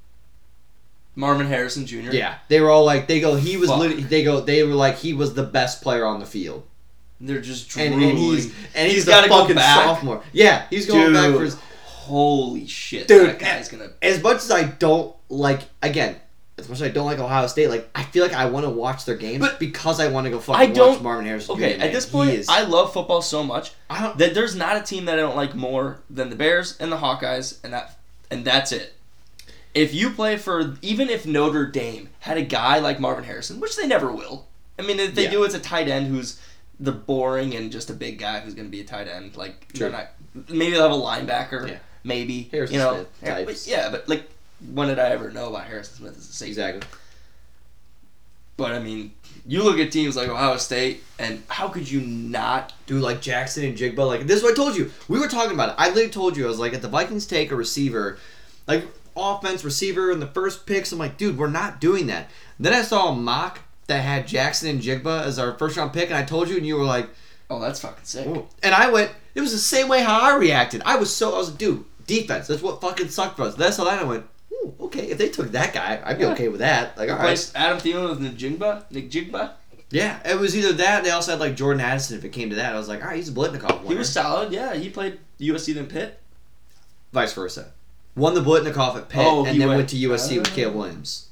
Marvin 1.15 1.47
Harrison 1.47 1.87
Jr.? 1.87 2.11
Yeah, 2.11 2.39
they 2.49 2.61
were 2.61 2.69
all 2.69 2.85
like, 2.85 3.07
they 3.07 3.21
go, 3.21 3.37
he 3.37 3.57
was, 3.57 3.69
Fuck. 3.71 3.79
lit- 3.79 4.09
they 4.09 4.25
go, 4.25 4.41
they 4.41 4.65
were 4.65 4.75
like, 4.75 4.97
he 4.97 5.13
was 5.13 5.35
the 5.35 5.45
best 5.45 5.81
player 5.81 6.05
on 6.05 6.19
the 6.19 6.27
field. 6.27 6.65
They're 7.23 7.41
just 7.41 7.75
and, 7.77 7.95
drooling. 7.95 8.11
and 8.11 8.19
he's 8.19 8.47
and 8.75 8.87
he's, 8.87 8.93
He's 8.95 9.05
the 9.07 9.11
gotta 9.13 9.29
go 9.29 9.41
fucking 9.41 9.57
back? 9.57 9.85
sophomore. 9.85 10.23
Yeah, 10.33 10.67
he's 10.71 10.87
going 10.87 11.13
back 11.13 11.33
for 11.35 11.43
his. 11.45 11.55
holy 11.85 12.67
shit, 12.67 13.09
Dude, 13.09 13.29
That 13.31 13.39
guy's 13.39 13.69
gonna. 13.69 13.91
As 14.03 14.23
much 14.23 14.37
as 14.39 14.51
I 14.51 14.65
don't 14.65 15.15
like, 15.29 15.63
again, 15.83 16.17
as 16.59 16.69
much 16.69 16.79
as 16.79 16.83
I 16.83 16.89
don't 16.89 17.07
like 17.07 17.19
Ohio 17.19 17.47
State, 17.47 17.69
like 17.69 17.89
I 17.95 18.03
feel 18.05 18.23
like 18.25 18.35
I 18.35 18.47
want 18.47 18.67
to 18.67 18.71
watch 18.71 19.05
their 19.05 19.17
games, 19.17 19.41
But 19.41 19.59
because 19.59 20.01
I 20.01 20.09
want 20.09 20.25
to 20.27 20.31
go 20.31 20.39
fucking 20.41 20.61
I 20.61 20.67
watch 20.67 20.75
don't- 20.75 21.03
Marvin 21.03 21.27
Harrison. 21.27 21.55
Okay, 21.55 21.75
at 21.75 21.93
this 21.93 22.07
point, 22.07 22.31
is- 22.31 22.49
I 22.49 22.63
love 22.63 22.93
football 22.93 23.23
so 23.23 23.43
much 23.43 23.73
I 23.89 24.03
don't. 24.03 24.19
that 24.19 24.35
there's 24.35 24.55
not 24.55 24.77
a 24.77 24.83
team 24.83 25.05
that 25.07 25.15
I 25.19 25.23
don't 25.23 25.37
like 25.37 25.55
more 25.55 26.01
than 26.11 26.29
the 26.31 26.37
Bears 26.37 26.77
and 26.79 26.91
the 26.93 26.99
Hawkeyes, 26.99 27.59
and 27.65 27.73
that 27.73 27.99
and 28.31 28.45
that's 28.45 28.73
it. 28.73 28.95
If 29.75 29.95
you 29.95 30.11
play 30.11 30.37
for 30.37 30.77
even 30.83 31.09
if 31.09 31.25
Notre 31.27 31.67
Dame 31.67 32.11
had 32.21 32.37
a 32.37 32.43
guy 32.43 32.79
like 32.79 33.01
Marvin 33.01 33.25
Harrison, 33.25 33.59
which 33.61 33.77
they 33.77 33.87
never 33.87 34.13
will. 34.13 34.47
I 34.79 34.83
mean, 34.83 34.99
if 35.01 35.15
they 35.15 35.25
Yeah. 35.25 35.31
do, 35.31 35.45
it's 35.45 35.55
a 35.55 35.59
tight 35.61 35.89
end 35.89 36.09
who's 36.09 36.39
the 36.83 36.93
boring 36.93 37.55
and 37.55 37.71
just 37.71 37.91
a 37.91 37.95
big 37.95 38.19
guy 38.19 38.41
who's 38.41 38.55
going 38.55 38.67
to 38.67 38.71
be 38.71 38.81
a 38.81 38.85
tight 38.85 39.09
end. 39.09 39.37
Like 39.37 39.69
True. 39.69 39.89
they're 39.89 39.91
not. 39.91 40.09
Maybe 40.49 40.73
they'll 40.73 40.83
have 40.83 40.93
a 40.93 40.95
linebacker. 40.95 41.69
Yeah. 41.69 41.79
Maybe 42.05 42.49
Harrison 42.51 42.75
you 42.75 42.81
know. 42.81 42.95
Smith 42.95 43.09
yeah, 43.23 43.35
but, 43.35 43.47
types. 43.47 43.69
yeah, 43.69 43.91
but 43.91 44.09
like, 44.09 44.29
when 44.73 44.89
did 44.89 44.99
I 44.99 45.11
ever 45.11 45.31
know 45.31 45.49
about 45.51 45.65
Harrison 45.65 45.97
Smith 45.97 46.17
as 46.17 46.29
a 46.29 46.33
safety? 46.33 46.51
exactly. 46.51 46.83
But 48.57 48.73
I 48.73 48.81
mean, 48.81 49.13
you 49.47 49.63
look 49.63 49.79
at 49.79 49.93
teams 49.93 50.17
like 50.17 50.29
Ohio 50.29 50.57
State, 50.57 51.03
and 51.19 51.43
how 51.49 51.69
could 51.69 51.91
you 51.91 52.01
not? 52.01 52.73
do 52.87 52.99
like 52.99 53.23
Jaxon 53.23 53.75
Njigba, 53.75 54.07
like 54.07 54.27
this 54.27 54.39
is 54.39 54.43
what 54.43 54.53
I 54.53 54.57
told 54.57 54.77
you. 54.77 54.91
We 55.09 55.19
were 55.19 55.29
talking 55.29 55.53
about 55.53 55.71
it. 55.71 55.75
I 55.79 55.89
literally 55.89 56.11
told 56.11 56.37
you 56.37 56.45
I 56.45 56.49
was 56.49 56.59
like, 56.59 56.73
if 56.73 56.83
the 56.83 56.89
Vikings 56.89 57.27
take 57.27 57.51
a 57.51 57.57
receiver, 57.57 58.19
like 58.67 58.85
offense 59.17 59.65
receiver 59.65 60.11
in 60.11 60.21
the 60.21 60.27
first 60.27 60.67
picks, 60.67 60.93
I'm 60.93 60.99
like, 60.99 61.17
dude, 61.17 61.39
we're 61.39 61.49
not 61.49 61.81
doing 61.81 62.09
that. 62.09 62.31
Then 62.59 62.73
I 62.73 62.83
saw 62.83 63.11
a 63.11 63.15
mock 63.15 63.61
that 63.87 64.01
had 64.01 64.27
Jaxon 64.27 64.79
Njigba 64.81 65.23
as 65.25 65.39
our 65.39 65.53
first 65.59 65.77
round 65.77 65.93
pick, 65.93 66.09
and 66.09 66.17
I 66.17 66.23
told 66.23 66.49
you, 66.49 66.57
and 66.57 66.67
you 66.67 66.77
were 66.77 66.85
like, 66.85 67.09
Oh, 67.51 67.61
that's 67.61 67.81
fucking 67.81 68.05
sick. 68.05 68.27
Whoa. 68.27 68.49
And 68.63 68.75
I 68.75 68.91
went, 68.91 69.11
it 69.35 69.41
was 69.43 69.53
the 69.53 69.59
same 69.59 69.89
way 69.89 70.01
how 70.03 70.19
I 70.21 70.37
reacted. 70.37 70.81
I 70.87 70.97
was 70.97 71.15
so, 71.15 71.35
I 71.35 71.39
was 71.39 71.51
like, 71.51 71.59
dude, 71.59 71.85
defense, 72.07 72.47
that's 72.47 72.63
what 72.63 72.81
fucking 72.81 73.09
sucked 73.11 73.37
for 73.37 73.43
us. 73.43 73.55
That's 73.57 73.77
how 73.77 73.85
that 73.85 74.01
I 74.01 74.05
went, 74.05 74.25
Ooh, 74.53 74.73
okay, 74.83 75.11
if 75.11 75.19
they 75.19 75.29
took 75.29 75.51
that 75.53 75.75
guy, 75.75 76.01
I'd 76.03 76.17
be 76.19 76.25
Yeah. 76.25 76.31
okay 76.33 76.49
with 76.49 76.61
that. 76.61 76.97
Like, 76.97 77.11
all 77.11 77.17
right. 77.17 77.23
Replace 77.25 77.53
Adam 77.55 77.77
Thielen 77.79 78.09
with 78.09 78.39
Njigba? 78.39 78.85
Jigba. 78.91 79.51
Yeah, 79.91 80.19
it 80.27 80.39
was 80.39 80.57
either 80.57 80.73
that, 80.75 81.05
they 81.05 81.11
also 81.11 81.33
had 81.33 81.41
like 81.41 81.55
Jordan 81.55 81.83
Addison 81.83 82.17
if 82.17 82.25
it 82.25 82.31
came 82.31 82.49
to 82.49 82.57
that. 82.57 82.75
I 82.75 82.79
was 82.79 82.89
like, 82.89 83.03
all 83.03 83.09
right, 83.09 83.17
he's 83.17 83.29
a 83.29 83.33
Biletnikoff 83.33 83.81
winner. 83.83 83.89
He 83.89 83.95
was 83.97 84.11
solid, 84.11 84.51
yeah. 84.51 84.73
He 84.75 84.89
played 84.89 85.19
USC 85.39 85.75
then 85.75 85.87
Pitt. 85.87 86.19
Vice 87.13 87.35
versa. 87.35 87.73
Won 88.17 88.33
the 88.33 88.41
Biletnikoff 88.41 88.97
at 88.97 89.11
Pitt, 89.11 89.27
Oh, 89.27 89.45
and 89.45 89.61
then 89.61 89.69
went- 89.69 89.79
went 89.79 89.89
to 89.91 89.97
USC 89.97 90.39
with 90.39 90.49
Oh. 90.51 90.55
Caleb 90.55 90.75
Williams. 90.77 91.27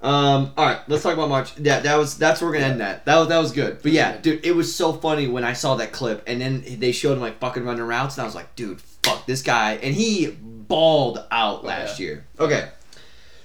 Um. 0.00 0.52
All 0.56 0.64
right. 0.64 0.78
Let's 0.88 1.02
talk 1.02 1.14
about 1.14 1.28
March. 1.28 1.58
Yeah, 1.58 1.80
that 1.80 1.96
was 1.96 2.16
that's 2.18 2.40
where 2.40 2.50
we're 2.50 2.58
gonna 2.58 2.72
end 2.72 2.80
that. 2.80 3.04
That 3.04 3.16
was 3.18 3.28
that 3.28 3.38
was 3.38 3.50
good. 3.52 3.82
But 3.82 3.90
yeah, 3.92 4.16
dude, 4.16 4.44
it 4.46 4.52
was 4.52 4.72
so 4.74 4.92
funny 4.92 5.26
when 5.26 5.42
I 5.42 5.54
saw 5.54 5.74
that 5.76 5.90
clip, 5.92 6.22
and 6.28 6.40
then 6.40 6.62
they 6.78 6.92
showed 6.92 7.14
him 7.14 7.20
like 7.20 7.40
fucking 7.40 7.64
running 7.64 7.82
routes, 7.82 8.16
and 8.16 8.22
I 8.22 8.24
was 8.26 8.34
like, 8.36 8.54
dude, 8.54 8.80
fuck 9.02 9.26
this 9.26 9.42
guy, 9.42 9.74
and 9.82 9.94
he 9.94 10.36
balled 10.40 11.18
out 11.32 11.64
Oh, 11.64 11.66
last 11.66 11.98
yeah. 11.98 12.06
year. 12.06 12.24
Okay. 12.38 12.68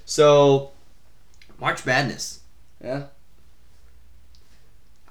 So, 0.05 0.71
March 1.59 1.85
Madness. 1.85 2.41
Yeah. 2.83 3.05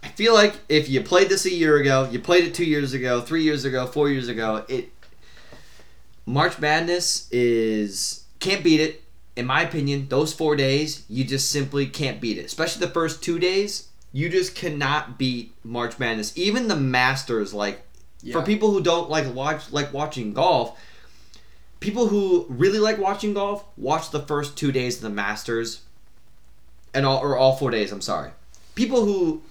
I 0.03 0.09
feel 0.09 0.35
like 0.35 0.55
if 0.69 0.89
you 0.89 1.01
played 1.01 1.29
this 1.29 1.45
a 1.47 1.51
year 1.53 1.77
ago, 1.77 2.09
you 2.11 2.19
played 2.21 2.45
it 2.45 2.55
two 2.55 2.65
years 2.65 2.93
ago, 2.93 3.21
three 3.21 3.43
years 3.43 3.65
ago, 3.65 3.87
four 3.87 4.09
years 4.11 4.29
ago, 4.29 4.65
it 4.69 4.91
March 6.27 6.59
Madness 6.59 7.29
is 7.33 8.25
can't 8.39 8.63
beat 8.63 8.81
it. 8.81 9.02
In 9.37 9.47
my 9.47 9.63
opinion, 9.63 10.09
those 10.09 10.33
four 10.33 10.57
days, 10.57 11.05
you 11.09 11.25
just 11.25 11.51
simply 11.51 11.87
can't 11.87 12.21
beat 12.21 12.37
it. 12.39 12.45
Especially 12.45 12.85
the 12.85 12.93
first 12.93 13.23
two 13.23 13.39
days, 13.39 13.89
you 14.13 14.29
just 14.29 14.55
cannot 14.55 15.19
beat 15.19 15.55
March 15.65 15.99
Madness. 15.99 16.37
Even 16.37 16.69
the 16.69 16.77
Masters, 16.77 17.55
like 17.55 17.83
Yeah. 18.23 18.35
for 18.35 18.43
people 18.43 18.71
who 18.73 18.83
don't 18.83 19.09
like 19.09 19.35
watch 19.35 19.73
like 19.73 19.93
watching 19.93 20.35
golf, 20.35 20.79
people 21.81 22.09
who 22.09 22.47
really 22.49 22.79
like 22.79 22.99
watching 22.99 23.33
golf 23.35 23.65
watch 23.77 24.11
the 24.11 24.21
first 24.21 24.57
two 24.57 24.71
days 24.71 24.97
of 24.97 25.03
the 25.03 25.11
Masters, 25.11 25.81
and 26.95 27.07
all 27.07 27.19
or 27.23 27.37
all 27.37 27.57
four 27.57 27.71
days. 27.71 27.91
I'm 27.91 28.03
sorry. 28.03 28.31
People 28.75 29.05
who 29.07 29.43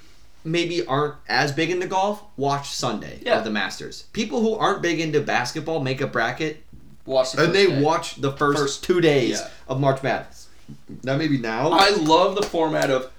maybe 0.44 0.86
aren't 0.86 1.16
as 1.28 1.52
big 1.52 1.70
into 1.72 1.88
golf 1.88 2.22
watch 2.38 2.70
Sunday 2.70 3.20
Yeah. 3.24 3.40
of 3.40 3.44
the 3.44 3.50
Masters. 3.52 4.04
People 4.14 4.42
who 4.42 4.54
aren't 4.56 4.82
big 4.84 5.00
into 5.00 5.20
basketball 5.22 5.80
make 5.82 6.02
a 6.02 6.08
bracket 6.08 6.64
Watch 7.06 7.34
the 7.34 7.46
and 7.46 7.54
they 7.56 7.68
day. 7.68 7.82
watch 7.82 8.16
the 8.16 8.32
first, 8.32 8.60
First- 8.60 8.84
two 8.84 9.02
days 9.02 9.40
yeah. 9.40 9.50
of 9.68 9.80
March 9.80 10.04
Madness. 10.04 10.48
Now 11.04 11.18
maybe 11.18 11.38
now. 11.38 11.70
I 11.72 11.90
love 11.92 12.36
the 12.36 12.44
format 12.44 12.90
of 12.90 13.12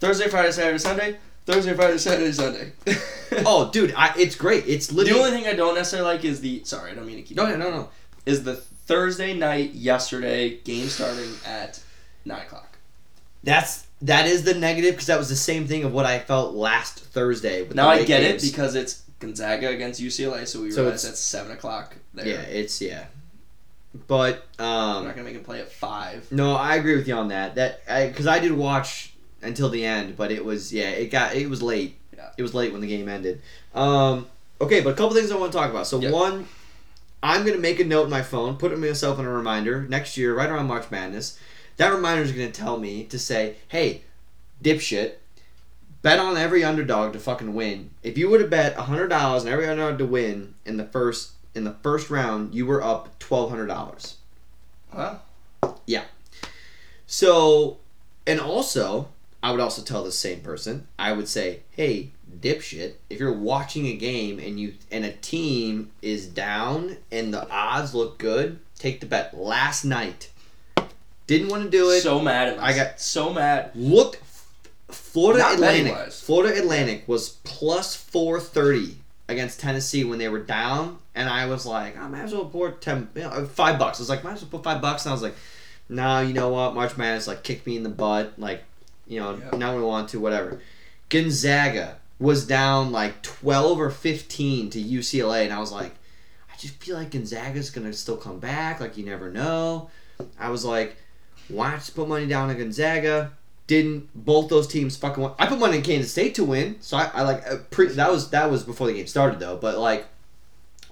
Thursday, 0.00 0.28
Friday, 0.28 0.50
Saturday, 0.52 0.78
Sunday. 0.78 1.16
Thursday, 1.46 1.74
Friday, 1.74 1.98
Saturday, 1.98 2.32
Sunday. 2.32 2.72
oh, 3.46 3.70
dude, 3.70 3.92
I, 3.96 4.12
it's 4.16 4.34
great. 4.34 4.64
It's 4.66 4.92
literally 4.92 5.20
the 5.20 5.26
only 5.26 5.40
thing 5.42 5.52
I 5.52 5.56
don't 5.56 5.74
necessarily 5.74 6.14
like 6.14 6.24
is 6.24 6.40
the. 6.40 6.62
Sorry, 6.64 6.90
I 6.92 6.94
don't 6.94 7.06
mean 7.06 7.16
to 7.16 7.22
keep. 7.22 7.36
no, 7.36 7.46
no, 7.46 7.56
no, 7.56 7.70
no. 7.70 7.88
Is 8.26 8.44
the 8.44 8.54
Thursday 8.56 9.34
night 9.34 9.72
yesterday 9.72 10.56
game 10.58 10.86
starting 10.88 11.30
at 11.46 11.80
nine 12.24 12.42
o'clock? 12.42 12.78
That's 13.42 13.86
that 14.02 14.26
is 14.26 14.44
the 14.44 14.54
negative 14.54 14.92
because 14.94 15.06
that 15.06 15.18
was 15.18 15.28
the 15.28 15.36
same 15.36 15.66
thing 15.66 15.84
of 15.84 15.92
what 15.92 16.06
I 16.06 16.18
felt 16.18 16.54
last 16.54 16.98
Thursday. 17.00 17.62
With 17.62 17.74
Now 17.76 17.88
I 17.88 17.98
get 18.04 18.20
games. 18.22 18.44
it 18.44 18.50
because 18.50 18.74
it's 18.74 19.02
Gonzaga 19.18 19.68
against 19.70 20.00
UCLA, 20.00 20.46
so 20.46 20.60
we 20.62 20.70
So 20.70 20.82
realize 20.82 21.02
that's 21.04 21.18
seven 21.20 21.52
o'clock 21.52 21.96
there. 22.14 22.26
yeah, 22.26 22.40
it's 22.40 22.80
yeah, 22.80 23.06
but 24.06 24.46
um, 24.58 24.98
I'm 24.98 25.04
not 25.04 25.14
gonna 25.16 25.24
make 25.24 25.34
him 25.36 25.44
play 25.44 25.60
at 25.60 25.70
five. 25.70 26.30
no, 26.30 26.54
I 26.54 26.76
agree 26.76 26.96
with 26.96 27.08
you 27.08 27.14
on 27.14 27.28
that. 27.28 27.54
That 27.56 27.84
because 27.86 28.26
I, 28.26 28.38
did 28.38 28.52
watch 28.52 29.12
until 29.42 29.68
the 29.68 29.84
end, 29.84 30.16
but 30.16 30.30
it 30.30 30.44
was 30.44 30.72
yeah, 30.72 30.90
it 30.90 31.10
got 31.10 31.34
it 31.34 31.48
was 31.48 31.62
late. 31.62 31.96
Yeah. 32.16 32.30
It 32.36 32.42
was 32.42 32.54
late 32.54 32.72
when 32.72 32.80
the 32.80 32.86
game 32.86 33.08
ended. 33.08 33.40
Um, 33.74 34.26
okay, 34.60 34.80
but 34.80 34.90
a 34.90 34.94
couple 34.94 35.14
things 35.14 35.30
I 35.30 35.36
want 35.36 35.52
to 35.52 35.58
talk 35.58 35.70
about. 35.70 35.86
So 35.86 36.00
Yeah. 36.00 36.10
one, 36.10 36.46
I'm 37.22 37.44
gonna 37.44 37.58
make 37.58 37.80
a 37.80 37.84
note 37.84 38.04
in 38.04 38.10
my 38.10 38.22
phone, 38.22 38.56
put 38.56 38.76
myself 38.78 39.18
in 39.18 39.24
a 39.24 39.30
reminder 39.30 39.82
next 39.88 40.16
year, 40.16 40.34
right 40.34 40.48
around 40.48 40.66
March 40.66 40.90
Madness. 40.90 41.38
That 41.76 41.92
reminder 41.92 42.22
is 42.22 42.32
gonna 42.32 42.50
tell 42.50 42.78
me 42.78 43.04
to 43.04 43.18
say, 43.18 43.56
hey, 43.68 44.02
dipshit. 44.62 45.14
Bet 46.02 46.18
on 46.18 46.38
every 46.38 46.64
underdog 46.64 47.12
to 47.12 47.18
fucking 47.18 47.54
win. 47.54 47.90
If 48.02 48.16
you 48.16 48.30
would 48.30 48.40
have 48.40 48.48
bet 48.48 48.74
hundred 48.74 49.08
dollars 49.08 49.42
on 49.44 49.52
every 49.52 49.66
underdog 49.68 49.98
to 49.98 50.06
win 50.06 50.54
in 50.64 50.78
the 50.78 50.86
first 50.86 51.32
in 51.54 51.64
the 51.64 51.74
first 51.82 52.10
round, 52.10 52.54
you 52.54 52.66
were 52.66 52.82
up 52.82 53.18
twelve 53.18 53.50
hundred 53.50 53.66
dollars. 53.66 54.16
Well, 54.94 55.22
So, 57.06 57.78
and 58.26 58.40
also, 58.40 59.08
I 59.42 59.50
would 59.50 59.60
also 59.60 59.82
tell 59.82 60.04
the 60.04 60.12
same 60.12 60.40
person, 60.40 60.86
I 60.98 61.12
would 61.12 61.26
say, 61.28 61.60
hey, 61.70 62.10
dipshit, 62.40 62.92
if 63.08 63.18
you're 63.18 63.32
watching 63.32 63.86
a 63.86 63.94
game 63.96 64.38
and 64.38 64.60
you 64.60 64.74
and 64.90 65.04
a 65.04 65.12
team 65.12 65.90
is 66.02 66.26
down 66.26 66.98
and 67.10 67.34
the 67.34 67.48
odds 67.50 67.94
look 67.94 68.18
good, 68.18 68.60
take 68.78 69.00
the 69.00 69.06
bet. 69.06 69.36
Last 69.36 69.84
night, 69.84 70.30
didn't 71.26 71.48
want 71.48 71.64
to 71.64 71.70
do 71.70 71.90
it. 71.90 72.00
so 72.02 72.20
mad 72.20 72.48
at 72.48 72.58
I 72.62 72.72
got- 72.74 73.00
so 73.00 73.32
mad. 73.32 73.72
Looked, 73.74 74.20
Florida 74.88 75.40
Not 75.40 75.54
Atlantic. 75.54 76.12
Florida 76.12 76.56
Atlantic 76.58 77.04
was 77.08 77.30
plus 77.44 77.94
four 77.96 78.38
thirty 78.40 78.96
against 79.28 79.58
Tennessee 79.60 80.04
when 80.04 80.18
they 80.18 80.28
were 80.28 80.40
down, 80.42 80.98
and 81.20 81.28
I 81.28 81.46
was 81.46 81.64
like, 81.66 81.96
I 81.96 82.08
might 82.08 82.22
as 82.22 82.32
well 82.32 82.46
put 82.46 82.80
ten, 82.80 83.08
you 83.14 83.22
know, 83.22 83.44
five 83.46 83.78
bucks. 83.78 83.98
I 83.98 84.02
was 84.02 84.08
like, 84.08 84.24
might 84.24 84.32
as 84.32 84.42
well 84.42 84.50
put 84.50 84.64
five 84.64 84.80
bucks, 84.82 85.04
and 85.04 85.10
I 85.10 85.14
was 85.14 85.22
like, 85.22 85.34
nah, 85.88 86.20
you 86.20 86.32
know 86.34 86.48
what? 86.48 86.74
March 86.74 86.96
Madness 86.96 87.26
like 87.26 87.42
kicked 87.42 87.66
me 87.66 87.76
in 87.76 87.82
the 87.82 87.88
butt, 87.90 88.38
like, 88.38 88.64
you 89.06 89.20
know, 89.20 89.38
Yeah. 89.52 89.56
now 89.58 89.76
we 89.76 89.82
want 89.82 90.08
to 90.10 90.20
whatever. 90.20 90.60
Gonzaga 91.08 91.98
was 92.18 92.46
down 92.46 92.92
like 92.92 93.22
twelve 93.22 93.78
or 93.80 93.90
fifteen 93.90 94.70
to 94.70 94.80
UCLA, 94.82 95.44
and 95.44 95.52
I 95.52 95.58
was 95.58 95.72
like, 95.72 95.92
I 96.52 96.56
just 96.56 96.74
feel 96.82 96.96
like 96.96 97.10
Gonzaga's 97.10 97.70
gonna 97.70 97.92
still 97.92 98.16
come 98.16 98.38
back. 98.38 98.80
Like 98.80 98.96
you 98.96 99.04
never 99.04 99.30
know. 99.30 99.90
I 100.38 100.50
was 100.50 100.64
like, 100.64 100.96
why 101.48 101.70
not 101.70 101.78
just 101.80 101.94
put 101.94 102.08
money 102.08 102.26
down 102.26 102.48
on 102.50 102.56
Gonzaga? 102.56 103.32
Didn't 103.66 104.08
both 104.14 104.48
those 104.48 104.66
teams 104.66 104.96
fucking 104.96 105.22
win? 105.22 105.32
I 105.38 105.46
put 105.46 105.58
money 105.58 105.76
in 105.78 105.82
Kansas 105.82 106.10
State 106.12 106.34
to 106.36 106.44
win, 106.44 106.76
so 106.80 106.96
I, 106.96 107.10
I 107.14 107.22
like 107.22 107.46
uh, 107.48 107.56
pre, 107.70 107.86
that 107.88 108.10
was 108.10 108.30
that 108.30 108.50
was 108.50 108.62
before 108.64 108.86
the 108.86 108.92
game 108.94 109.06
started 109.06 109.38
though. 109.40 109.56
But 109.56 109.78
like, 109.78 110.06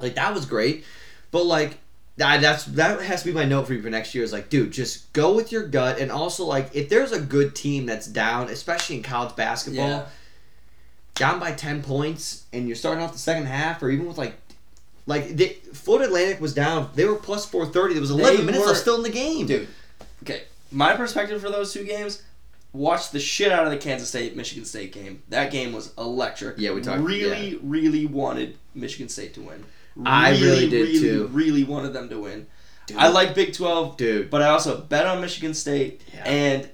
like 0.00 0.14
that 0.16 0.34
was 0.34 0.46
great. 0.46 0.84
But 1.30 1.44
like 1.44 1.78
that 2.16 2.40
that's 2.40 2.64
that 2.64 3.00
has 3.02 3.22
to 3.22 3.28
be 3.28 3.32
my 3.34 3.44
note 3.44 3.66
for 3.66 3.74
you 3.74 3.82
for 3.82 3.90
next 3.90 4.14
year. 4.14 4.24
Is 4.24 4.32
like, 4.32 4.48
dude, 4.50 4.70
just 4.72 5.12
go 5.12 5.34
with 5.34 5.52
your 5.52 5.66
gut, 5.66 5.98
and 5.98 6.10
also 6.10 6.44
like 6.44 6.74
if 6.74 6.88
there's 6.88 7.12
a 7.12 7.20
good 7.20 7.54
team 7.54 7.86
that's 7.86 8.06
down, 8.06 8.48
especially 8.48 8.96
in 8.96 9.02
college 9.02 9.36
basketball, 9.36 9.88
Yeah. 9.88 10.06
down 11.14 11.38
by 11.40 11.52
ten 11.52 11.82
points, 11.82 12.44
and 12.52 12.66
you're 12.66 12.76
starting 12.76 13.02
off 13.02 13.12
the 13.12 13.18
second 13.18 13.46
half, 13.46 13.82
or 13.82 13.90
even 13.90 14.06
with 14.06 14.18
like. 14.18 14.34
Like 15.06 15.38
they, 15.38 15.54
Florida 15.72 16.04
Atlantic 16.04 16.38
was 16.38 16.52
down, 16.52 16.90
they 16.94 17.06
were 17.06 17.14
plus 17.14 17.46
four 17.46 17.64
thirty. 17.64 17.94
There 17.94 18.00
was 18.02 18.10
eleven 18.10 18.40
They 18.40 18.42
minutes 18.44 18.60
were- 18.60 18.66
left 18.72 18.80
still 18.80 18.96
in 18.96 19.02
the 19.04 19.08
game. 19.08 19.46
Dude, 19.46 19.66
okay. 20.22 20.42
My 20.70 20.94
perspective 20.96 21.40
for 21.40 21.48
those 21.48 21.72
two 21.72 21.82
games, 21.84 22.22
watch 22.74 23.10
the 23.10 23.18
shit 23.18 23.50
out 23.50 23.64
of 23.64 23.70
the 23.70 23.78
Kansas 23.78 24.10
State 24.10 24.36
Michigan 24.36 24.66
State 24.66 24.92
game. 24.92 25.22
That 25.30 25.50
game 25.50 25.72
was 25.72 25.94
electric. 25.96 26.58
Yeah, 26.58 26.72
we 26.72 26.82
talked- 26.82 27.00
Really, 27.00 27.58
really 27.62 28.04
wanted 28.04 28.58
Michigan 28.74 29.08
State 29.08 29.32
to 29.32 29.40
win. 29.40 29.64
I 30.04 30.30
really 30.32 30.68
did, 30.68 30.86
really, 30.88 30.98
too. 31.00 31.26
Really 31.32 31.64
wanted 31.64 31.92
them 31.92 32.08
to 32.10 32.18
win. 32.20 32.46
Dude. 32.86 32.96
I 32.96 33.08
like 33.08 33.34
Big 33.34 33.52
Twelve, 33.54 33.96
dude. 33.96 34.30
but 34.30 34.40
I 34.42 34.48
also 34.48 34.80
bet 34.80 35.06
on 35.06 35.20
Michigan 35.20 35.52
State, 35.54 36.00
Yeah. 36.14 36.22
and 36.24 36.68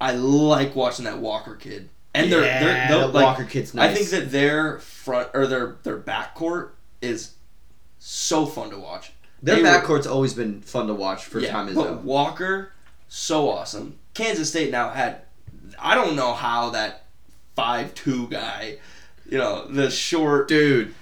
I 0.00 0.12
like 0.12 0.74
watching 0.76 1.04
that 1.06 1.18
Walker 1.18 1.56
kid. 1.56 1.88
And 2.14 2.30
they're, 2.32 2.42
yeah, 2.44 2.60
they're, 2.64 2.88
they're 2.88 2.98
that 3.06 3.14
like, 3.14 3.24
Walker 3.24 3.44
kid's 3.44 3.72
nice. 3.74 3.90
I 3.90 3.94
think 3.94 4.10
that 4.10 4.30
their 4.32 4.78
front 4.80 5.28
or 5.34 5.46
their 5.46 5.76
their 5.84 5.98
backcourt 5.98 6.70
is 7.00 7.34
so 7.98 8.46
fun 8.46 8.70
to 8.70 8.78
watch. 8.78 9.12
their 9.42 9.56
they 9.56 9.62
were- 9.62 9.68
backcourt's 9.68 10.06
always 10.06 10.34
been 10.34 10.60
fun 10.62 10.86
to 10.88 10.94
watch 10.94 11.24
for 11.24 11.38
yeah, 11.40 11.50
time 11.52 11.72
but 11.74 11.86
Izzo. 11.86 12.02
Walker, 12.02 12.72
so 13.08 13.48
awesome. 13.50 13.98
Kansas 14.14 14.48
State 14.50 14.70
now 14.70 14.90
had, 14.90 15.22
I 15.78 15.94
don't 15.94 16.16
know 16.16 16.32
how 16.34 16.70
that 16.70 17.06
five 17.56 17.94
two 17.94 18.26
guy, 18.28 18.78
you 19.28 19.38
know, 19.38 19.66
the 19.68 19.90
short 19.90 20.48
Dude, 20.48 20.94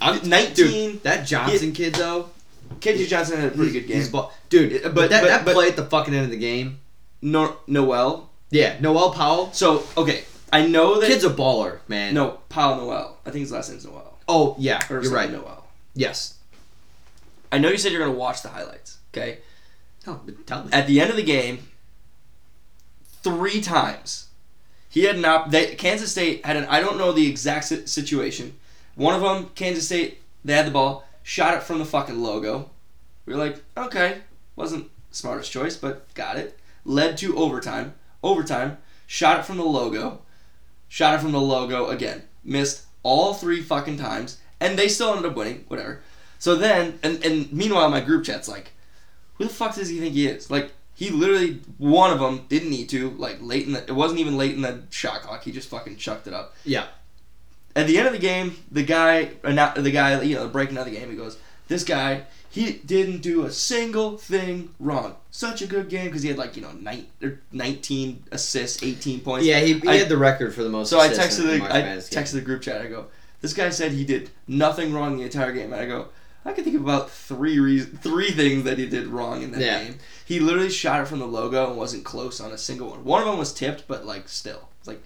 I'm, 0.00 0.28
nineteen. 0.28 0.92
dude, 0.92 1.02
that 1.04 1.26
Johnson 1.26 1.72
kid 1.72 1.94
though, 1.94 2.30
KJ 2.80 3.06
Johnson 3.08 3.40
had 3.40 3.52
a 3.52 3.56
pretty 3.56 3.72
good 3.72 3.86
game. 3.86 4.10
Ball, 4.10 4.32
dude, 4.48 4.82
But- 4.82 4.94
but 4.94 5.10
that, 5.10 5.22
but- 5.22 5.28
that 5.28 5.44
but- 5.44 5.54
play 5.54 5.68
at 5.68 5.76
the 5.76 5.84
fucking 5.86 6.14
end 6.14 6.24
of 6.24 6.30
the 6.30 6.36
game. 6.38 6.78
no, 7.22 7.56
Noel. 7.66 8.30
Yeah, 8.50 8.76
Noel 8.80 9.12
Powell, 9.12 9.52
So 9.52 9.84
okay, 9.96 10.24
I 10.52 10.66
know 10.66 10.98
that 11.00 11.06
kid's 11.06 11.22
a 11.24 11.30
baller, 11.30 11.78
man. 11.88 12.14
no 12.14 12.40
Powell 12.48 12.76
Noel. 12.78 13.16
I 13.24 13.30
think 13.30 13.42
his 13.42 13.52
last 13.52 13.70
name's 13.70 13.84
Noel. 13.84 14.18
oh 14.28 14.56
yeah, 14.58 14.80
Or 14.90 15.00
you're 15.02 15.12
right. 15.12 15.30
Noel. 15.30 15.66
Yes. 15.94 16.34
I 17.52 17.58
know 17.58 17.68
you 17.68 17.78
said 17.78 17.92
you're 17.92 18.00
gonna 18.00 18.16
watch 18.16 18.42
the 18.42 18.48
highlights. 18.48 18.98
Okay. 19.12 19.38
Oh, 20.06 20.20
but 20.24 20.46
tell 20.46 20.64
me. 20.64 20.70
At 20.72 20.86
the 20.86 21.00
end 21.00 21.10
of 21.10 21.16
the 21.16 21.22
game, 21.22 21.66
three 23.22 23.60
times, 23.60 24.28
he 24.88 25.04
had 25.04 25.18
not. 25.18 25.50
They, 25.50 25.74
Kansas 25.74 26.10
State 26.12 26.44
had 26.44 26.56
an. 26.56 26.64
I 26.66 26.80
don't 26.80 26.98
know 26.98 27.12
the 27.12 27.28
exact 27.28 27.66
situation. 27.88 28.56
One 29.00 29.14
of 29.14 29.22
them, 29.22 29.50
Kansas 29.54 29.86
State, 29.86 30.20
they 30.44 30.52
had 30.52 30.66
the 30.66 30.70
ball, 30.70 31.06
shot 31.22 31.54
it 31.54 31.62
from 31.62 31.78
the 31.78 31.86
fucking 31.86 32.22
logo. 32.22 32.68
We 33.24 33.32
were 33.32 33.38
like, 33.38 33.62
okay, 33.74 34.18
wasn't 34.56 34.90
smartest 35.10 35.50
choice, 35.50 35.74
but 35.74 36.12
got 36.12 36.36
it. 36.36 36.58
Led 36.84 37.16
to 37.16 37.34
overtime. 37.38 37.94
Overtime, 38.22 38.76
shot 39.06 39.40
it 39.40 39.46
from 39.46 39.56
the 39.56 39.64
logo, 39.64 40.20
shot 40.86 41.14
it 41.14 41.22
from 41.22 41.32
the 41.32 41.40
logo 41.40 41.86
again. 41.86 42.24
Missed 42.44 42.84
all 43.02 43.32
three 43.32 43.62
fucking 43.62 43.96
times, 43.96 44.36
and 44.60 44.78
they 44.78 44.86
still 44.86 45.14
ended 45.14 45.30
up 45.30 45.36
winning. 45.38 45.64
Whatever. 45.68 46.02
So 46.38 46.54
then, 46.56 46.98
and, 47.02 47.24
and 47.24 47.50
meanwhile, 47.50 47.88
my 47.88 48.00
group 48.00 48.24
chat's 48.24 48.48
like, 48.48 48.72
who 49.36 49.44
the 49.44 49.50
fuck 49.50 49.76
does 49.76 49.88
he 49.88 49.98
think 49.98 50.12
he 50.12 50.26
is? 50.26 50.50
Like, 50.50 50.72
he 50.94 51.08
literally, 51.08 51.60
one 51.78 52.12
of 52.12 52.18
them 52.18 52.44
didn't 52.50 52.68
need 52.68 52.90
to, 52.90 53.12
like, 53.12 53.38
late 53.40 53.66
in 53.66 53.72
the, 53.72 53.82
it 53.82 53.94
wasn't 53.94 54.20
even 54.20 54.36
late 54.36 54.54
in 54.54 54.60
the 54.60 54.82
shot 54.90 55.22
clock. 55.22 55.42
He 55.42 55.52
just 55.52 55.70
fucking 55.70 55.96
chucked 55.96 56.26
it 56.26 56.34
up. 56.34 56.54
Yeah. 56.66 56.84
At 57.80 57.86
the 57.86 57.98
end 57.98 58.06
of 58.06 58.12
the 58.12 58.18
game, 58.18 58.56
the 58.70 58.82
guy, 58.82 59.30
the 59.42 59.90
guy, 59.90 60.20
you 60.22 60.34
know, 60.36 60.48
breaking 60.48 60.76
out 60.78 60.84
the 60.84 60.90
game, 60.90 61.10
he 61.10 61.16
goes, 61.16 61.38
this 61.68 61.84
guy, 61.84 62.24
He 62.52 62.72
didn't 62.72 63.22
do 63.22 63.44
a 63.44 63.50
single 63.50 64.16
thing 64.18 64.70
wrong. 64.80 65.14
Such 65.30 65.62
a 65.62 65.66
good 65.66 65.88
game 65.88 66.06
because 66.06 66.22
he 66.22 66.28
had 66.28 66.36
like 66.38 66.56
you 66.56 66.62
know 66.62 66.72
nine, 66.72 67.06
er, 67.22 67.40
19 67.52 68.24
assists, 68.32 68.82
18 68.82 69.20
points. 69.20 69.46
Yeah, 69.46 69.60
he, 69.60 69.74
he 69.74 69.88
I- 69.88 69.96
had 69.98 70.08
the 70.08 70.16
record 70.18 70.52
for 70.52 70.64
the 70.64 70.68
most. 70.68 70.90
So 70.90 70.98
I 70.98 71.08
texted 71.10 71.44
a 71.44 71.58
the 71.58 71.64
I 71.64 71.82
texted 71.98 72.32
the 72.32 72.40
group 72.40 72.60
chat. 72.62 72.82
I 72.82 72.86
go, 72.88 73.06
this 73.40 73.52
guy 73.54 73.70
said 73.70 73.92
he 73.92 74.04
did 74.04 74.30
nothing 74.48 74.92
wrong 74.92 75.16
the 75.16 75.22
entire 75.22 75.52
game, 75.52 75.72
and 75.72 75.80
I 75.80 75.86
go, 75.86 76.08
I 76.44 76.52
can 76.52 76.64
think 76.64 76.74
of 76.74 76.82
about 76.82 77.08
three 77.10 77.60
reasons, 77.60 78.00
three 78.00 78.32
things 78.32 78.64
that 78.64 78.78
he 78.78 78.86
did 78.88 79.06
wrong 79.06 79.42
in 79.42 79.52
that 79.52 79.60
Yeah. 79.60 79.84
game. 79.84 79.98
He 80.24 80.40
literally 80.40 80.70
shot 80.70 81.00
it 81.02 81.06
from 81.06 81.20
the 81.20 81.26
logo 81.28 81.68
and 81.68 81.76
wasn't 81.76 82.04
close 82.04 82.40
on 82.40 82.50
a 82.50 82.58
single 82.58 82.90
one. 82.90 83.04
One 83.04 83.22
of 83.22 83.28
them 83.28 83.38
was 83.38 83.52
tipped, 83.52 83.84
but 83.86 84.04
like 84.04 84.28
still, 84.28 84.68
it's 84.80 84.88
like, 84.88 85.02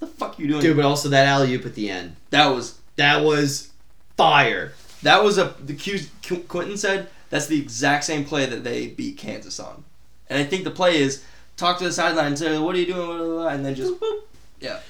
the 0.00 0.06
fuck 0.06 0.38
you 0.38 0.48
doing? 0.48 0.60
Dude, 0.60 0.76
but 0.76 0.84
also 0.84 1.08
that 1.10 1.26
alley 1.26 1.54
oop 1.54 1.66
at 1.66 1.74
the 1.74 1.90
end. 1.90 2.16
that 2.30 2.46
was 2.48 2.78
That 2.96 3.22
was 3.24 3.70
fire. 4.16 4.72
that 5.02 5.22
was 5.22 5.38
a 5.38 5.54
the 5.60 5.74
Q, 5.74 6.00
Quentin 6.48 6.76
said 6.76 7.08
that's 7.30 7.46
the 7.46 7.60
exact 7.60 8.04
same 8.04 8.24
play 8.24 8.46
that 8.46 8.64
they 8.64 8.88
beat 8.88 9.16
Kansas 9.18 9.60
on, 9.60 9.84
and 10.28 10.38
I 10.40 10.44
think 10.44 10.64
the 10.64 10.70
play 10.70 10.98
is 11.00 11.24
talk 11.56 11.78
to 11.78 11.84
the 11.84 11.92
sideline 11.92 12.26
and 12.28 12.38
say, 12.38 12.56
what 12.58 12.74
are 12.74 12.78
you 12.78 12.86
doing, 12.86 13.06
blah, 13.06 13.16
blah, 13.18 13.26
blah, 13.26 13.48
and 13.48 13.64
then 13.64 13.74
just 13.74 13.92
boop. 14.00 14.20
Yeah, 14.60 14.80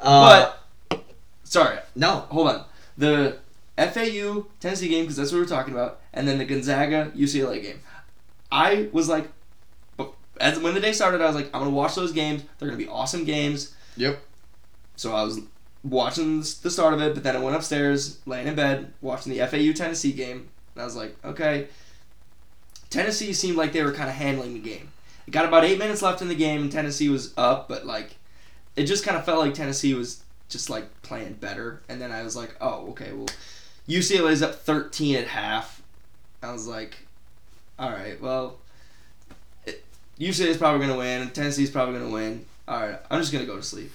Uh, 0.00 0.52
but 0.90 1.04
sorry, 1.44 1.78
no, 1.94 2.20
hold 2.30 2.48
on. 2.48 2.64
The 2.98 3.38
FAU 3.78 4.46
Tennessee 4.60 4.88
game 4.88 5.04
because 5.04 5.16
that's 5.16 5.32
what 5.32 5.38
we're 5.38 5.46
talking 5.46 5.72
about, 5.72 6.00
and 6.12 6.26
then 6.28 6.38
the 6.38 6.44
Gonzaga 6.44 7.10
UCLA 7.16 7.62
game. 7.62 7.80
I 8.52 8.88
was 8.92 9.08
like, 9.08 9.28
but 9.96 10.12
as 10.40 10.58
when 10.58 10.74
the 10.74 10.80
day 10.80 10.92
started, 10.92 11.20
I 11.22 11.26
was 11.26 11.36
like, 11.36 11.46
I'm 11.54 11.60
gonna 11.60 11.70
watch 11.70 11.94
those 11.94 12.12
games. 12.12 12.42
They're 12.58 12.68
gonna 12.68 12.76
be 12.78 12.88
awesome 12.88 13.24
games. 13.24 13.74
Yep. 13.96 14.20
So 15.00 15.14
I 15.14 15.22
was 15.22 15.40
watching 15.82 16.40
the 16.40 16.68
start 16.68 16.92
of 16.92 17.00
it, 17.00 17.14
but 17.14 17.22
then 17.22 17.34
I 17.34 17.38
went 17.38 17.56
upstairs, 17.56 18.18
laying 18.26 18.46
in 18.46 18.54
bed, 18.54 18.92
watching 19.00 19.32
the 19.32 19.38
FAU 19.46 19.72
Tennessee 19.72 20.12
game, 20.12 20.50
and 20.74 20.82
I 20.82 20.84
was 20.84 20.94
like, 20.94 21.16
okay. 21.24 21.68
Tennessee 22.90 23.32
seemed 23.32 23.56
like 23.56 23.72
they 23.72 23.82
were 23.82 23.94
kind 23.94 24.10
of 24.10 24.14
handling 24.16 24.52
the 24.52 24.60
game. 24.60 24.90
It 25.26 25.30
got 25.30 25.46
about 25.46 25.64
eight 25.64 25.78
minutes 25.78 26.02
left 26.02 26.20
in 26.20 26.28
the 26.28 26.34
game, 26.34 26.60
and 26.60 26.70
Tennessee 26.70 27.08
was 27.08 27.32
up, 27.38 27.66
but 27.66 27.86
like, 27.86 28.16
it 28.76 28.84
just 28.84 29.02
kind 29.02 29.16
of 29.16 29.24
felt 29.24 29.38
like 29.38 29.54
Tennessee 29.54 29.94
was 29.94 30.22
just 30.50 30.68
like 30.68 31.00
playing 31.00 31.32
better. 31.32 31.80
And 31.88 31.98
then 31.98 32.12
I 32.12 32.22
was 32.22 32.36
like, 32.36 32.54
oh, 32.60 32.88
okay, 32.90 33.14
well, 33.14 33.28
UCLA's 33.88 34.42
up 34.42 34.56
13 34.56 35.16
at 35.16 35.28
half. 35.28 35.80
I 36.42 36.52
was 36.52 36.66
like, 36.66 37.06
all 37.78 37.90
right, 37.90 38.20
well, 38.20 38.58
it, 39.64 39.82
UCLA's 40.18 40.58
probably 40.58 40.86
gonna 40.86 40.98
win, 40.98 41.22
and 41.22 41.34
Tennessee's 41.34 41.70
probably 41.70 41.98
gonna 41.98 42.12
win. 42.12 42.44
All 42.68 42.82
right, 42.82 42.98
I'm 43.10 43.20
just 43.20 43.32
gonna 43.32 43.46
go 43.46 43.56
to 43.56 43.62
sleep. 43.62 43.90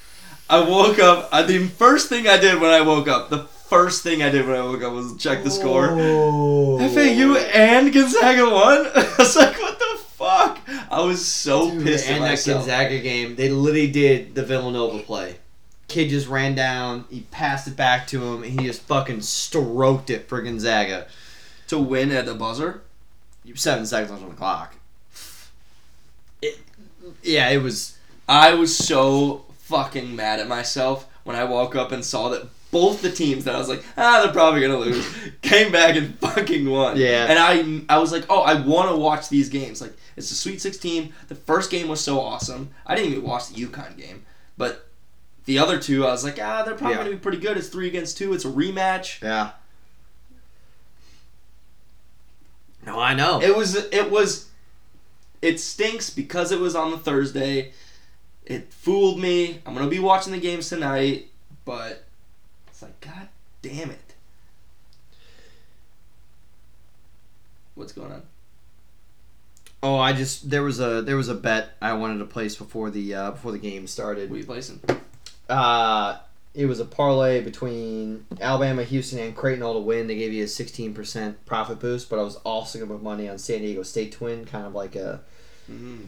I 0.49 0.59
woke 0.59 0.99
up. 0.99 1.29
I, 1.31 1.41
the 1.43 1.67
first 1.67 2.09
thing 2.09 2.27
I 2.27 2.37
did 2.37 2.59
when 2.61 2.71
I 2.71 2.81
woke 2.81 3.07
up, 3.07 3.29
the 3.29 3.39
first 3.39 4.03
thing 4.03 4.21
I 4.21 4.29
did 4.29 4.45
when 4.47 4.55
I 4.55 4.61
woke 4.61 4.83
up 4.83 4.93
was 4.93 5.17
check 5.17 5.43
the 5.43 5.49
score. 5.51 5.89
Oh. 5.91 6.77
FAU 6.77 7.35
and 7.53 7.91
Gonzaga 7.93 8.45
won. 8.45 8.87
I 8.95 9.15
was 9.17 9.35
like, 9.35 9.59
what 9.59 9.79
the 9.79 9.97
fuck? 10.03 10.59
I 10.91 11.01
was 11.01 11.25
so 11.25 11.71
Dude, 11.71 11.83
pissed 11.83 12.05
at 12.07 12.13
and 12.13 12.23
that 12.23 12.29
myself. 12.29 12.59
Gonzaga 12.67 12.99
game, 12.99 13.35
they 13.35 13.49
literally 13.49 13.91
did 13.91 14.35
the 14.35 14.43
Villanova 14.43 14.99
play. 14.99 15.37
Kid 15.87 16.09
just 16.09 16.27
ran 16.27 16.55
down, 16.55 17.05
he 17.09 17.21
passed 17.31 17.67
it 17.67 17.75
back 17.75 18.07
to 18.07 18.23
him, 18.23 18.43
and 18.43 18.59
he 18.59 18.65
just 18.67 18.81
fucking 18.83 19.21
stroked 19.21 20.09
it 20.09 20.27
for 20.27 20.41
Gonzaga. 20.41 21.07
to 21.67 21.79
win 21.79 22.11
at 22.11 22.25
the 22.25 22.33
buzzer. 22.35 22.81
Seven 23.53 23.85
seconds 23.85 24.21
on 24.21 24.29
the 24.29 24.35
clock. 24.35 24.75
It, 26.41 26.59
yeah, 27.21 27.49
it 27.49 27.61
was. 27.61 27.97
I 28.27 28.55
was 28.55 28.75
so 28.75 29.44
fucking 29.65 30.15
mad 30.15 30.39
at 30.39 30.47
myself 30.47 31.07
when 31.23 31.35
I 31.35 31.43
woke 31.43 31.75
up 31.75 31.91
and 31.91 32.05
saw 32.05 32.29
that 32.29 32.47
both 32.71 33.01
the 33.01 33.09
teams 33.11 33.45
that 33.45 33.55
I 33.55 33.57
was 33.57 33.69
like, 33.69 33.83
ah, 33.97 34.21
they're 34.23 34.31
probably 34.33 34.61
gonna 34.61 34.77
lose, 34.77 35.07
came 35.41 35.71
back 35.71 35.95
and 35.95 36.17
fucking 36.19 36.69
won. 36.69 36.97
Yeah. 36.97 37.25
And 37.27 37.39
I, 37.89 37.95
I 37.95 37.97
was 37.99 38.11
like, 38.11 38.25
oh, 38.29 38.41
I 38.41 38.59
want 38.61 38.89
to 38.89 38.95
watch 38.95 39.29
these 39.29 39.49
games. 39.49 39.81
Like, 39.81 39.93
it's 40.15 40.29
the 40.29 40.35
Sweet 40.35 40.61
16. 40.61 41.13
The 41.29 41.35
first 41.35 41.71
game 41.71 41.87
was 41.87 41.99
so 42.01 42.19
awesome. 42.19 42.69
I 42.85 42.95
didn't 42.95 43.11
even 43.13 43.23
watch 43.23 43.49
the 43.49 43.65
UConn 43.65 43.97
game, 43.97 44.25
but 44.57 44.87
the 45.45 45.57
other 45.59 45.79
two, 45.79 46.05
I 46.05 46.11
was 46.11 46.23
like, 46.23 46.37
ah, 46.41 46.63
they're 46.63 46.75
probably 46.75 46.95
Yeah. 46.97 47.03
gonna 47.03 47.15
be 47.15 47.21
pretty 47.21 47.39
good. 47.39 47.57
It's 47.57 47.69
three 47.69 47.87
against 47.87 48.17
two. 48.17 48.33
It's 48.33 48.45
a 48.45 48.49
rematch. 48.49 49.21
Yeah. 49.23 49.51
No, 52.85 52.99
I 52.99 53.15
know. 53.15 53.41
It 53.41 53.55
was 53.55 53.75
it 53.75 54.11
was 54.11 54.49
it 55.41 55.59
stinks 55.59 56.09
because 56.09 56.51
it 56.51 56.59
was 56.59 56.75
on 56.75 56.91
the 56.91 56.97
Thursday. 56.97 57.73
It 58.45 58.71
fooled 58.71 59.19
me. 59.19 59.59
I'm 59.65 59.73
gonna 59.73 59.89
be 59.89 59.99
watching 59.99 60.31
the 60.31 60.39
games 60.39 60.69
tonight, 60.69 61.27
but 61.65 62.03
it's 62.67 62.81
like 62.81 62.99
God 63.01 63.27
damn 63.61 63.89
it. 63.91 64.13
What's 67.75 67.91
going 67.91 68.11
on? 68.11 68.23
oh, 69.83 69.97
I 69.97 70.13
just 70.13 70.49
there 70.49 70.63
was 70.63 70.79
a 70.79 71.01
there 71.01 71.17
was 71.17 71.29
a 71.29 71.35
bet 71.35 71.75
I 71.81 71.93
wanted 71.93 72.17
to 72.19 72.25
place 72.25 72.55
before 72.55 72.89
the 72.89 73.13
uh, 73.13 73.31
before 73.31 73.51
the 73.51 73.59
game 73.59 73.87
started. 73.87 74.29
What 74.29 74.37
are 74.37 74.39
you 74.39 74.45
placing? 74.45 74.81
Uh, 75.47 76.17
it 76.55 76.65
was 76.65 76.79
a 76.79 76.85
parlay 76.85 77.41
between 77.41 78.25
Alabama, 78.41 78.83
Houston, 78.83 79.19
and 79.19 79.35
Creighton 79.35 79.61
all 79.61 79.73
to 79.73 79.79
win. 79.79 80.07
They 80.07 80.15
gave 80.15 80.33
you 80.33 80.43
a 80.43 80.47
16% 80.47 81.35
profit 81.45 81.79
boost, 81.79 82.09
but 82.09 82.17
I 82.17 82.23
was 82.23 82.37
also 82.37 82.79
going 82.79 82.89
to 82.89 82.95
put 82.95 83.03
money 83.03 83.27
on 83.29 83.37
San 83.37 83.59
Diego 83.59 83.83
State 83.83 84.13
to 84.13 84.23
win, 84.23 84.45
kind 84.45 84.65
of 84.65 84.73
like 84.73 84.95
a 84.95 85.21
Mm-hmm. 85.69 86.01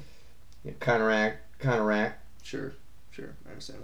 you 0.64 0.72
know, 0.72 0.78
counteract, 0.80 1.60
counteract 1.60 2.22
Sure, 2.48 2.72
sure, 3.12 3.30
I 3.46 3.50
understand 3.50 3.80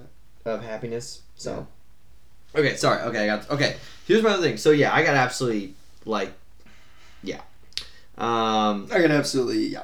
that. 0.46 0.50
of 0.50 0.64
happiness. 0.64 1.22
So, 1.36 1.68
okay, 2.56 2.78
sorry. 2.78 3.02
Okay, 3.02 3.30
I 3.30 3.36
got. 3.38 3.50
Okay, 3.52 3.76
here's 4.08 4.24
my 4.24 4.30
other 4.30 4.42
thing. 4.42 4.56
So 4.56 4.72
yeah, 4.72 4.94
I 4.96 5.04
got 5.04 5.16
absolutely 5.16 5.74
like, 6.06 6.32
yeah. 7.24 7.42
Um, 8.18 8.88
I 8.90 9.02
got 9.02 9.12
absolutely 9.12 9.66
yeah. 9.68 9.84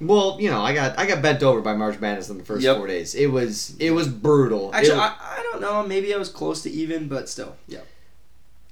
well, 0.00 0.36
you 0.40 0.50
know, 0.50 0.62
I 0.62 0.74
got 0.74 0.98
I 0.98 1.06
got 1.06 1.22
bent 1.22 1.44
over 1.44 1.60
by 1.60 1.74
March 1.74 2.00
Madness 2.00 2.28
in 2.28 2.38
the 2.38 2.44
first 2.44 2.64
Yep. 2.64 2.76
four 2.78 2.86
days. 2.88 3.14
It 3.14 3.28
was 3.28 3.76
it 3.78 3.92
was 3.92 4.08
brutal. 4.08 4.74
Actually, 4.74 4.98
I, 4.98 5.14
I 5.20 5.42
don't 5.52 5.60
know. 5.60 5.86
Maybe 5.86 6.12
I 6.12 6.16
was 6.16 6.28
close 6.28 6.60
to 6.62 6.70
even, 6.70 7.06
but 7.06 7.28
still, 7.28 7.54
yeah. 7.68 7.80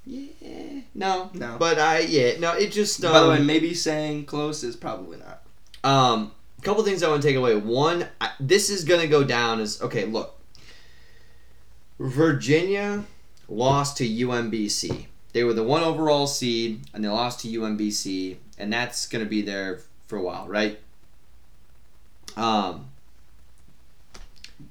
yeah, 0.05 0.81
no, 0.95 1.31
No. 1.35 1.57
but 1.59 1.79
I 1.79 2.01
yeah, 2.01 2.39
no, 2.41 2.53
it 2.55 2.73
just. 2.73 3.05
Um, 3.05 3.13
By 3.13 3.21
the 3.21 3.29
way, 3.29 3.39
maybe 3.41 3.75
saying 3.75 4.25
close 4.25 4.65
is 4.65 4.75
probably 4.77 5.19
not. 5.19 5.43
Um, 5.85 6.33
couple 6.67 6.83
things 6.83 7.03
I 7.03 7.09
want 7.09 7.23
to 7.23 7.29
take 7.29 7.37
away. 7.37 7.55
One, 7.55 8.07
I, 8.21 8.31
this 8.41 8.71
is 8.71 8.85
going 8.85 9.01
to 9.01 9.07
go 9.07 9.23
down 9.25 9.61
as 9.61 9.81
okay. 9.81 10.05
Look, 10.05 10.39
Virginia 11.99 13.05
lost 13.49 13.97
to 13.99 14.09
UMBC. 14.09 15.07
They 15.33 15.45
were 15.45 15.53
the 15.53 15.63
one 15.63 15.83
overall 15.83 16.27
seed, 16.27 16.81
and 16.93 17.05
they 17.05 17.09
lost 17.09 17.41
to 17.41 17.49
UMBC, 17.49 18.37
and 18.59 18.73
that's 18.73 19.07
going 19.07 19.25
to 19.25 19.29
be 19.29 19.43
there 19.43 19.81
for 20.07 20.19
a 20.19 20.23
while, 20.23 20.49
right? 20.49 20.81
Um, 22.37 22.89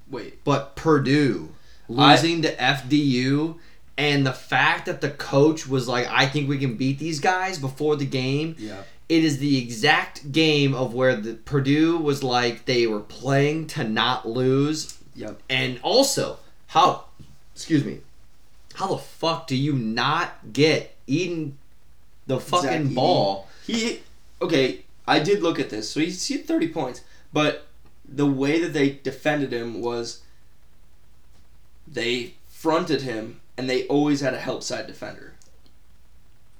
Wait, 0.09 0.43
but 0.43 0.75
Purdue 0.75 1.49
I- 1.89 2.11
losing 2.13 2.41
to 2.43 2.55
FDU. 2.55 3.57
And 3.97 4.27
the 4.27 4.33
fact 4.33 4.87
that 4.87 4.99
the 4.99 5.09
coach 5.09 5.65
was 5.65 5.87
like, 5.87 6.05
I 6.09 6.25
think 6.25 6.49
we 6.49 6.57
can 6.57 6.75
beat 6.75 6.99
these 6.99 7.21
guys 7.21 7.57
before 7.57 7.95
the 7.95 8.05
game, 8.05 8.57
yeah. 8.59 8.81
It 9.07 9.23
is 9.23 9.37
the 9.37 9.57
exact 9.61 10.31
game 10.31 10.73
of 10.73 10.93
where 10.93 11.15
the 11.15 11.35
Purdue 11.35 11.97
was 11.97 12.23
like 12.23 12.65
they 12.65 12.87
were 12.87 12.99
playing 12.99 13.67
to 13.67 13.83
not 13.83 14.27
lose, 14.27 14.97
Yep. 15.15 15.41
and 15.49 15.79
also 15.83 16.39
how, 16.67 17.05
excuse 17.53 17.85
me, 17.85 17.99
how 18.73 18.87
the 18.87 18.97
fuck 18.97 19.47
do 19.47 19.55
you 19.55 19.73
not 19.73 20.51
get 20.51 20.95
Edey 21.07 21.51
the 22.27 22.39
fucking 22.39 22.93
ball? 22.93 23.47
He 23.65 24.01
okay. 24.41 24.81
I 25.07 25.19
did 25.19 25.43
look 25.43 25.59
at 25.59 25.69
this. 25.69 25.89
So 25.91 25.99
he's 25.99 26.25
he 26.25 26.37
had 26.37 26.47
thirty 26.47 26.67
points, 26.67 27.01
but 27.31 27.67
the 28.07 28.25
way 28.25 28.59
that 28.59 28.73
they 28.73 28.89
defended 28.89 29.51
him 29.53 29.81
was 29.81 30.21
they 31.87 32.33
fronted 32.49 33.03
him, 33.03 33.39
and 33.55 33.69
they 33.69 33.85
always 33.87 34.21
had 34.21 34.33
a 34.33 34.39
help 34.39 34.63
side 34.63 34.87
defender, 34.87 35.34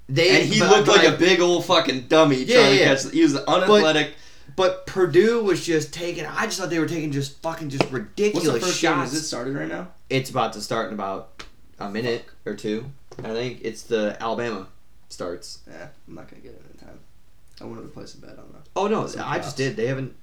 They 0.08 0.40
and 0.42 0.52
he 0.52 0.60
but- 0.60 0.70
looked 0.70 0.88
like 0.88 1.02
but- 1.02 1.14
a 1.14 1.16
big 1.18 1.40
old 1.40 1.64
fucking 1.64 2.02
dummy 2.08 2.44
Yeah, 2.44 2.56
trying 2.60 2.78
yeah. 2.78 2.94
to 2.94 3.02
catch. 3.02 3.12
He 3.12 3.22
was 3.22 3.36
unathletic. 3.36 4.14
But 4.54 4.86
Purdue 4.86 5.42
was 5.42 5.66
just 5.66 5.92
taking. 5.92 6.24
I 6.24 6.46
just 6.46 6.58
thought 6.58 6.70
they 6.70 6.78
were 6.78 6.86
taking 6.88 7.12
just 7.12 7.42
fucking 7.42 7.68
just 7.68 7.90
ridiculous 7.90 8.46
What's 8.46 8.60
the 8.60 8.66
first 8.66 8.80
game? 8.82 9.00
Is 9.00 9.12
it 9.14 9.22
started 9.22 9.54
right 9.54 9.68
now? 9.68 9.88
It's 10.08 10.30
about 10.30 10.52
to 10.54 10.60
start 10.60 10.88
in 10.88 10.94
about 10.94 11.42
a 11.78 11.90
minute 11.90 12.24
or 12.46 12.54
two. 12.54 12.86
I 13.18 13.32
think 13.32 13.60
it's 13.62 13.82
the 13.82 14.16
Alabama 14.20 14.68
starts. 15.08 15.58
Yeah, 15.68 15.88
I'm 16.08 16.14
not 16.14 16.30
gonna 16.30 16.40
get 16.42 16.52
it 16.52 16.62
in 16.72 16.86
time. 16.86 17.00
I 17.60 17.64
wanted 17.64 17.82
to 17.82 17.88
place 17.88 18.14
a 18.14 18.18
bet 18.18 18.30
on 18.38 18.52
that. 18.52 18.68
Oh 18.76 18.86
no, 18.86 19.08
I 19.22 19.38
just 19.38 19.56
did. 19.56 19.76
They 19.76 19.86
haven't 19.88 20.14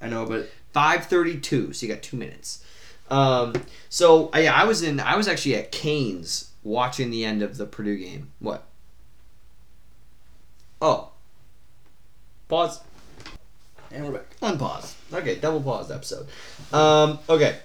I 0.00 0.08
know, 0.08 0.26
but 0.26 0.50
Five 0.72 1.06
thirty-two. 1.06 1.72
So 1.72 1.86
you 1.86 1.92
got 1.92 2.02
two 2.02 2.18
minutes. 2.18 2.62
Um, 3.10 3.54
so 3.88 4.30
uh, 4.34 4.38
yeah, 4.38 4.54
I 4.54 4.64
was 4.64 4.82
in. 4.82 5.00
I 5.00 5.16
was 5.16 5.26
actually 5.26 5.56
at 5.56 5.72
Canes 5.72 6.50
watching 6.66 7.10
the 7.10 7.24
end 7.24 7.42
of 7.42 7.56
the 7.56 7.64
Purdue 7.64 7.96
game. 7.96 8.32
What? 8.40 8.64
Oh. 10.82 11.10
Pause. 12.48 12.80
and 13.92 14.04
we're 14.04 14.12
back. 14.12 14.40
Unpause. 14.40 14.94
Okay, 15.12 15.36
double 15.36 15.60
paused 15.60 15.92
episode. 15.92 16.26
Um, 16.72 17.20
okay. 17.28 17.58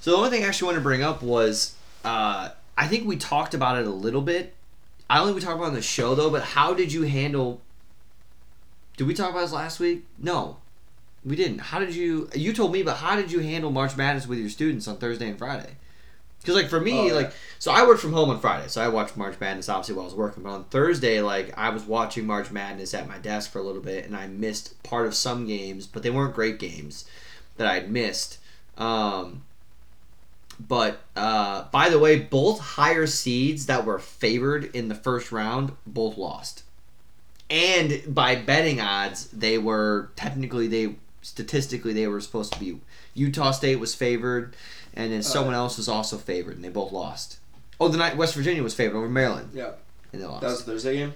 So 0.00 0.10
the 0.10 0.16
only 0.18 0.30
thing 0.30 0.44
I 0.44 0.48
actually 0.48 0.66
wanted 0.66 0.78
to 0.78 0.82
bring 0.82 1.02
up 1.02 1.22
was 1.22 1.74
uh, 2.04 2.50
I 2.76 2.86
think 2.86 3.06
we 3.06 3.16
talked 3.16 3.54
about 3.54 3.78
it 3.78 3.86
a 3.86 3.90
little 3.90 4.22
bit. 4.22 4.54
I 5.08 5.16
don't 5.16 5.26
think 5.26 5.36
we 5.36 5.42
talked 5.42 5.56
about 5.56 5.66
it 5.66 5.68
on 5.68 5.74
the 5.74 5.82
show 5.82 6.14
though, 6.14 6.30
but 6.30 6.42
how 6.42 6.74
did 6.74 6.92
you 6.92 7.02
handle? 7.02 7.60
Did 8.98 9.06
we 9.06 9.14
talk 9.14 9.30
about 9.30 9.40
this 9.40 9.52
last 9.52 9.80
week? 9.80 10.04
No, 10.18 10.58
we 11.24 11.36
didn't. 11.36 11.58
How 11.58 11.78
did 11.78 11.94
you? 11.94 12.28
You 12.34 12.52
told 12.52 12.72
me, 12.72 12.82
but 12.82 12.96
how 12.96 13.16
did 13.16 13.32
you 13.32 13.40
handle 13.40 13.70
March 13.70 13.96
Madness 13.96 14.26
with 14.26 14.38
your 14.38 14.50
students 14.50 14.86
on 14.88 14.96
Thursday 14.98 15.28
and 15.28 15.38
Friday? 15.38 15.76
Because 16.42 16.56
like 16.56 16.68
for 16.68 16.80
me, 16.80 16.98
Oh, 16.98 17.06
yeah. 17.06 17.12
like 17.14 17.32
so 17.58 17.70
I 17.72 17.86
worked 17.86 18.00
from 18.00 18.12
home 18.12 18.28
on 18.30 18.40
Friday, 18.40 18.66
so 18.68 18.82
I 18.82 18.88
watched 18.88 19.16
March 19.16 19.38
Madness 19.40 19.68
obviously 19.68 19.94
while 19.94 20.02
I 20.04 20.08
was 20.08 20.14
working. 20.14 20.42
But 20.42 20.50
on 20.50 20.64
Thursday, 20.64 21.20
like 21.20 21.56
I 21.56 21.70
was 21.70 21.84
watching 21.84 22.26
March 22.26 22.50
Madness 22.50 22.92
at 22.94 23.06
my 23.08 23.18
desk 23.18 23.50
for 23.52 23.58
a 23.60 23.62
little 23.62 23.80
bit, 23.82 24.04
and 24.04 24.16
I 24.16 24.26
missed 24.26 24.82
part 24.82 25.06
of 25.06 25.14
some 25.14 25.46
games, 25.46 25.86
but 25.86 26.02
they 26.02 26.10
weren't 26.10 26.34
great 26.34 26.58
games 26.58 27.04
that 27.56 27.66
I'd 27.66 27.90
missed. 27.90 28.38
Um, 28.76 29.42
but 30.60 31.00
uh, 31.16 31.64
by 31.70 31.88
the 31.88 31.98
way, 31.98 32.18
both 32.18 32.58
higher 32.60 33.06
seeds 33.06 33.66
that 33.66 33.84
were 33.84 33.98
favored 33.98 34.64
in 34.74 34.88
the 34.88 34.94
first 34.94 35.32
round 35.32 35.72
both 35.86 36.16
lost, 36.16 36.62
and 37.50 38.02
by 38.06 38.34
betting 38.36 38.80
odds, 38.80 39.26
they 39.28 39.58
were 39.58 40.10
technically 40.16 40.66
they 40.68 40.96
statistically 41.22 41.92
they 41.92 42.06
were 42.08 42.20
supposed 42.20 42.52
to 42.52 42.58
be. 42.60 42.80
Utah 43.14 43.50
State 43.50 43.76
was 43.78 43.94
favored, 43.94 44.56
and 44.94 45.12
then 45.12 45.22
someone 45.22 45.54
else 45.54 45.76
was 45.76 45.88
also 45.88 46.16
favored, 46.18 46.56
and 46.56 46.64
they 46.64 46.68
both 46.68 46.92
lost. 46.92 47.38
Oh, 47.80 47.88
the 47.88 47.98
night 47.98 48.16
West 48.16 48.34
Virginia 48.34 48.62
was 48.62 48.74
favored 48.74 48.96
over 48.96 49.08
Maryland, 49.08 49.50
Yeah, 49.54 49.72
and 50.12 50.22
they 50.22 50.26
lost. 50.26 50.42
that 50.42 50.48
was 50.48 50.64
the 50.64 50.72
Thursday 50.72 50.96
game. 50.96 51.14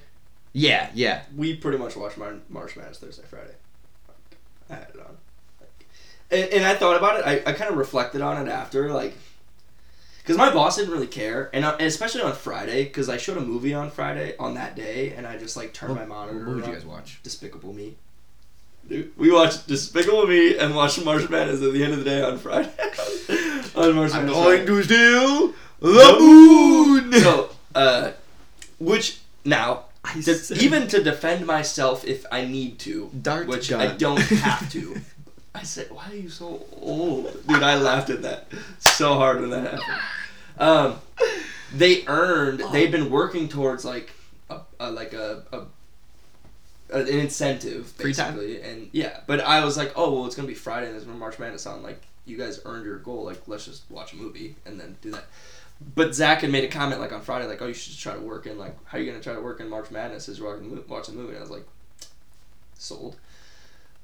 yeah, 0.52 0.90
yeah. 0.94 1.22
We 1.36 1.54
pretty 1.56 1.78
much 1.78 1.96
watched 1.96 2.18
Mar- 2.18 2.40
March 2.48 2.76
Madness 2.76 2.98
Thursday, 2.98 3.22
Friday. 3.28 3.54
I 4.70 4.74
had 4.74 4.88
it 4.94 5.00
on, 5.00 5.16
and, 6.30 6.50
and 6.52 6.64
I 6.64 6.74
thought 6.74 6.96
about 6.96 7.20
it. 7.20 7.26
I, 7.26 7.50
I 7.50 7.52
kind 7.52 7.70
of 7.70 7.76
reflected 7.76 8.20
on 8.20 8.44
it 8.44 8.50
after, 8.50 8.90
like, 8.92 9.14
because 10.18 10.36
my 10.36 10.52
boss 10.52 10.76
didn't 10.76 10.90
really 10.92 11.06
care, 11.06 11.50
and, 11.52 11.64
uh, 11.64 11.76
and 11.78 11.86
especially 11.86 12.22
on 12.22 12.32
Friday, 12.32 12.82
because 12.82 13.08
I 13.08 13.16
showed 13.16 13.36
a 13.36 13.40
movie 13.40 13.74
on 13.74 13.92
Friday 13.92 14.34
on 14.38 14.54
that 14.54 14.74
day, 14.74 15.12
and 15.16 15.24
I 15.24 15.36
just 15.38 15.56
like 15.56 15.72
turned 15.72 15.94
my 15.94 16.04
monitor. 16.04 16.38
What 16.44 16.56
would 16.56 16.64
you 16.64 16.70
on. 16.72 16.72
guys 16.72 16.84
watch? 16.84 17.20
Despicable 17.22 17.72
Me. 17.72 17.96
We 19.16 19.32
watched 19.32 19.66
Despicable 19.66 20.26
Me 20.26 20.56
and 20.58 20.74
watched 20.74 21.04
March 21.04 21.28
Madness 21.28 21.62
at 21.62 21.72
the 21.72 21.82
end 21.82 21.92
of 21.92 21.98
the 22.00 22.04
day 22.04 22.22
on 22.22 22.38
Friday. 22.38 22.70
on 23.74 23.94
March 23.94 24.14
I'm 24.14 24.26
going 24.26 24.64
to 24.66 24.82
steal 24.84 25.54
the 25.80 26.16
moon. 26.20 27.12
So, 27.12 27.50
uh, 27.74 28.12
which 28.78 29.18
now, 29.44 29.84
I 30.04 30.14
to- 30.14 30.34
said- 30.34 30.58
even 30.58 30.86
to 30.88 31.02
defend 31.02 31.46
myself 31.46 32.04
if 32.04 32.24
I 32.30 32.44
need 32.44 32.78
to, 32.80 33.10
Dart 33.22 33.48
which 33.48 33.70
gun. 33.70 33.80
I 33.80 33.94
don't 33.96 34.20
have 34.20 34.70
to. 34.72 35.00
I 35.54 35.62
said, 35.62 35.90
"Why 35.90 36.04
are 36.10 36.14
you 36.14 36.28
so 36.28 36.64
old, 36.80 37.32
dude?" 37.48 37.62
I 37.62 37.76
laughed 37.78 38.10
at 38.10 38.22
that 38.22 38.46
so 38.78 39.14
hard 39.14 39.40
when 39.40 39.50
that 39.50 39.62
happened. 39.72 40.00
Um, 40.58 40.98
they 41.74 42.06
earned. 42.06 42.62
They'd 42.72 42.92
been 42.92 43.10
working 43.10 43.48
towards 43.48 43.84
like 43.84 44.12
a, 44.50 44.60
a 44.78 44.90
like 44.90 45.12
a, 45.14 45.42
a 45.52 45.62
an 46.90 47.06
incentive 47.08 47.96
basically, 47.98 48.60
and 48.62 48.88
yeah. 48.92 49.20
But 49.26 49.40
I 49.40 49.64
was 49.64 49.76
like, 49.76 49.92
"Oh 49.96 50.12
well, 50.12 50.26
it's 50.26 50.36
gonna 50.36 50.48
be 50.48 50.54
Friday, 50.54 50.86
and 50.86 50.94
there's 50.94 51.06
no 51.06 51.14
March 51.14 51.38
Madness 51.38 51.66
on. 51.66 51.82
Like, 51.82 52.02
you 52.24 52.36
guys 52.36 52.60
earned 52.64 52.84
your 52.84 52.98
goal. 52.98 53.24
Like, 53.24 53.42
let's 53.46 53.64
just 53.64 53.82
watch 53.90 54.12
a 54.12 54.16
movie 54.16 54.56
and 54.64 54.78
then 54.80 54.96
do 55.02 55.10
that." 55.12 55.24
But 55.94 56.14
Zach 56.14 56.40
had 56.40 56.50
made 56.50 56.64
a 56.64 56.68
comment 56.68 57.00
like 57.00 57.12
on 57.12 57.20
Friday, 57.20 57.46
like, 57.46 57.60
"Oh, 57.60 57.66
you 57.66 57.74
should 57.74 57.92
just 57.92 58.02
try 58.02 58.14
to 58.14 58.20
work 58.20 58.46
in 58.46 58.58
like, 58.58 58.76
how 58.86 58.98
are 58.98 59.00
you 59.00 59.10
gonna 59.10 59.22
try 59.22 59.34
to 59.34 59.40
work 59.40 59.60
in 59.60 59.68
March 59.68 59.90
Madness 59.90 60.28
as 60.28 60.38
you're 60.38 60.48
watching 60.48 60.70
the 60.74 60.80
the 60.80 61.12
movie?" 61.12 61.30
And 61.30 61.38
I 61.38 61.40
was 61.40 61.50
like, 61.50 61.66
"Sold." 62.78 63.16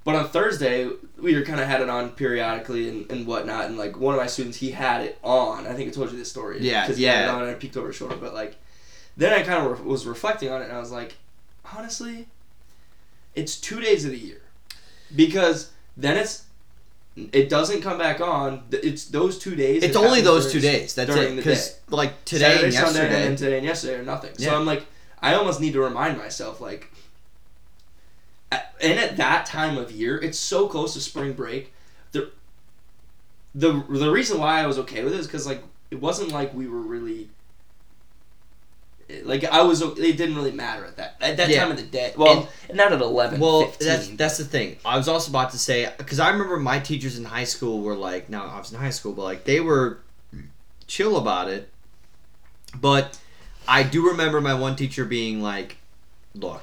But 0.05 0.17
on 0.17 0.29
Thursday, 0.29 0.91
we 1.17 1.37
were 1.37 1.43
kind 1.43 1.61
of 1.61 1.69
had 1.69 1.81
it 1.81 1.89
on 1.89 2.11
periodically 2.11 2.89
and, 2.89 3.11
and 3.11 3.27
whatnot, 3.27 3.67
and 3.67 3.79
like 3.79 3.97
one 3.99 4.15
of 4.15 4.21
my 4.21 4.27
students, 4.27 4.59
he 4.59 4.73
had 4.73 5.03
it 5.03 5.19
on. 5.23 5.67
I 5.67 5.75
think 5.75 5.89
I 5.89 5.93
told 5.93 6.11
you 6.11 6.19
this 6.19 6.29
story. 6.31 6.59
Yeah, 6.61 6.87
'cause 6.87 6.97
he 6.97 7.05
had 7.05 7.23
it 7.23 7.27
yeah. 7.27 7.35
on 7.35 7.43
and 7.43 7.51
I 7.53 7.55
peeked 7.55 7.77
over 7.77 7.87
his 7.89 7.97
shoulder. 7.97 8.17
But 8.17 8.35
like, 8.35 8.57
then 9.17 9.33
I 9.33 9.45
kind 9.45 9.65
of 9.65 9.79
re- 9.81 9.87
was 9.87 10.05
reflecting 10.07 10.51
on 10.51 10.61
it, 10.61 10.65
and 10.65 10.77
I 10.77 10.81
was 10.81 10.91
like, 10.91 11.15
honestly, 11.77 12.27
it's 13.35 13.57
two 13.61 13.81
days 13.81 14.05
of 14.05 14.11
the 14.13 14.19
year, 14.19 14.41
because 15.15 15.71
then 15.97 16.17
it's 16.17 16.45
it 17.17 17.49
doesn't 17.51 17.83
come 17.83 17.99
back 17.99 18.21
on. 18.21 18.63
It's 18.71 19.05
those 19.07 19.39
two 19.39 19.55
days. 19.55 19.83
It's 19.83 19.97
only 19.97 20.21
those 20.23 20.51
two 20.53 20.61
days. 20.61 20.95
That's 20.95 21.11
it. 21.15 21.37
Because 21.37 21.79
like 21.91 22.25
today 22.25 22.41
Saturday, 22.49 22.65
and 22.65 22.75
Sunday, 22.75 22.99
yesterday. 23.01 23.27
and 23.27 23.39
today 23.39 23.57
and 23.59 23.67
yesterday 23.67 23.95
are 23.97 24.03
nothing. 24.03 24.31
So 24.39 24.55
I'm 24.57 24.65
like, 24.67 24.87
I 25.21 25.35
almost 25.35 25.61
need 25.61 25.75
to 25.75 25.81
remind 25.81 26.17
myself, 26.19 26.61
like, 26.61 26.91
at- 28.51 28.75
and 28.81 28.99
at 28.99 29.17
that 29.19 29.47
time 29.47 29.77
of 29.79 29.91
year, 29.93 30.19
it's 30.19 30.39
so 30.39 30.67
close 30.69 30.95
to 30.95 31.01
spring 31.01 31.33
break. 31.33 31.73
The 32.13 32.31
the 33.55 33.73
the 33.89 34.11
reason 34.11 34.39
why 34.39 34.61
I 34.63 34.67
was 34.67 34.79
okay 34.81 35.05
with 35.05 35.13
it 35.13 35.21
is 35.21 35.27
because 35.27 35.47
like 35.47 35.63
it 35.91 36.01
wasn't 36.01 36.33
like 36.33 36.55
we 36.55 36.67
were 36.67 36.81
really. 36.81 37.29
Like 39.25 39.45
I 39.45 39.63
was, 39.63 39.83
it 39.83 39.97
didn't 40.17 40.37
really 40.37 40.53
matter 40.53 40.85
at 40.85 40.97
that 40.97 41.17
at 41.21 41.37
that 41.37 41.49
Yeah. 41.49 41.61
time 41.63 41.71
of 41.71 41.77
the 41.77 41.83
day. 41.83 42.13
Well, 42.17 42.49
not 42.73 42.93
at 42.93 43.01
eleven. 43.01 43.41
Well, 43.41 43.67
15, 43.67 43.87
that's 43.89 44.09
that's 44.09 44.39
the 44.39 44.45
thing. 44.45 44.77
I 44.85 44.97
was 44.97 45.09
also 45.09 45.31
about 45.31 45.51
to 45.51 45.59
say 45.59 45.91
because 45.99 46.19
I 46.19 46.31
remember 46.31 46.57
my 46.59 46.79
teachers 46.79 47.19
in 47.19 47.25
high 47.25 47.45
school 47.45 47.81
were 47.83 47.95
like, 47.95 48.29
now 48.29 48.47
I 48.47 48.59
was 48.59 48.73
in 48.73 48.79
high 48.79 48.91
school, 48.91 49.13
but 49.13 49.23
like 49.23 49.45
they 49.45 49.61
were 49.61 49.99
chill 50.87 51.17
about 51.17 51.49
it. 51.49 51.69
But 52.81 53.19
I 53.69 53.83
do 53.83 54.09
remember 54.09 54.41
my 54.41 54.55
one 54.55 54.77
teacher 54.77 55.05
being 55.05 55.43
like, 55.43 55.77
"Look, 56.35 56.63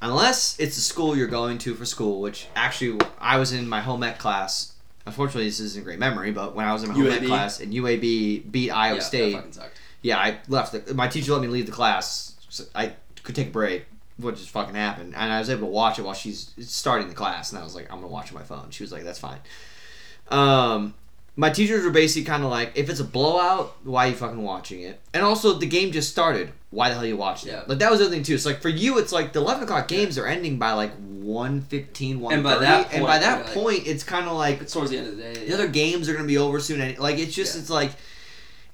unless 0.00 0.58
it's 0.58 0.76
a 0.76 0.80
school 0.80 1.16
you're 1.16 1.26
going 1.26 1.58
to 1.58 1.74
for 1.74 1.84
school, 1.84 2.20
which 2.20 2.46
actually 2.56 3.00
I 3.20 3.38
was 3.38 3.52
in 3.52 3.68
my 3.68 3.80
home 3.80 4.02
ec 4.02 4.18
class. 4.18 4.72
Unfortunately, 5.06 5.44
this 5.44 5.60
isn't 5.60 5.82
a 5.82 5.84
great 5.84 5.98
memory, 5.98 6.30
but 6.30 6.54
when 6.54 6.66
I 6.66 6.72
was 6.72 6.82
in 6.82 6.88
my 6.88 6.94
home 6.94 7.06
ec 7.06 7.24
class 7.26 7.60
and 7.60 7.72
UAB 7.74 8.50
beat 8.50 8.70
Iowa 8.70 8.96
yeah, 8.96 9.02
State. 9.02 9.36
Yeah, 10.04 10.18
I 10.18 10.38
left. 10.48 10.86
The, 10.86 10.94
my 10.94 11.08
teacher 11.08 11.32
let 11.32 11.40
me 11.42 11.48
leave 11.48 11.66
the 11.66 11.72
class. 11.72 12.36
So 12.50 12.64
I 12.74 12.92
could 13.24 13.34
take 13.34 13.48
a 13.48 13.50
break, 13.50 13.86
which 14.18 14.36
just 14.36 14.50
fucking 14.50 14.74
happened, 14.76 15.14
and 15.16 15.32
I 15.32 15.38
was 15.40 15.48
able 15.50 15.62
to 15.62 15.72
watch 15.72 15.98
it 15.98 16.02
while 16.02 16.14
she's 16.14 16.52
starting 16.60 17.08
the 17.08 17.14
class. 17.14 17.50
And 17.50 17.58
I 17.60 17.64
was 17.64 17.74
like, 17.74 17.90
I'm 17.90 17.96
gonna 17.98 18.08
watch 18.12 18.26
it 18.30 18.34
on 18.34 18.40
my 18.40 18.46
phone. 18.46 18.70
She 18.70 18.82
was 18.84 18.92
like, 18.92 19.02
That's 19.02 19.18
fine. 19.18 19.40
Um, 20.28 20.94
my 21.36 21.50
teachers 21.50 21.84
were 21.84 21.90
basically 21.90 22.24
kind 22.24 22.44
of 22.44 22.50
like, 22.50 22.72
if 22.76 22.88
it's 22.88 23.00
a 23.00 23.04
blowout, 23.04 23.74
why 23.82 24.06
are 24.06 24.10
you 24.10 24.14
fucking 24.16 24.42
watching 24.42 24.82
it? 24.82 25.00
And 25.12 25.24
also, 25.24 25.54
the 25.54 25.66
game 25.66 25.90
just 25.90 26.10
started. 26.10 26.52
Why 26.70 26.88
the 26.88 26.94
hell 26.94 27.04
are 27.04 27.06
you 27.08 27.16
watching 27.16 27.50
Yeah. 27.50 27.62
it? 27.62 27.68
Like 27.68 27.78
that 27.78 27.90
was 27.90 27.98
the 28.00 28.06
other 28.06 28.14
thing 28.14 28.22
too. 28.24 28.34
It's 28.34 28.46
like 28.46 28.60
for 28.62 28.68
you, 28.68 28.98
it's 28.98 29.12
like 29.12 29.32
the 29.32 29.40
11 29.40 29.64
o'clock 29.64 29.88
games 29.88 30.16
are 30.18 30.26
ending 30.26 30.58
by 30.58 30.72
like 30.72 30.92
1.15, 31.24 32.18
1.30. 32.20 32.32
And 32.32 32.42
by 32.42 32.58
that 32.58 32.92
and 32.92 33.02
by 33.04 33.18
point, 33.18 33.22
that 33.22 33.36
you're 33.36 33.44
like- 33.46 33.54
point, 33.54 33.86
it's 33.86 34.04
kind 34.04 34.26
of 34.26 34.36
like 34.36 34.60
It's 34.60 34.72
towards 34.72 34.90
the 34.90 34.98
end 34.98 35.08
of 35.08 35.16
the 35.16 35.22
day. 35.22 35.46
the 35.46 35.54
other 35.54 35.68
games 35.68 36.08
are 36.08 36.14
gonna 36.14 36.26
be 36.26 36.38
over 36.38 36.58
soon. 36.60 36.80
And 36.80 36.98
like 36.98 37.18
it's 37.18 37.34
just 37.34 37.54
Yeah. 37.54 37.60
it's 37.62 37.70
like, 37.70 37.92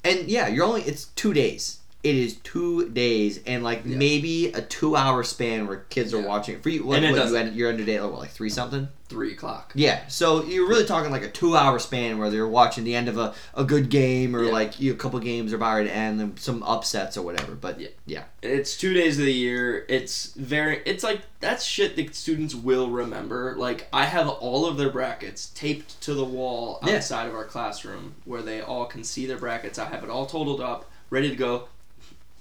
and 0.05 0.28
yeah, 0.28 0.48
you're 0.48 0.64
only 0.64 0.82
it's 0.82 1.07
two 1.16 1.32
days. 1.32 1.78
It 2.03 2.16
is 2.16 2.36
two 2.36 2.88
days 2.88 3.40
and 3.46 3.62
like 3.62 3.82
Yeah. 3.84 3.96
maybe 3.96 4.46
a 4.53 4.62
two 4.62 4.96
hour 4.96 5.22
span 5.22 5.66
where 5.66 5.84
kids 5.90 6.14
are 6.14 6.20
watching 6.26 6.55
it 6.57 6.62
for 6.62 6.70
you. 6.70 6.84
What, 6.86 6.96
And 6.96 7.05
it 7.05 7.11
what, 7.12 7.18
you 7.18 7.34
end, 7.36 7.55
you're 7.57 7.68
under 7.70 7.84
day 7.84 7.98
what, 7.98 8.18
like 8.20 8.30
three 8.30 8.48
something. 8.51 8.88
Three 9.11 9.33
o'clock. 9.33 9.73
Yeah, 9.75 10.07
so 10.09 10.45
you're 10.45 10.69
really 10.69 10.87
talking 10.87 11.11
like 11.11 11.23
a 11.25 11.29
two 11.31 11.57
hour 11.57 11.78
span 11.78 12.16
where 12.19 12.31
they're 12.31 12.47
watching 12.49 12.85
the 12.85 12.95
end 12.95 13.09
of 13.09 13.19
a, 13.19 13.35
a 13.55 13.65
good 13.65 13.91
game 13.91 14.35
or 14.35 14.45
Yeah. 14.45 14.53
like 14.53 14.81
you, 14.81 14.93
a 14.93 14.97
couple 14.97 15.19
games 15.19 15.53
are 15.53 15.57
about 15.57 15.82
to 15.82 15.95
end 15.95 16.20
and 16.20 16.39
some 16.39 16.62
upsets 16.62 17.16
or 17.19 17.23
whatever. 17.23 17.53
But 17.55 17.81
Yeah. 17.81 17.89
yeah, 18.07 18.23
It's 18.41 18.77
two 18.77 18.95
days 18.95 19.19
of 19.19 19.24
the 19.24 19.32
year. 19.35 19.85
It's 19.89 20.32
very. 20.35 20.81
It's 20.87 21.03
like 21.05 21.20
that's 21.41 21.65
shit 21.65 21.97
that 21.97 22.15
students 22.15 22.55
will 22.55 22.89
remember. 22.89 23.55
Like 23.59 23.89
I 23.93 24.05
have 24.07 24.28
all 24.28 24.65
of 24.65 24.77
their 24.78 24.91
brackets 24.91 25.51
taped 25.55 26.01
to 26.03 26.15
the 26.15 26.24
wall 26.24 26.78
Yeah. 26.87 26.95
outside 26.97 27.27
of 27.27 27.35
our 27.35 27.45
classroom 27.45 28.15
where 28.24 28.41
they 28.43 28.61
all 28.62 28.87
can 28.87 29.03
see 29.05 29.27
their 29.27 29.39
brackets. 29.39 29.78
I 29.78 29.87
have 29.87 30.05
it 30.05 30.09
all 30.11 30.24
totaled 30.27 30.61
up, 30.61 30.89
ready 31.11 31.28
to 31.28 31.37
go. 31.37 31.69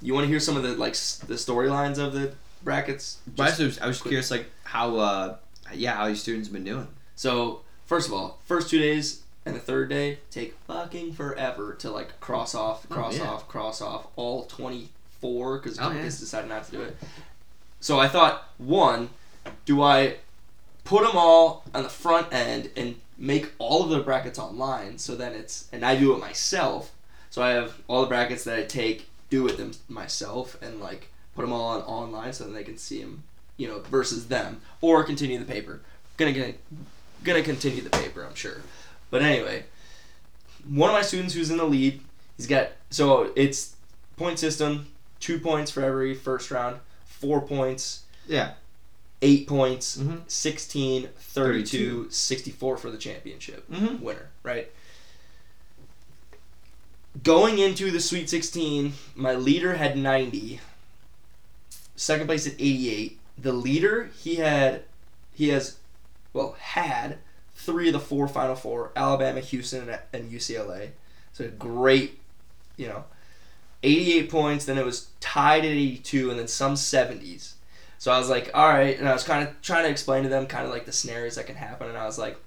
You 0.01 0.13
want 0.13 0.23
to 0.25 0.29
hear 0.29 0.39
some 0.39 0.55
of 0.55 0.63
the 0.63 0.75
like 0.75 0.93
s- 0.93 1.17
the 1.27 1.33
storylines 1.33 1.97
of 1.97 2.13
the 2.13 2.33
brackets? 2.63 3.17
But 3.35 3.59
I 3.59 3.63
was, 3.65 3.79
I 3.79 3.87
was 3.87 4.01
curious 4.01 4.29
like 4.31 4.45
how 4.63 4.97
uh 4.97 5.35
yeah 5.73 5.95
how 5.95 6.05
your 6.07 6.15
students 6.15 6.49
been 6.49 6.63
doing. 6.63 6.87
So 7.15 7.61
first 7.85 8.07
of 8.07 8.13
all, 8.13 8.39
first 8.45 8.69
two 8.69 8.79
days 8.79 9.23
and 9.45 9.55
the 9.55 9.59
third 9.59 9.89
day 9.89 10.19
take 10.31 10.55
fucking 10.67 11.13
forever 11.13 11.73
to 11.75 11.89
like 11.91 12.19
cross 12.19 12.53
off, 12.55 12.85
Oh, 12.89 12.93
cross 12.93 13.17
yeah. 13.17 13.29
off, 13.29 13.47
cross 13.47 13.81
off 13.81 14.07
all 14.15 14.45
twenty 14.45 14.89
four 15.21 15.57
because 15.57 15.77
a 15.77 15.81
Oh, 15.81 15.83
couple 15.85 15.97
yeah. 15.97 16.03
kids 16.03 16.19
decided 16.19 16.49
not 16.49 16.65
to 16.65 16.71
do 16.71 16.81
it. 16.81 16.97
So 17.79 17.99
I 17.99 18.07
thought, 18.07 18.49
one, 18.57 19.09
do 19.65 19.81
I 19.81 20.15
put 20.83 21.03
them 21.03 21.15
all 21.15 21.63
on 21.73 21.83
the 21.83 21.89
front 21.89 22.27
end 22.33 22.69
and 22.75 22.95
make 23.17 23.51
all 23.59 23.83
of 23.83 23.89
the 23.89 23.99
brackets 23.99 24.39
online 24.39 24.97
so 24.97 25.15
then 25.15 25.33
it's 25.33 25.67
and 25.73 25.85
I 25.85 25.95
do 25.97 26.13
it 26.13 26.19
myself. 26.19 26.91
So 27.29 27.41
I 27.43 27.49
have 27.51 27.79
all 27.87 28.01
the 28.01 28.07
brackets 28.07 28.43
that 28.45 28.57
I 28.57 28.63
take, 28.63 29.07
do 29.29 29.45
it 29.47 29.57
them 29.57 29.71
myself, 29.87 30.57
and 30.61 30.79
like 30.79 31.09
put 31.35 31.43
them 31.43 31.53
all 31.53 31.69
on 31.69 31.81
online 31.81 32.33
so 32.33 32.43
then 32.45 32.53
they 32.53 32.63
can 32.63 32.77
see 32.77 33.01
them, 33.01 33.23
you 33.59 33.67
know, 33.67 33.79
versus 33.81 34.27
them, 34.29 34.61
or 34.81 35.03
continue 35.03 35.37
the 35.37 35.45
paper. 35.45 35.81
Gonna 36.17 36.31
gonna 36.33 36.53
gonna 37.23 37.43
continue 37.43 37.81
the 37.81 37.89
paper, 37.91 38.23
I'm 38.25 38.33
sure. 38.33 38.61
But 39.11 39.21
anyway, 39.21 39.65
one 40.67 40.89
of 40.89 40.93
my 40.95 41.01
students 41.01 41.33
who's 41.33 41.51
in 41.51 41.57
the 41.57 41.65
lead, 41.65 41.99
he's 42.37 42.47
got 42.47 42.69
so 42.89 43.31
it's 43.35 43.75
point 44.17 44.39
system, 44.39 44.87
two 45.19 45.39
points 45.39 45.69
for 45.71 45.83
every 45.83 46.15
first 46.15 46.49
round, 46.51 46.77
four 47.05 47.41
points, 47.41 48.03
Yeah. 48.27 48.53
eight 49.21 49.45
points, 49.47 49.97
Mhm. 49.97 50.21
16, 50.27 51.09
32, 51.19 52.07
64 52.09 52.77
for 52.77 52.89
the 52.89 52.97
championship 52.97 53.69
Mm-hmm. 53.69 54.01
winner, 54.01 54.29
right? 54.43 54.71
Going 57.23 57.57
into 57.59 57.91
the 57.91 57.99
Sweet 57.99 58.29
16, 58.29 58.93
my 59.15 59.33
leader 59.35 59.73
had 59.75 59.97
90, 59.97 60.59
second 61.95 62.27
place 62.27 62.47
at 62.47 62.53
88. 62.53 63.19
The 63.39 63.53
leader, 63.53 64.11
he 64.21 64.35
had, 64.35 64.83
he 65.33 65.49
has, 65.49 65.77
well, 66.33 66.55
had 66.59 67.19
three 67.55 67.87
of 67.87 67.93
the 67.93 67.99
four 67.99 68.27
Final 68.27 68.55
Four: 68.55 68.91
Alabama, 68.95 69.39
Houston, 69.39 69.89
and, 70.13 70.31
UCLA. 70.31 70.91
So 71.33 71.49
great, 71.57 72.19
you 72.77 72.87
know, 72.87 73.05
88 73.83 74.29
points. 74.29 74.65
Then 74.65 74.77
it 74.77 74.85
was 74.85 75.07
tied 75.19 75.65
at 75.65 75.71
82, 75.71 76.29
and 76.29 76.39
then 76.39 76.47
some 76.47 76.73
70s. 76.73 77.53
So 77.97 78.11
I 78.11 78.17
was 78.17 78.29
like, 78.29 78.49
all 78.53 78.69
right, 78.69 78.97
and 78.97 79.07
I 79.07 79.13
was 79.13 79.23
kind 79.23 79.47
of 79.47 79.61
trying 79.61 79.83
to 79.83 79.89
explain 79.89 80.23
to 80.23 80.29
them 80.29 80.47
kind 80.47 80.65
of 80.65 80.71
like 80.71 80.85
the 80.85 80.91
scenarios 80.91 81.35
that 81.35 81.47
can 81.47 81.55
happen, 81.55 81.89
and 81.89 81.97
I 81.97 82.05
was 82.05 82.17
like, 82.17 82.37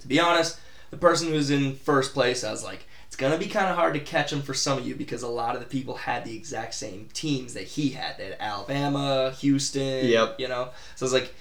to 0.00 0.08
be 0.08 0.18
honest, 0.18 0.58
the 0.90 0.96
person 0.96 1.28
who's 1.28 1.50
in 1.50 1.74
first 1.74 2.14
place, 2.14 2.42
I 2.44 2.50
was 2.50 2.64
like, 2.64 2.86
it's 3.20 3.28
gonna 3.28 3.38
be 3.38 3.50
kind 3.50 3.68
of 3.68 3.76
hard 3.76 3.92
to 3.92 4.00
catch 4.00 4.32
him 4.32 4.40
for 4.40 4.54
some 4.54 4.78
of 4.78 4.88
you 4.88 4.94
because 4.94 5.22
a 5.22 5.28
lot 5.28 5.54
of 5.54 5.60
the 5.60 5.66
people 5.66 5.94
had 5.94 6.24
the 6.24 6.34
exact 6.34 6.72
same 6.72 7.06
teams 7.12 7.52
that 7.52 7.64
he 7.64 7.90
had. 7.90 8.16
They 8.16 8.24
had 8.24 8.36
Alabama, 8.40 9.32
Houston. 9.40 10.06
Yep. 10.06 10.40
You 10.40 10.48
know, 10.48 10.70
so 10.96 11.04
I 11.04 11.06
was 11.06 11.12
like, 11.12 11.34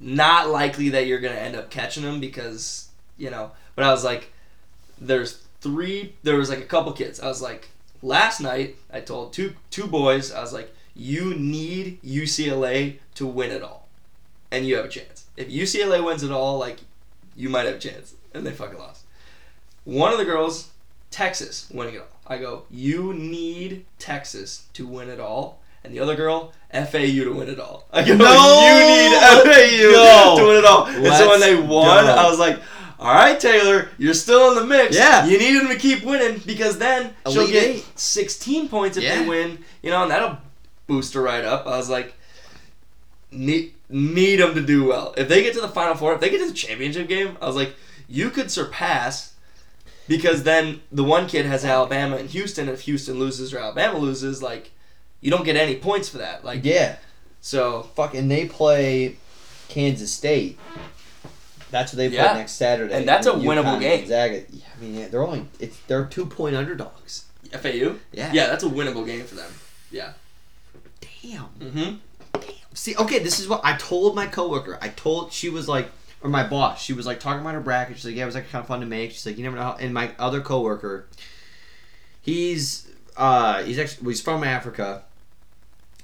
not 0.00 0.48
likely 0.48 0.88
that 0.90 1.06
you're 1.06 1.20
gonna 1.20 1.34
end 1.34 1.56
up 1.56 1.68
catching 1.68 2.04
him 2.04 2.20
because 2.20 2.88
you 3.18 3.30
know. 3.30 3.50
But 3.74 3.84
I 3.84 3.90
was 3.90 4.02
like, 4.02 4.32
there's 4.98 5.42
three. 5.60 6.14
There 6.22 6.36
was 6.36 6.48
like 6.48 6.60
a 6.60 6.62
couple 6.62 6.92
kids. 6.92 7.20
I 7.20 7.26
was 7.26 7.42
like, 7.42 7.68
last 8.00 8.40
night 8.40 8.76
I 8.90 9.00
told 9.00 9.34
two 9.34 9.54
two 9.70 9.86
boys. 9.86 10.32
I 10.32 10.40
was 10.40 10.54
like, 10.54 10.74
you 10.94 11.34
need 11.34 12.00
UCLA 12.02 12.96
to 13.16 13.26
win 13.26 13.50
it 13.50 13.62
all, 13.62 13.88
and 14.50 14.66
you 14.66 14.76
have 14.76 14.86
a 14.86 14.88
chance. 14.88 15.26
If 15.36 15.50
UCLA 15.50 16.02
wins 16.02 16.22
it 16.22 16.30
all, 16.30 16.56
like 16.56 16.78
you 17.36 17.50
might 17.50 17.66
have 17.66 17.76
a 17.76 17.78
chance. 17.78 18.14
And 18.32 18.46
they 18.46 18.52
fucking 18.52 18.78
lost. 18.78 19.05
One 19.86 20.12
of 20.12 20.18
the 20.18 20.24
girls, 20.26 20.68
Texas, 21.10 21.70
winning 21.72 21.94
it 21.94 22.00
all. 22.00 22.06
I 22.26 22.36
go, 22.38 22.64
you 22.70 23.14
need 23.14 23.86
Texas 23.98 24.66
to 24.74 24.86
win 24.86 25.08
it 25.08 25.20
all. 25.20 25.62
And 25.84 25.94
the 25.94 26.00
other 26.00 26.16
girl, 26.16 26.52
FAU 26.72 27.22
to 27.24 27.32
win 27.32 27.48
it 27.48 27.60
all. 27.60 27.86
I 27.92 28.02
go, 28.02 28.16
No! 28.16 28.26
you 28.66 29.08
need 29.08 29.16
FAU 29.44 29.92
Go. 29.92 30.36
to 30.38 30.46
win 30.46 30.56
it 30.56 30.64
all. 30.64 30.86
and 30.86 31.14
so 31.14 31.28
when 31.28 31.38
they 31.40 31.54
Let's 31.54 31.68
won, 31.68 32.04
go. 32.04 32.10
I 32.10 32.28
was 32.28 32.38
like, 32.40 32.58
all 32.98 33.14
right, 33.14 33.38
Taylor, 33.38 33.88
you're 33.96 34.12
still 34.14 34.48
in 34.50 34.56
the 34.56 34.66
mix. 34.66 34.96
Yeah. 34.96 35.24
You 35.26 35.38
need 35.38 35.54
them 35.60 35.68
to 35.68 35.76
keep 35.76 36.02
winning 36.02 36.42
because 36.44 36.78
then 36.78 37.14
she'll 37.30 37.46
get 37.46 37.62
Eight. 37.64 37.86
16 37.94 38.68
points 38.68 38.96
if 38.96 39.04
Yeah. 39.04 39.20
they 39.22 39.28
win, 39.28 39.64
you 39.82 39.90
know, 39.90 40.02
and 40.02 40.10
that'll 40.10 40.38
boost 40.88 41.14
her 41.14 41.22
right 41.22 41.44
up. 41.44 41.66
I 41.66 41.76
was 41.76 41.88
like, 41.88 42.14
need 43.30 43.72
need 43.88 44.36
them 44.40 44.54
to 44.54 44.62
do 44.62 44.84
well. 44.84 45.14
If 45.16 45.28
they 45.28 45.42
get 45.44 45.54
to 45.54 45.60
the 45.60 45.68
final 45.68 45.94
four, 45.94 46.12
if 46.14 46.20
they 46.20 46.30
get 46.30 46.38
to 46.40 46.46
the 46.48 46.52
championship 46.54 47.06
game, 47.06 47.36
I 47.40 47.46
was 47.46 47.54
like, 47.54 47.76
you 48.08 48.30
could 48.30 48.50
surpass 48.50 49.34
because 50.08 50.42
then 50.44 50.80
the 50.92 51.04
one 51.04 51.26
kid 51.26 51.46
has 51.46 51.64
Alabama 51.64 52.16
and 52.16 52.30
Houston. 52.30 52.68
If 52.68 52.82
Houston 52.82 53.18
loses 53.18 53.52
or 53.52 53.58
Alabama 53.58 53.98
loses, 53.98 54.42
like 54.42 54.72
you 55.20 55.30
don't 55.30 55.44
get 55.44 55.56
any 55.56 55.76
points 55.76 56.08
for 56.08 56.18
that. 56.18 56.44
Like 56.44 56.64
Yeah. 56.64 56.96
so, 57.40 57.88
Fucking 57.94 58.28
they 58.28 58.46
play 58.46 59.16
Kansas 59.68 60.12
State. 60.12 60.58
That's 61.70 61.92
what 61.92 61.96
they 61.98 62.08
play 62.08 62.18
Yeah. 62.18 62.34
next 62.34 62.52
Saturday. 62.52 62.94
And 62.94 63.08
that's 63.08 63.26
a 63.26 63.32
UConn, 63.32 63.44
winnable 63.44 63.80
game. 63.80 64.04
Yeah, 64.08 64.24
I 64.24 64.80
mean, 64.80 65.10
they're 65.10 65.22
only 65.24 65.46
it's 65.58 65.76
they're 65.88 66.04
two 66.04 66.26
point 66.26 66.54
underdogs. 66.56 67.24
FAU, 67.52 67.96
Yeah. 68.12 68.32
yeah, 68.32 68.46
that's 68.46 68.64
a 68.64 68.68
winnable 68.68 69.04
game 69.06 69.24
for 69.24 69.34
them. 69.34 69.52
Yeah. 69.90 70.12
Damn. 71.00 71.46
Mm-hmm. 71.60 71.96
Damn. 72.34 72.42
See, 72.74 72.94
okay, 72.96 73.18
this 73.18 73.40
is 73.40 73.48
what 73.48 73.60
I 73.64 73.76
told 73.76 74.14
my 74.14 74.26
coworker. 74.26 74.78
I 74.80 74.88
told 74.88 75.32
she 75.32 75.48
was 75.48 75.68
like, 75.68 75.88
or 76.26 76.30
my 76.30 76.46
boss. 76.46 76.82
She 76.82 76.92
was 76.92 77.06
like 77.06 77.20
talking 77.20 77.40
about 77.40 77.54
her 77.54 77.60
bracket. 77.60 77.96
She's 77.96 78.04
like, 78.06 78.16
yeah, 78.16 78.24
it 78.24 78.26
was 78.26 78.34
like 78.34 78.50
kind 78.50 78.62
of 78.62 78.66
fun 78.68 78.80
to 78.80 78.86
make. 78.86 79.12
She's 79.12 79.24
like, 79.24 79.38
you 79.38 79.44
never 79.44 79.56
know. 79.56 79.62
How, 79.62 79.76
and 79.76 79.94
my 79.94 80.10
other 80.18 80.40
coworker, 80.40 81.06
he's 82.22 82.88
uh, 83.16 83.62
he's 83.62 83.78
actually 83.78 84.08
he's 84.08 84.20
from 84.20 84.44
Africa. 84.44 85.02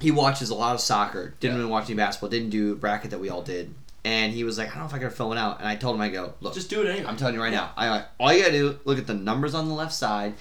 He 0.00 0.10
watches 0.10 0.50
a 0.50 0.54
lot 0.54 0.74
of 0.74 0.80
soccer. 0.80 1.34
Didn't 1.40 1.54
Yeah. 1.56 1.60
really 1.60 1.70
watch 1.70 1.84
any 1.86 1.94
basketball. 1.96 2.30
Didn't 2.30 2.50
do 2.50 2.74
bracket 2.74 3.10
that 3.10 3.20
we 3.20 3.28
all 3.28 3.42
did. 3.42 3.74
And 4.04 4.32
he 4.32 4.42
was 4.42 4.58
like, 4.58 4.68
I 4.68 4.70
don't 4.72 4.80
know 4.80 4.86
if 4.86 4.94
I 4.94 4.98
can 4.98 5.10
fill 5.10 5.32
it 5.32 5.38
out. 5.38 5.60
And 5.60 5.68
I 5.68 5.76
told 5.76 5.94
him, 5.94 6.00
I 6.00 6.08
go, 6.08 6.34
look, 6.40 6.54
Just 6.54 6.68
do 6.70 6.82
it 6.82 6.90
anyway. 6.90 7.06
I'm 7.06 7.16
telling 7.16 7.34
you 7.34 7.40
right 7.42 7.52
now. 7.52 7.70
I 7.76 8.04
all 8.18 8.32
you 8.32 8.40
gotta 8.42 8.52
do 8.52 8.78
look 8.84 8.98
at 8.98 9.06
the 9.06 9.14
numbers 9.14 9.54
on 9.54 9.68
the 9.68 9.74
left 9.74 9.92
side, 9.94 10.34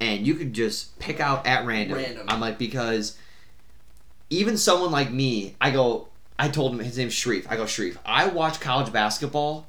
and 0.00 0.26
you 0.26 0.34
could 0.34 0.52
just 0.52 0.98
pick 0.98 1.20
out 1.20 1.46
at 1.46 1.64
random. 1.64 1.96
Random. 1.96 2.26
I'm 2.28 2.40
like 2.40 2.58
because 2.58 3.16
even 4.30 4.58
someone 4.58 4.90
like 4.90 5.10
me, 5.10 5.56
I 5.60 5.70
go. 5.70 6.08
I 6.38 6.48
told 6.48 6.72
him 6.72 6.78
his 6.78 6.96
name's 6.98 7.14
Sharif. 7.14 7.50
I 7.50 7.56
go 7.56 7.66
Sharif. 7.66 7.98
I 8.06 8.26
watch 8.28 8.60
college 8.60 8.92
basketball. 8.92 9.66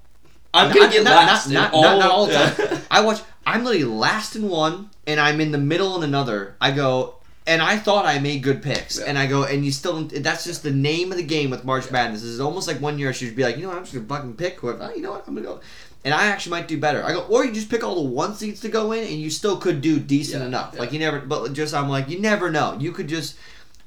I'm 0.54 0.70
Not- 0.70 0.78
gonna 0.78 0.91
get 0.91 1.04
not, 1.04 1.16
last. 1.28 1.48
in 1.48 1.54
Not, 1.54 1.72
not, 1.74 1.82
not, 1.82 2.00
not 2.00 2.12
all 2.12 2.26
the 2.28 2.34
time. 2.34 2.82
I 2.91 3.02
watch. 3.02 3.22
I'm 3.46 3.64
literally 3.64 3.86
last 3.86 4.36
in 4.36 4.48
one, 4.50 4.90
and 5.08 5.20
I'm 5.20 5.41
in 5.41 5.52
the 5.52 5.58
middle 5.58 5.96
in 5.98 6.04
another. 6.04 6.56
I 6.62 6.72
go. 6.72 7.16
And 7.48 7.64
I 7.64 7.78
thought 7.78 8.06
I 8.06 8.20
made 8.20 8.44
good 8.44 8.62
picks, 8.62 9.00
Yeah. 9.00 9.06
and 9.08 9.18
I 9.18 9.26
go, 9.26 9.44
and 9.44 9.66
you 9.66 9.72
still. 9.72 10.04
That's 10.04 10.44
just 10.44 10.62
the 10.62 10.70
name 10.72 11.12
of 11.12 11.18
the 11.18 11.24
game 11.24 11.50
with 11.50 11.66
March 11.66 11.90
Madness. 11.90 12.24
It's 12.24 12.40
almost 12.40 12.68
like 12.68 12.80
one 12.80 13.00
year 13.00 13.10
I 13.10 13.12
should 13.12 13.36
be 13.36 13.44
like, 13.44 13.56
you 13.58 13.64
know 13.64 13.70
what, 13.70 13.78
I'm 13.78 13.84
just 13.84 13.96
gonna 13.96 14.06
fucking 14.06 14.36
pick 14.36 14.60
whoever. 14.60 14.84
Oh, 14.91 14.96
you 14.96 15.02
know 15.02 15.12
what, 15.12 15.24
I'm 15.28 15.34
gonna 15.34 15.48
go. 15.48 15.60
And 16.06 16.14
I 16.14 16.28
actually 16.28 16.52
might 16.52 16.68
do 16.68 16.78
better. 16.80 17.04
I 17.04 17.12
go, 17.14 17.22
or 17.24 17.44
you 17.46 17.52
just 17.52 17.70
pick 17.70 17.84
all 17.84 17.96
the 17.96 18.02
one 18.10 18.36
seeds 18.36 18.60
to 18.62 18.70
go 18.70 18.91
in, 18.91 19.00
and 19.08 19.16
you 19.20 19.32
still 19.32 19.58
could 19.58 19.82
do 19.82 20.00
decent 20.00 20.41
Yeah, 20.44 20.48
enough. 20.48 20.72
yeah. 20.76 20.80
Like 20.82 20.94
you 20.94 21.00
never, 21.00 21.20
but 21.22 21.54
just 21.54 21.74
I'm 21.74 21.90
like, 21.90 22.08
you 22.08 22.20
never 22.20 22.52
know. 22.52 22.78
You 22.80 22.91
could 22.91 23.08
just 23.08 23.36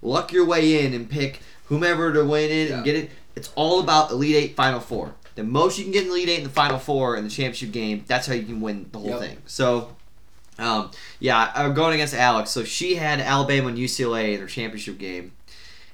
luck 0.02 0.32
your 0.32 0.44
way 0.44 0.84
in 0.84 0.92
and 0.92 1.08
pick 1.08 1.40
whomever 1.72 2.12
to 2.12 2.22
win 2.24 2.50
it 2.50 2.68
Yeah. 2.68 2.76
and 2.76 2.84
get 2.84 2.96
it. 2.96 3.10
It's 3.34 3.50
all 3.54 3.80
about 3.80 4.10
Elite 4.10 4.36
Eight, 4.36 4.56
Final 4.56 4.78
Four. 4.80 5.14
The 5.36 5.42
most 5.42 5.78
you 5.78 5.84
can 5.84 5.92
get 5.92 6.02
in 6.02 6.08
the 6.08 6.14
Elite 6.14 6.28
Eight 6.28 6.36
and 6.38 6.46
the 6.46 6.50
Final 6.50 6.78
Four 6.78 7.16
in 7.16 7.24
the 7.24 7.30
championship 7.30 7.72
game, 7.72 8.04
that's 8.06 8.26
how 8.26 8.34
you 8.34 8.42
can 8.44 8.60
win 8.60 8.86
the 8.92 8.98
whole 8.98 9.08
Yep. 9.08 9.20
thing. 9.20 9.38
So, 9.46 9.96
um, 10.58 10.90
yeah, 11.18 11.50
I'm 11.54 11.72
going 11.72 11.94
against 11.94 12.12
Alex. 12.14 12.50
So 12.50 12.62
she 12.64 12.96
had 12.96 13.20
Alabama 13.20 13.68
and 13.68 13.78
UCLA 13.78 14.34
in 14.34 14.40
her 14.40 14.46
championship 14.46 14.98
game, 14.98 15.32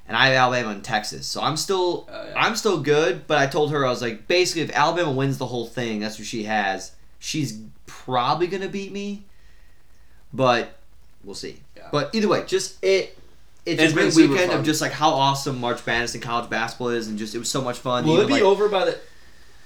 and 0.09 0.17
I 0.17 0.27
have 0.31 0.35
Alabama 0.37 0.71
and 0.71 0.83
Texas. 0.83 1.29
So 1.29 1.41
I'm 1.41 1.57
still, 1.57 2.09
Oh, 2.13 2.25
yeah. 2.27 2.33
I'm 2.37 2.57
still 2.57 2.81
good. 2.81 3.29
But 3.29 3.39
I 3.39 3.47
told 3.47 3.71
her 3.71 3.87
I 3.87 3.91
was 3.91 4.03
like, 4.03 4.27
basically, 4.27 4.63
if 4.63 4.73
Alabama 4.75 5.13
wins 5.13 5.39
the 5.39 5.47
whole 5.47 5.67
thing, 5.69 6.01
that's 6.01 6.19
what 6.19 6.27
she 6.27 6.43
has. 6.45 6.91
She's 7.21 7.59
probably 7.87 8.49
gonna 8.49 8.69
beat 8.69 8.91
me, 8.91 9.23
but 10.33 10.77
we'll 11.25 11.35
see. 11.35 11.61
Yeah. 11.77 11.89
But 11.93 12.11
either 12.15 12.29
way, 12.29 12.45
just 12.47 12.83
it. 12.83 13.18
It's, 13.69 13.83
It's 13.83 13.93
a 13.93 13.97
been 13.97 14.11
great 14.11 14.29
weekend 14.31 14.51
fun. 14.51 14.61
of 14.61 14.65
just 14.67 14.81
like 14.81 14.93
how 14.93 15.11
awesome 15.11 15.61
March 15.61 15.85
Madness 15.87 16.15
and 16.15 16.23
college 16.23 16.49
basketball 16.49 16.89
is, 16.89 17.07
and 17.09 17.19
just 17.19 17.35
it 17.35 17.39
was 17.39 17.51
so 17.51 17.61
much 17.61 17.79
fun. 17.79 18.05
Will 18.07 18.15
it 18.15 18.25
Even, 18.25 18.27
be 18.29 18.33
like, 18.35 18.43
over 18.43 18.69
by 18.69 18.85
the? 18.87 18.99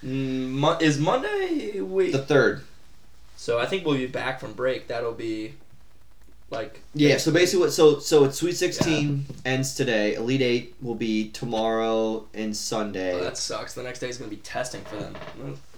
Mm, 0.04 0.48
Mo- 0.50 0.78
is 0.80 0.98
Monday 0.98 1.80
week? 1.80 2.12
the 2.12 2.18
third? 2.18 2.62
so 3.36 3.58
I 3.58 3.66
think 3.66 3.84
we'll 3.86 3.96
be 3.96 4.06
back 4.06 4.40
from 4.40 4.52
break. 4.52 4.88
That'll 4.88 5.12
be 5.12 5.54
like 6.50 6.80
Yeah. 6.94 7.16
So 7.18 7.30
basically, 7.32 7.60
what 7.66 7.72
so 7.72 7.98
so 8.00 8.24
it's 8.24 8.38
Sweet 8.38 8.56
Sixteen 8.56 9.24
ends 9.44 9.74
today. 9.74 10.14
Elite 10.14 10.42
Eight 10.42 10.74
will 10.82 10.94
be 10.96 11.28
tomorrow 11.30 12.26
and 12.34 12.56
Sunday. 12.56 13.14
Oh, 13.14 13.22
that 13.24 13.38
sucks. 13.38 13.74
The 13.74 13.82
next 13.84 14.00
day 14.00 14.08
is 14.08 14.18
gonna 14.18 14.30
be 14.30 14.36
testing 14.38 14.82
for 14.82 14.96
them. 14.96 15.14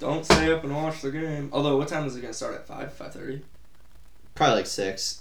Don't 0.01 0.25
stay 0.25 0.51
up 0.53 0.65
and 0.65 0.75
watch 0.75 1.03
the 1.03 1.11
game. 1.11 1.51
Although, 1.53 1.77
what 1.77 1.89
time 1.89 2.07
is 2.07 2.17
it 2.17 2.23
gonna 2.23 2.33
start 2.33 2.55
at 2.55 2.67
five? 2.67 2.93
Five 2.95 3.13
thirty? 3.13 3.43
Probably 4.35 4.57
like 4.57 4.67
six. 4.67 5.21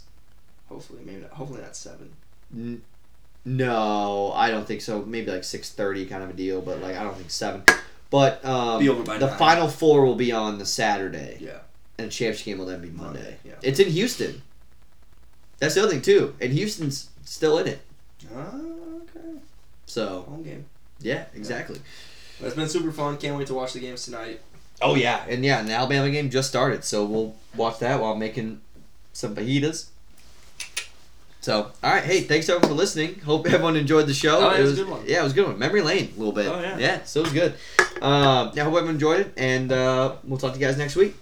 Hopefully, 0.69 1.01
maybe 1.05 1.21
not. 1.21 1.31
Hopefully 1.31 1.61
not 1.61 1.75
seven. 1.75 2.09
N- 2.55 2.81
no, 3.45 4.31
I 4.33 4.49
don't 4.51 4.65
think 4.67 4.81
so. 4.81 5.03
Maybe 5.03 5.31
like 5.31 5.43
six 5.43 5.69
thirty, 5.71 6.05
kind 6.05 6.23
of 6.23 6.29
a 6.29 6.33
deal. 6.33 6.61
But 6.61 6.81
like 6.81 6.95
I 6.95 7.03
don't 7.03 7.15
think 7.15 7.29
seven. 7.31 7.63
But 8.09 8.43
um, 8.45 8.79
Be 8.79 8.89
over 8.89 9.03
by 9.03 9.17
the 9.17 9.25
nine. 9.27 9.37
final 9.37 9.67
four 9.67 10.05
will 10.05 10.15
be 10.15 10.31
on 10.31 10.59
the 10.59 10.65
Saturday, 10.65 11.37
Yeah. 11.41 11.59
and 11.97 12.07
the 12.07 12.11
championship 12.11 12.45
game 12.45 12.57
will 12.59 12.67
then 12.67 12.79
be 12.81 12.89
Monday. 12.89 13.19
Monday, 13.19 13.37
yeah. 13.43 13.53
It's 13.63 13.79
in 13.79 13.89
Houston. 13.89 14.43
That's 15.57 15.73
the 15.75 15.81
other 15.81 15.91
thing 15.91 16.01
too, 16.03 16.35
and 16.39 16.53
Houston's 16.53 17.09
still 17.23 17.57
in 17.57 17.67
it. 17.67 17.79
Oh, 18.35 19.01
okay. 19.03 19.39
So 19.87 20.21
Home 20.29 20.43
game. 20.43 20.65
yeah, 20.99 21.25
exactly. 21.33 21.79
But 22.39 22.47
it's 22.47 22.55
been 22.55 22.69
super 22.69 22.91
fun. 22.91 23.17
Can't 23.17 23.37
wait 23.37 23.47
to 23.47 23.53
watch 23.53 23.73
the 23.73 23.79
games 23.79 24.05
tonight. 24.05 24.41
Oh 24.81 24.95
yeah, 24.95 25.23
and 25.27 25.43
yeah, 25.43 25.59
and 25.59 25.67
the 25.67 25.73
Alabama 25.73 26.09
game 26.11 26.29
just 26.29 26.49
started, 26.49 26.83
so 26.83 27.03
we'll 27.05 27.35
watch 27.55 27.79
that 27.79 27.99
while 27.99 28.15
making 28.15 28.61
some 29.13 29.35
fajitas. 29.35 29.87
So, 31.43 31.69
all 31.83 31.93
right, 31.93 32.05
hey, 32.05 32.21
thanks 32.21 32.47
everyone 32.47 32.69
for 32.69 32.73
listening. 32.73 33.19
Hope 33.19 33.45
everyone 33.47 33.75
enjoyed 33.75 34.07
the 34.07 34.13
show. 34.13 34.37
Oh, 34.37 34.51
yeah, 34.51 34.59
it 34.59 34.61
was 34.61 34.79
a 34.79 34.83
good 34.83 34.89
one. 34.89 35.03
Yeah, 35.05 35.19
it 35.19 35.23
was 35.23 35.33
a 35.33 35.35
good 35.35 35.47
one. 35.47 35.59
Memory 35.59 35.81
lane 35.81 36.13
a 36.15 36.17
little 36.17 36.31
bit. 36.31 36.47
Oh, 36.47 36.57
yeah. 36.61 36.77
yeah, 36.77 37.03
so 37.03 37.19
it 37.19 37.23
was 37.23 37.33
good. 37.33 37.53
Um, 38.01 38.51
yeah, 38.53 38.63
hope 38.63 38.75
everyone 38.75 38.91
enjoyed 38.91 39.19
it, 39.19 39.33
and 39.35 39.69
uh, 39.69 40.15
we'll 40.23 40.39
talk 40.39 40.53
to 40.53 40.59
you 40.59 40.65
guys 40.65 40.77
next 40.77 40.95
week. 40.95 41.15